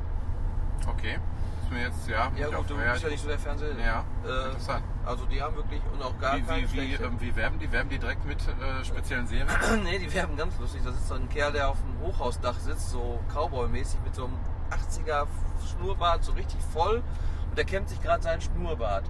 Okay. 0.88 1.18
Ist 1.62 1.70
mir 1.70 1.82
jetzt, 1.82 2.08
ja, 2.08 2.32
Ja 2.36 2.48
gut, 2.48 2.68
du 2.70 2.76
bist 2.76 3.02
ja 3.02 3.08
nicht 3.11 3.22
so 3.22 3.28
der 3.28 3.38
Fernseher. 3.38 3.78
Ja, 3.78 4.04
Äh, 4.24 4.46
interessant. 4.46 4.82
also 5.04 5.24
die 5.26 5.40
haben 5.40 5.54
wirklich 5.54 5.80
und 5.92 6.02
auch 6.02 6.18
gar 6.18 6.36
Wie, 6.38 6.42
keine 6.42 6.72
wie, 6.72 6.72
wie, 6.72 6.94
ähm, 6.94 7.20
wie 7.20 7.36
werben 7.36 7.58
die? 7.58 7.70
Werben 7.70 7.90
die 7.90 7.98
direkt 7.98 8.24
mit 8.24 8.40
äh, 8.40 8.84
speziellen 8.84 9.26
Serien? 9.28 9.46
nee, 9.84 9.98
die 9.98 10.12
werben 10.12 10.36
ganz 10.36 10.58
lustig. 10.58 10.80
Das 10.84 10.94
ist 10.94 11.08
so 11.08 11.14
ein 11.14 11.28
Kerl, 11.28 11.52
der 11.52 11.68
auf 11.68 11.76
dem 11.82 12.00
Hochhausdach 12.06 12.58
sitzt, 12.58 12.90
so 12.90 13.20
Cowboy-mäßig 13.32 14.00
mit 14.02 14.14
so 14.14 14.24
einem 14.24 14.34
80er 14.70 15.26
Schnurrbart, 15.68 16.24
so 16.24 16.32
richtig 16.32 16.58
voll. 16.72 17.02
Und 17.50 17.58
der 17.58 17.64
kämmt 17.66 17.88
sich 17.88 18.00
gerade 18.02 18.22
seinen 18.22 18.40
Schnurrbart. 18.40 19.04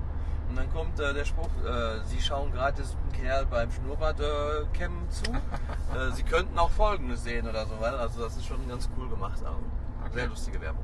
Und 0.51 0.57
dann 0.57 0.73
kommt 0.73 0.99
äh, 0.99 1.15
der 1.15 1.25
Spruch, 1.25 1.49
äh, 1.65 2.01
Sie 2.07 2.21
schauen 2.21 2.51
gerade 2.53 2.83
diesem 2.83 2.99
Kerl 3.13 3.47
beim 3.47 3.71
Schnurrbart 3.71 4.19
äh, 4.21 4.67
kämmen 4.77 5.09
zu. 5.11 5.31
äh, 5.97 6.11
Sie 6.13 6.25
könnten 6.25 6.59
auch 6.59 6.71
Folgendes 6.71 7.23
sehen 7.23 7.49
oder 7.49 7.65
so. 7.67 7.75
weil- 7.81 7.95
Also 7.95 8.23
das 8.25 8.37
ist 8.37 8.47
schon 8.47 8.69
ganz 8.69 8.89
cool 8.99 9.09
gemacht. 9.09 9.39
Also, 9.39 9.57
Okay. 10.03 10.15
Sehr 10.15 10.27
lustige 10.29 10.61
Werbung. 10.61 10.83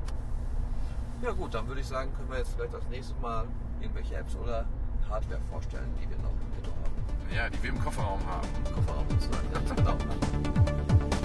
Ja 1.23 1.33
gut, 1.33 1.53
dann 1.55 1.67
würde 1.67 1.81
ich 1.81 1.87
sagen, 1.89 2.14
können 2.14 2.31
wir 2.31 2.39
jetzt 2.39 2.53
vielleicht 2.55 2.75
als 2.75 2.85
nächstes 2.91 3.17
Mal 3.21 3.47
irgendwelche 3.81 4.14
Apps 4.14 4.37
oder 4.37 4.67
Hardware 5.11 5.41
vorstellen, 5.51 5.93
die 6.01 6.09
wir 6.09 6.17
noch 6.19 6.31
im 6.31 6.51
Petto 6.55 6.71
haben. 6.71 7.35
Ja, 7.35 7.49
die 7.51 7.61
wir 7.62 7.71
im 7.71 7.83
Kofferraum 7.83 8.21
haben. 8.27 8.49
Kofferraum 8.75 9.07
sozusagen. 9.11 9.47
Genau. 9.77 11.16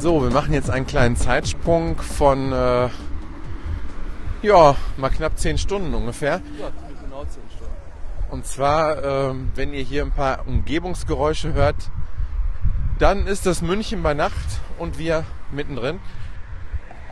So, 0.00 0.22
wir 0.22 0.30
machen 0.30 0.54
jetzt 0.54 0.70
einen 0.70 0.86
kleinen 0.86 1.14
Zeitsprung 1.14 1.98
von, 2.00 2.52
äh, 2.52 2.88
ja, 4.40 4.74
mal 4.96 5.10
knapp 5.10 5.38
10 5.38 5.58
Stunden 5.58 5.92
ungefähr. 5.92 6.40
Ja, 6.58 6.70
genau 7.02 7.22
10 7.24 7.42
Stunden. 7.54 7.74
Und 8.30 8.46
zwar, 8.46 9.04
ähm, 9.04 9.52
wenn 9.56 9.74
ihr 9.74 9.82
hier 9.82 10.02
ein 10.02 10.12
paar 10.12 10.48
Umgebungsgeräusche 10.48 11.52
hört, 11.52 11.76
dann 12.98 13.26
ist 13.26 13.44
das 13.44 13.60
München 13.60 14.02
bei 14.02 14.14
Nacht 14.14 14.62
und 14.78 14.98
wir 14.98 15.24
mittendrin. 15.52 16.00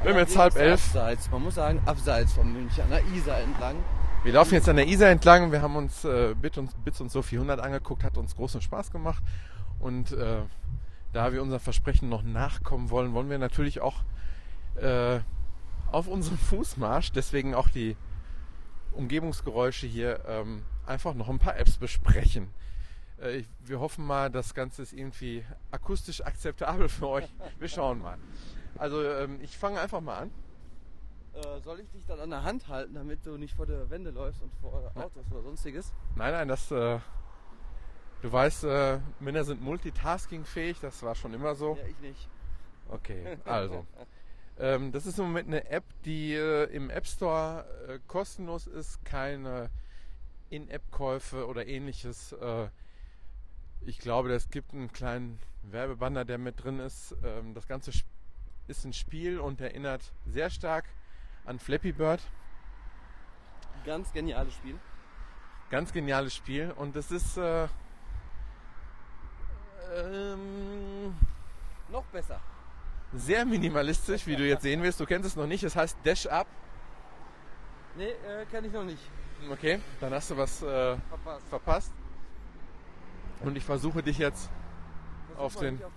Wir 0.02 0.12
haben 0.12 0.18
jetzt 0.20 0.38
halb 0.38 0.56
elf. 0.56 0.82
Abseits, 0.86 1.30
man 1.30 1.42
muss 1.42 1.56
sagen, 1.56 1.82
abseits 1.84 2.32
von 2.32 2.50
München, 2.50 2.84
an 2.84 2.88
der 2.88 3.02
Isar 3.14 3.38
entlang. 3.40 3.76
Wir 4.24 4.32
laufen 4.32 4.54
jetzt 4.54 4.66
an 4.66 4.76
der 4.76 4.88
Isar 4.88 5.10
entlang. 5.10 5.52
Wir 5.52 5.60
haben 5.60 5.76
uns 5.76 6.06
äh, 6.06 6.34
Bit 6.40 6.56
und, 6.56 6.84
Bits 6.86 7.02
und 7.02 7.10
Sophie 7.10 7.36
100 7.36 7.60
angeguckt, 7.60 8.02
hat 8.02 8.16
uns 8.16 8.34
großen 8.34 8.62
Spaß 8.62 8.90
gemacht. 8.90 9.22
Und 9.78 10.12
äh, 10.12 10.40
da 11.12 11.32
wir 11.32 11.42
unser 11.42 11.60
Versprechen 11.60 12.08
noch 12.08 12.22
nachkommen 12.22 12.90
wollen, 12.90 13.14
wollen 13.14 13.30
wir 13.30 13.38
natürlich 13.38 13.80
auch 13.80 14.02
äh, 14.76 15.20
auf 15.90 16.06
unserem 16.08 16.38
Fußmarsch, 16.38 17.12
deswegen 17.12 17.54
auch 17.54 17.68
die 17.68 17.96
Umgebungsgeräusche 18.92 19.86
hier, 19.86 20.24
ähm, 20.26 20.64
einfach 20.86 21.14
noch 21.14 21.28
ein 21.28 21.38
paar 21.38 21.56
Apps 21.56 21.76
besprechen. 21.76 22.48
Äh, 23.18 23.42
wir 23.60 23.80
hoffen 23.80 24.06
mal, 24.06 24.30
das 24.30 24.54
Ganze 24.54 24.82
ist 24.82 24.92
irgendwie 24.92 25.44
akustisch 25.70 26.24
akzeptabel 26.24 26.88
für 26.88 27.08
euch. 27.08 27.28
Wir 27.58 27.68
schauen 27.68 28.00
mal. 28.00 28.18
Also 28.76 29.02
ähm, 29.02 29.38
ich 29.40 29.56
fange 29.56 29.80
einfach 29.80 30.00
mal 30.00 30.18
an. 30.18 30.30
Äh, 31.34 31.60
soll 31.60 31.80
ich 31.80 31.90
dich 31.90 32.04
dann 32.06 32.20
an 32.20 32.30
der 32.30 32.42
Hand 32.42 32.68
halten, 32.68 32.94
damit 32.94 33.24
du 33.24 33.36
nicht 33.36 33.54
vor 33.54 33.66
der 33.66 33.90
Wände 33.90 34.10
läufst 34.10 34.42
und 34.42 34.52
vor 34.60 34.90
Autos 34.94 35.30
oder 35.30 35.42
sonstiges? 35.42 35.92
Nein, 36.16 36.32
nein, 36.32 36.48
das. 36.48 36.72
Du 38.20 38.32
weißt, 38.32 38.64
äh, 38.64 38.98
Männer 39.20 39.44
sind 39.44 39.62
multitaskingfähig, 39.62 40.80
das 40.80 41.02
war 41.02 41.14
schon 41.14 41.34
immer 41.34 41.54
so. 41.54 41.76
Ja, 41.76 41.86
ich 41.86 41.98
nicht. 42.00 42.28
Okay, 42.88 43.38
also. 43.44 43.86
ähm, 44.58 44.90
das 44.90 45.06
ist 45.06 45.18
im 45.18 45.26
Moment 45.26 45.48
eine 45.48 45.70
App, 45.70 45.84
die 46.04 46.34
äh, 46.34 46.64
im 46.64 46.90
App 46.90 47.06
Store 47.06 47.64
äh, 47.86 47.98
kostenlos 48.08 48.66
ist, 48.66 49.04
keine 49.04 49.70
In-App-Käufe 50.50 51.46
oder 51.46 51.66
ähnliches. 51.66 52.32
Äh, 52.32 52.68
ich 53.82 54.00
glaube, 54.00 54.32
es 54.32 54.50
gibt 54.50 54.72
einen 54.72 54.92
kleinen 54.92 55.38
Werbebanner, 55.62 56.24
der 56.24 56.38
mit 56.38 56.62
drin 56.62 56.80
ist. 56.80 57.14
Ähm, 57.24 57.54
das 57.54 57.68
Ganze 57.68 57.92
ist 58.66 58.84
ein 58.84 58.92
Spiel 58.92 59.38
und 59.38 59.60
erinnert 59.60 60.12
sehr 60.26 60.50
stark 60.50 60.86
an 61.44 61.60
Flappy 61.60 61.92
Bird. 61.92 62.20
Ganz 63.84 64.12
geniales 64.12 64.54
Spiel. 64.54 64.74
Ganz 65.70 65.92
geniales 65.92 66.34
Spiel 66.34 66.72
und 66.72 66.96
es 66.96 67.10
ist 67.10 67.36
äh, 67.36 67.68
ähm, 69.96 71.14
Noch 71.90 72.04
besser. 72.04 72.40
sehr 73.14 73.44
minimalistisch, 73.44 74.26
wie 74.26 74.36
du 74.36 74.46
jetzt 74.46 74.62
sehen 74.62 74.82
wirst. 74.82 75.00
Du 75.00 75.06
kennst 75.06 75.26
es 75.28 75.36
noch 75.36 75.46
nicht. 75.46 75.62
Es 75.64 75.74
heißt 75.76 75.96
Dash 76.04 76.26
Up. 76.26 76.46
Nee, 77.96 78.10
äh, 78.10 78.44
kenne 78.50 78.66
ich 78.66 78.72
noch 78.72 78.84
nicht. 78.84 79.02
Okay, 79.50 79.80
dann 80.00 80.12
hast 80.12 80.30
du 80.30 80.36
was 80.36 80.62
äh, 80.62 80.96
Verpasst. 81.08 81.48
verpasst. 81.48 81.92
Und 83.40 83.56
ich 83.56 83.64
versuche 83.64 84.02
dich 84.02 84.18
jetzt 84.18 84.50
Versuch 85.28 85.42
auf 85.44 85.56
den- 85.56 85.82
auf. 85.82 85.90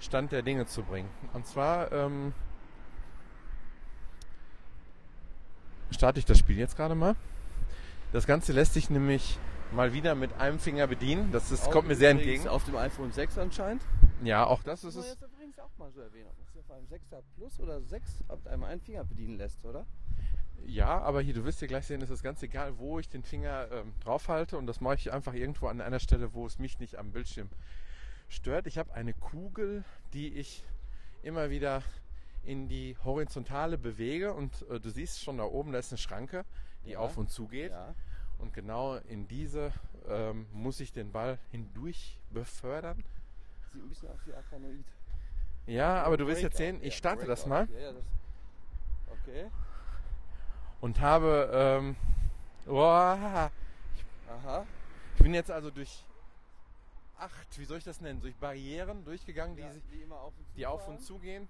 Stand 0.00 0.32
der 0.32 0.42
Dinge 0.42 0.66
zu 0.66 0.82
bringen. 0.82 1.08
Und 1.32 1.46
zwar 1.46 1.90
ähm, 1.92 2.32
starte 5.90 6.18
ich 6.18 6.24
das 6.24 6.38
Spiel 6.38 6.58
jetzt 6.58 6.76
gerade 6.76 6.94
mal. 6.94 7.14
Das 8.12 8.26
Ganze 8.26 8.52
lässt 8.52 8.74
sich 8.74 8.90
nämlich 8.90 9.38
mal 9.74 9.92
wieder 9.92 10.14
mit 10.14 10.32
einem 10.34 10.58
Finger 10.58 10.86
bedienen. 10.86 11.32
Das 11.32 11.50
ist, 11.50 11.70
kommt 11.70 11.88
mir 11.88 11.94
sehr 11.96 12.10
entgegen. 12.10 12.48
Auf 12.48 12.64
dem 12.64 12.76
iPhone 12.76 13.12
6 13.12 13.38
anscheinend. 13.38 13.82
Ja, 14.22 14.46
auch 14.46 14.62
das 14.62 14.84
ist 14.84 14.96
Das 14.96 15.04
es. 15.04 15.10
jetzt 15.12 15.22
übrigens 15.22 15.58
auch 15.58 15.70
mal 15.78 15.90
so 15.90 16.00
erwähnen, 16.00 16.26
ob 16.28 16.36
man 16.38 16.46
sich 16.46 16.58
auf 16.60 16.70
einem 16.70 16.86
6er 16.86 17.22
Plus 17.36 17.60
oder 17.60 17.80
6 17.80 18.20
ab 18.28 18.46
einem 18.46 18.64
einen 18.64 18.80
Finger 18.80 19.04
bedienen 19.04 19.36
lässt, 19.36 19.64
oder? 19.64 19.84
Ja, 20.64 21.00
aber 21.00 21.20
hier, 21.22 21.34
du 21.34 21.44
wirst 21.44 21.58
hier 21.58 21.66
gleich 21.68 21.86
sehen, 21.86 22.00
es 22.02 22.10
ist 22.10 22.22
ganz 22.22 22.40
egal, 22.42 22.78
wo 22.78 23.00
ich 23.00 23.08
den 23.08 23.24
Finger 23.24 23.66
ähm, 23.72 23.92
drauf 24.04 24.28
halte. 24.28 24.56
Und 24.58 24.66
das 24.66 24.80
mache 24.80 24.94
ich 24.94 25.12
einfach 25.12 25.34
irgendwo 25.34 25.66
an 25.66 25.80
einer 25.80 25.98
Stelle, 25.98 26.34
wo 26.34 26.46
es 26.46 26.58
mich 26.60 26.78
nicht 26.78 26.96
am 26.98 27.10
Bildschirm 27.10 27.48
stört. 28.28 28.66
Ich 28.68 28.78
habe 28.78 28.94
eine 28.94 29.12
Kugel, 29.12 29.84
die 30.12 30.28
ich 30.34 30.64
immer 31.22 31.50
wieder 31.50 31.82
in 32.44 32.68
die 32.68 32.96
Horizontale 33.04 33.76
bewege. 33.76 34.34
Und 34.34 34.64
äh, 34.70 34.78
du 34.78 34.90
siehst 34.90 35.20
schon 35.22 35.38
da 35.38 35.44
oben, 35.44 35.72
da 35.72 35.78
ist 35.80 35.90
eine 35.92 35.98
Schranke, 35.98 36.44
die 36.86 36.90
Ja. 36.92 36.98
auf 37.00 37.16
und 37.16 37.30
zu 37.30 37.48
geht. 37.48 37.72
Ja. 37.72 37.94
Und 38.42 38.52
genau 38.52 38.96
in 39.08 39.26
diese 39.28 39.72
ähm, 40.08 40.46
muss 40.52 40.80
ich 40.80 40.92
den 40.92 41.12
Ball 41.12 41.38
hindurch 41.50 42.18
befördern. 42.30 43.02
Sieht 43.72 43.82
ein 43.82 43.88
bisschen 43.88 44.10
aus 44.10 44.18
wie 44.26 44.34
Arkanoid. 44.34 44.84
Ja, 45.66 46.02
aber 46.02 46.16
du 46.16 46.26
wirst 46.26 46.42
jetzt 46.42 46.56
sehen, 46.56 46.80
ich 46.82 46.96
starte 46.96 47.24
das 47.24 47.46
mal 47.46 47.68
okay. 49.08 49.48
und 50.80 51.00
habe. 51.00 51.50
Ähm, 51.52 51.96
boah, 52.66 53.50
Aha. 54.28 54.66
Ich 55.16 55.22
bin 55.22 55.34
jetzt 55.34 55.50
also 55.50 55.70
durch 55.70 56.04
acht, 57.18 57.58
wie 57.58 57.64
soll 57.64 57.78
ich 57.78 57.84
das 57.84 58.00
nennen, 58.00 58.20
durch 58.20 58.34
Barrieren 58.36 59.04
durchgegangen, 59.04 59.54
die, 59.54 59.62
Ja, 59.62 59.70
die 59.92 60.10
auf 60.10 60.32
und 60.36 60.46
die 60.56 60.66
auf 60.66 60.88
und 60.88 61.00
zu 61.00 61.18
gehen. 61.18 61.48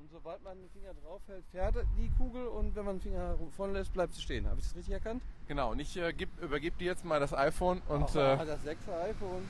Und 0.00 0.10
sobald 0.10 0.42
man 0.42 0.58
den 0.58 0.70
Finger 0.70 0.94
drauf 0.94 1.20
hält, 1.26 1.44
fährt 1.52 1.76
die 1.98 2.10
Kugel 2.16 2.46
und 2.46 2.74
wenn 2.74 2.86
man 2.86 2.96
den 2.96 3.02
Finger 3.02 3.36
vorne 3.54 3.74
lässt, 3.74 3.92
bleibt 3.92 4.14
sie 4.14 4.22
stehen. 4.22 4.48
Habe 4.48 4.58
ich 4.58 4.64
das 4.66 4.74
richtig 4.74 4.94
erkannt? 4.94 5.22
Genau, 5.46 5.72
und 5.72 5.78
ich 5.78 5.94
äh, 5.98 6.14
geb, 6.14 6.30
übergebe 6.40 6.74
dir 6.78 6.86
jetzt 6.86 7.04
mal 7.04 7.20
das 7.20 7.34
iPhone 7.34 7.82
und 7.86 8.16
Aha, 8.16 8.42
äh, 8.42 8.46
das 8.46 8.64
6er 8.64 9.10
iPhone. 9.10 9.46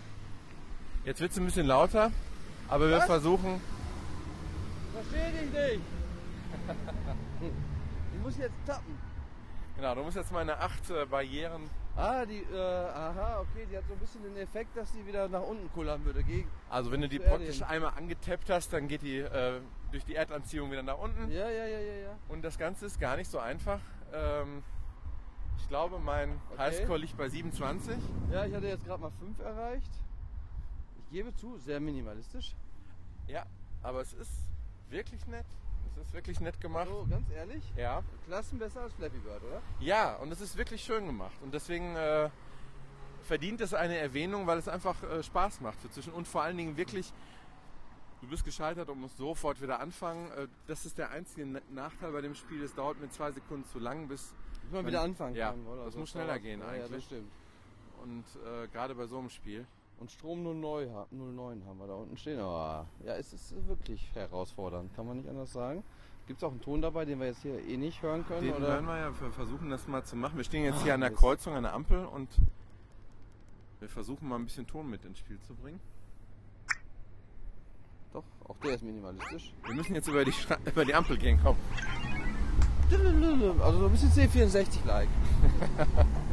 jetzt 1.05 1.20
wird 1.20 1.30
es 1.30 1.38
ein 1.38 1.44
bisschen 1.44 1.66
lauter, 1.68 2.11
aber 2.68 2.88
wir 2.88 2.98
Was? 2.98 3.07
versuchen, 3.07 3.61
Verstehe 4.92 5.30
dich 5.30 5.53
nicht. 5.53 5.84
ich 8.14 8.20
muss 8.20 8.36
jetzt 8.36 8.57
tappen. 8.66 8.98
genau, 9.76 9.94
du 9.94 10.03
musst 10.03 10.16
jetzt 10.16 10.32
meine 10.32 10.59
acht 10.59 10.90
äh, 10.90 11.07
Barrieren, 11.07 11.70
Ah, 12.01 12.24
die, 12.24 12.42
äh, 12.51 12.57
aha, 12.59 13.40
okay, 13.40 13.66
die 13.70 13.76
hat 13.76 13.84
so 13.86 13.92
ein 13.92 13.98
bisschen 13.98 14.22
den 14.22 14.36
Effekt, 14.38 14.74
dass 14.74 14.90
die 14.92 15.07
wieder 15.07 15.28
nach 15.28 15.42
unten 15.42 15.70
kullern 15.72 16.03
würde. 16.05 16.22
Gegen, 16.22 16.48
also 16.70 16.90
wenn 16.90 17.03
du 17.03 17.09
die 17.11 17.18
praktisch 17.18 17.61
einmal 17.62 17.92
angetappt 17.94 18.48
hast, 18.48 18.72
dann 18.72 18.88
geht 18.88 19.03
die 19.03 19.18
äh, 19.18 19.61
durch 19.92 20.05
die 20.07 20.14
Erdanziehung 20.14 20.70
wieder 20.70 20.82
nach 20.82 20.98
unten. 20.98 21.30
ja, 21.30 21.51
ja, 21.51 21.66
ja, 21.66 21.78
ja, 21.78 21.94
ja. 22.05 22.18
Und 22.28 22.42
das 22.42 22.57
Ganze 22.59 22.86
ist 22.86 22.98
gar 22.98 23.16
nicht 23.16 23.30
so 23.30 23.38
einfach. 23.38 23.80
Ähm, 24.14 24.62
ich 25.59 25.68
glaube, 25.68 25.98
mein 25.98 26.40
Okay. 26.53 26.59
Highscore 26.59 26.98
liegt 26.98 27.16
bei 27.18 27.28
27. 27.28 27.94
Ja, 28.32 28.46
ich 28.46 28.55
hatte 28.55 28.66
jetzt 28.66 28.86
gerade 28.86 29.03
mal 29.03 29.12
5 29.18 29.38
erreicht. 29.40 29.90
Ich 31.05 31.11
gebe 31.11 31.34
zu, 31.34 31.59
sehr 31.59 31.80
minimalistisch. 31.80 32.57
Ja, 33.26 33.44
aber 33.82 34.01
es 34.01 34.14
ist 34.14 34.32
wirklich 34.88 35.26
nett. 35.26 35.44
Ist 36.03 36.12
wirklich 36.14 36.40
nett 36.40 36.61
gemacht. 36.61 36.88
So, 36.88 37.07
ganz 37.09 37.30
ehrlich, 37.30 37.62
Ja. 37.76 38.03
Klassen 38.26 38.59
besser 38.59 38.82
als 38.82 38.92
Flappy 38.94 39.18
Bird, 39.18 39.42
oder? 39.44 39.62
Ja, 39.80 40.16
und 40.16 40.32
es 40.32 40.40
ist 40.40 40.57
wirklich 40.57 40.82
schön 40.82 41.07
gemacht. 41.07 41.36
Und 41.42 41.53
deswegen 41.55 41.94
äh, 41.96 42.30
verdient 43.22 43.61
es 43.61 43.74
eine 43.74 43.96
Erwähnung, 43.98 44.46
weil 44.46 44.59
es 44.59 44.68
einfach 44.68 45.03
äh, 45.03 45.22
Spaß 45.22 45.61
macht 45.61 45.78
für 45.80 45.90
zwischen. 45.90 46.12
Und 46.12 46.26
vor 46.26 46.42
allen 46.42 46.57
Dingen 46.57 46.76
wirklich, 46.76 47.12
du 48.22 48.28
bist 48.28 48.44
gescheitert 48.44 48.88
und 48.88 49.01
musst 49.01 49.16
sofort 49.18 49.61
wieder 49.62 49.80
anfangen. 49.80 50.30
Äh, 50.32 50.48
das 50.66 50.86
ist 50.86 50.98
der 50.98 51.11
einzige 51.11 51.46
Na- 51.46 51.61
Nachteil 51.70 52.12
bei 52.12 52.20
dem 52.20 52.34
Spiel. 52.34 52.62
Es 52.62 52.74
dauert 52.74 53.01
mir 53.01 53.11
zwei 53.11 53.30
Sekunden 53.30 53.64
zu 53.66 53.78
lang, 53.78 54.09
bis. 54.09 54.32
Man 54.72 54.82
Man- 54.82 54.86
wieder 54.86 55.03
anfangen 55.03 55.34
ja, 55.34 55.51
kann, 55.51 55.66
oder? 55.66 55.84
das 55.86 55.94
So 55.94 56.01
muss 56.01 56.11
schneller 56.11 56.38
gehen 56.38 56.61
ja, 56.61 56.72
Ja, 56.74 56.78
das 56.82 56.90
eigentlich. 56.90 57.05
stimmt. 57.05 57.30
Und 58.03 58.24
äh, 58.46 58.68
gerade 58.68 58.94
bei 58.94 59.07
so 59.07 59.18
einem 59.18 59.30
Spiel. 59.30 59.66
Und 60.01 60.11
Strom 60.11 60.42
09, 60.42 60.90
ha- 60.94 61.07
09 61.11 61.62
haben 61.66 61.78
wir 61.78 61.86
da 61.86 61.94
unten 61.94 62.16
stehen. 62.16 62.40
Aber 62.40 62.86
ja, 63.05 63.14
es 63.16 63.32
ist 63.32 63.55
wirklich 63.68 64.11
herausfordernd, 64.14 64.94
kann 64.96 65.07
man 65.07 65.18
nicht 65.18 65.28
anders 65.28 65.53
sagen. 65.53 65.84
Gibt 66.26 66.40
es 66.40 66.44
auch 66.44 66.51
einen 66.53 66.61
Ton 66.62 66.80
dabei, 66.80 67.05
den 67.05 67.20
wir 67.20 67.26
jetzt 67.26 67.42
hier 67.42 67.59
eh 67.62 67.76
nicht 67.76 68.01
hören 68.03 68.24
können? 68.26 68.42
Den 68.42 68.55
oder? 68.55 68.68
werden 68.68 68.86
wir 68.86 68.96
ja 68.98 69.20
wir 69.20 69.30
versuchen, 69.30 69.68
das 69.68 69.86
mal 69.88 70.03
zu 70.05 70.16
machen. 70.16 70.36
Wir 70.36 70.44
stehen 70.44 70.64
jetzt 70.64 70.82
hier 70.82 70.92
Ah, 70.92 70.94
an 70.94 71.01
der. 71.03 71.11
Kreuzung, 71.11 71.55
an 71.55 71.64
der 71.64 71.74
Ampel 71.74 72.05
und 72.07 72.28
wir 73.80 73.88
versuchen 73.88 74.28
mal 74.28 74.36
ein 74.36 74.44
bisschen 74.46 74.66
Ton 74.66 74.88
mit 74.88 75.05
ins 75.05 75.18
Spiel 75.18 75.38
zu 75.40 75.55
bringen. 75.55 75.80
Doch, 78.12 78.24
auch 78.48 78.57
der 78.62 78.74
ist 78.74 78.82
minimalistisch. 78.82 79.53
Wir 79.66 79.74
müssen 79.74 79.94
jetzt 79.94 80.09
über 80.09 80.24
die, 80.24 80.32
Stra 80.32 80.57
über 80.64 80.84
die 80.84 80.94
Ampel 80.94 81.16
gehen, 81.18 81.38
komm. 81.42 81.57
Also 83.61 83.78
so 83.78 83.86
ein 83.86 83.92
bisschen 83.92 84.11
C64-like. 84.11 85.09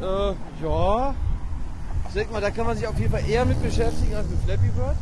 äh, 0.00 0.34
ja. 0.62 1.14
Ich 2.08 2.14
denke 2.14 2.32
mal, 2.32 2.40
da 2.40 2.50
kann 2.50 2.66
man 2.66 2.76
sich 2.76 2.86
auf 2.86 2.98
jeden 2.98 3.10
Fall 3.12 3.28
eher 3.28 3.44
mit 3.44 3.62
beschäftigen 3.62 4.14
als 4.14 4.28
mit 4.28 4.40
Flappy 4.40 4.68
Bird. 4.68 4.96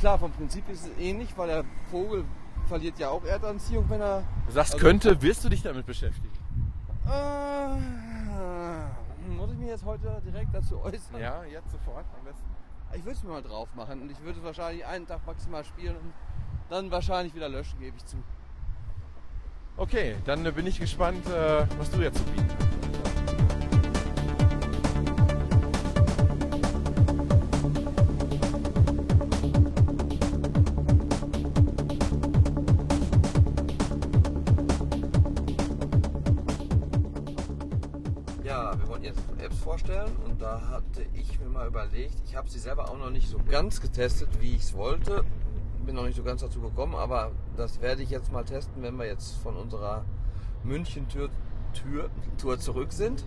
Klar, 0.00 0.18
vom 0.18 0.32
Prinzip 0.32 0.68
ist 0.70 0.86
es 0.86 0.90
ähnlich, 0.98 1.36
weil 1.36 1.48
der 1.48 1.64
Vogel 1.90 2.24
verliert 2.68 2.98
ja 2.98 3.10
auch 3.10 3.24
Erdanziehung, 3.24 3.84
wenn 3.88 4.00
er. 4.00 4.22
Du 4.46 4.52
sagst, 4.52 4.74
Also- 4.74 4.84
könnte, 4.84 5.20
wirst 5.22 5.44
du 5.44 5.48
dich 5.48 5.62
damit 5.62 5.86
beschäftigen? 5.86 6.32
Äh, 7.06 7.76
muss 9.36 9.50
ich 9.52 9.58
mich 9.58 9.68
jetzt 9.68 9.84
heute 9.84 10.22
direkt 10.24 10.54
dazu 10.54 10.80
äußern? 10.82 11.20
Ja, 11.20 11.44
jetzt 11.44 11.70
sofort 11.70 12.04
am 12.18 12.24
besten. 12.24 12.44
Ich 12.94 13.04
würde 13.04 13.16
es 13.16 13.22
mir 13.22 13.30
mal 13.30 13.42
drauf 13.42 13.68
machen 13.74 14.00
und 14.02 14.10
ich 14.10 14.20
würde 14.22 14.38
es 14.38 14.44
wahrscheinlich 14.44 14.86
einen 14.86 15.06
Tag 15.06 15.26
maximal 15.26 15.64
spielen 15.64 15.96
und 15.96 16.12
dann 16.70 16.90
wahrscheinlich 16.90 17.34
wieder 17.34 17.48
löschen, 17.48 17.78
gebe 17.78 17.96
ich 17.96 18.04
zu. 18.06 18.16
Okay, 19.76 20.16
dann 20.24 20.42
bin 20.54 20.66
ich 20.66 20.80
gespannt, 20.80 21.26
äh, 21.26 21.66
was 21.78 21.90
du 21.90 22.00
jetzt 22.00 22.18
zu 22.18 22.24
bieten 22.24 22.46
hast. 22.58 22.67
Überlegt, 41.68 42.16
ich 42.24 42.34
habe 42.34 42.48
sie 42.48 42.58
selber 42.58 42.90
auch 42.90 42.98
noch 42.98 43.10
nicht 43.10 43.28
so 43.28 43.38
ganz 43.48 43.80
getestet, 43.80 44.28
wie 44.40 44.54
ich 44.54 44.62
es 44.62 44.74
wollte. 44.74 45.24
Bin 45.86 45.94
noch 45.94 46.04
nicht 46.04 46.16
so 46.16 46.22
ganz 46.22 46.40
dazu 46.40 46.60
gekommen, 46.60 46.94
aber 46.94 47.32
das 47.56 47.80
werde 47.80 48.02
ich 48.02 48.10
jetzt 48.10 48.32
mal 48.32 48.44
testen, 48.44 48.82
wenn 48.82 48.96
wir 48.96 49.06
jetzt 49.06 49.36
von 49.36 49.56
unserer 49.56 50.04
München-Tour 50.64 51.30
Tür, 51.74 52.10
Tour 52.38 52.58
zurück 52.58 52.92
sind. 52.92 53.24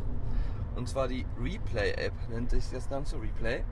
Und 0.76 0.88
zwar 0.90 1.08
die 1.08 1.26
Replay-App 1.42 2.14
nennt 2.30 2.50
sich 2.50 2.70
das 2.70 2.90
Ganze, 2.90 3.22
Replay. 3.22 3.64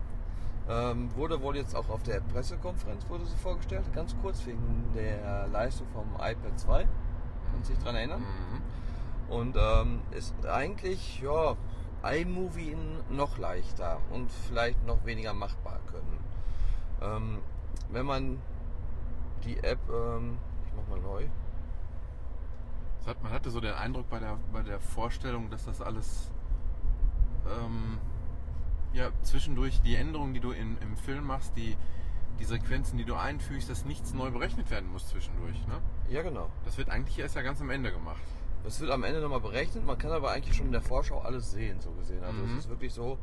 Ähm, 0.70 1.10
wurde 1.16 1.42
wohl 1.42 1.56
jetzt 1.56 1.76
auch 1.76 1.90
auf 1.90 2.04
der 2.04 2.20
Pressekonferenz 2.20 3.10
wurde 3.10 3.26
sie 3.26 3.38
vorgestellt, 3.38 3.92
ganz 3.94 4.16
kurz 4.22 4.46
wegen 4.46 4.92
der 4.94 5.48
Leistung 5.48 5.88
vom 5.94 6.06
iPad 6.16 6.60
2. 6.60 6.84
Können 6.84 7.64
Sie 7.64 7.74
sich 7.74 7.80
daran 7.80 7.96
erinnern? 7.96 8.22
Mhm. 8.22 9.34
Und 9.34 9.56
ähm, 9.58 10.02
ist 10.12 10.34
eigentlich, 10.46 11.22
ja, 11.22 11.56
iMovie 12.04 12.76
noch 13.10 13.38
leichter 13.38 14.00
und 14.12 14.32
vielleicht 14.32 14.86
noch 14.86 15.06
weniger 15.06 15.34
machbar 15.34 15.80
können. 15.92 16.18
Ähm, 17.02 17.40
wenn 17.92 18.06
man 18.06 18.42
die 19.44 19.58
App, 19.58 19.80
ähm, 19.90 20.38
ich 20.66 20.74
mach 20.76 20.88
mal 20.88 21.02
neu, 21.02 21.28
Hat, 23.06 23.24
man 23.24 23.32
hatte 23.32 23.50
so 23.50 23.60
den 23.60 23.74
Eindruck 23.74 24.10
bei 24.10 24.20
der, 24.20 24.38
bei 24.52 24.62
der 24.62 24.80
Vorstellung, 24.80 25.50
dass 25.50 25.66
das 25.66 25.82
alles 25.82 26.32
ähm, 27.48 27.98
ja, 28.94 29.12
zwischendurch 29.24 29.82
die 29.82 29.96
Änderungen, 29.96 30.34
die 30.34 30.40
du 30.40 30.52
in, 30.52 30.78
im 30.80 30.96
Film 30.98 31.26
machst, 31.26 31.56
die, 31.56 31.76
die 32.40 32.46
Sequenzen, 32.46 32.98
die 32.98 33.06
du 33.06 33.16
einfügst, 33.16 33.70
dass 33.70 33.86
nichts 33.86 34.14
neu 34.14 34.32
berechnet 34.32 34.70
werden 34.70 34.92
muss 34.92 35.08
zwischendurch. 35.08 35.66
Ne? 35.68 35.82
ja 36.10 36.22
genau. 36.22 36.50
Das 36.66 36.78
wird 36.78 36.90
eigentlich 36.90 37.20
erst 37.20 37.36
ja 37.36 37.42
ganz 37.42 37.62
am 37.62 37.70
Ende 37.70 37.92
gemacht. 37.92 38.22
Das 38.64 38.80
wird 38.82 38.92
am 38.92 39.04
Ende 39.04 39.22
nochmal 39.22 39.40
berechnet, 39.42 39.86
man 39.86 39.98
kann 39.98 40.12
aber 40.12 40.32
eigentlich 40.32 40.56
schon 40.56 40.68
in 40.68 40.72
der 40.72 40.82
Vorschau 40.82 41.20
alles 41.22 41.52
sehen, 41.52 41.80
so 41.80 41.92
gesehen. 41.92 42.24
Also 42.24 42.42
Mhm. 42.42 42.54
es 42.58 42.66
ist 42.66 42.70
wirklich 42.70 42.94
so, 42.94 43.18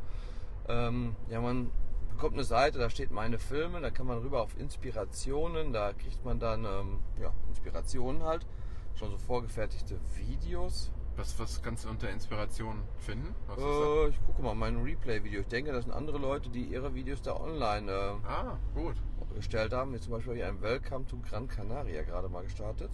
ähm, 0.68 1.14
ja 1.28 1.40
man 1.40 1.70
bekommt 2.10 2.34
eine 2.34 2.44
Seite, 2.44 2.78
da 2.78 2.88
steht 2.90 3.10
meine 3.10 3.38
Filme, 3.38 3.80
da 3.80 3.90
kann 3.90 4.06
man 4.06 4.18
rüber 4.18 4.42
auf 4.42 4.58
Inspirationen, 4.58 5.72
da 5.72 5.92
kriegt 5.92 6.24
man 6.24 6.38
dann 6.40 6.64
ähm, 6.64 7.00
ja, 7.20 7.32
Inspirationen 7.48 8.22
halt, 8.22 8.46
schon 8.94 9.10
so 9.10 9.18
vorgefertigte 9.18 10.00
Videos. 10.14 10.90
Was, 11.16 11.38
was 11.38 11.62
kannst 11.62 11.84
du 11.84 11.90
unter 11.90 12.10
Inspiration 12.10 12.82
finden? 12.98 13.34
Äh, 13.58 14.08
ich 14.08 14.22
gucke 14.26 14.42
mal 14.42 14.54
mein 14.54 14.82
Replay-Video. 14.82 15.40
Ich 15.40 15.46
denke, 15.48 15.72
das 15.72 15.84
sind 15.84 15.92
andere 15.94 16.18
Leute, 16.18 16.50
die 16.50 16.64
ihre 16.64 16.94
Videos 16.94 17.22
da 17.22 17.36
online 17.36 17.90
äh, 17.90 18.26
Ah, 18.28 18.58
gut. 18.74 18.96
gestellt 19.34 19.72
haben. 19.72 19.94
Wie 19.94 20.00
zum 20.00 20.12
Beispiel 20.12 20.34
hier 20.34 20.46
ein 20.48 20.60
Welcome 20.60 21.06
to 21.06 21.16
Gran 21.28 21.48
Canaria 21.48 22.02
gerade 22.02 22.28
mal 22.28 22.42
gestartet. 22.44 22.90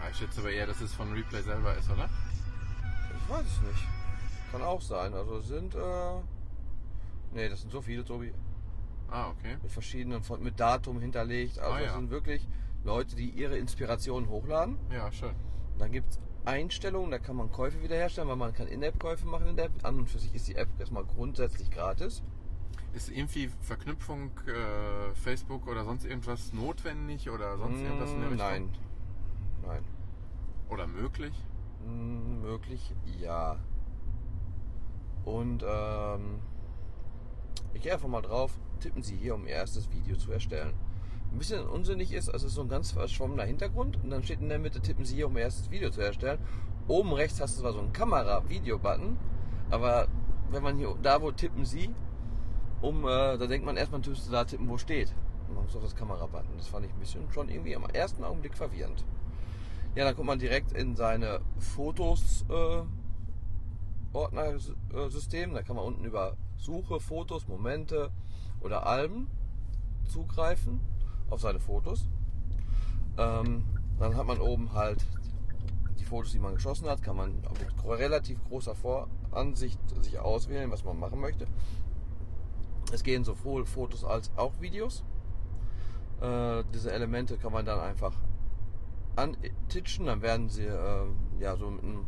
Ah, 0.00 0.08
ich 0.10 0.16
schätze 0.18 0.40
aber 0.40 0.50
eher, 0.50 0.66
dass 0.66 0.80
es 0.80 0.92
von 0.92 1.12
Replay 1.12 1.42
selber 1.42 1.76
ist, 1.76 1.90
oder? 1.90 2.08
Ich 3.24 3.30
weiß 3.30 3.44
es 3.46 3.60
nicht. 3.62 3.88
Kann 4.52 4.62
auch 4.62 4.80
sein. 4.80 5.14
Also 5.14 5.38
es 5.38 5.48
sind, 5.48 5.74
äh, 5.74 5.78
nee, 7.32 7.48
das 7.48 7.62
sind 7.62 7.72
so 7.72 7.80
viele, 7.80 8.04
Tobi, 8.04 8.32
Ah, 9.10 9.28
okay. 9.30 9.56
mit 9.62 9.72
verschiedenen, 9.72 10.22
von, 10.22 10.42
mit 10.42 10.58
Datum 10.60 11.00
hinterlegt. 11.00 11.58
Also 11.58 11.72
Ah, 11.72 11.78
das 11.78 11.86
ja. 11.88 11.94
sind 11.96 12.10
wirklich 12.10 12.46
Leute, 12.84 13.16
die 13.16 13.30
ihre 13.30 13.56
Inspirationen 13.58 14.28
hochladen. 14.28 14.78
Ja, 14.92 15.10
schön. 15.12 15.34
Dann 15.78 15.90
gibt 15.92 16.12
es 16.12 16.20
Einstellungen, 16.44 17.10
da 17.10 17.18
kann 17.18 17.36
man 17.36 17.50
Käufe 17.50 17.82
wiederherstellen, 17.82 18.28
weil 18.28 18.36
man 18.36 18.52
kann 18.52 18.68
In-App-Käufe 18.68 19.26
machen 19.26 19.48
in 19.48 19.56
der 19.56 19.66
App. 19.66 19.84
An 19.84 19.98
und 19.98 20.08
für 20.10 20.18
sich 20.20 20.32
ist 20.34 20.46
die 20.46 20.54
App 20.56 20.68
erstmal 20.78 21.04
grundsätzlich 21.04 21.70
gratis. 21.70 22.22
Ist 22.94 23.10
irgendwie 23.10 23.50
Verknüpfung 23.60 24.30
äh, 24.46 25.14
Facebook 25.14 25.66
oder 25.66 25.84
sonst 25.84 26.04
irgendwas 26.04 26.52
notwendig 26.52 27.28
oder 27.28 27.58
sonst 27.58 27.80
irgendwas 27.80 28.10
in 28.12 28.20
der 28.20 28.28
Mm, 28.28 28.32
Richtung? 28.32 28.48
Nein. 28.48 28.68
Nein. 29.66 29.84
Oder 30.68 30.86
möglich? 30.86 31.34
Mm, 31.84 32.42
Möglich, 32.42 32.94
ja. 33.20 33.58
Und 35.24 35.64
ähm, 35.68 36.40
ich 37.74 37.82
gehe 37.82 37.92
einfach 37.92 38.08
mal 38.08 38.22
drauf, 38.22 38.52
tippen 38.80 39.02
Sie 39.02 39.16
hier, 39.16 39.34
um 39.34 39.46
Ihr 39.46 39.54
erstes 39.54 39.90
Video 39.90 40.16
zu 40.16 40.30
erstellen. 40.32 40.72
Ein 41.32 41.38
bisschen 41.38 41.66
unsinnig 41.66 42.12
ist, 42.12 42.28
also 42.28 42.46
es 42.46 42.52
ist 42.52 42.56
so 42.56 42.62
ein 42.62 42.68
ganz 42.68 42.92
verschwommener 42.92 43.42
Hintergrund 43.42 44.02
und 44.02 44.10
dann 44.10 44.22
steht 44.22 44.40
in 44.40 44.48
der 44.48 44.58
Mitte, 44.58 44.80
tippen 44.80 45.04
Sie 45.04 45.16
hier, 45.16 45.26
um 45.26 45.36
Ihr 45.36 45.42
erstes 45.42 45.70
Video 45.70 45.90
zu 45.90 46.00
erstellen. 46.00 46.38
Oben 46.86 47.12
rechts 47.12 47.40
hast 47.40 47.56
du 47.56 47.62
zwar 47.62 47.72
so 47.72 47.80
einen 47.80 47.92
Kamera-Video-Button, 47.92 49.18
aber 49.70 50.06
wenn 50.50 50.62
man 50.62 50.78
hier, 50.78 50.94
da 51.02 51.20
wo 51.20 51.32
tippen 51.32 51.64
Sie, 51.64 51.90
um, 52.80 53.04
äh, 53.04 53.36
da 53.36 53.46
denkt 53.46 53.66
man 53.66 53.76
erstmal, 53.76 54.00
müsste 54.06 54.30
da 54.30 54.44
tippen, 54.44 54.68
wo 54.68 54.78
steht. 54.78 55.12
Und 55.48 55.56
man 55.56 55.64
muss 55.64 55.74
auf 55.74 55.82
das 55.82 55.96
Kamera-Button. 55.96 56.56
Das 56.56 56.68
fand 56.68 56.86
ich 56.86 56.92
ein 56.92 57.00
bisschen 57.00 57.30
schon 57.32 57.48
irgendwie 57.48 57.74
am 57.74 57.84
ersten 57.86 58.22
Augenblick 58.22 58.54
verwirrend. 58.56 59.04
Ja, 59.96 60.04
dann 60.04 60.14
kommt 60.14 60.26
man 60.26 60.38
direkt 60.38 60.72
in 60.72 60.94
seine 60.94 61.40
Fotos 61.58 62.44
äh, 62.50 62.82
Ordnersystem. 64.12 65.54
Da 65.54 65.62
kann 65.62 65.76
man 65.76 65.86
unten 65.86 66.04
über 66.04 66.36
Suche, 66.58 67.00
Fotos, 67.00 67.48
Momente 67.48 68.10
oder 68.60 68.86
Alben 68.86 69.26
zugreifen 70.06 70.80
auf 71.30 71.40
seine 71.40 71.60
Fotos. 71.60 72.06
Ähm, 73.16 73.64
dann 73.98 74.14
hat 74.16 74.26
man 74.26 74.38
oben 74.38 74.74
halt 74.74 75.02
die 75.98 76.04
Fotos, 76.04 76.32
die 76.32 76.40
man 76.40 76.52
geschossen 76.52 76.90
hat, 76.90 77.02
kann 77.02 77.16
man 77.16 77.36
mit 77.36 77.84
relativ 77.86 78.44
großer 78.44 78.74
Voransicht 78.74 79.80
sich 80.02 80.18
auswählen, 80.18 80.70
was 80.70 80.84
man 80.84 80.98
machen 80.98 81.20
möchte. 81.20 81.46
Es 82.92 83.02
gehen 83.02 83.24
sowohl 83.24 83.64
Fotos 83.64 84.04
als 84.04 84.30
auch 84.36 84.60
Videos. 84.60 85.04
Äh, 86.20 86.64
diese 86.74 86.92
Elemente 86.92 87.38
kann 87.38 87.54
man 87.54 87.64
dann 87.64 87.80
einfach 87.80 88.12
antitschen, 89.16 90.06
dann 90.06 90.22
werden 90.22 90.48
sie 90.48 90.64
äh, 90.64 91.06
ja 91.40 91.56
so 91.56 91.70
mit 91.70 91.82
einem 91.82 92.06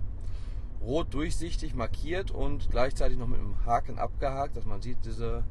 rot 0.81 1.13
durchsichtig 1.13 1.75
markiert 1.75 2.31
und 2.31 2.71
gleichzeitig 2.71 3.19
noch 3.19 3.27
mit 3.27 3.41
einem 3.41 3.65
Haken 3.65 3.99
abgehakt, 3.99 4.57
dass 4.57 4.65
man 4.65 4.81
sieht, 4.81 5.05
diese 5.05 5.45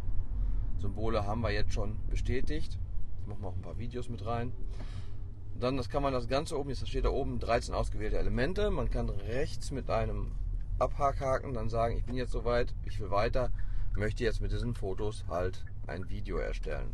Symbole 0.77 1.25
haben 1.25 1.41
wir 1.41 1.51
jetzt 1.51 1.73
schon 1.73 1.97
bestätigt. 2.07 2.79
Ich 3.21 3.27
mache 3.27 3.41
mal 3.41 3.49
auch 3.49 3.55
ein 3.55 3.61
paar 3.61 3.77
Videos 3.77 4.09
mit 4.09 4.25
rein. 4.25 4.53
Dann 5.59 5.75
das 5.75 5.89
kann 5.89 6.03
man 6.03 6.13
das 6.13 6.27
Ganze 6.27 6.57
oben, 6.57 6.69
jetzt 6.69 6.87
steht 6.87 7.05
da 7.05 7.09
oben 7.09 7.39
13 7.39 7.73
ausgewählte 7.73 8.17
Elemente. 8.17 8.69
Man 8.69 8.91
kann 8.91 9.09
rechts 9.09 9.71
mit 9.71 9.89
einem 9.89 10.33
Abhakhaken 10.79 11.53
dann 11.53 11.69
sagen, 11.69 11.97
ich 11.97 12.05
bin 12.05 12.15
jetzt 12.15 12.31
soweit, 12.31 12.73
ich 12.85 12.99
will 12.99 13.09
weiter, 13.09 13.51
möchte 13.95 14.23
jetzt 14.23 14.41
mit 14.41 14.51
diesen 14.51 14.75
Fotos 14.75 15.25
halt 15.27 15.65
ein 15.87 16.09
Video 16.09 16.37
erstellen. 16.37 16.93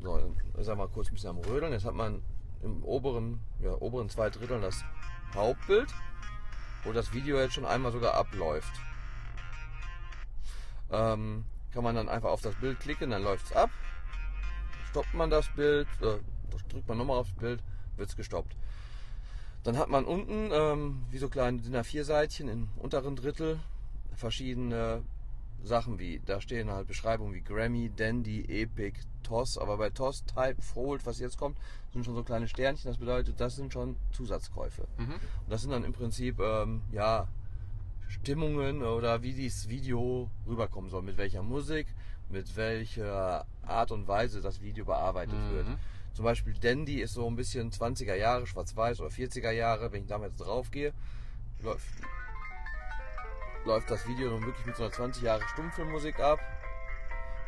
So, 0.00 0.18
dann 0.18 0.36
ist 0.58 0.68
er 0.68 0.76
mal 0.76 0.88
kurz 0.88 1.08
ein 1.08 1.14
bisschen 1.14 1.30
am 1.30 1.38
Rödeln. 1.38 1.72
Jetzt 1.72 1.86
hat 1.86 1.94
man 1.94 2.22
im 2.62 2.82
oberen, 2.82 3.40
ja, 3.60 3.72
oberen 3.72 4.08
zwei 4.08 4.30
Dritteln 4.30 4.62
das 4.62 4.84
Hauptbild, 5.34 5.88
wo 6.84 6.92
das 6.92 7.12
Video 7.12 7.38
jetzt 7.38 7.54
schon 7.54 7.66
einmal 7.66 7.92
sogar 7.92 8.14
abläuft. 8.14 8.72
Ähm, 10.90 11.44
kann 11.72 11.84
man 11.84 11.94
dann 11.94 12.08
einfach 12.08 12.30
auf 12.30 12.40
das 12.40 12.54
Bild 12.56 12.80
klicken, 12.80 13.10
dann 13.10 13.22
läuft 13.22 13.46
es 13.46 13.52
ab. 13.52 13.70
Stoppt 14.90 15.14
man 15.14 15.30
das 15.30 15.48
Bild, 15.54 15.86
äh, 16.00 16.18
drückt 16.68 16.88
man 16.88 16.98
nochmal 16.98 17.18
aufs 17.18 17.34
Bild, 17.34 17.62
wird 17.96 18.08
es 18.08 18.16
gestoppt. 18.16 18.56
Dann 19.64 19.76
hat 19.76 19.88
man 19.88 20.04
unten, 20.04 20.50
ähm, 20.52 21.04
wie 21.10 21.18
so 21.18 21.28
kleine 21.28 21.60
DIN 21.60 21.76
A4-Seitchen 21.76 22.48
im 22.48 22.68
unteren 22.76 23.16
Drittel, 23.16 23.58
verschiedene 24.14 25.02
Sachen 25.62 25.98
wie, 25.98 26.20
da 26.24 26.40
stehen 26.40 26.70
halt 26.70 26.86
Beschreibungen 26.86 27.34
wie 27.34 27.40
Grammy, 27.40 27.90
Dandy, 27.94 28.44
Epic, 28.62 28.98
TOS, 29.22 29.58
aber 29.58 29.76
bei 29.76 29.90
TOS, 29.90 30.24
Type, 30.24 30.62
Fold, 30.62 31.04
was 31.04 31.18
jetzt 31.18 31.36
kommt, 31.36 31.58
sind 31.92 32.04
schon 32.04 32.14
so 32.14 32.22
kleine 32.22 32.48
Sternchen, 32.48 32.90
das 32.90 32.98
bedeutet, 32.98 33.40
das 33.40 33.56
sind 33.56 33.72
schon 33.72 33.96
Zusatzkäufe. 34.12 34.86
Mhm. 34.98 35.12
Und 35.14 35.50
das 35.50 35.62
sind 35.62 35.70
dann 35.72 35.84
im 35.84 35.92
Prinzip, 35.92 36.38
ähm, 36.40 36.82
ja, 36.92 37.28
Stimmungen 38.08 38.82
oder 38.82 39.22
wie 39.22 39.34
dieses 39.34 39.68
Video 39.68 40.30
rüberkommen 40.46 40.88
soll, 40.90 41.02
mit 41.02 41.18
welcher 41.18 41.42
Musik, 41.42 41.86
mit 42.30 42.56
welcher 42.56 43.44
Art 43.66 43.90
und 43.90 44.08
Weise 44.08 44.40
das 44.40 44.62
Video 44.62 44.84
bearbeitet 44.86 45.34
Mhm. 45.34 45.50
wird. 45.54 45.66
Zum 46.14 46.24
Beispiel 46.24 46.54
Dandy 46.54 47.00
ist 47.02 47.12
so 47.12 47.26
ein 47.26 47.36
bisschen 47.36 47.70
20er 47.70 48.14
Jahre, 48.14 48.46
schwarz-weiß 48.46 49.00
oder 49.00 49.10
40er 49.10 49.50
Jahre, 49.50 49.92
wenn 49.92 50.02
ich 50.02 50.08
da 50.08 50.18
jetzt 50.22 50.38
drauf 50.38 50.70
gehe, 50.70 50.92
läuft, 51.62 51.84
läuft 53.64 53.90
das 53.90 54.06
Video 54.06 54.30
nun 54.30 54.44
wirklich 54.44 54.66
mit 54.66 54.76
so 54.76 54.84
einer 54.84 54.92
20 54.92 55.22
Jahre 55.22 55.42
Stummfilmmusik 55.48 56.20
ab. 56.20 56.40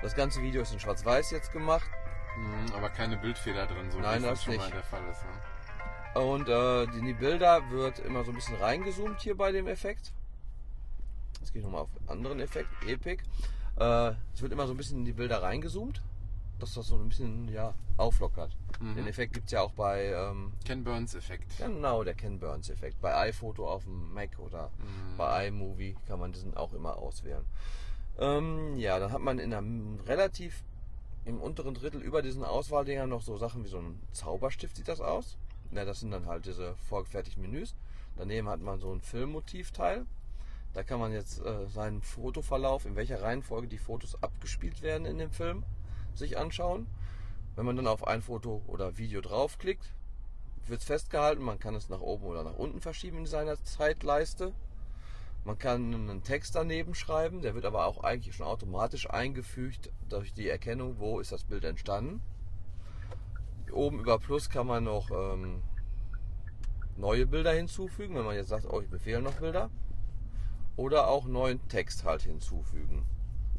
Das 0.02 0.14
ganze 0.14 0.42
Video 0.42 0.62
ist 0.62 0.72
in 0.72 0.80
schwarz-weiß 0.80 1.30
jetzt 1.30 1.52
gemacht. 1.52 1.90
Mhm, 2.36 2.74
aber 2.74 2.88
keine 2.90 3.16
Bildfehler 3.16 3.66
drin, 3.66 3.90
so 3.90 3.98
Nein, 3.98 4.22
wie 4.22 4.26
das 4.26 4.44
schon 4.44 4.54
nicht. 4.54 4.62
mal 4.62 4.70
der 4.70 4.82
Fall 4.82 5.02
ist. 5.10 5.22
Ne? 5.22 6.20
Und 6.20 6.48
äh, 6.48 6.84
in 6.84 7.04
die 7.06 7.12
Bilder 7.14 7.70
wird 7.70 7.98
immer 8.00 8.24
so 8.24 8.32
ein 8.32 8.34
bisschen 8.34 8.56
reingezoomt 8.56 9.20
hier 9.20 9.36
bei 9.36 9.52
dem 9.52 9.66
Effekt. 9.68 10.12
Jetzt 11.40 11.52
gehe 11.52 11.60
ich 11.60 11.64
nochmal 11.64 11.82
auf 11.82 11.90
einen 11.98 12.08
anderen 12.08 12.40
Effekt, 12.40 12.68
Epic. 12.86 13.22
Äh, 13.78 14.12
es 14.34 14.42
wird 14.42 14.52
immer 14.52 14.66
so 14.66 14.74
ein 14.74 14.76
bisschen 14.76 14.98
in 14.98 15.04
die 15.04 15.12
Bilder 15.12 15.42
reingezoomt, 15.42 16.02
dass 16.62 16.74
das 16.74 16.86
so 16.88 16.96
ein 16.96 17.08
bisschen 17.08 17.48
ja, 17.48 17.74
auflockert. 17.96 18.56
Mhm. 18.80 18.94
Den 18.96 19.06
Effekt 19.08 19.32
gibt 19.34 19.46
es 19.46 19.52
ja 19.52 19.62
auch 19.62 19.72
bei, 19.72 20.06
ähm, 20.12 20.52
Ken 20.64 20.84
Burns 20.84 21.14
Effekt. 21.14 21.56
genau, 21.58 22.04
der 22.04 22.14
Ken 22.14 22.38
Burns 22.38 22.70
Effekt. 22.70 23.00
Bei 23.00 23.16
iPhoto 23.28 23.68
auf 23.68 23.84
dem 23.84 24.12
Mac 24.14 24.38
oder 24.38 24.70
Mhm. 24.78 25.16
bei 25.16 25.48
iMovie 25.48 25.96
kann 26.06 26.20
man 26.20 26.32
diesen 26.32 26.56
auch 26.56 26.72
immer 26.72 26.96
auswählen. 26.96 27.44
Ähm, 28.18 28.76
ja, 28.76 28.98
dann 28.98 29.12
hat 29.12 29.20
man 29.20 29.38
in 29.38 29.52
einem 29.54 29.98
relativ 30.06 30.62
im 31.24 31.40
unteren 31.40 31.74
Drittel 31.74 32.00
über 32.02 32.22
diesen 32.22 32.44
Auswahldingern 32.44 33.08
noch 33.08 33.22
so 33.22 33.36
Sachen 33.36 33.64
wie 33.64 33.68
so 33.68 33.78
ein 33.78 34.00
Zauberstift 34.12 34.76
sieht 34.76 34.88
das 34.88 35.00
aus. 35.00 35.36
Ja, 35.72 35.84
das 35.84 36.00
sind 36.00 36.10
dann 36.10 36.26
halt 36.26 36.46
diese 36.46 36.74
vorgefertigten 36.88 37.42
Menüs. 37.42 37.74
Daneben 38.16 38.48
hat 38.48 38.60
man 38.60 38.80
so 38.80 38.92
ein 38.92 39.00
Filmmotivteil. 39.00 40.04
Da 40.72 40.82
kann 40.82 41.00
man 41.00 41.12
jetzt 41.12 41.44
äh, 41.44 41.66
seinen 41.68 42.00
Fotoverlauf, 42.02 42.86
in 42.86 42.96
welcher 42.96 43.22
Reihenfolge 43.22 43.66
die 43.68 43.78
Fotos 43.78 44.20
abgespielt 44.22 44.82
werden 44.82 45.04
in 45.04 45.18
dem 45.18 45.30
Film, 45.30 45.64
sich 46.14 46.38
anschauen. 46.38 46.86
Wenn 47.56 47.66
man 47.66 47.76
dann 47.76 47.86
auf 47.86 48.06
ein 48.06 48.22
Foto 48.22 48.62
oder 48.66 48.96
Video 48.96 49.20
draufklickt, 49.20 49.92
wird 50.66 50.80
es 50.80 50.86
festgehalten. 50.86 51.42
Man 51.42 51.58
kann 51.58 51.74
es 51.74 51.88
nach 51.88 52.00
oben 52.00 52.24
oder 52.24 52.44
nach 52.44 52.56
unten 52.56 52.80
verschieben 52.80 53.18
in 53.18 53.26
seiner 53.26 53.62
Zeitleiste. 53.62 54.52
Man 55.44 55.58
kann 55.58 55.94
einen 55.94 56.22
Text 56.22 56.54
daneben 56.54 56.94
schreiben, 56.94 57.40
der 57.40 57.54
wird 57.54 57.64
aber 57.64 57.86
auch 57.86 58.04
eigentlich 58.04 58.36
schon 58.36 58.46
automatisch 58.46 59.08
eingefügt 59.08 59.90
durch 60.08 60.34
die 60.34 60.48
Erkennung, 60.48 60.98
wo 60.98 61.18
ist 61.18 61.32
das 61.32 61.44
Bild 61.44 61.64
entstanden. 61.64 62.20
Oben 63.72 64.00
über 64.00 64.18
Plus 64.18 64.50
kann 64.50 64.66
man 64.66 64.84
noch 64.84 65.10
ähm, 65.10 65.62
neue 66.96 67.26
Bilder 67.26 67.52
hinzufügen, 67.52 68.14
wenn 68.16 68.24
man 68.24 68.34
jetzt 68.34 68.48
sagt, 68.48 68.66
oh, 68.66 68.80
ich 68.80 68.88
befehle 68.88 69.22
noch 69.22 69.34
Bilder. 69.34 69.70
Oder 70.76 71.08
auch 71.08 71.26
neuen 71.26 71.66
Text 71.68 72.04
halt 72.04 72.22
hinzufügen. 72.22 73.06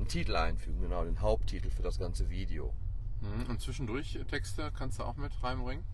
Einen 0.01 0.07
Titel 0.07 0.35
einfügen, 0.35 0.81
genau, 0.81 1.05
den 1.05 1.21
Haupttitel 1.21 1.69
für 1.69 1.83
das 1.83 1.99
ganze 1.99 2.27
Video. 2.31 2.73
Mhm. 3.21 3.51
Und 3.51 3.61
zwischendurch 3.61 4.19
Texte 4.31 4.71
kannst 4.75 4.97
du 4.97 5.03
auch 5.03 5.15
mit 5.15 5.31
reinbringen? 5.43 5.85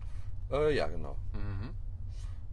Äh, 0.50 0.74
ja, 0.74 0.88
genau. 0.88 1.18
Mhm. 1.34 1.74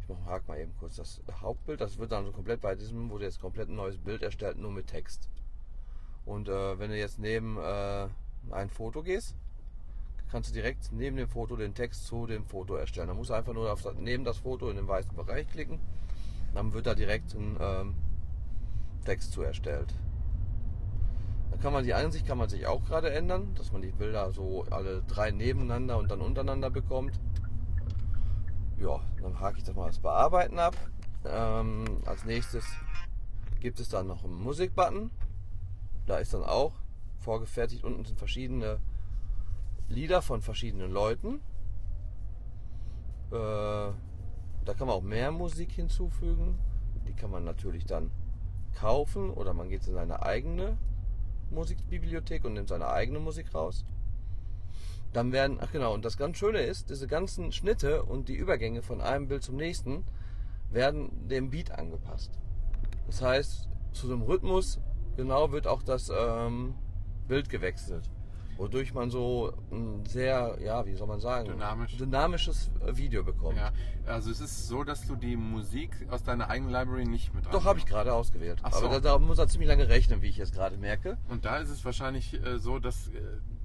Ich 0.01 0.09
mach, 0.09 0.25
hake 0.25 0.49
mal 0.49 0.59
eben 0.59 0.75
kurz 0.77 0.97
das 0.97 1.21
Hauptbild. 1.31 1.79
Das 1.79 1.97
wird 1.97 2.11
dann 2.11 2.25
so 2.25 2.33
komplett 2.33 2.59
bei 2.59 2.75
diesem, 2.75 3.09
wurde 3.09 3.23
jetzt 3.23 3.39
komplett 3.39 3.69
ein 3.69 3.75
neues 3.77 3.97
Bild 3.97 4.21
erstellt, 4.21 4.57
nur 4.57 4.69
mit 4.69 4.87
Text. 4.87 5.29
Und 6.25 6.49
äh, 6.49 6.77
wenn 6.77 6.89
du 6.89 6.97
jetzt 6.97 7.19
neben 7.19 7.57
äh, 7.57 8.09
ein 8.51 8.69
Foto 8.69 9.01
gehst, 9.01 9.37
kannst 10.29 10.49
du 10.49 10.53
direkt 10.53 10.91
neben 10.91 11.15
dem 11.15 11.29
Foto 11.29 11.55
den 11.55 11.73
Text 11.73 12.05
zu 12.05 12.27
dem 12.27 12.43
Foto 12.43 12.75
erstellen. 12.75 13.07
Da 13.07 13.13
musst 13.13 13.29
du 13.29 13.33
einfach 13.33 13.53
nur 13.53 13.71
auf, 13.71 13.87
neben 13.97 14.25
das 14.25 14.39
Foto 14.39 14.69
in 14.69 14.75
den 14.75 14.89
weißen 14.89 15.15
Bereich 15.15 15.47
klicken. 15.47 15.79
Dann 16.53 16.73
wird 16.73 16.85
da 16.85 16.95
direkt 16.95 17.33
ein 17.33 17.55
ähm, 17.61 17.95
Text 19.05 19.31
zu 19.31 19.41
erstellt. 19.41 19.93
Kann 21.61 21.73
man 21.73 21.83
die 21.83 21.93
Ansicht 21.93 22.27
kann 22.27 22.37
man 22.37 22.49
sich 22.49 22.67
auch 22.67 22.83
gerade 22.85 23.11
ändern, 23.11 23.55
dass 23.55 23.71
man 23.71 23.81
die 23.81 23.91
Bilder 23.91 24.31
so 24.31 24.65
alle 24.69 25.01
drei 25.03 25.31
nebeneinander 25.31 25.97
und 25.97 26.11
dann 26.11 26.21
untereinander 26.21 26.69
bekommt. 26.69 27.19
Ja, 28.77 28.99
dann 29.21 29.39
hake 29.39 29.57
ich 29.57 29.63
das 29.63 29.75
mal 29.75 29.87
das 29.87 29.99
Bearbeiten 29.99 30.59
ab. 30.59 30.75
Ähm, 31.25 31.85
als 32.05 32.25
nächstes 32.25 32.65
gibt 33.59 33.79
es 33.79 33.89
dann 33.89 34.07
noch 34.07 34.23
einen 34.23 34.35
Musikbutton. 34.35 35.09
Da 36.05 36.17
ist 36.17 36.33
dann 36.33 36.43
auch 36.43 36.73
vorgefertigt. 37.17 37.83
Unten 37.83 38.05
sind 38.05 38.19
verschiedene 38.19 38.79
Lieder 39.87 40.21
von 40.21 40.41
verschiedenen 40.41 40.91
Leuten. 40.91 41.41
Äh, 43.31 43.91
da 44.65 44.73
kann 44.77 44.87
man 44.87 44.95
auch 44.95 45.01
mehr 45.01 45.31
Musik 45.31 45.71
hinzufügen. 45.71 46.59
Die 47.07 47.13
kann 47.13 47.31
man 47.31 47.43
natürlich 47.43 47.85
dann 47.85 48.11
kaufen 48.75 49.29
oder 49.31 49.53
man 49.53 49.69
geht 49.69 49.87
in 49.87 49.93
seine 49.93 50.21
eigene 50.21 50.77
Musikbibliothek 51.55 52.45
und 52.45 52.53
nimmt 52.53 52.69
seine 52.69 52.87
eigene 52.89 53.19
Musik 53.19 53.53
raus. 53.55 53.85
Dann 55.13 55.31
werden, 55.31 55.57
ach 55.61 55.71
genau, 55.71 55.93
und 55.93 56.05
das 56.05 56.17
ganz 56.17 56.37
Schöne 56.37 56.59
ist, 56.59 56.89
diese 56.89 57.07
ganzen 57.07 57.51
Schnitte 57.51 58.03
und 58.03 58.29
die 58.29 58.35
Übergänge 58.35 58.81
von 58.81 59.01
einem 59.01 59.27
Bild 59.27 59.43
zum 59.43 59.55
nächsten 59.55 60.05
werden 60.69 61.27
dem 61.27 61.49
Beat 61.49 61.71
angepasst. 61.71 62.37
Das 63.07 63.21
heißt, 63.21 63.69
zu 63.93 64.07
so 64.07 64.13
einem 64.13 64.23
Rhythmus 64.23 64.79
genau 65.15 65.51
wird 65.51 65.67
auch 65.67 65.81
das 65.81 66.11
ähm, 66.15 66.75
Bild 67.27 67.49
gewechselt 67.49 68.09
wodurch 68.57 68.93
man 68.93 69.09
so 69.11 69.53
ein 69.71 70.05
sehr, 70.05 70.57
ja, 70.63 70.85
wie 70.85 70.95
soll 70.95 71.07
man 71.07 71.19
sagen, 71.19 71.47
Dynamisch. 71.49 71.97
dynamisches 71.97 72.71
äh, 72.85 72.95
Video 72.95 73.23
bekommt. 73.23 73.57
Ja, 73.57 73.71
also 74.05 74.31
es 74.31 74.39
ist 74.39 74.67
so, 74.67 74.83
dass 74.83 75.05
du 75.07 75.15
die 75.15 75.35
Musik 75.35 75.91
aus 76.09 76.23
deiner 76.23 76.49
eigenen 76.49 76.71
Library 76.71 77.05
nicht 77.05 77.33
mit 77.33 77.45
Doch, 77.53 77.65
habe 77.65 77.79
ich 77.79 77.85
gerade 77.85 78.13
ausgewählt. 78.13 78.59
Ach 78.63 78.71
so. 78.73 78.85
Aber 78.85 78.99
da, 79.01 79.17
da 79.17 79.19
muss 79.19 79.37
er 79.37 79.47
ziemlich 79.47 79.67
lange 79.67 79.87
rechnen, 79.89 80.21
wie 80.21 80.27
ich 80.29 80.37
jetzt 80.37 80.53
gerade 80.53 80.77
merke. 80.77 81.17
Und 81.29 81.45
da 81.45 81.57
ist 81.57 81.69
es 81.69 81.83
wahrscheinlich 81.83 82.33
äh, 82.45 82.57
so, 82.59 82.79
dass 82.79 83.09
äh, 83.09 83.13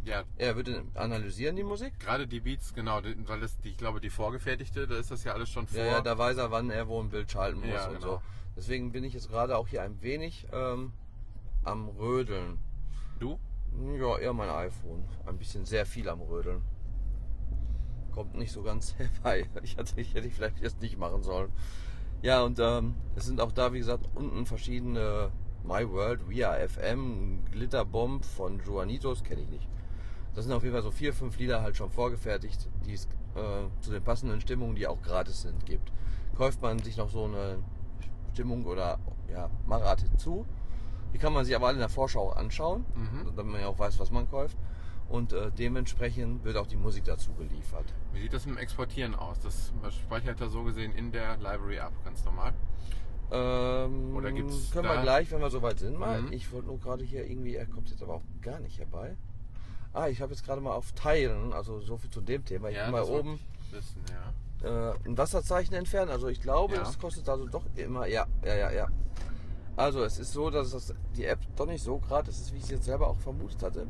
ja 0.04 0.24
Er 0.38 0.56
würde 0.56 0.82
analysieren 0.94 1.56
die 1.56 1.62
Musik. 1.62 1.98
gerade 2.00 2.26
die 2.26 2.40
Beats, 2.40 2.74
genau, 2.74 3.00
weil 3.26 3.40
das, 3.40 3.58
die, 3.60 3.68
ich 3.68 3.76
glaube, 3.76 4.00
die 4.00 4.10
vorgefertigte, 4.10 4.86
da 4.86 4.96
ist 4.96 5.10
das 5.10 5.24
ja 5.24 5.34
alles 5.34 5.50
schon 5.50 5.66
vor. 5.66 5.78
Ja, 5.78 5.86
ja, 5.86 6.00
da 6.00 6.16
weiß 6.18 6.36
er, 6.38 6.50
wann 6.50 6.70
er 6.70 6.88
wo 6.88 7.00
ein 7.00 7.10
Bild 7.10 7.30
schalten 7.30 7.60
muss 7.60 7.68
Ja, 7.68 7.86
und 7.88 7.94
genau. 8.00 8.06
so. 8.14 8.22
Deswegen 8.56 8.90
bin 8.92 9.04
ich 9.04 9.14
jetzt 9.14 9.28
gerade 9.30 9.56
auch 9.56 9.68
hier 9.68 9.82
ein 9.82 10.02
wenig 10.02 10.46
ähm, 10.52 10.92
am 11.64 11.88
Rödeln. 11.90 12.58
du? 13.20 13.38
Ja, 13.98 14.18
eher 14.18 14.32
mein 14.32 14.50
iPhone. 14.50 15.04
Ein 15.26 15.38
bisschen 15.38 15.64
sehr 15.64 15.86
viel 15.86 16.08
am 16.08 16.20
Rödeln. 16.20 16.62
Kommt 18.12 18.34
nicht 18.34 18.52
so 18.52 18.62
ganz 18.62 18.94
herbei. 18.98 19.48
Ich 19.62 19.76
hätte, 19.76 20.00
ich 20.00 20.14
hätte 20.14 20.26
ich 20.26 20.34
vielleicht 20.34 20.60
jetzt 20.60 20.80
nicht 20.80 20.98
machen 20.98 21.22
sollen. 21.22 21.52
Ja, 22.22 22.42
und 22.42 22.58
ähm, 22.58 22.94
es 23.16 23.24
sind 23.24 23.40
auch 23.40 23.52
da, 23.52 23.72
wie 23.72 23.78
gesagt, 23.78 24.08
unten 24.14 24.44
verschiedene 24.44 25.30
My 25.64 25.88
World, 25.90 26.28
Via 26.28 26.52
FM, 26.68 27.44
Glitterbomb 27.50 28.24
von 28.24 28.60
Juanitos, 28.64 29.24
kenne 29.24 29.42
ich 29.42 29.48
nicht. 29.48 29.68
Das 30.34 30.44
sind 30.44 30.52
auf 30.52 30.62
jeden 30.62 30.74
Fall 30.74 30.82
so 30.82 30.90
vier, 30.90 31.12
fünf 31.14 31.38
Lieder 31.38 31.62
halt 31.62 31.76
schon 31.76 31.90
vorgefertigt, 31.90 32.68
die 32.84 32.94
es 32.94 33.06
äh, 33.34 33.68
zu 33.80 33.90
den 33.90 34.02
passenden 34.02 34.40
Stimmungen, 34.40 34.76
die 34.76 34.86
auch 34.86 35.00
gratis 35.02 35.42
sind, 35.42 35.64
gibt. 35.66 35.92
Kauft 36.36 36.62
man 36.62 36.78
sich 36.78 36.96
noch 36.96 37.10
so 37.10 37.24
eine 37.24 37.58
Stimmung 38.32 38.64
oder 38.66 38.98
ja, 39.30 39.50
Marat 39.66 40.02
hinzu. 40.02 40.46
Die 41.12 41.18
kann 41.18 41.32
man 41.32 41.44
sich 41.44 41.54
aber 41.56 41.66
alle 41.66 41.74
in 41.74 41.80
der 41.80 41.88
Vorschau 41.88 42.30
anschauen, 42.30 42.84
Mhm. 42.94 43.32
damit 43.36 43.52
man 43.52 43.60
ja 43.60 43.66
auch 43.68 43.78
weiß, 43.78 43.98
was 43.98 44.10
man 44.10 44.30
kauft. 44.30 44.56
Und 45.08 45.32
äh, 45.32 45.50
dementsprechend 45.50 46.44
wird 46.44 46.56
auch 46.56 46.68
die 46.68 46.76
Musik 46.76 47.04
dazu 47.04 47.32
geliefert. 47.34 47.84
Wie 48.12 48.20
sieht 48.20 48.32
das 48.32 48.46
mit 48.46 48.54
dem 48.56 48.58
Exportieren 48.58 49.16
aus? 49.16 49.40
Das 49.40 49.72
speichert 50.04 50.40
er 50.40 50.48
so 50.48 50.62
gesehen 50.62 50.92
in 50.94 51.10
der 51.10 51.36
Library 51.38 51.80
ab, 51.80 51.92
ganz 52.04 52.24
normal. 52.24 52.52
Ähm, 53.32 54.16
Oder 54.16 54.32
gibt's 54.32 54.70
können 54.72 54.88
wir 54.88 55.02
gleich, 55.02 55.30
wenn 55.30 55.40
wir 55.40 55.50
soweit 55.50 55.78
sind, 55.78 55.98
mal. 55.98 56.22
Mhm. 56.22 56.32
Ich 56.32 56.50
wollte 56.52 56.66
nur 56.68 56.78
gerade 56.80 57.04
hier 57.04 57.28
irgendwie, 57.28 57.54
er 57.54 57.66
kommt 57.66 57.90
jetzt 57.90 58.02
aber 58.02 58.14
auch 58.14 58.22
gar 58.40 58.58
nicht 58.60 58.78
herbei. 58.78 59.16
Ah, 59.92 60.08
ich 60.08 60.20
habe 60.22 60.32
jetzt 60.32 60.44
gerade 60.44 60.60
mal 60.60 60.72
auf 60.72 60.92
Teilen, 60.92 61.52
also 61.52 61.80
so 61.80 61.96
viel 61.96 62.10
zu 62.10 62.20
dem 62.20 62.44
Thema. 62.44 62.68
Ich 62.70 62.76
bin 62.78 62.90
mal 62.92 63.02
oben 63.02 63.40
Wissen, 63.72 64.02
ja. 64.62 64.90
äh, 64.92 64.94
ein 65.04 65.16
Wasserzeichen 65.18 65.74
entfernen. 65.74 66.10
Also 66.10 66.28
ich 66.28 66.40
glaube, 66.40 66.74
Ja. 66.74 66.80
das 66.80 66.98
kostet 66.98 67.28
also 67.28 67.46
doch 67.48 67.64
immer, 67.76 68.06
ja, 68.06 68.26
ja, 68.44 68.54
ja, 68.54 68.70
ja. 68.70 68.88
Also 69.80 70.04
es 70.04 70.18
ist 70.18 70.32
so, 70.34 70.50
dass 70.50 70.72
das, 70.72 70.94
die 71.16 71.24
App 71.24 71.38
doch 71.56 71.64
nicht 71.64 71.82
so 71.82 71.98
gratis 71.98 72.38
ist, 72.38 72.52
wie 72.52 72.58
ich 72.58 72.64
es 72.64 72.70
jetzt 72.70 72.84
selber 72.84 73.08
auch 73.08 73.16
vermutet 73.16 73.62
hatte. 73.62 73.86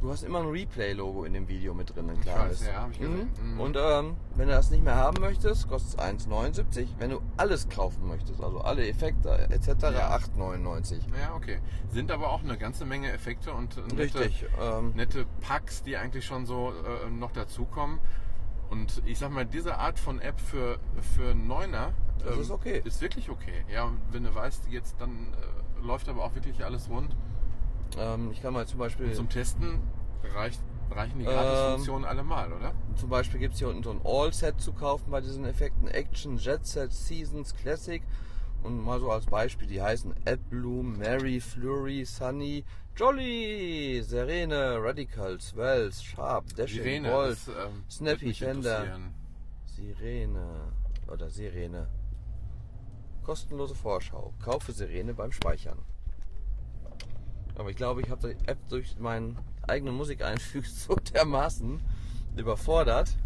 Du 0.00 0.10
hast 0.10 0.24
immer 0.24 0.40
ein 0.40 0.48
Replay-Logo 0.48 1.24
in 1.24 1.34
dem 1.34 1.46
Video 1.46 1.74
mit 1.74 1.94
drin, 1.94 2.10
ein 2.10 2.20
kleines. 2.20 2.62
weiß, 2.62 2.66
ja, 2.66 2.82
hab 2.82 2.90
ich 2.90 2.98
gesehen. 2.98 3.30
Mhm. 3.40 3.54
Mhm. 3.54 3.60
Und 3.60 3.76
ähm, 3.78 4.16
wenn 4.34 4.48
du 4.48 4.54
das 4.54 4.70
nicht 4.70 4.82
mehr 4.82 4.96
haben 4.96 5.20
möchtest, 5.20 5.68
kostet 5.68 6.00
es 6.00 6.26
1,79. 6.26 6.88
Wenn 6.98 7.10
du 7.10 7.20
alles 7.36 7.68
kaufen 7.68 8.08
möchtest, 8.08 8.42
also 8.42 8.62
alle 8.62 8.88
Effekte 8.88 9.30
etc., 9.50 9.68
Ja. 9.82 10.16
8,99. 10.16 10.94
Ja, 11.20 11.34
okay. 11.36 11.60
Sind 11.90 12.10
aber 12.10 12.32
auch 12.32 12.42
eine 12.42 12.58
ganze 12.58 12.84
Menge 12.84 13.12
Effekte 13.12 13.52
und 13.52 13.76
äh, 13.76 13.80
nette, 13.82 13.98
Richtig. 13.98 14.46
Ähm, 14.60 14.92
nette 14.96 15.24
Packs, 15.40 15.84
die 15.84 15.96
eigentlich 15.98 16.24
schon 16.24 16.46
so 16.46 16.72
äh, 16.72 17.10
noch 17.10 17.30
dazukommen. 17.30 18.00
Und 18.70 19.02
ich 19.04 19.18
sag 19.18 19.30
mal, 19.32 19.44
diese 19.44 19.78
Art 19.78 19.98
von 19.98 20.20
App 20.20 20.38
für, 20.40 20.78
für 21.16 21.34
Neuner 21.34 21.92
Das 22.24 22.38
ist 22.38 22.50
okay. 22.50 22.80
ist 22.84 23.00
wirklich 23.00 23.28
okay. 23.28 23.64
Ja, 23.72 23.90
wenn 24.12 24.24
du 24.24 24.34
weißt, 24.34 24.68
jetzt 24.70 24.94
dann 25.00 25.10
äh, 25.80 25.84
läuft 25.84 26.08
aber 26.08 26.24
auch 26.24 26.34
wirklich 26.34 26.64
alles 26.64 26.88
rund. 26.88 27.14
ähm, 27.98 28.30
ich 28.32 28.40
kann 28.42 28.52
mal 28.54 28.66
zum 28.66 28.78
Beispiel. 28.78 29.06
Und 29.06 29.14
zum 29.16 29.28
Testen 29.28 29.80
reicht, 30.34 30.60
reichen 30.90 31.18
die 31.18 31.24
Ähm, 31.24 31.32
Gratisfunktionen 31.32 32.04
allemal, 32.04 32.52
oder? 32.52 32.72
Zum 32.94 33.08
Beispiel 33.08 33.40
gibt 33.40 33.54
es 33.54 33.58
hier 33.58 33.68
unten 33.68 33.82
so 33.82 33.90
ein 33.90 34.00
All-Set 34.04 34.60
zu 34.60 34.72
kaufen 34.72 35.10
bei 35.10 35.20
diesen 35.20 35.44
Effekten. 35.44 35.88
Action, 35.88 36.36
Jet 36.36 36.64
Set, 36.66 36.92
Seasons, 36.92 37.54
Classic. 37.56 38.02
Und 38.62 38.84
mal 38.84 39.00
so 39.00 39.10
als 39.10 39.26
Beispiel, 39.26 39.68
die 39.68 39.80
heißen 39.80 40.14
AdBloom, 40.26 40.98
Mary, 40.98 41.40
Flurry, 41.40 42.04
Sunny, 42.04 42.64
Jolly, 42.96 44.02
Serene, 44.02 44.76
Radical, 44.78 45.40
Swells, 45.40 46.02
Sharp, 46.02 46.54
Dashing, 46.54 46.82
Sirene, 46.82 47.10
Bold, 47.10 47.30
das, 47.30 47.48
ähm, 47.48 47.84
Snappy, 47.88 48.32
Tender. 48.32 48.84
interessieren. 48.84 49.14
Sirene 49.64 50.72
oder 51.08 51.30
Sirene. 51.30 51.86
Kostenlose 53.22 53.74
Vorschau. 53.74 54.34
Kaufe 54.42 54.72
Sirene 54.72 55.14
beim 55.14 55.32
Speichern. 55.32 55.78
Aber 57.56 57.70
ich 57.70 57.76
glaube, 57.76 58.02
ich 58.02 58.10
habe 58.10 58.34
die 58.34 58.48
App 58.48 58.58
durch 58.68 58.98
meinen 58.98 59.38
eigenen 59.62 59.94
Musikeinfüg 59.94 60.66
so 60.66 60.94
dermaßen 60.96 61.80
überfordert. 62.36 63.16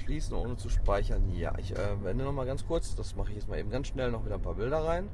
Schließen 0.00 0.34
ohne 0.34 0.56
zu 0.56 0.68
speichern. 0.68 1.30
Ja, 1.30 1.52
ich 1.58 1.76
äh, 1.76 2.02
wende 2.02 2.24
noch 2.24 2.32
mal 2.32 2.46
ganz 2.46 2.66
kurz. 2.66 2.94
Das 2.96 3.16
mache 3.16 3.30
ich 3.30 3.36
jetzt 3.36 3.48
mal 3.48 3.58
eben 3.58 3.70
ganz 3.70 3.88
schnell 3.88 4.10
noch 4.10 4.24
wieder 4.24 4.36
ein 4.36 4.42
paar 4.42 4.54
Bilder 4.54 4.84
rein. 4.84 5.08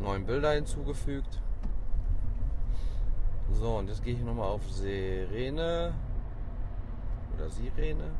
Neun 0.00 0.26
Bilder 0.26 0.52
hinzugefügt. 0.52 1.40
So, 3.52 3.76
und 3.78 3.88
jetzt 3.88 4.04
gehe 4.04 4.14
ich 4.14 4.20
noch 4.20 4.34
mal 4.34 4.48
auf 4.48 4.70
Sirene. 4.70 5.94
Oder 7.34 7.50
Sirene. 7.50 8.10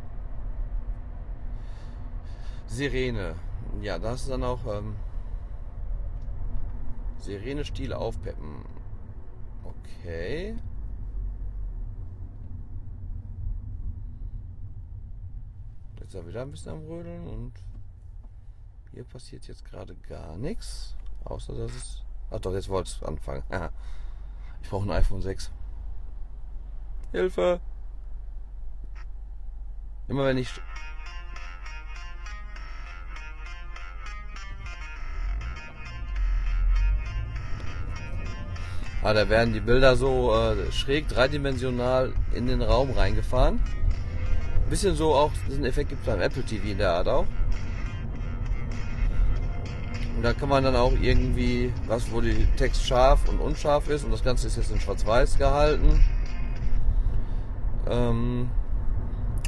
Sirene. 2.67 3.35
Ja, 3.81 3.99
das 3.99 4.23
ist 4.23 4.31
dann 4.31 4.45
auch 4.45 4.61
ähm, 4.67 4.97
Sirene-Stil 7.19 7.93
aufpeppen. 7.93 8.65
Okay. 9.65 10.57
Jetzt 16.09 16.15
ist 16.15 16.21
er 16.23 16.27
wieder 16.27 16.41
ein 16.41 16.51
bisschen 16.51 16.73
am 16.73 16.87
Rödeln 16.87 17.27
und 17.27 17.53
hier 18.95 19.05
passiert 19.05 19.47
jetzt 19.47 19.63
gerade 19.67 19.95
gar 20.09 20.39
nichts. 20.39 20.97
Außer 21.25 21.55
dass 21.55 21.71
es. 21.75 22.03
Ach 22.31 22.41
doch, 22.41 22.55
jetzt 22.55 22.71
wollte 22.71 22.91
es 22.91 23.03
anfangen. 23.03 23.43
Ich 24.61 24.71
brauche 24.71 24.87
ein 24.87 24.91
iPhone 24.91 25.23
6. 25.23 25.53
Hilfe! 27.13 27.61
Immer 30.09 30.25
wenn 30.25 30.39
ich. 30.39 30.51
Ah, 39.03 39.13
da 39.13 39.29
werden 39.29 39.55
die 39.55 39.61
Bilder 39.61 39.95
so 39.95 40.35
äh, 40.35 40.73
schräg 40.73 41.07
dreidimensional 41.07 42.13
in 42.35 42.49
den 42.49 42.63
Raum 42.63 42.91
reingefahren. 42.91 43.61
Bisschen 44.69 44.95
so 44.95 45.15
auch, 45.15 45.33
diesen 45.49 45.65
Effekt 45.65 45.89
gibt 45.89 46.03
es 46.03 46.13
beim 46.13 46.21
Apple 46.21 46.43
TV 46.43 46.67
in 46.69 46.79
der 46.79 46.93
Art 46.93 47.09
auch. 47.09 47.27
Und 50.17 50.23
da 50.23 50.33
kann 50.33 50.49
man 50.49 50.65
dann 50.65 50.77
auch 50.77 50.93
irgendwie, 51.01 51.73
was, 51.87 52.11
wo 52.11 52.21
die 52.21 52.47
Text 52.57 52.85
scharf 52.85 53.29
und 53.29 53.39
unscharf 53.39 53.89
ist 53.89 54.05
und 54.05 54.11
das 54.11 54.23
Ganze 54.23 54.49
ist 54.49 54.57
jetzt 54.57 54.71
in 54.71 54.81
schwarz-weiß 54.81 55.39
gehalten. 55.39 56.03
Ähm, 57.89 58.51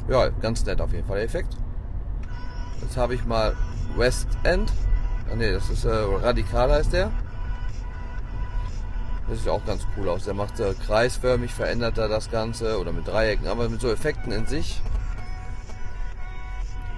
ja, 0.09 0.29
ganz 0.29 0.65
nett 0.65 0.81
auf 0.81 0.91
jeden 0.93 1.05
Fall 1.05 1.17
der 1.17 1.25
Effekt. 1.25 1.55
Jetzt 2.81 2.97
habe 2.97 3.13
ich 3.13 3.25
mal 3.25 3.55
West 3.97 4.27
End. 4.43 4.71
Ah, 5.31 5.35
ne, 5.35 5.51
das 5.51 5.69
ist 5.69 5.85
äh, 5.85 5.89
Radikal 5.89 6.71
heißt 6.71 6.93
der. 6.93 7.11
Das 9.29 9.39
sieht 9.39 9.49
auch 9.49 9.65
ganz 9.65 9.85
cool 9.97 10.09
aus. 10.09 10.25
Der 10.25 10.33
macht 10.33 10.59
äh, 10.59 10.73
kreisförmig, 10.85 11.53
verändert 11.53 11.97
er 11.97 12.07
das 12.07 12.31
Ganze 12.31 12.79
oder 12.79 12.91
mit 12.91 13.07
Dreiecken, 13.07 13.47
aber 13.47 13.69
mit 13.69 13.81
so 13.81 13.89
Effekten 13.89 14.31
in 14.31 14.47
sich. 14.47 14.81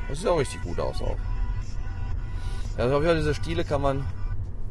Das 0.09 0.19
sieht 0.19 0.27
auch 0.27 0.39
richtig 0.39 0.61
gut 0.61 0.79
aus 0.79 1.01
auch. 1.01 1.17
Ja, 2.77 2.85
also 2.85 3.01
ja, 3.01 3.13
diese 3.13 3.33
Stile 3.33 3.63
kann 3.63 3.81
man 3.81 4.05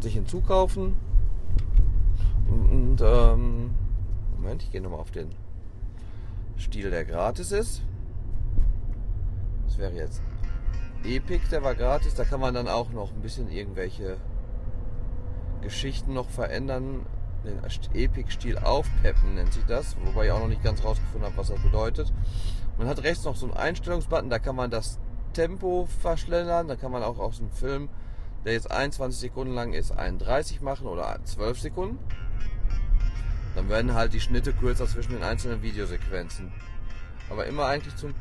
sich 0.01 0.15
hinzukaufen. 0.15 0.97
Und 2.49 3.01
ähm, 3.01 3.75
Moment, 4.37 4.63
ich 4.63 4.71
gehe 4.71 4.81
nochmal 4.81 5.01
auf 5.01 5.11
den 5.11 5.31
Stil, 6.59 6.91
der 6.91 7.05
gratis 7.05 7.53
ist. 7.53 7.83
Das 9.67 9.79
wäre 9.79 9.93
jetzt 9.93 10.21
Epic, 11.05 11.49
der 11.51 11.63
war 11.63 11.75
gratis. 11.75 12.15
Da 12.15 12.25
kann 12.25 12.41
man 12.41 12.55
dann 12.55 12.69
auch 12.69 12.91
noch 12.91 13.13
ein 13.13 13.21
bisschen 13.21 13.51
irgendwelche 13.51 14.17
Geschichten 15.63 16.13
noch 16.13 16.29
verändern. 16.29 17.07
Den 17.45 17.59
Epic-Stil 17.95 18.59
aufpeppen 18.59 19.35
nennt 19.35 19.53
sich 19.53 19.65
das, 19.65 19.97
wobei 20.05 20.27
ich 20.27 20.33
auch 20.33 20.39
noch 20.39 20.49
nicht 20.49 20.63
ganz 20.63 20.85
rausgefunden 20.85 21.25
habe, 21.27 21.37
was 21.37 21.49
das 21.49 21.61
bedeutet. 21.61 22.13
Man 22.79 22.87
hat 22.87 23.03
rechts 23.03 23.25
noch 23.25 23.35
so 23.35 23.47
einen 23.47 23.57
Einstellungsbutton, 23.57 24.31
da 24.31 24.39
kann 24.39 24.55
man 24.55 24.71
das 24.71 25.01
Tempo 25.33 25.89
verschlendern. 26.01 26.69
Da 26.69 26.77
kann 26.77 26.93
man 26.93 27.03
auch 27.03 27.19
aus 27.19 27.39
dem 27.39 27.51
Film, 27.51 27.89
der 28.45 28.53
jetzt 28.53 28.71
21 28.71 29.21
Sekunden 29.21 29.55
lang 29.55 29.73
ist, 29.73 29.93
31 29.93 30.61
machen 30.61 30.87
oder 30.87 31.19
12 31.25 31.61
Sekunden. 31.61 31.99
Dann 33.55 33.69
werden 33.69 33.95
halt 33.95 34.15
die 34.15 34.21
Schnitte 34.21 34.53
kürzer 34.53 34.87
zwischen 34.87 35.13
den 35.13 35.23
einzelnen 35.23 35.63
Videosequenzen. 35.63 36.53
Aber 37.31 37.47
immer 37.47 37.67
eigentlich 37.67 37.97
zum 37.97 38.15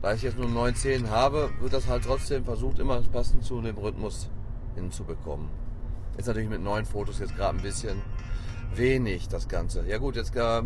da 0.00 0.12
ich 0.12 0.22
jetzt 0.22 0.38
nur 0.38 0.48
9 0.48 0.76
Szenen 0.76 1.10
habe, 1.10 1.50
wird 1.58 1.72
das 1.72 1.88
halt 1.88 2.04
trotzdem 2.04 2.44
versucht, 2.44 2.78
immer 2.78 3.00
passend 3.02 3.44
zu 3.44 3.60
dem 3.60 3.76
Rhythmus 3.76 4.30
hinzubekommen. 4.76 5.48
Ist 6.16 6.28
natürlich 6.28 6.48
mit 6.48 6.62
neun 6.62 6.84
Fotos 6.84 7.18
jetzt 7.18 7.34
gerade 7.36 7.58
ein 7.58 7.62
bisschen 7.62 8.00
wenig, 8.74 9.28
das 9.28 9.48
Ganze. 9.48 9.84
Ja 9.88 9.98
gut, 9.98 10.14
jetzt 10.14 10.34
äh, 10.36 10.62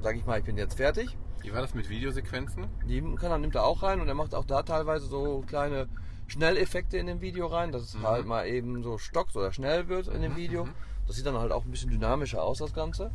sage 0.00 0.18
ich 0.18 0.26
mal, 0.26 0.38
ich 0.38 0.44
bin 0.44 0.56
jetzt 0.56 0.76
fertig. 0.76 1.16
Wie 1.42 1.52
war 1.52 1.60
das 1.60 1.74
mit 1.74 1.88
Videosequenzen? 1.88 2.66
Die 2.86 3.00
kann 3.14 3.30
er, 3.30 3.38
nimmt 3.38 3.54
er 3.54 3.64
auch 3.64 3.82
rein 3.82 4.00
und 4.00 4.08
er 4.08 4.14
macht 4.14 4.34
auch 4.34 4.44
da 4.44 4.62
teilweise 4.62 5.06
so 5.06 5.44
kleine 5.46 5.88
Schnelleffekte 6.26 6.98
in 6.98 7.06
dem 7.06 7.20
Video 7.20 7.46
rein, 7.46 7.72
dass 7.72 7.82
es 7.82 7.94
mhm. 7.94 8.06
halt 8.06 8.26
mal 8.26 8.46
eben 8.46 8.82
so 8.82 8.98
stockt 8.98 9.34
oder 9.34 9.52
schnell 9.52 9.88
wird 9.88 10.08
in 10.08 10.22
dem 10.22 10.32
mhm, 10.32 10.36
Video. 10.36 10.64
Mhm. 10.66 10.74
Das 11.06 11.16
sieht 11.16 11.26
dann 11.26 11.38
halt 11.38 11.52
auch 11.52 11.64
ein 11.64 11.70
bisschen 11.70 11.90
dynamischer 11.90 12.42
aus, 12.42 12.58
das 12.58 12.74
Ganze. 12.74 13.10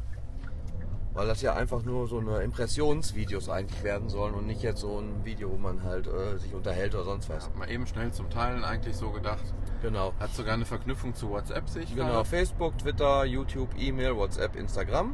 Weil 1.13 1.27
das 1.27 1.43
ja 1.43 1.53
einfach 1.53 1.83
nur 1.83 2.07
so 2.07 2.17
eine 2.17 2.41
Impressionsvideos 2.41 3.47
eigentlich 3.47 3.83
werden 3.83 4.09
sollen 4.09 4.33
und 4.33 4.47
nicht 4.47 4.63
jetzt 4.63 4.81
so 4.81 4.97
ein 4.97 5.23
Video, 5.23 5.51
wo 5.51 5.57
man 5.57 5.83
halt 5.83 6.07
äh, 6.07 6.39
sich 6.39 6.55
unterhält 6.55 6.95
oder 6.95 7.03
sonst 7.03 7.29
was. 7.29 7.51
Ja, 7.53 7.59
mal 7.59 7.69
eben 7.69 7.85
schnell 7.85 8.11
zum 8.11 8.31
Teilen 8.31 8.63
eigentlich 8.63 8.95
so 8.95 9.11
gedacht. 9.11 9.43
Genau. 9.83 10.13
Hat 10.19 10.33
sogar 10.33 10.55
eine 10.55 10.65
Verknüpfung 10.65 11.13
zu 11.13 11.29
WhatsApp, 11.29 11.69
sehe 11.69 11.83
ich 11.83 11.95
Genau. 11.95 12.23
Facebook, 12.23 12.79
Twitter, 12.79 13.25
YouTube, 13.25 13.69
E-Mail, 13.77 14.15
WhatsApp, 14.15 14.55
Instagram. 14.55 15.13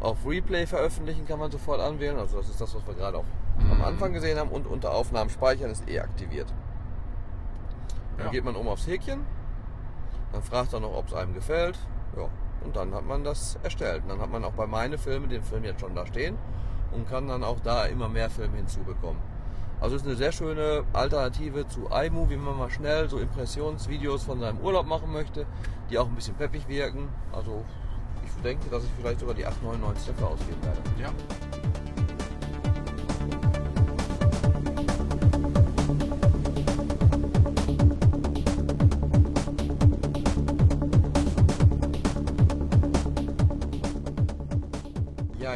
Auf 0.00 0.18
Replay 0.26 0.66
veröffentlichen 0.66 1.26
kann 1.26 1.38
man 1.38 1.50
sofort 1.50 1.80
anwählen. 1.80 2.18
Also 2.18 2.38
das 2.38 2.48
ist 2.48 2.60
das, 2.60 2.74
was 2.74 2.86
wir 2.86 2.94
gerade 2.94 3.18
auch 3.18 3.24
mhm. 3.58 3.72
am 3.72 3.84
Anfang 3.84 4.12
gesehen 4.12 4.38
haben. 4.38 4.50
Und 4.50 4.66
unter 4.66 4.92
Aufnahmen 4.92 5.30
speichern 5.30 5.70
ist 5.70 5.88
eh 5.88 6.00
aktiviert. 6.00 6.52
Dann 8.16 8.26
ja. 8.26 8.32
geht 8.32 8.44
man 8.44 8.56
um 8.56 8.68
aufs 8.68 8.86
Häkchen. 8.86 9.26
Dann 10.32 10.42
fragt 10.42 10.72
er 10.72 10.80
noch, 10.80 10.94
ob 10.94 11.08
es 11.08 11.14
einem 11.14 11.34
gefällt. 11.34 11.78
Ja, 12.16 12.28
und 12.64 12.76
dann 12.76 12.94
hat 12.94 13.06
man 13.06 13.24
das 13.24 13.58
erstellt. 13.62 14.02
Und 14.02 14.10
dann 14.10 14.20
hat 14.20 14.30
man 14.30 14.44
auch 14.44 14.52
bei 14.52 14.66
meine 14.66 14.98
Filme 14.98 15.28
den 15.28 15.42
Film 15.42 15.64
jetzt 15.64 15.80
schon 15.80 15.94
da 15.94 16.06
stehen 16.06 16.36
und 16.92 17.08
kann 17.08 17.28
dann 17.28 17.44
auch 17.44 17.60
da 17.60 17.84
immer 17.84 18.08
mehr 18.08 18.30
Filme 18.30 18.56
hinzubekommen. 18.56 19.20
Also 19.80 19.94
ist 19.94 20.06
eine 20.06 20.16
sehr 20.16 20.32
schöne 20.32 20.84
Alternative 20.92 21.68
zu 21.68 21.86
iMovie, 21.86 22.34
wenn 22.34 22.44
man 22.44 22.58
mal 22.58 22.70
schnell 22.70 23.08
so 23.08 23.18
Impressionsvideos 23.18 24.24
von 24.24 24.40
seinem 24.40 24.58
Urlaub 24.58 24.86
machen 24.86 25.12
möchte, 25.12 25.46
die 25.88 25.98
auch 25.98 26.06
ein 26.08 26.14
bisschen 26.14 26.34
peppig 26.34 26.66
wirken. 26.66 27.08
Also 27.32 27.64
ich 28.38 28.42
denke, 28.42 28.70
dass 28.70 28.84
ich 28.84 28.90
vielleicht 28.96 29.18
sogar 29.18 29.34
die 29.34 29.44
8,99 29.44 30.06
dafür 30.06 30.28
ausgeben 30.28 30.62
werde. 30.62 30.80
Ja. 31.00 31.12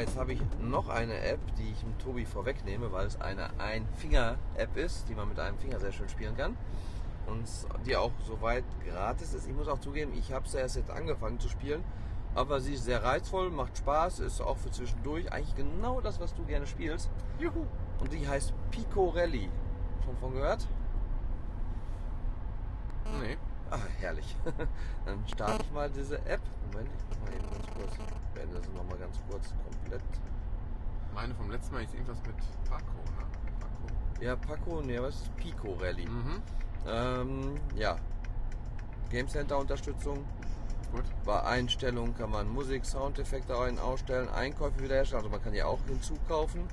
jetzt 0.00 0.16
habe 0.16 0.32
ich 0.32 0.40
noch 0.60 0.88
eine 0.88 1.16
App, 1.20 1.38
die 1.58 1.70
ich 1.70 1.78
dem 1.78 1.96
Tobi 1.98 2.24
vorwegnehme, 2.24 2.90
weil 2.90 3.06
es 3.06 3.20
eine 3.20 3.50
Ein-Finger-App 3.60 4.76
ist, 4.76 5.08
die 5.08 5.14
man 5.14 5.28
mit 5.28 5.38
einem 5.38 5.56
Finger 5.58 5.78
sehr 5.78 5.92
schön 5.92 6.08
spielen 6.08 6.36
kann. 6.36 6.56
Und 7.28 7.46
die 7.86 7.94
auch 7.94 8.10
soweit 8.26 8.64
gratis 8.84 9.32
ist. 9.32 9.46
Ich 9.46 9.54
muss 9.54 9.68
auch 9.68 9.78
zugeben, 9.78 10.12
ich 10.18 10.32
habe 10.32 10.44
es 10.44 10.54
erst 10.54 10.74
jetzt 10.74 10.90
angefangen 10.90 11.38
zu 11.38 11.48
spielen. 11.48 11.84
Aber 12.34 12.60
sie 12.60 12.74
ist 12.74 12.84
sehr 12.84 13.04
reizvoll, 13.04 13.50
macht 13.50 13.76
Spaß, 13.78 14.20
ist 14.20 14.40
auch 14.40 14.56
für 14.56 14.70
zwischendurch 14.70 15.30
eigentlich 15.32 15.54
genau 15.54 16.00
das, 16.00 16.18
was 16.18 16.34
du 16.34 16.44
gerne 16.44 16.66
spielst. 16.66 17.10
Juhu. 17.38 17.66
Und 18.00 18.12
die 18.12 18.26
heißt 18.26 18.54
Pico 18.70 19.10
Rally. 19.10 19.50
Schon 20.04 20.16
von 20.16 20.32
gehört? 20.32 20.66
Nee. 23.20 23.36
Ah, 23.70 23.78
herrlich. 24.00 24.36
Dann 25.06 25.26
starte 25.28 25.64
ich 25.64 25.72
mal 25.72 25.90
diese 25.90 26.18
App. 26.26 26.40
Moment, 26.72 26.90
ich 26.94 27.04
mach 27.08 27.26
mal 27.26 27.34
eben 27.36 27.50
ganz 27.50 27.66
kurz. 27.66 27.98
Beende 28.34 28.56
das 28.56 28.68
nochmal 28.72 28.98
ganz 28.98 29.18
kurz 29.30 29.54
komplett. 29.64 30.02
Meine 31.14 31.34
vom 31.34 31.50
letzten 31.50 31.74
Mal 31.74 31.84
ist 31.84 31.94
irgendwas 31.94 32.18
mit 32.26 32.36
Paco, 32.68 32.84
ne? 32.84 33.26
Paco. 33.60 34.22
Ja, 34.22 34.36
Paco, 34.36 34.80
ne, 34.80 35.02
was 35.02 35.16
ist 35.16 35.36
Pico 35.36 35.74
Rally? 35.74 36.06
Mhm. 36.06 36.42
Ähm, 36.86 37.54
ja. 37.74 37.96
Game 39.10 39.28
Center 39.28 39.58
Unterstützung. 39.58 40.24
Gut. 40.92 41.04
Bei 41.24 41.42
Einstellungen 41.42 42.16
kann 42.16 42.30
man 42.30 42.48
Musik, 42.48 42.84
Soundeffekte 42.84 43.56
ausstellen, 43.56 44.28
Einkäufe 44.28 44.80
wiederherstellen. 44.80 45.24
Also 45.24 45.30
man 45.30 45.42
kann 45.42 45.54
ja 45.54 45.66
auch 45.66 45.80
hinzukaufen. 45.86 46.68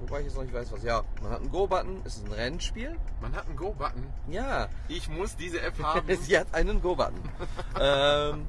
Wobei 0.00 0.20
ich 0.20 0.26
jetzt 0.26 0.36
noch 0.36 0.42
nicht 0.42 0.54
weiß, 0.54 0.70
was. 0.72 0.82
Ja, 0.82 1.02
man 1.22 1.32
hat 1.32 1.40
einen 1.40 1.50
Go-Button. 1.50 2.02
Es 2.04 2.16
ist 2.16 2.26
ein 2.26 2.32
Rennspiel. 2.32 2.96
Man 3.20 3.34
hat 3.34 3.46
einen 3.46 3.56
Go-Button? 3.56 4.06
Ja. 4.28 4.68
Ich 4.88 5.08
muss 5.08 5.36
diese 5.36 5.60
App 5.60 5.78
haben. 5.82 6.16
Sie 6.16 6.38
hat 6.38 6.52
einen 6.52 6.80
Go-Button. 6.80 7.20
ähm, 7.80 8.46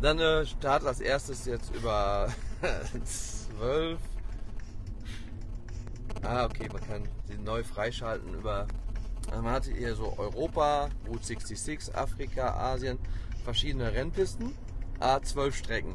dann 0.00 0.18
äh, 0.20 0.46
startet 0.46 0.88
als 0.88 1.00
erstes 1.00 1.44
jetzt 1.44 1.74
über 1.74 2.28
12. 3.58 3.98
Ah, 6.22 6.44
okay, 6.44 6.68
man 6.72 6.86
kann 6.86 7.08
sie 7.26 7.38
neu 7.38 7.62
freischalten 7.62 8.34
über. 8.34 8.66
Also 9.30 9.42
man 9.42 9.52
hat 9.52 9.64
hier 9.64 9.94
so 9.94 10.14
Europa, 10.16 10.88
Route 11.06 11.24
66, 11.24 11.94
Afrika, 11.94 12.54
Asien, 12.54 12.98
verschiedene 13.44 13.92
Rennpisten, 13.92 14.54
A12 15.00 15.52
Strecken. 15.52 15.94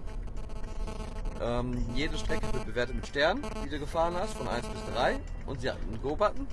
Ähm, 1.42 1.86
jede 1.94 2.18
Strecke 2.18 2.54
wird 2.54 2.66
bewertet 2.66 2.96
mit 2.96 3.08
Sternen, 3.08 3.44
die 3.66 3.70
du 3.70 3.80
gefahren 3.80 4.16
hast, 4.16 4.34
von 4.36 4.48
1 4.48 4.68
bis 4.68 4.86
3. 4.96 5.20
Und 5.46 5.62
sie 5.62 5.70
hat 5.70 5.78
einen 5.82 6.02
Go-Button. 6.02 6.48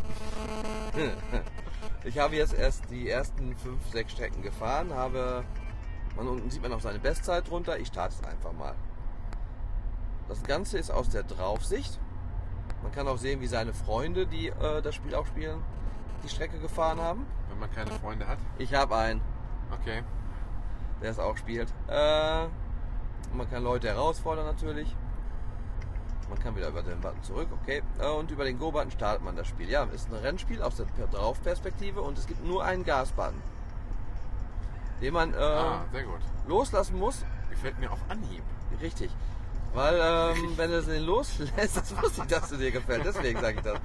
ich 2.04 2.18
habe 2.18 2.36
jetzt 2.36 2.54
erst 2.54 2.90
die 2.90 3.08
ersten 3.08 3.56
5, 3.56 3.78
6 3.92 4.12
Strecken 4.12 4.42
gefahren, 4.42 4.92
habe. 4.92 5.44
Man, 6.16 6.26
unten 6.26 6.50
sieht 6.50 6.62
man 6.62 6.72
auch 6.72 6.80
seine 6.80 6.98
Bestzeit 6.98 7.48
drunter. 7.48 7.78
Ich 7.78 7.88
starte 7.88 8.16
es 8.20 8.28
einfach 8.28 8.52
mal. 8.52 8.74
Das 10.28 10.42
Ganze 10.42 10.78
ist 10.78 10.90
aus 10.90 11.08
der 11.08 11.22
Draufsicht. 11.22 12.00
Man 12.82 12.90
kann 12.92 13.06
auch 13.06 13.18
sehen, 13.18 13.40
wie 13.40 13.46
seine 13.46 13.74
Freunde, 13.74 14.26
die 14.26 14.48
äh, 14.48 14.82
das 14.82 14.94
Spiel 14.94 15.14
auch 15.14 15.26
spielen, 15.26 15.62
die 16.22 16.28
Strecke 16.28 16.58
gefahren 16.58 17.00
haben. 17.00 17.26
Wenn 17.48 17.58
man 17.58 17.72
keine 17.72 17.90
Freunde 17.92 18.26
hat? 18.26 18.38
Ich 18.58 18.74
habe 18.74 18.96
einen. 18.96 19.20
Okay. 19.80 20.02
Der 21.02 21.10
es 21.10 21.18
auch 21.18 21.36
spielt. 21.36 21.72
Äh, 21.88 22.46
man 23.34 23.48
kann 23.50 23.62
Leute 23.62 23.88
herausfordern 23.88 24.44
natürlich. 24.46 24.94
Man 26.28 26.38
kann 26.38 26.54
wieder 26.54 26.68
über 26.68 26.82
den 26.82 27.00
Button 27.00 27.22
zurück, 27.22 27.48
okay. 27.62 27.82
Äh, 27.98 28.06
Und 28.08 28.30
über 28.30 28.44
den 28.44 28.58
Go-Button 28.58 28.90
startet 28.92 29.24
man 29.24 29.34
das 29.34 29.48
Spiel. 29.48 29.68
Ja, 29.68 29.84
ist 29.84 30.08
ein 30.10 30.14
Rennspiel 30.14 30.62
aus 30.62 30.76
der 30.76 30.86
Draufperspektive 31.08 32.00
und 32.02 32.18
es 32.18 32.26
gibt 32.26 32.44
nur 32.44 32.62
einen 32.64 32.84
Gas-Button, 32.84 33.42
den 35.00 35.12
man 35.12 35.34
äh, 35.34 35.38
Ah, 35.38 35.84
loslassen 36.46 36.98
muss. 36.98 37.24
Gefällt 37.50 37.78
mir 37.80 37.90
auf 37.90 37.98
Anhieb. 38.08 38.42
Richtig. 38.80 39.10
Weil, 39.72 40.00
ähm, 40.02 40.52
wenn 40.56 40.70
du 40.70 40.82
den 40.82 41.04
loslässt, 41.04 41.52
das 41.76 41.96
wusste 42.02 42.22
ich, 42.22 42.26
dass 42.28 42.48
du 42.48 42.56
dir 42.56 42.72
gefällt, 42.72 43.04
deswegen 43.04 43.40
sage 43.40 43.58
ich 43.58 43.62
das. 43.62 43.78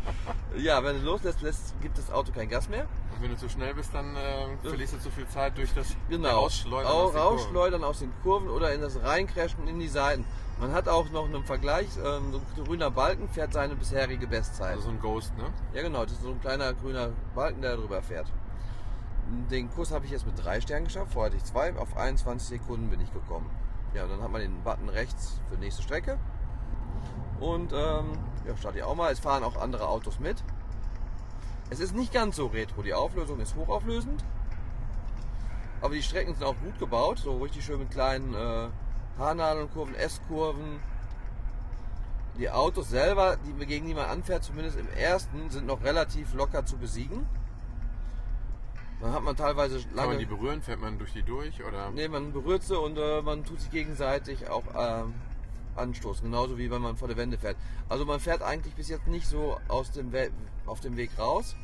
Ja, 0.57 0.83
wenn 0.83 0.97
du 0.99 1.05
loslässt, 1.05 1.41
lässt, 1.41 1.79
gibt 1.81 1.97
das 1.97 2.11
Auto 2.11 2.31
kein 2.31 2.49
Gas 2.49 2.67
mehr. 2.69 2.85
Und 3.15 3.21
wenn 3.21 3.29
du 3.31 3.37
zu 3.37 3.47
schnell 3.49 3.73
bist, 3.75 3.93
dann 3.93 4.15
äh, 4.15 4.47
verlierst 4.67 4.95
du 4.95 4.99
zu 4.99 5.11
viel 5.11 5.27
Zeit 5.27 5.55
durch 5.57 5.73
das 5.75 5.87
Genau. 6.09 6.29
Rausschleudern. 6.41 6.91
Au- 6.91 6.95
aus 6.95 7.11
den 7.11 7.13
Kurven. 7.13 7.27
Rausschleudern 7.37 7.83
aus 7.83 7.99
den 7.99 8.11
Kurven 8.23 8.49
oder 8.49 8.73
in 8.73 8.81
das 8.81 9.01
Reincrashen 9.03 9.67
in 9.67 9.79
die 9.79 9.87
Seiten. 9.87 10.25
Man 10.59 10.71
hat 10.73 10.87
auch 10.87 11.09
noch 11.11 11.25
einen 11.25 11.43
Vergleich, 11.43 11.87
ähm, 12.03 12.31
so 12.31 12.39
ein 12.57 12.65
grüner 12.65 12.89
Balken 12.89 13.29
fährt 13.29 13.53
seine 13.53 13.75
bisherige 13.75 14.25
Bestzeit. 14.25 14.71
Also 14.71 14.83
so 14.83 14.89
ein 14.89 14.99
Ghost, 14.99 15.37
ne? 15.37 15.43
Ja 15.73 15.81
genau, 15.83 16.03
das 16.03 16.13
ist 16.13 16.23
so 16.23 16.29
ein 16.31 16.41
kleiner 16.41 16.73
grüner 16.73 17.09
Balken, 17.35 17.61
der 17.61 17.75
drüber 17.75 18.01
fährt. 18.01 18.27
Den 19.51 19.69
Kurs 19.71 19.91
habe 19.91 20.05
ich 20.05 20.11
jetzt 20.11 20.25
mit 20.25 20.41
drei 20.43 20.61
Sternen 20.61 20.85
geschafft, 20.85 21.11
vorher 21.13 21.31
hatte 21.31 21.37
ich 21.37 21.43
zwei, 21.43 21.75
auf 21.77 21.95
21 21.97 22.47
Sekunden 22.59 22.89
bin 22.89 23.01
ich 23.01 23.11
gekommen. 23.13 23.49
Ja, 23.95 24.05
dann 24.07 24.21
hat 24.21 24.29
man 24.29 24.41
den 24.41 24.61
Button 24.61 24.89
rechts 24.89 25.39
für 25.49 25.57
nächste 25.57 25.81
Strecke. 25.81 26.19
Und 27.39 27.71
ähm, 27.71 28.17
ja, 28.45 28.57
starte 28.57 28.79
ich 28.79 28.83
auch 28.83 28.95
mal. 28.95 29.11
Es 29.11 29.19
fahren 29.19 29.43
auch 29.43 29.55
andere 29.55 29.87
Autos 29.87 30.19
mit. 30.19 30.43
Es 31.69 31.79
ist 31.79 31.95
nicht 31.95 32.13
ganz 32.13 32.35
so 32.35 32.47
retro, 32.47 32.83
die 32.83 32.93
Auflösung 32.93 33.39
ist 33.39 33.55
hochauflösend. 33.55 34.23
Aber 35.81 35.93
die 35.93 36.03
Strecken 36.03 36.33
sind 36.33 36.43
auch 36.43 36.55
gut 36.63 36.77
gebaut, 36.77 37.19
so 37.19 37.37
richtig 37.37 37.65
schön 37.65 37.79
mit 37.79 37.91
kleinen 37.91 38.33
äh, 38.33 38.67
Haarnadelkurven, 39.17 39.95
S-Kurven. 39.95 40.79
Die 42.37 42.49
Autos 42.49 42.89
selber, 42.89 43.37
die, 43.37 43.65
gegen 43.65 43.87
die 43.87 43.93
man 43.93 44.09
anfährt, 44.09 44.43
zumindest 44.43 44.77
im 44.77 44.89
ersten, 44.89 45.49
sind 45.49 45.67
noch 45.67 45.83
relativ 45.83 46.33
locker 46.33 46.65
zu 46.65 46.77
besiegen. 46.77 47.25
Dann 49.05 49.13
hat 49.13 49.21
man 49.21 49.35
teilweise 49.35 49.77
Kann 49.77 49.95
man 49.95 50.05
lange. 50.07 50.17
die 50.17 50.25
berühren? 50.25 50.63
Fährt 50.63 50.81
man 50.81 50.97
durch 50.97 51.13
die 51.13 51.21
durch? 51.21 51.63
Oder? 51.63 51.91
Nee, 51.91 52.07
man 52.07 52.33
berührt 52.33 52.63
sie 52.63 52.75
und 52.75 52.97
äh, 52.97 53.21
man 53.21 53.45
tut 53.45 53.61
sich 53.61 53.69
gegenseitig 53.69 54.49
auch 54.49 54.63
ähm, 54.75 55.13
anstoßen. 55.75 56.23
Genauso 56.25 56.57
wie 56.57 56.71
wenn 56.71 56.81
man 56.81 56.97
vor 56.97 57.07
der 57.07 57.15
Wende 57.15 57.37
fährt. 57.37 57.55
Also 57.87 58.03
man 58.05 58.19
fährt 58.19 58.41
eigentlich 58.41 58.73
bis 58.73 58.89
jetzt 58.89 59.05
nicht 59.05 59.27
so 59.27 59.59
aus 59.67 59.91
dem 59.91 60.11
We 60.11 60.31
auf 60.65 60.79
dem 60.79 60.97
Weg 60.97 61.11
raus, 61.19 61.55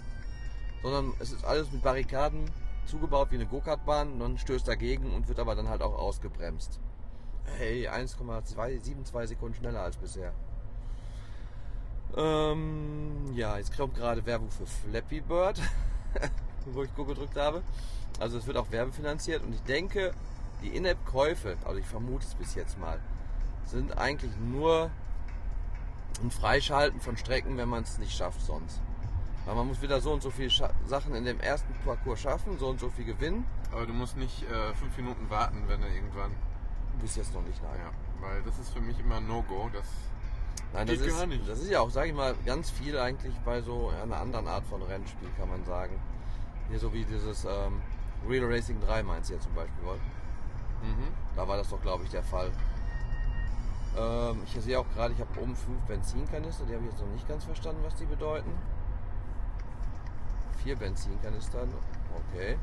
sondern 0.84 1.13
es 1.18 1.31
ist 1.31 1.43
alles 1.43 1.72
mit 1.72 1.81
Barrikaden 1.81 2.45
zugebaut 2.85 3.31
wie 3.31 3.35
eine 3.35 3.47
Go-Kart-Bahn. 3.47 4.19
Man 4.19 4.38
stößt 4.38 4.68
dagegen 4.68 5.11
und 5.11 5.27
wird 5.27 5.39
aber 5.39 5.55
dann 5.55 5.68
halt 5.68 5.81
auch 5.81 5.97
ausgebremst. 5.97 6.80
Hey, 7.57 7.88
1,272 7.88 9.30
Sekunden 9.30 9.55
schneller 9.55 9.81
als 9.81 9.97
bisher. 9.97 10.31
Ähm, 12.15 13.34
ja, 13.34 13.57
jetzt 13.57 13.76
kommt 13.76 13.95
gerade 13.95 14.23
Werbung 14.27 14.51
für 14.51 14.68
Flappy 14.68 15.22
Bird, 15.22 15.59
wo 16.65 16.83
ich 16.83 16.93
Go 16.95 17.05
gedrückt 17.05 17.38
habe. 17.38 17.61
Also 18.19 18.38
es 18.38 18.47
wird 18.47 18.57
auch 18.57 18.71
werbefinanziert 18.71 19.43
und 19.43 19.53
ich 19.53 19.61
denke, 19.63 20.13
die 20.61 20.75
In-App-Käufe, 20.75 21.57
also 21.65 21.79
ich 21.79 21.85
vermute 21.85 22.25
es 22.25 22.35
bis 22.35 22.55
jetzt 22.55 22.77
mal, 22.79 22.99
sind 23.65 23.97
eigentlich 23.97 24.31
nur 24.38 24.91
ein 26.21 26.31
Freischalten 26.31 26.99
von 26.99 27.17
Strecken, 27.17 27.57
wenn 27.57 27.69
man 27.69 27.83
es 27.83 27.97
nicht 27.97 28.15
schafft 28.15 28.41
sonst. 28.41 28.79
Weil 29.45 29.55
man 29.55 29.67
muss 29.67 29.81
wieder 29.81 30.01
so 30.01 30.11
und 30.11 30.21
so 30.21 30.29
viele 30.29 30.51
Scha 30.51 30.69
Sachen 30.85 31.15
in 31.15 31.25
dem 31.25 31.39
ersten 31.39 31.73
Parcours 31.83 32.19
schaffen, 32.19 32.59
so 32.59 32.67
und 32.67 32.79
so 32.79 32.89
viel 32.89 33.05
gewinnen. 33.05 33.45
Aber 33.71 33.88
du 33.88 33.93
musst 33.93 34.17
nicht 34.17 34.43
äh, 34.43 34.73
fünf 34.75 34.95
Minuten 34.97 35.29
warten, 35.29 35.63
wenn 35.67 35.81
er 35.81 35.89
irgendwann. 35.89 36.31
Bis 37.01 37.15
jetzt 37.15 37.33
noch 37.33 37.41
nicht, 37.41 37.59
nein. 37.63 37.79
Ja, 37.79 38.27
weil 38.27 38.43
das 38.43 38.59
ist 38.59 38.69
für 38.69 38.81
mich 38.81 38.99
immer 38.99 39.15
ein 39.15 39.27
No-Go. 39.27 39.69
Das 39.73 39.85
Nein, 40.73 40.88
das 40.88 40.97
Geht 40.99 41.07
ist, 41.07 41.17
gar 41.17 41.25
nicht. 41.25 41.49
das 41.49 41.59
ist 41.59 41.69
ja 41.69 41.81
auch, 41.81 41.89
sage 41.89 42.09
ich 42.09 42.15
mal, 42.15 42.35
ganz 42.45 42.69
viel 42.69 42.97
eigentlich 42.97 43.35
bei 43.43 43.61
so 43.61 43.91
einer 44.01 44.17
anderen 44.17 44.47
Art 44.47 44.65
von 44.67 44.81
Rennspiel, 44.81 45.29
kann 45.38 45.49
man 45.49 45.65
sagen. 45.65 45.99
Hier 46.72 46.80
so 46.80 46.93
wie 46.93 47.03
dieses 47.03 47.43
ähm, 47.43 47.81
Real 48.27 48.45
Racing 48.45 48.80
3 48.80 49.03
meinst 49.03 49.30
du 49.30 49.34
ja 49.34 49.39
zum 49.41 49.53
Beispiel, 49.53 49.84
oder? 49.84 49.95
mhm. 49.95 51.07
Da 51.35 51.45
war 51.45 51.57
das 51.57 51.69
doch, 51.69 51.81
glaube 51.81 52.06
ich, 52.06 52.10
der 52.10 52.23
Fall. 52.23 52.49
Ähm, 53.98 54.41
ich 54.45 54.64
sehe 54.64 54.80
auch 54.80 54.85
gerade, 54.95 55.14
ich 55.14 55.19
habe 55.19 55.38
oben 55.41 55.53
fünf 55.53 55.81
Benzinkanister, 55.81 56.64
die 56.65 56.73
habe 56.73 56.85
ich 56.85 56.91
jetzt 56.91 57.02
noch 57.02 57.11
nicht 57.11 57.27
ganz 57.27 57.43
verstanden, 57.43 57.81
was 57.84 57.93
die 57.95 58.06
bedeuten. 58.06 58.52
Vier 60.64 60.77
Benzinkanister, 60.77 61.68
okay. 62.15 62.57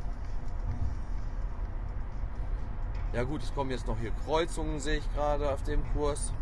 Ja 3.12 3.24
gut, 3.24 3.42
es 3.42 3.54
kommen 3.54 3.70
jetzt 3.70 3.86
noch 3.86 3.98
hier 3.98 4.12
Kreuzungen, 4.24 4.80
sehe 4.80 4.98
ich 4.98 5.14
gerade 5.14 5.52
auf 5.52 5.62
dem 5.64 5.82
Kurs. 5.92 6.32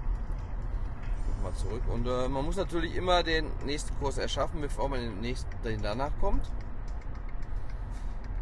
Mal 1.43 1.53
zurück. 1.55 1.83
Und 1.93 2.07
äh, 2.07 2.29
man 2.29 2.45
muss 2.45 2.57
natürlich 2.57 2.95
immer 2.95 3.25
den 3.25 3.51
nächsten 3.65 3.97
Kurs 3.99 4.19
erschaffen, 4.19 4.61
bevor 4.61 4.89
man 4.89 5.01
den 5.01 5.21
nächsten, 5.21 5.51
den 5.65 5.83
danach 5.83 6.13
kommt. 6.21 6.49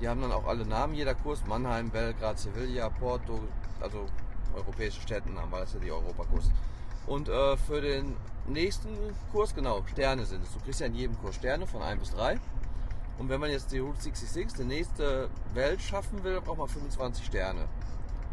Die 0.04 0.08
haben 0.10 0.20
dann 0.20 0.32
auch 0.32 0.44
alle 0.44 0.66
Namen, 0.66 0.92
jeder 0.92 1.14
Kurs. 1.14 1.42
Mannheim, 1.46 1.88
Belgrad, 1.88 2.38
Sevilla, 2.38 2.90
Porto, 2.90 3.40
also 3.80 4.04
europäische 4.54 5.00
Städtenamen, 5.00 5.50
weil 5.50 5.62
das 5.62 5.72
ja 5.72 5.80
die 5.80 5.90
Europakurs. 5.90 6.50
Und 7.06 7.30
äh, 7.30 7.56
für 7.56 7.80
den 7.80 8.14
nächsten 8.46 8.90
Kurs, 9.32 9.54
genau, 9.54 9.82
Sterne 9.90 10.26
sind 10.26 10.44
es. 10.44 10.52
Du 10.52 10.60
kriegst 10.60 10.80
ja 10.80 10.88
in 10.88 10.94
jedem 10.94 11.18
Kurs 11.22 11.36
Sterne 11.36 11.66
von 11.66 11.80
1 11.80 12.00
bis 12.00 12.10
3. 12.10 12.38
Und 13.16 13.30
wenn 13.30 13.40
man 13.40 13.48
jetzt 13.50 13.72
die 13.72 13.78
Route 13.78 13.98
66, 13.98 14.58
die 14.58 14.64
nächste 14.64 15.30
Welt 15.54 15.80
schaffen 15.80 16.22
will, 16.22 16.38
braucht 16.42 16.58
man 16.58 16.68
25 16.68 17.24
Sterne. 17.24 17.64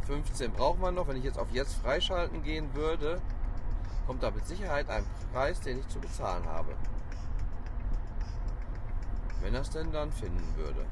15 0.07 0.51
braucht 0.51 0.81
man 0.81 0.93
noch. 0.93 1.07
Wenn 1.07 1.15
ich 1.15 1.23
jetzt 1.23 1.39
auf 1.39 1.53
jetzt 1.53 1.75
freischalten 1.75 2.43
gehen 2.43 2.67
würde, 2.73 3.21
kommt 4.07 4.21
da 4.23 4.31
mit 4.31 4.45
Sicherheit 4.45 4.89
ein 4.89 5.05
Preis, 5.31 5.61
den 5.61 5.79
ich 5.79 5.87
zu 5.87 6.01
bezahlen 6.01 6.43
habe. 6.47 6.75
Wenn 9.39 9.55
es 9.55 9.69
denn 9.69 9.89
dann 9.93 10.11
finden 10.11 10.53
würde. 10.57 10.85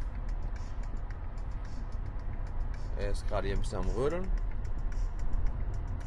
Er 3.00 3.12
ist 3.12 3.28
gerade 3.28 3.48
hier 3.48 3.56
ein 3.56 3.62
bisschen 3.62 3.80
am 3.80 3.90
Rödeln. 3.90 4.28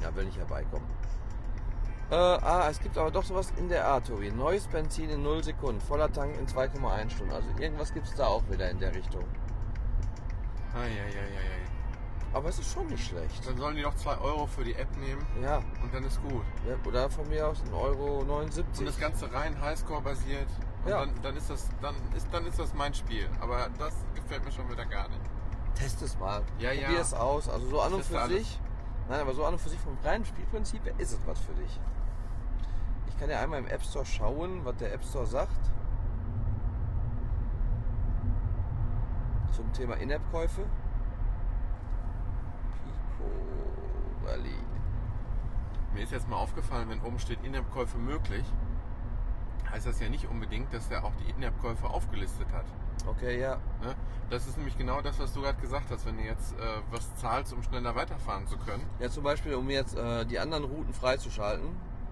Ja, 0.01 0.15
will 0.15 0.25
nicht 0.27 0.39
herbeikommen. 0.39 0.87
Äh, 2.11 2.15
ah, 2.15 2.69
es 2.69 2.79
gibt 2.81 2.99
aber 2.99 3.11
doch 3.11 3.25
sowas 3.25 3.53
in 3.57 3.69
der 3.69 3.87
Art, 3.87 4.07
Tobi. 4.07 4.31
Neues 4.31 4.67
Benzin 4.67 5.09
in 5.09 5.23
0 5.23 5.43
Sekunden, 5.43 5.81
voller 5.81 6.13
Tank 6.13 6.37
in 6.39 6.47
2,1 6.47 7.11
Stunden. 7.11 7.33
Also 7.33 7.49
irgendwas 7.59 7.95
gibt 7.95 8.07
es 8.07 8.15
da 8.15 8.27
auch 8.27 8.43
wieder 8.51 8.69
in 8.71 8.79
der 8.79 8.95
Richtung. 8.95 9.25
Eieieiei. 10.75 11.63
Aber 12.35 12.49
es 12.49 12.59
ist 12.59 12.73
schon 12.73 12.87
nicht 12.87 13.07
schlecht. 13.07 13.47
Dann 13.47 13.57
sollen 13.59 13.77
die 13.77 13.83
noch 13.83 13.95
2 13.95 14.19
Euro 14.19 14.47
für 14.47 14.65
die 14.65 14.75
App 14.75 14.89
nehmen 14.97 15.25
Ja, 15.43 15.59
und 15.83 15.93
dann 15.93 16.03
ist 16.05 16.21
gut. 16.23 16.43
ja 16.67 16.75
oder 16.87 17.11
von 17.11 17.29
mir 17.29 17.47
aus 17.49 17.59
1,79 17.63 17.75
Euro. 17.75 18.19
Und 18.21 18.87
das 18.87 18.99
Ganze 18.99 19.33
rein 19.33 19.59
Highscore 19.61 20.01
basiert. 20.03 20.49
Und 20.85 20.91
Ja. 20.91 21.01
dann, 21.01 21.11
dann 21.23 21.37
ist 21.37 21.51
das 21.51 21.69
dann 21.83 21.95
ist 22.17 22.27
dann 22.33 22.47
ist 22.47 22.59
das 22.59 22.73
mein 22.75 22.93
Spiel. 22.95 23.29
Aber 23.41 23.69
das 23.79 23.95
gefällt 24.15 24.45
mir 24.45 24.53
schon 24.53 24.69
wieder 24.71 24.85
gar 24.87 25.09
nicht. 25.09 25.21
Test 25.75 26.03
es 26.03 26.19
mal. 26.19 26.43
Ja, 26.59 26.73
ja. 26.73 26.87
Probier 26.87 27.01
es 27.01 27.15
aus. 27.15 27.49
Also 27.49 27.69
so 27.69 27.81
an 27.81 27.95
und 27.95 28.05
für 28.05 28.21
alles. 28.21 28.39
sich. 28.39 28.61
Nein, 29.09 29.21
aber 29.21 29.35
so 29.35 29.45
an 29.45 29.55
und 29.55 29.61
für 29.61 29.69
sich 29.69 29.81
vom 29.81 29.97
reinen 30.05 30.25
Spielprinzip 30.25 30.85
her 30.85 30.95
ist 30.99 31.13
es 31.13 31.27
was 31.27 31.39
für 31.41 31.55
dich. 31.55 31.81
Ich 33.09 33.19
kann 33.19 33.29
ja 33.29 33.41
einmal 33.41 33.59
im 33.59 33.67
App 33.67 33.83
Store 33.83 34.07
schauen, 34.07 34.65
was 34.65 34.77
der 34.77 34.93
App 34.93 35.05
Store 35.05 35.27
sagt. 35.27 35.71
Zum 39.55 39.73
Thema 39.73 39.97
In-App-Käufe. 39.97 40.63
Pico 42.85 44.27
Rally. 44.27 44.57
Mir 45.95 46.05
ist 46.05 46.13
jetzt 46.13 46.29
mal 46.29 46.37
aufgefallen, 46.37 46.89
wenn 46.89 47.03
oben 47.03 47.19
steht 47.19 47.45
In-App-Käufe 47.45 47.99
möglich, 47.99 48.45
heißt 49.71 49.87
das 49.87 50.01
ja 50.01 50.09
nicht 50.09 50.27
unbedingt, 50.29 50.73
dass 50.73 50.91
er 50.91 51.05
auch 51.05 51.13
die 51.17 51.31
In-App-Käufe 51.31 51.87
aufgelistet 51.87 52.51
hat. 52.53 52.65
Okay, 53.07 53.41
ja. 53.41 53.57
Ne? 53.83 53.95
Das 54.33 54.47
ist 54.47 54.57
nämlich 54.57 54.79
genau 54.79 55.03
das, 55.03 55.19
was 55.19 55.35
du 55.35 55.43
gerade 55.43 55.61
gesagt 55.61 55.91
hast. 55.91 56.07
Wenn 56.07 56.17
du 56.17 56.23
jetzt 56.23 56.55
äh, 56.55 56.81
was 56.91 57.15
zahlst, 57.17 57.53
um 57.53 57.63
schneller 57.63 57.95
weiterfahren 57.95 58.47
zu 58.47 58.57
können, 58.57 58.83
Ja, 58.99 59.11
zum 59.11 59.25
Beispiel, 59.25 59.55
um 59.55 59.69
jetzt 59.69 59.95
äh, 59.95 60.25
die 60.25 60.39
anderen 60.39 60.65
Routen 60.65 60.95
freizuschalten. 60.95 61.67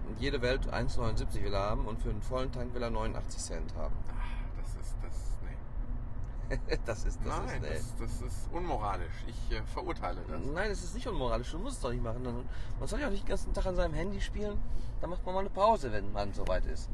Und 0.07 0.19
jede 0.19 0.39
Welt 0.43 0.71
1,79 0.71 1.43
will 1.43 1.53
er 1.53 1.61
haben 1.61 1.87
und 1.87 1.99
für 1.99 2.11
einen 2.11 2.21
vollen 2.21 2.51
Tank 2.51 2.75
will 2.75 2.83
er 2.83 2.91
89 2.91 3.41
Cent 3.41 3.75
haben. 3.75 3.95
ah, 4.09 4.51
das 4.55 4.69
ist 4.75 4.95
das. 5.01 5.37
Nee. 5.41 6.77
das 6.85 7.05
ist, 7.05 7.19
das 7.25 7.39
Nein, 7.39 7.55
ist, 7.55 7.61
nee. 7.63 7.69
das, 7.69 8.19
das 8.19 8.21
ist 8.21 8.49
unmoralisch. 8.51 9.25
Ich 9.25 9.57
äh, 9.57 9.63
verurteile 9.73 10.21
das. 10.27 10.41
Nein, 10.45 10.69
es 10.69 10.83
ist 10.83 10.93
nicht 10.93 11.07
unmoralisch. 11.07 11.49
Du 11.49 11.57
musst 11.57 11.77
es 11.77 11.81
doch 11.81 11.91
nicht 11.91 12.03
machen. 12.03 12.21
Man 12.21 12.87
soll 12.87 12.99
ja 12.99 13.07
auch 13.07 13.11
nicht 13.11 13.23
den 13.23 13.29
ganzen 13.29 13.51
Tag 13.51 13.65
an 13.65 13.75
seinem 13.75 13.95
Handy 13.95 14.21
spielen. 14.21 14.61
Da 14.99 15.07
macht 15.07 15.25
man 15.25 15.33
mal 15.33 15.39
eine 15.39 15.49
Pause, 15.49 15.91
wenn 15.91 16.11
man 16.11 16.33
soweit 16.33 16.67
ist. 16.67 16.91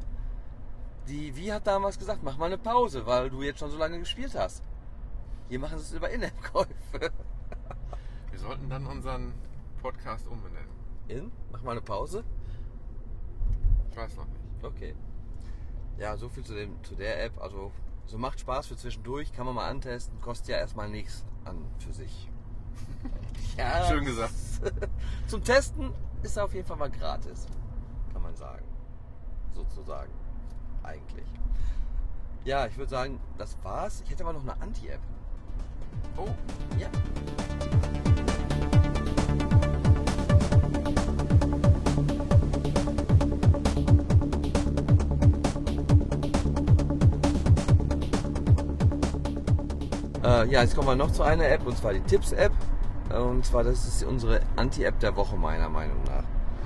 Die 1.06 1.36
Wie 1.36 1.52
hat 1.52 1.66
damals 1.66 1.98
gesagt, 1.98 2.22
mach 2.22 2.38
mal 2.38 2.46
eine 2.46 2.56
Pause, 2.56 3.04
weil 3.04 3.28
du 3.28 3.42
jetzt 3.42 3.58
schon 3.58 3.70
so 3.70 3.76
lange 3.76 3.98
gespielt 3.98 4.34
hast. 4.34 4.62
Hier 5.48 5.58
machen 5.58 5.78
sie 5.78 5.84
es 5.84 5.92
über 5.92 6.10
In-App-Käufe. 6.10 6.68
Wir 8.30 8.38
sollten 8.38 8.68
dann 8.68 8.86
unseren 8.86 9.32
Podcast 9.80 10.26
umbenennen. 10.28 10.68
In? 11.08 11.32
Mach 11.50 11.62
mal 11.62 11.72
eine 11.72 11.80
Pause? 11.80 12.22
Ich 13.90 13.96
weiß 13.96 14.16
noch 14.16 14.26
nicht. 14.26 14.44
Okay. 14.62 14.94
Ja, 15.98 16.16
so 16.16 16.28
viel 16.28 16.44
zu, 16.44 16.54
dem, 16.54 16.82
zu 16.84 16.94
der 16.94 17.24
App. 17.24 17.40
Also, 17.40 17.72
so 18.06 18.18
macht 18.18 18.40
Spaß 18.40 18.66
für 18.66 18.76
zwischendurch, 18.76 19.32
kann 19.32 19.46
man 19.46 19.54
mal 19.54 19.68
antesten, 19.68 20.20
kostet 20.20 20.48
ja 20.48 20.56
erstmal 20.58 20.88
nichts 20.90 21.24
an 21.44 21.64
für 21.78 21.92
sich. 21.92 22.30
ja, 23.56 23.84
Schön 23.88 24.04
gesagt. 24.04 24.34
Zum 25.26 25.42
Testen 25.42 25.92
ist 26.22 26.36
er 26.36 26.44
auf 26.44 26.54
jeden 26.54 26.66
Fall 26.66 26.76
mal 26.76 26.90
gratis, 26.90 27.46
kann 28.12 28.22
man 28.22 28.36
sagen. 28.36 28.64
sozusagen. 29.54 30.12
Eigentlich. 30.82 31.26
Ja, 32.44 32.66
ich 32.66 32.76
würde 32.76 32.90
sagen, 32.90 33.20
das 33.36 33.56
war's. 33.62 34.02
Ich 34.02 34.10
hätte 34.10 34.24
aber 34.24 34.32
noch 34.32 34.42
eine 34.42 34.60
Anti-App. 34.60 35.00
Oh, 36.16 36.28
Ja. 36.78 36.88
Äh, 50.24 50.46
ja, 50.50 50.62
jetzt 50.62 50.74
kommen 50.74 50.88
wir 50.88 50.96
noch 50.96 51.10
zu 51.10 51.22
einer 51.22 51.48
App, 51.48 51.66
und 51.66 51.76
zwar 51.76 51.92
die 51.92 52.00
Tipps-App. 52.00 52.52
Und 53.10 53.44
zwar, 53.46 53.64
das 53.64 53.86
ist 53.86 54.04
unsere 54.04 54.40
Anti-App 54.56 54.98
der 55.00 55.16
Woche, 55.16 55.36
meiner 55.36 55.68
Meinung 55.68 55.96
nach. 56.04 56.24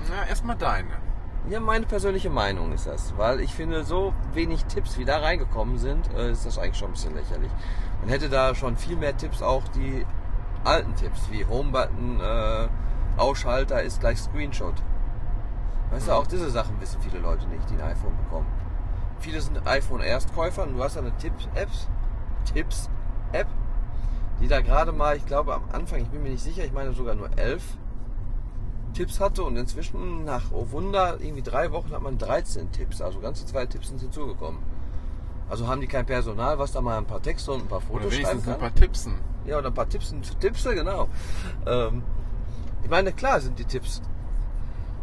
na, 0.09 0.27
erstmal 0.27 0.57
deine. 0.57 0.89
Ja, 1.49 1.59
meine 1.59 1.85
persönliche 1.85 2.29
Meinung 2.29 2.71
ist 2.73 2.87
das, 2.87 3.13
weil 3.17 3.41
ich 3.41 3.53
finde, 3.53 3.83
so 3.83 4.13
wenig 4.33 4.63
Tipps, 4.65 4.97
wie 4.97 5.05
da 5.05 5.19
reingekommen 5.19 5.77
sind, 5.77 6.09
äh, 6.15 6.31
ist 6.31 6.45
das 6.45 6.57
eigentlich 6.57 6.77
schon 6.77 6.89
ein 6.89 6.93
bisschen 6.93 7.15
lächerlich. 7.15 7.51
Man 8.03 8.09
hätte 8.09 8.27
da 8.27 8.53
schon 8.53 8.75
viel 8.75 8.97
mehr 8.97 9.15
Tipps, 9.15 9.41
auch 9.41 9.65
die 9.69 10.05
alten 10.65 10.93
Tipps, 10.95 11.31
wie 11.31 11.45
Homebutton, 11.45 12.19
äh, 12.19 12.67
Ausschalter 13.15 13.81
ist 13.81 14.01
gleich 14.01 14.19
Screenshot. 14.19 14.73
Weißt 15.89 16.07
du, 16.07 16.11
Mhm. 16.11 16.17
auch 16.17 16.27
diese 16.27 16.49
Sachen 16.49 16.81
wissen 16.81 16.99
viele 17.01 17.19
Leute 17.19 17.47
nicht, 17.47 17.69
die 17.69 17.75
ein 17.75 17.91
iPhone 17.91 18.17
bekommen. 18.17 18.47
Viele 19.19 19.39
sind 19.39 19.65
iPhone-Erstkäufer 19.65 20.63
und 20.63 20.75
du 20.75 20.83
hast 20.83 20.97
eine 20.97 21.15
Tipps-Apps, 21.15 21.87
Tipps-App, 22.53 23.47
die 24.41 24.49
da 24.49 24.59
gerade 24.59 24.91
mal, 24.91 25.15
ich 25.15 25.25
glaube 25.25 25.53
am 25.53 25.63
Anfang, 25.71 26.01
ich 26.01 26.09
bin 26.09 26.23
mir 26.23 26.31
nicht 26.31 26.43
sicher, 26.43 26.65
ich 26.65 26.73
meine 26.73 26.91
sogar 26.91 27.15
nur 27.15 27.29
elf 27.37 27.63
Tipps 28.93 29.21
hatte 29.21 29.43
und 29.43 29.55
inzwischen 29.55 30.25
nach, 30.25 30.51
oh 30.51 30.67
Wunder, 30.71 31.21
irgendwie 31.21 31.41
drei 31.41 31.71
Wochen 31.71 31.91
hat 31.93 32.01
man 32.01 32.17
13 32.17 32.71
Tipps, 32.73 33.01
also 33.01 33.21
ganze 33.21 33.45
zwei 33.45 33.65
Tipps 33.65 33.87
sind 33.87 34.01
hinzugekommen. 34.01 34.59
Also 35.53 35.67
haben 35.67 35.81
die 35.81 35.87
kein 35.87 36.03
Personal, 36.03 36.57
was 36.57 36.71
da 36.71 36.81
mal 36.81 36.97
ein 36.97 37.05
paar 37.05 37.21
Texte 37.21 37.51
und 37.51 37.61
ein 37.61 37.67
paar 37.67 37.77
Oder 37.77 37.85
Fotos 37.85 38.01
schreiben 38.05 38.17
wenigstens 38.17 38.45
kann? 38.45 38.53
ein 38.55 38.59
paar 38.59 38.73
Tippsen. 38.73 39.19
Ja, 39.45 39.59
oder 39.59 39.67
ein 39.67 39.73
paar 39.75 39.87
Tipps 39.87 40.11
und 40.11 40.39
Tippse, 40.41 40.73
genau. 40.73 41.09
Ähm, 41.67 42.01
ich 42.81 42.89
meine, 42.89 43.11
klar 43.13 43.39
sind 43.39 43.59
die 43.59 43.65
Tipps 43.65 44.01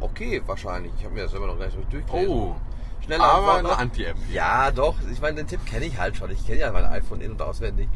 okay, 0.00 0.42
wahrscheinlich. 0.46 0.92
Ich 0.98 1.04
habe 1.04 1.14
mir 1.14 1.22
das 1.22 1.34
immer 1.34 1.46
noch 1.46 1.56
gleich 1.56 1.72
so 1.72 1.78
durchgelesen. 1.88 2.34
Oh, 2.34 2.56
Schnelle 3.04 3.22
aber 3.22 3.58
eine. 3.58 3.78
Anti-App. 3.78 4.16
Ja, 4.32 4.72
doch. 4.72 4.96
Ich 5.12 5.20
meine, 5.20 5.36
den 5.36 5.46
Tipp 5.46 5.64
kenne 5.66 5.84
ich 5.84 5.96
halt 6.00 6.16
schon. 6.16 6.32
Ich 6.32 6.44
kenne 6.44 6.58
ja 6.58 6.72
mein 6.72 6.84
iPhone 6.84 7.20
in- 7.20 7.30
und 7.30 7.42
auswendig. 7.42 7.88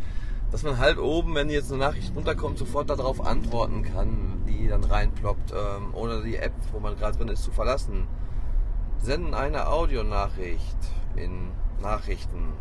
Dass 0.53 0.63
man 0.63 0.79
halt 0.79 0.99
oben, 0.99 1.35
wenn 1.35 1.51
jetzt 1.51 1.73
eine 1.73 1.81
Nachricht 1.81 2.15
runterkommt, 2.15 2.59
sofort 2.59 2.89
darauf 2.89 3.27
antworten 3.27 3.83
kann, 3.83 4.45
die 4.47 4.69
dann 4.69 4.85
reinploppt, 4.85 5.51
ähm, 5.51 5.89
ohne 5.93 6.23
die 6.23 6.37
App, 6.37 6.55
wo 6.71 6.79
man 6.79 6.97
gerade 6.97 7.19
drin 7.19 7.27
ist, 7.27 7.43
zu 7.43 7.51
verlassen. 7.51 8.07
Senden 9.03 9.35
eine 9.35 9.67
Audionachricht 9.67 10.79
in 11.17 11.51
Nachrichten. 11.81 12.53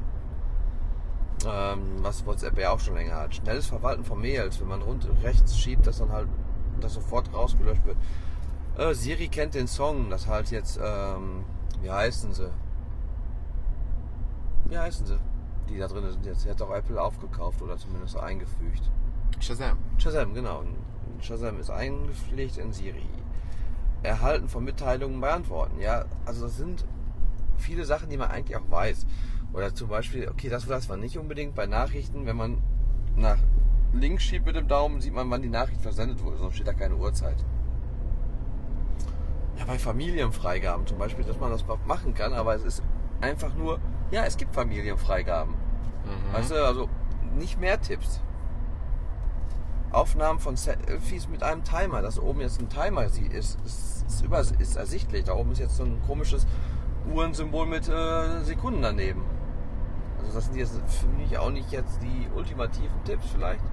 Ähm, 1.45 1.81
was 2.02 2.26
WhatsApp 2.26 2.57
ja 2.57 2.72
auch 2.72 2.80
schon 2.80 2.95
länger 2.95 3.15
hat. 3.15 3.35
Schnelles 3.35 3.68
Verwalten 3.68 4.03
von 4.03 4.22
Mails, 4.22 4.60
wenn 4.61 4.68
man 4.68 4.81
rund 4.81 5.07
rechts 5.23 5.57
schiebt, 5.57 5.85
dass 5.88 5.98
dann 5.98 6.11
halt 6.11 6.27
das 6.80 6.94
sofort 6.94 7.34
rausgelöscht 7.34 7.85
wird. 7.85 7.98
Äh, 8.77 8.94
Siri 8.94 9.27
kennt 9.27 9.53
den 9.53 9.68
Song, 9.68 10.10
das 10.10 10.27
halt 10.27 10.52
jetzt, 10.52 10.80
ähm, 10.81 11.44
wie 11.81 11.91
heißen 11.91 12.34
sie? 12.34 12.49
Wie 14.65 14.77
heißen 14.77 15.06
sie? 15.06 15.19
Die 15.69 15.77
da 15.77 15.88
drin 15.88 16.10
sind 16.10 16.26
jetzt. 16.26 16.41
Sie 16.41 16.49
hat 16.49 16.61
auch 16.61 16.73
Apple 16.73 17.02
aufgekauft 17.02 17.61
oder 17.61 17.77
zumindest 17.77 18.18
eingefügt. 18.18 18.90
Shazam. 19.40 19.77
Shazam, 19.98 20.34
genau. 20.34 20.64
Shazam 21.19 21.60
ist 21.60 21.69
eingepflegt 21.69 22.57
in 22.57 22.72
Siri. 22.73 23.07
Erhalten 24.02 24.49
von 24.49 24.64
Mitteilungen 24.64 25.22
beantworten. 25.22 25.80
Ja, 25.80 26.06
also 26.26 26.45
das 26.45 26.57
sind 26.57 26.85
viele 27.64 27.85
Sachen, 27.85 28.10
die 28.10 28.18
man 28.18 28.30
eigentlich 28.30 28.57
auch 28.57 28.69
weiß. 28.69 29.06
Oder 29.53 29.73
zum 29.73 29.88
Beispiel, 29.90 30.27
okay, 30.30 30.49
das 30.49 30.68
weiß 30.68 30.90
man 30.90 30.99
nicht 30.99 31.18
unbedingt 31.18 31.56
bei 31.56 31.65
Nachrichten, 31.65 32.26
wenn 32.26 32.35
man 32.35 32.61
nach 33.15 33.38
links 33.94 34.23
schiebt 34.23 34.45
mit 34.45 34.56
dem 34.56 34.68
Daumen, 34.68 35.02
sieht 35.02 35.14
man, 35.14 35.30
wann 35.30 35.41
die 35.41 35.49
Nachricht 35.49 35.81
versendet 35.81 36.23
wurde, 36.23 36.38
sonst 36.38 36.56
steht 36.56 36.68
da 36.68 36.73
keine 36.73 36.95
Uhrzeit. 36.95 37.38
Ja, 39.57 39.65
bei 39.65 39.77
Familienfreigaben 39.77 40.88
zum 40.88 40.98
Beispiel, 40.98 41.23
dass 41.23 41.40
man 41.40 41.52
das 41.52 41.64
machen 41.85 42.14
kann, 42.15 42.34
aber 42.34 42.56
es 42.56 42.64
ist 42.64 42.84
einfach 43.22 43.53
nur, 43.53 43.80
ja, 44.11 44.26
es 44.26 44.38
gibt 44.38 44.56
Familienfreigaben. 44.56 45.53
Mhm. 45.53 46.34
Weißt 46.34 46.52
du, 46.52 46.65
also 46.65 46.90
nicht 47.38 47.60
mehr 47.60 47.80
Tipps. 47.80 48.19
Aufnahmen 49.91 50.40
von 50.40 50.56
Selfies 50.57 51.30
mit 51.30 51.44
einem 51.44 51.64
Timer, 51.64 52.02
dass 52.02 52.19
oben 52.19 52.41
jetzt 52.41 52.60
ein 52.60 52.68
Timer 52.69 53.10
sie- 53.10 53.27
ist, 53.27 53.60
ist, 53.64 54.06
ist, 54.07 54.22
über, 54.26 54.40
ist 54.40 54.76
ersichtlich. 54.76 55.26
Da 55.26 55.35
oben 55.35 55.52
ist 55.52 55.60
jetzt 55.60 55.77
so 55.77 55.84
ein 55.84 56.02
komisches 56.07 56.48
Uhrensymbol 57.11 57.65
mit 57.65 57.88
äh, 57.88 58.43
Sekunden 58.43 58.81
daneben. 58.81 59.23
Also 60.19 60.34
das 60.34 60.45
sind 60.45 60.55
jetzt 60.55 60.80
für 60.88 61.07
mich 61.07 61.38
auch 61.38 61.49
nicht 61.49 61.71
jetzt 61.71 62.01
die 62.01 62.27
ultimativen 62.35 63.03
Tipps 63.03 63.25
vielleicht. 63.34 63.63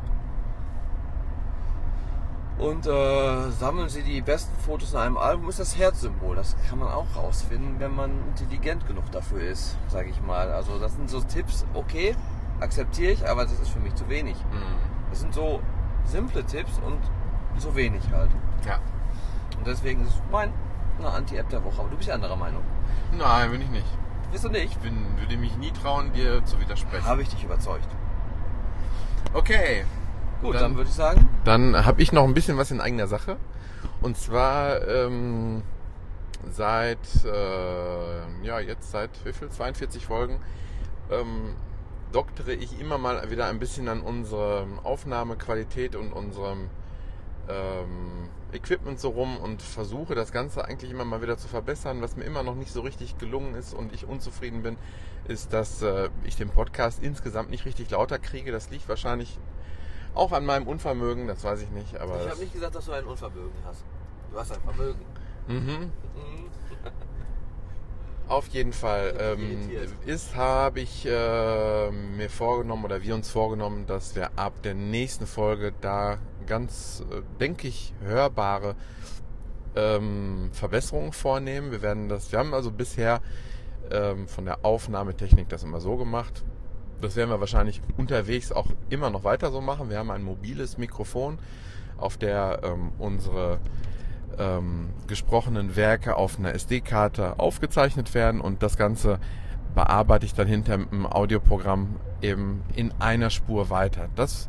Und 2.59 2.87
äh, 2.87 3.51
sammeln 3.53 3.89
Sie 3.89 4.03
die 4.03 4.21
besten 4.21 4.55
Fotos 4.61 4.93
in 4.93 4.99
einem 4.99 5.17
Album, 5.17 5.49
ist 5.49 5.59
das 5.59 5.79
Herzsymbol. 5.79 6.37
Das 6.37 6.57
kann 6.69 6.79
man 6.79 6.89
auch 6.89 7.07
rausfinden, 7.17 7.77
wenn 7.79 7.95
man 7.95 8.11
intelligent 8.29 8.87
genug 8.87 9.11
dafür 9.13 9.41
ist, 9.41 9.79
sage 9.89 10.11
ich 10.11 10.21
mal. 10.21 10.51
Also 10.53 10.79
das 10.79 10.95
sind 10.95 11.09
so 11.09 11.21
Tipps, 11.23 11.65
okay, 11.73 12.15
akzeptiere 12.61 13.13
ich, 13.13 13.27
aber 13.27 13.45
das 13.45 13.59
ist 13.59 13.71
für 13.71 13.81
mich 13.81 13.95
zu 13.95 14.09
wenig. 14.11 14.37
Mhm. 14.53 15.09
Das 15.09 15.21
sind 15.21 15.33
so 15.33 15.61
simple 16.05 16.45
Tipps 16.45 16.79
und 16.85 16.99
so 17.59 17.75
wenig 17.75 18.03
halt. 18.13 18.31
Ja. 18.67 18.79
Und 19.57 19.67
deswegen 19.67 20.03
ist 20.03 20.11
es 20.11 20.23
mein 20.31 20.53
Anti-App 21.03 21.49
der 21.49 21.65
Woche. 21.65 21.81
Aber 21.81 21.89
du 21.89 21.97
bist 21.97 22.09
ja 22.09 22.15
anderer 22.15 22.37
Meinung. 22.37 22.63
Nein, 23.17 23.51
bin 23.51 23.63
ich 23.63 23.71
nicht. 23.71 23.87
Bist 24.33 24.45
du 24.45 24.49
nicht? 24.49 24.65
Ich 24.67 24.79
bin, 24.79 24.95
würde 25.19 25.37
mich 25.37 25.57
nie 25.57 25.73
trauen, 25.73 26.13
dir 26.13 26.45
zu 26.45 26.61
widersprechen. 26.61 27.05
Habe 27.07 27.23
ich 27.23 27.29
dich 27.29 27.43
überzeugt. 27.45 27.89
Okay. 29.35 29.85
Gut, 30.43 30.55
Dann- 30.55 30.63
dann, 30.63 30.77
würde 30.77 30.89
ich 30.91 30.97
sagen, 30.97 31.29
Dann 31.45 31.85
habe 31.85 32.01
ich 32.03 32.13
noch 32.13 32.25
ein 32.25 32.35
bisschen 32.35 32.57
was 32.57 32.71
in 32.71 32.81
eigener 32.81 33.07
Sache. 33.07 33.37
Und 34.01 34.17
zwar 34.17 34.87
ähm, 34.89 35.63
seit, 36.51 36.99
äh, 37.25 38.45
ja, 38.47 38.61
jetzt 38.61 38.91
seit 38.91 39.11
wie 39.25 39.33
viel? 39.33 39.51
42 39.51 40.07
Folgen 40.07 40.41
ähm, 41.11 41.55
doktere 42.13 42.53
ich 42.53 42.81
immer 42.81 42.97
mal 42.99 43.31
wieder 43.31 43.47
ein 43.47 43.59
bisschen 43.59 43.89
an 43.89 44.01
unserer 44.01 44.67
Aufnahmequalität 44.83 45.95
und 45.97 46.13
unserem 46.13 46.71
ähm, 47.49 48.29
Equipment 48.53 49.01
so 49.01 49.11
rum 49.11 49.37
und 49.37 49.63
versuche 49.63 50.15
das 50.15 50.33
Ganze 50.33 50.65
eigentlich 50.65 50.91
immer 50.91 51.05
mal 51.05 51.23
wieder 51.23 51.39
zu 51.39 51.49
verbessern. 51.49 52.03
Was 52.03 52.17
mir 52.17 52.25
immer 52.25 52.43
noch 52.43 52.55
nicht 52.55 52.73
so 52.73 52.81
richtig 52.81 53.19
gelungen 53.19 53.55
ist 53.55 53.75
und 53.75 53.93
ich 53.93 54.07
unzufrieden 54.07 54.63
bin, 54.63 54.77
ist, 55.29 55.53
dass 55.53 55.83
äh, 55.83 56.11
ich 56.25 56.37
den 56.37 56.51
Podcast 56.51 57.03
insgesamt 57.03 57.51
nicht 57.51 57.65
richtig 57.65 57.91
lauter 57.91 58.19
kriege. 58.19 58.53
Das 58.53 58.71
liegt 58.71 58.89
wahrscheinlich 58.89 59.39
auch 60.15 60.33
an 60.33 60.45
meinem 60.45 60.67
Unvermögen, 60.67 61.29
das 61.29 61.45
weiß 61.45 61.63
ich 61.63 61.71
nicht, 61.71 61.97
aber. 61.99 62.21
ich 62.25 62.31
habe 62.31 62.41
nicht 62.41 62.53
gesagt, 62.53 62.75
dass 62.75 62.87
du 62.87 62.93
ein 62.93 63.05
Unvermögen 63.05 63.53
hast. 63.65 63.85
Du 64.31 64.39
hast 64.39 64.53
ein 64.53 64.61
Vermögen. 64.63 65.01
Mhm. 65.49 65.93
Auf 68.29 68.47
jeden 68.49 68.73
Fall 68.73 69.17
ähm, 69.19 69.69
ist, 70.07 70.37
habe 70.37 70.81
ich 70.81 71.05
äh, 71.05 71.91
mir 71.91 72.31
vorgenommen 72.31 72.85
oder 72.85 73.03
wir 73.03 73.17
uns 73.17 73.29
vorgenommen, 73.29 73.87
dass 73.87 74.15
wir 74.15 74.31
ab 74.37 74.63
der 74.63 74.75
nächsten 74.75 75.27
Folge 75.27 75.73
da 75.81 76.19
ganz, 76.51 77.05
äh, 77.11 77.23
denke 77.39 77.69
ich, 77.69 77.95
hörbare 78.03 78.75
ähm, 79.77 80.51
Verbesserungen 80.53 81.13
vornehmen. 81.13 81.71
Wir 81.71 81.81
werden 81.81 82.09
das, 82.09 82.33
wir 82.33 82.41
haben 82.41 82.53
also 82.53 82.73
bisher 82.73 83.23
ähm, 83.91 84.27
von 84.27 84.45
der 84.45 84.65
Aufnahmetechnik 84.65 85.49
das 85.49 85.63
immer 85.63 85.81
so 85.81 85.97
gemacht. 85.97 86.45
Das 87.01 87.15
werden 87.17 87.31
wir 87.31 87.41
wahrscheinlich 87.41 87.81
unterwegs 87.97 88.51
auch 88.51 88.67
immer 88.91 89.11
noch 89.11 89.23
weiter 89.23 89.53
so 89.53 89.61
machen. 89.61 89.89
Wir 89.91 89.99
haben 89.99 90.11
ein 90.11 90.25
mobiles 90.25 90.77
Mikrofon, 90.77 91.39
auf 91.97 92.17
der 92.17 92.61
ähm, 92.65 92.93
unsere 92.99 93.61
ähm, 94.37 94.91
gesprochenen 95.07 95.77
Werke 95.77 96.17
auf 96.17 96.37
einer 96.37 96.53
SD-Karte 96.53 97.39
aufgezeichnet 97.39 98.13
werden 98.13 98.41
und 98.41 98.63
das 98.65 98.77
Ganze 98.77 99.21
bearbeite 99.77 100.27
ich 100.27 100.35
dann 100.35 100.49
hinter 100.49 100.75
im 100.75 101.07
Audioprogramm 101.07 101.95
eben 102.23 102.65
in 102.75 102.93
einer 102.99 103.31
Spur 103.31 103.71
weiter. 103.71 104.09
Das, 104.17 104.49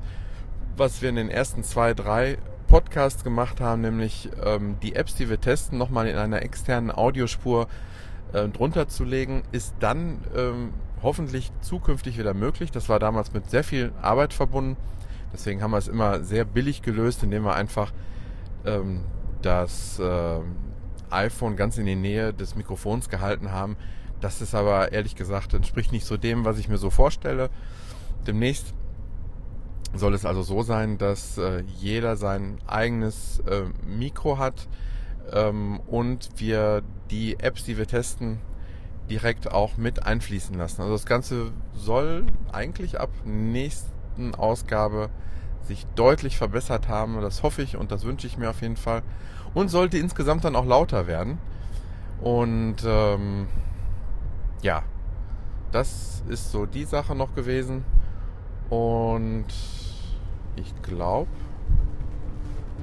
was 0.77 1.01
wir 1.01 1.09
in 1.09 1.15
den 1.15 1.29
ersten 1.29 1.63
zwei, 1.63 1.93
drei 1.93 2.37
Podcasts 2.67 3.23
gemacht 3.23 3.59
haben, 3.59 3.81
nämlich 3.81 4.29
ähm, 4.43 4.77
die 4.81 4.95
Apps, 4.95 5.15
die 5.15 5.29
wir 5.29 5.41
testen, 5.41 5.77
nochmal 5.77 6.07
in 6.07 6.17
einer 6.17 6.41
externen 6.41 6.91
Audiospur 6.91 7.67
äh, 8.33 8.47
drunter 8.47 8.87
zu 8.87 9.03
legen, 9.03 9.43
ist 9.51 9.75
dann 9.79 10.19
ähm, 10.35 10.73
hoffentlich 11.03 11.51
zukünftig 11.61 12.17
wieder 12.17 12.33
möglich. 12.33 12.71
Das 12.71 12.87
war 12.87 12.99
damals 12.99 13.33
mit 13.33 13.49
sehr 13.49 13.63
viel 13.63 13.91
Arbeit 14.01 14.33
verbunden. 14.33 14.77
Deswegen 15.33 15.61
haben 15.61 15.71
wir 15.71 15.77
es 15.77 15.87
immer 15.87 16.23
sehr 16.23 16.45
billig 16.45 16.81
gelöst, 16.81 17.23
indem 17.23 17.43
wir 17.43 17.55
einfach 17.55 17.91
ähm, 18.65 19.01
das 19.41 19.99
äh, 19.99 20.39
iPhone 21.09 21.55
ganz 21.55 21.77
in 21.77 21.85
die 21.85 21.95
Nähe 21.95 22.33
des 22.33 22.55
Mikrofons 22.55 23.09
gehalten 23.09 23.51
haben. 23.51 23.75
Das 24.21 24.41
ist 24.41 24.53
aber 24.53 24.91
ehrlich 24.91 25.15
gesagt 25.15 25.53
entspricht 25.53 25.91
nicht 25.91 26.05
so 26.05 26.15
dem, 26.15 26.45
was 26.45 26.57
ich 26.57 26.69
mir 26.69 26.77
so 26.77 26.89
vorstelle. 26.89 27.49
Demnächst 28.27 28.73
soll 29.93 30.13
es 30.13 30.25
also 30.25 30.41
so 30.41 30.63
sein, 30.63 30.97
dass 30.97 31.37
äh, 31.37 31.63
jeder 31.77 32.15
sein 32.15 32.59
eigenes 32.65 33.39
äh, 33.39 33.63
Mikro 33.85 34.37
hat 34.37 34.67
ähm, 35.31 35.79
und 35.87 36.29
wir 36.37 36.81
die 37.09 37.39
Apps, 37.39 37.65
die 37.65 37.77
wir 37.77 37.87
testen, 37.87 38.39
direkt 39.09 39.51
auch 39.51 39.77
mit 39.77 40.05
einfließen 40.05 40.57
lassen. 40.57 40.81
Also 40.81 40.93
das 40.93 41.05
Ganze 41.05 41.51
soll 41.73 42.25
eigentlich 42.51 42.99
ab 42.99 43.09
nächsten 43.25 44.35
Ausgabe 44.35 45.09
sich 45.63 45.85
deutlich 45.95 46.37
verbessert 46.37 46.87
haben. 46.87 47.19
Das 47.21 47.43
hoffe 47.43 47.61
ich 47.61 47.75
und 47.75 47.91
das 47.91 48.05
wünsche 48.05 48.27
ich 48.27 48.37
mir 48.37 48.49
auf 48.49 48.61
jeden 48.61 48.77
Fall. 48.77 49.03
Und 49.53 49.69
sollte 49.69 49.97
insgesamt 49.97 50.45
dann 50.45 50.55
auch 50.55 50.65
lauter 50.65 51.07
werden. 51.07 51.37
Und 52.21 52.77
ähm, 52.85 53.47
ja, 54.61 54.83
das 55.71 56.23
ist 56.29 56.51
so 56.51 56.65
die 56.65 56.85
Sache 56.85 57.15
noch 57.15 57.35
gewesen. 57.35 57.83
Und 58.69 59.47
ich 60.55 60.73
glaube, 60.81 61.27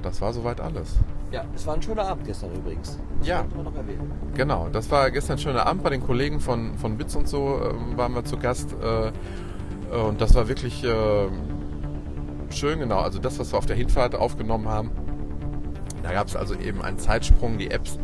das 0.01 0.21
war 0.21 0.33
soweit 0.33 0.61
alles. 0.61 0.97
Ja, 1.31 1.43
es 1.55 1.67
war 1.67 1.75
ein 1.75 1.81
schöner 1.81 2.07
Abend 2.07 2.25
gestern 2.25 2.53
übrigens. 2.55 2.97
Das 3.19 3.27
ja. 3.27 3.45
wir 3.53 3.63
noch 3.63 3.75
erwähnen. 3.75 4.11
Genau, 4.35 4.67
das 4.69 4.89
war 4.89 5.11
gestern 5.11 5.35
ein 5.35 5.39
schöner 5.39 5.65
Abend 5.65 5.83
bei 5.83 5.89
den 5.91 6.01
Kollegen 6.01 6.39
von, 6.39 6.77
von 6.77 6.97
Bits 6.97 7.15
und 7.15 7.27
so 7.27 7.59
äh, 7.59 7.97
waren 7.97 8.13
wir 8.13 8.25
zu 8.25 8.37
Gast. 8.37 8.75
Äh, 8.81 9.11
und 9.95 10.21
das 10.21 10.33
war 10.35 10.47
wirklich 10.47 10.83
äh, 10.83 11.27
schön, 12.49 12.79
genau. 12.79 12.99
Also 12.99 13.19
das, 13.19 13.37
was 13.39 13.51
wir 13.53 13.57
auf 13.57 13.65
der 13.65 13.75
Hinfahrt 13.75 14.15
aufgenommen 14.15 14.67
haben. 14.67 14.91
Da 16.01 16.13
gab 16.13 16.27
es 16.27 16.35
also 16.35 16.55
eben 16.55 16.81
einen 16.81 16.97
Zeitsprung, 16.97 17.57
die 17.57 17.69
Apps, 17.69 17.99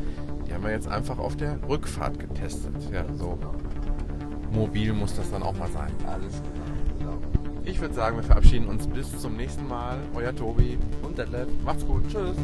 die 0.48 0.54
haben 0.54 0.64
wir 0.64 0.72
jetzt 0.72 0.88
einfach 0.88 1.18
auf 1.18 1.36
der 1.36 1.58
Rückfahrt 1.68 2.20
getestet. 2.20 2.74
Ja, 2.92 3.06
so 3.18 3.40
mobil 4.52 4.94
muss 4.94 5.16
das 5.16 5.32
dann 5.32 5.44
auch 5.44 5.58
mal 5.58 5.70
sein. 5.70 5.92
Alles 6.08 6.42
klar. 6.42 6.55
Ich 7.66 7.82
würde 7.82 7.96
sagen, 7.96 8.18
wir 8.18 8.24
verabschieden 8.24 8.68
uns 8.68 8.86
bis 8.88 9.20
zum 9.20 9.36
nächsten 9.36 9.68
Mal. 9.68 9.98
Euer 10.14 10.36
Tobi. 10.36 10.78
Und 11.02 11.18
Detlef. 11.18 11.48
Macht's 11.64 11.86
gut. 11.86 12.04
Tschüss. 12.08 12.38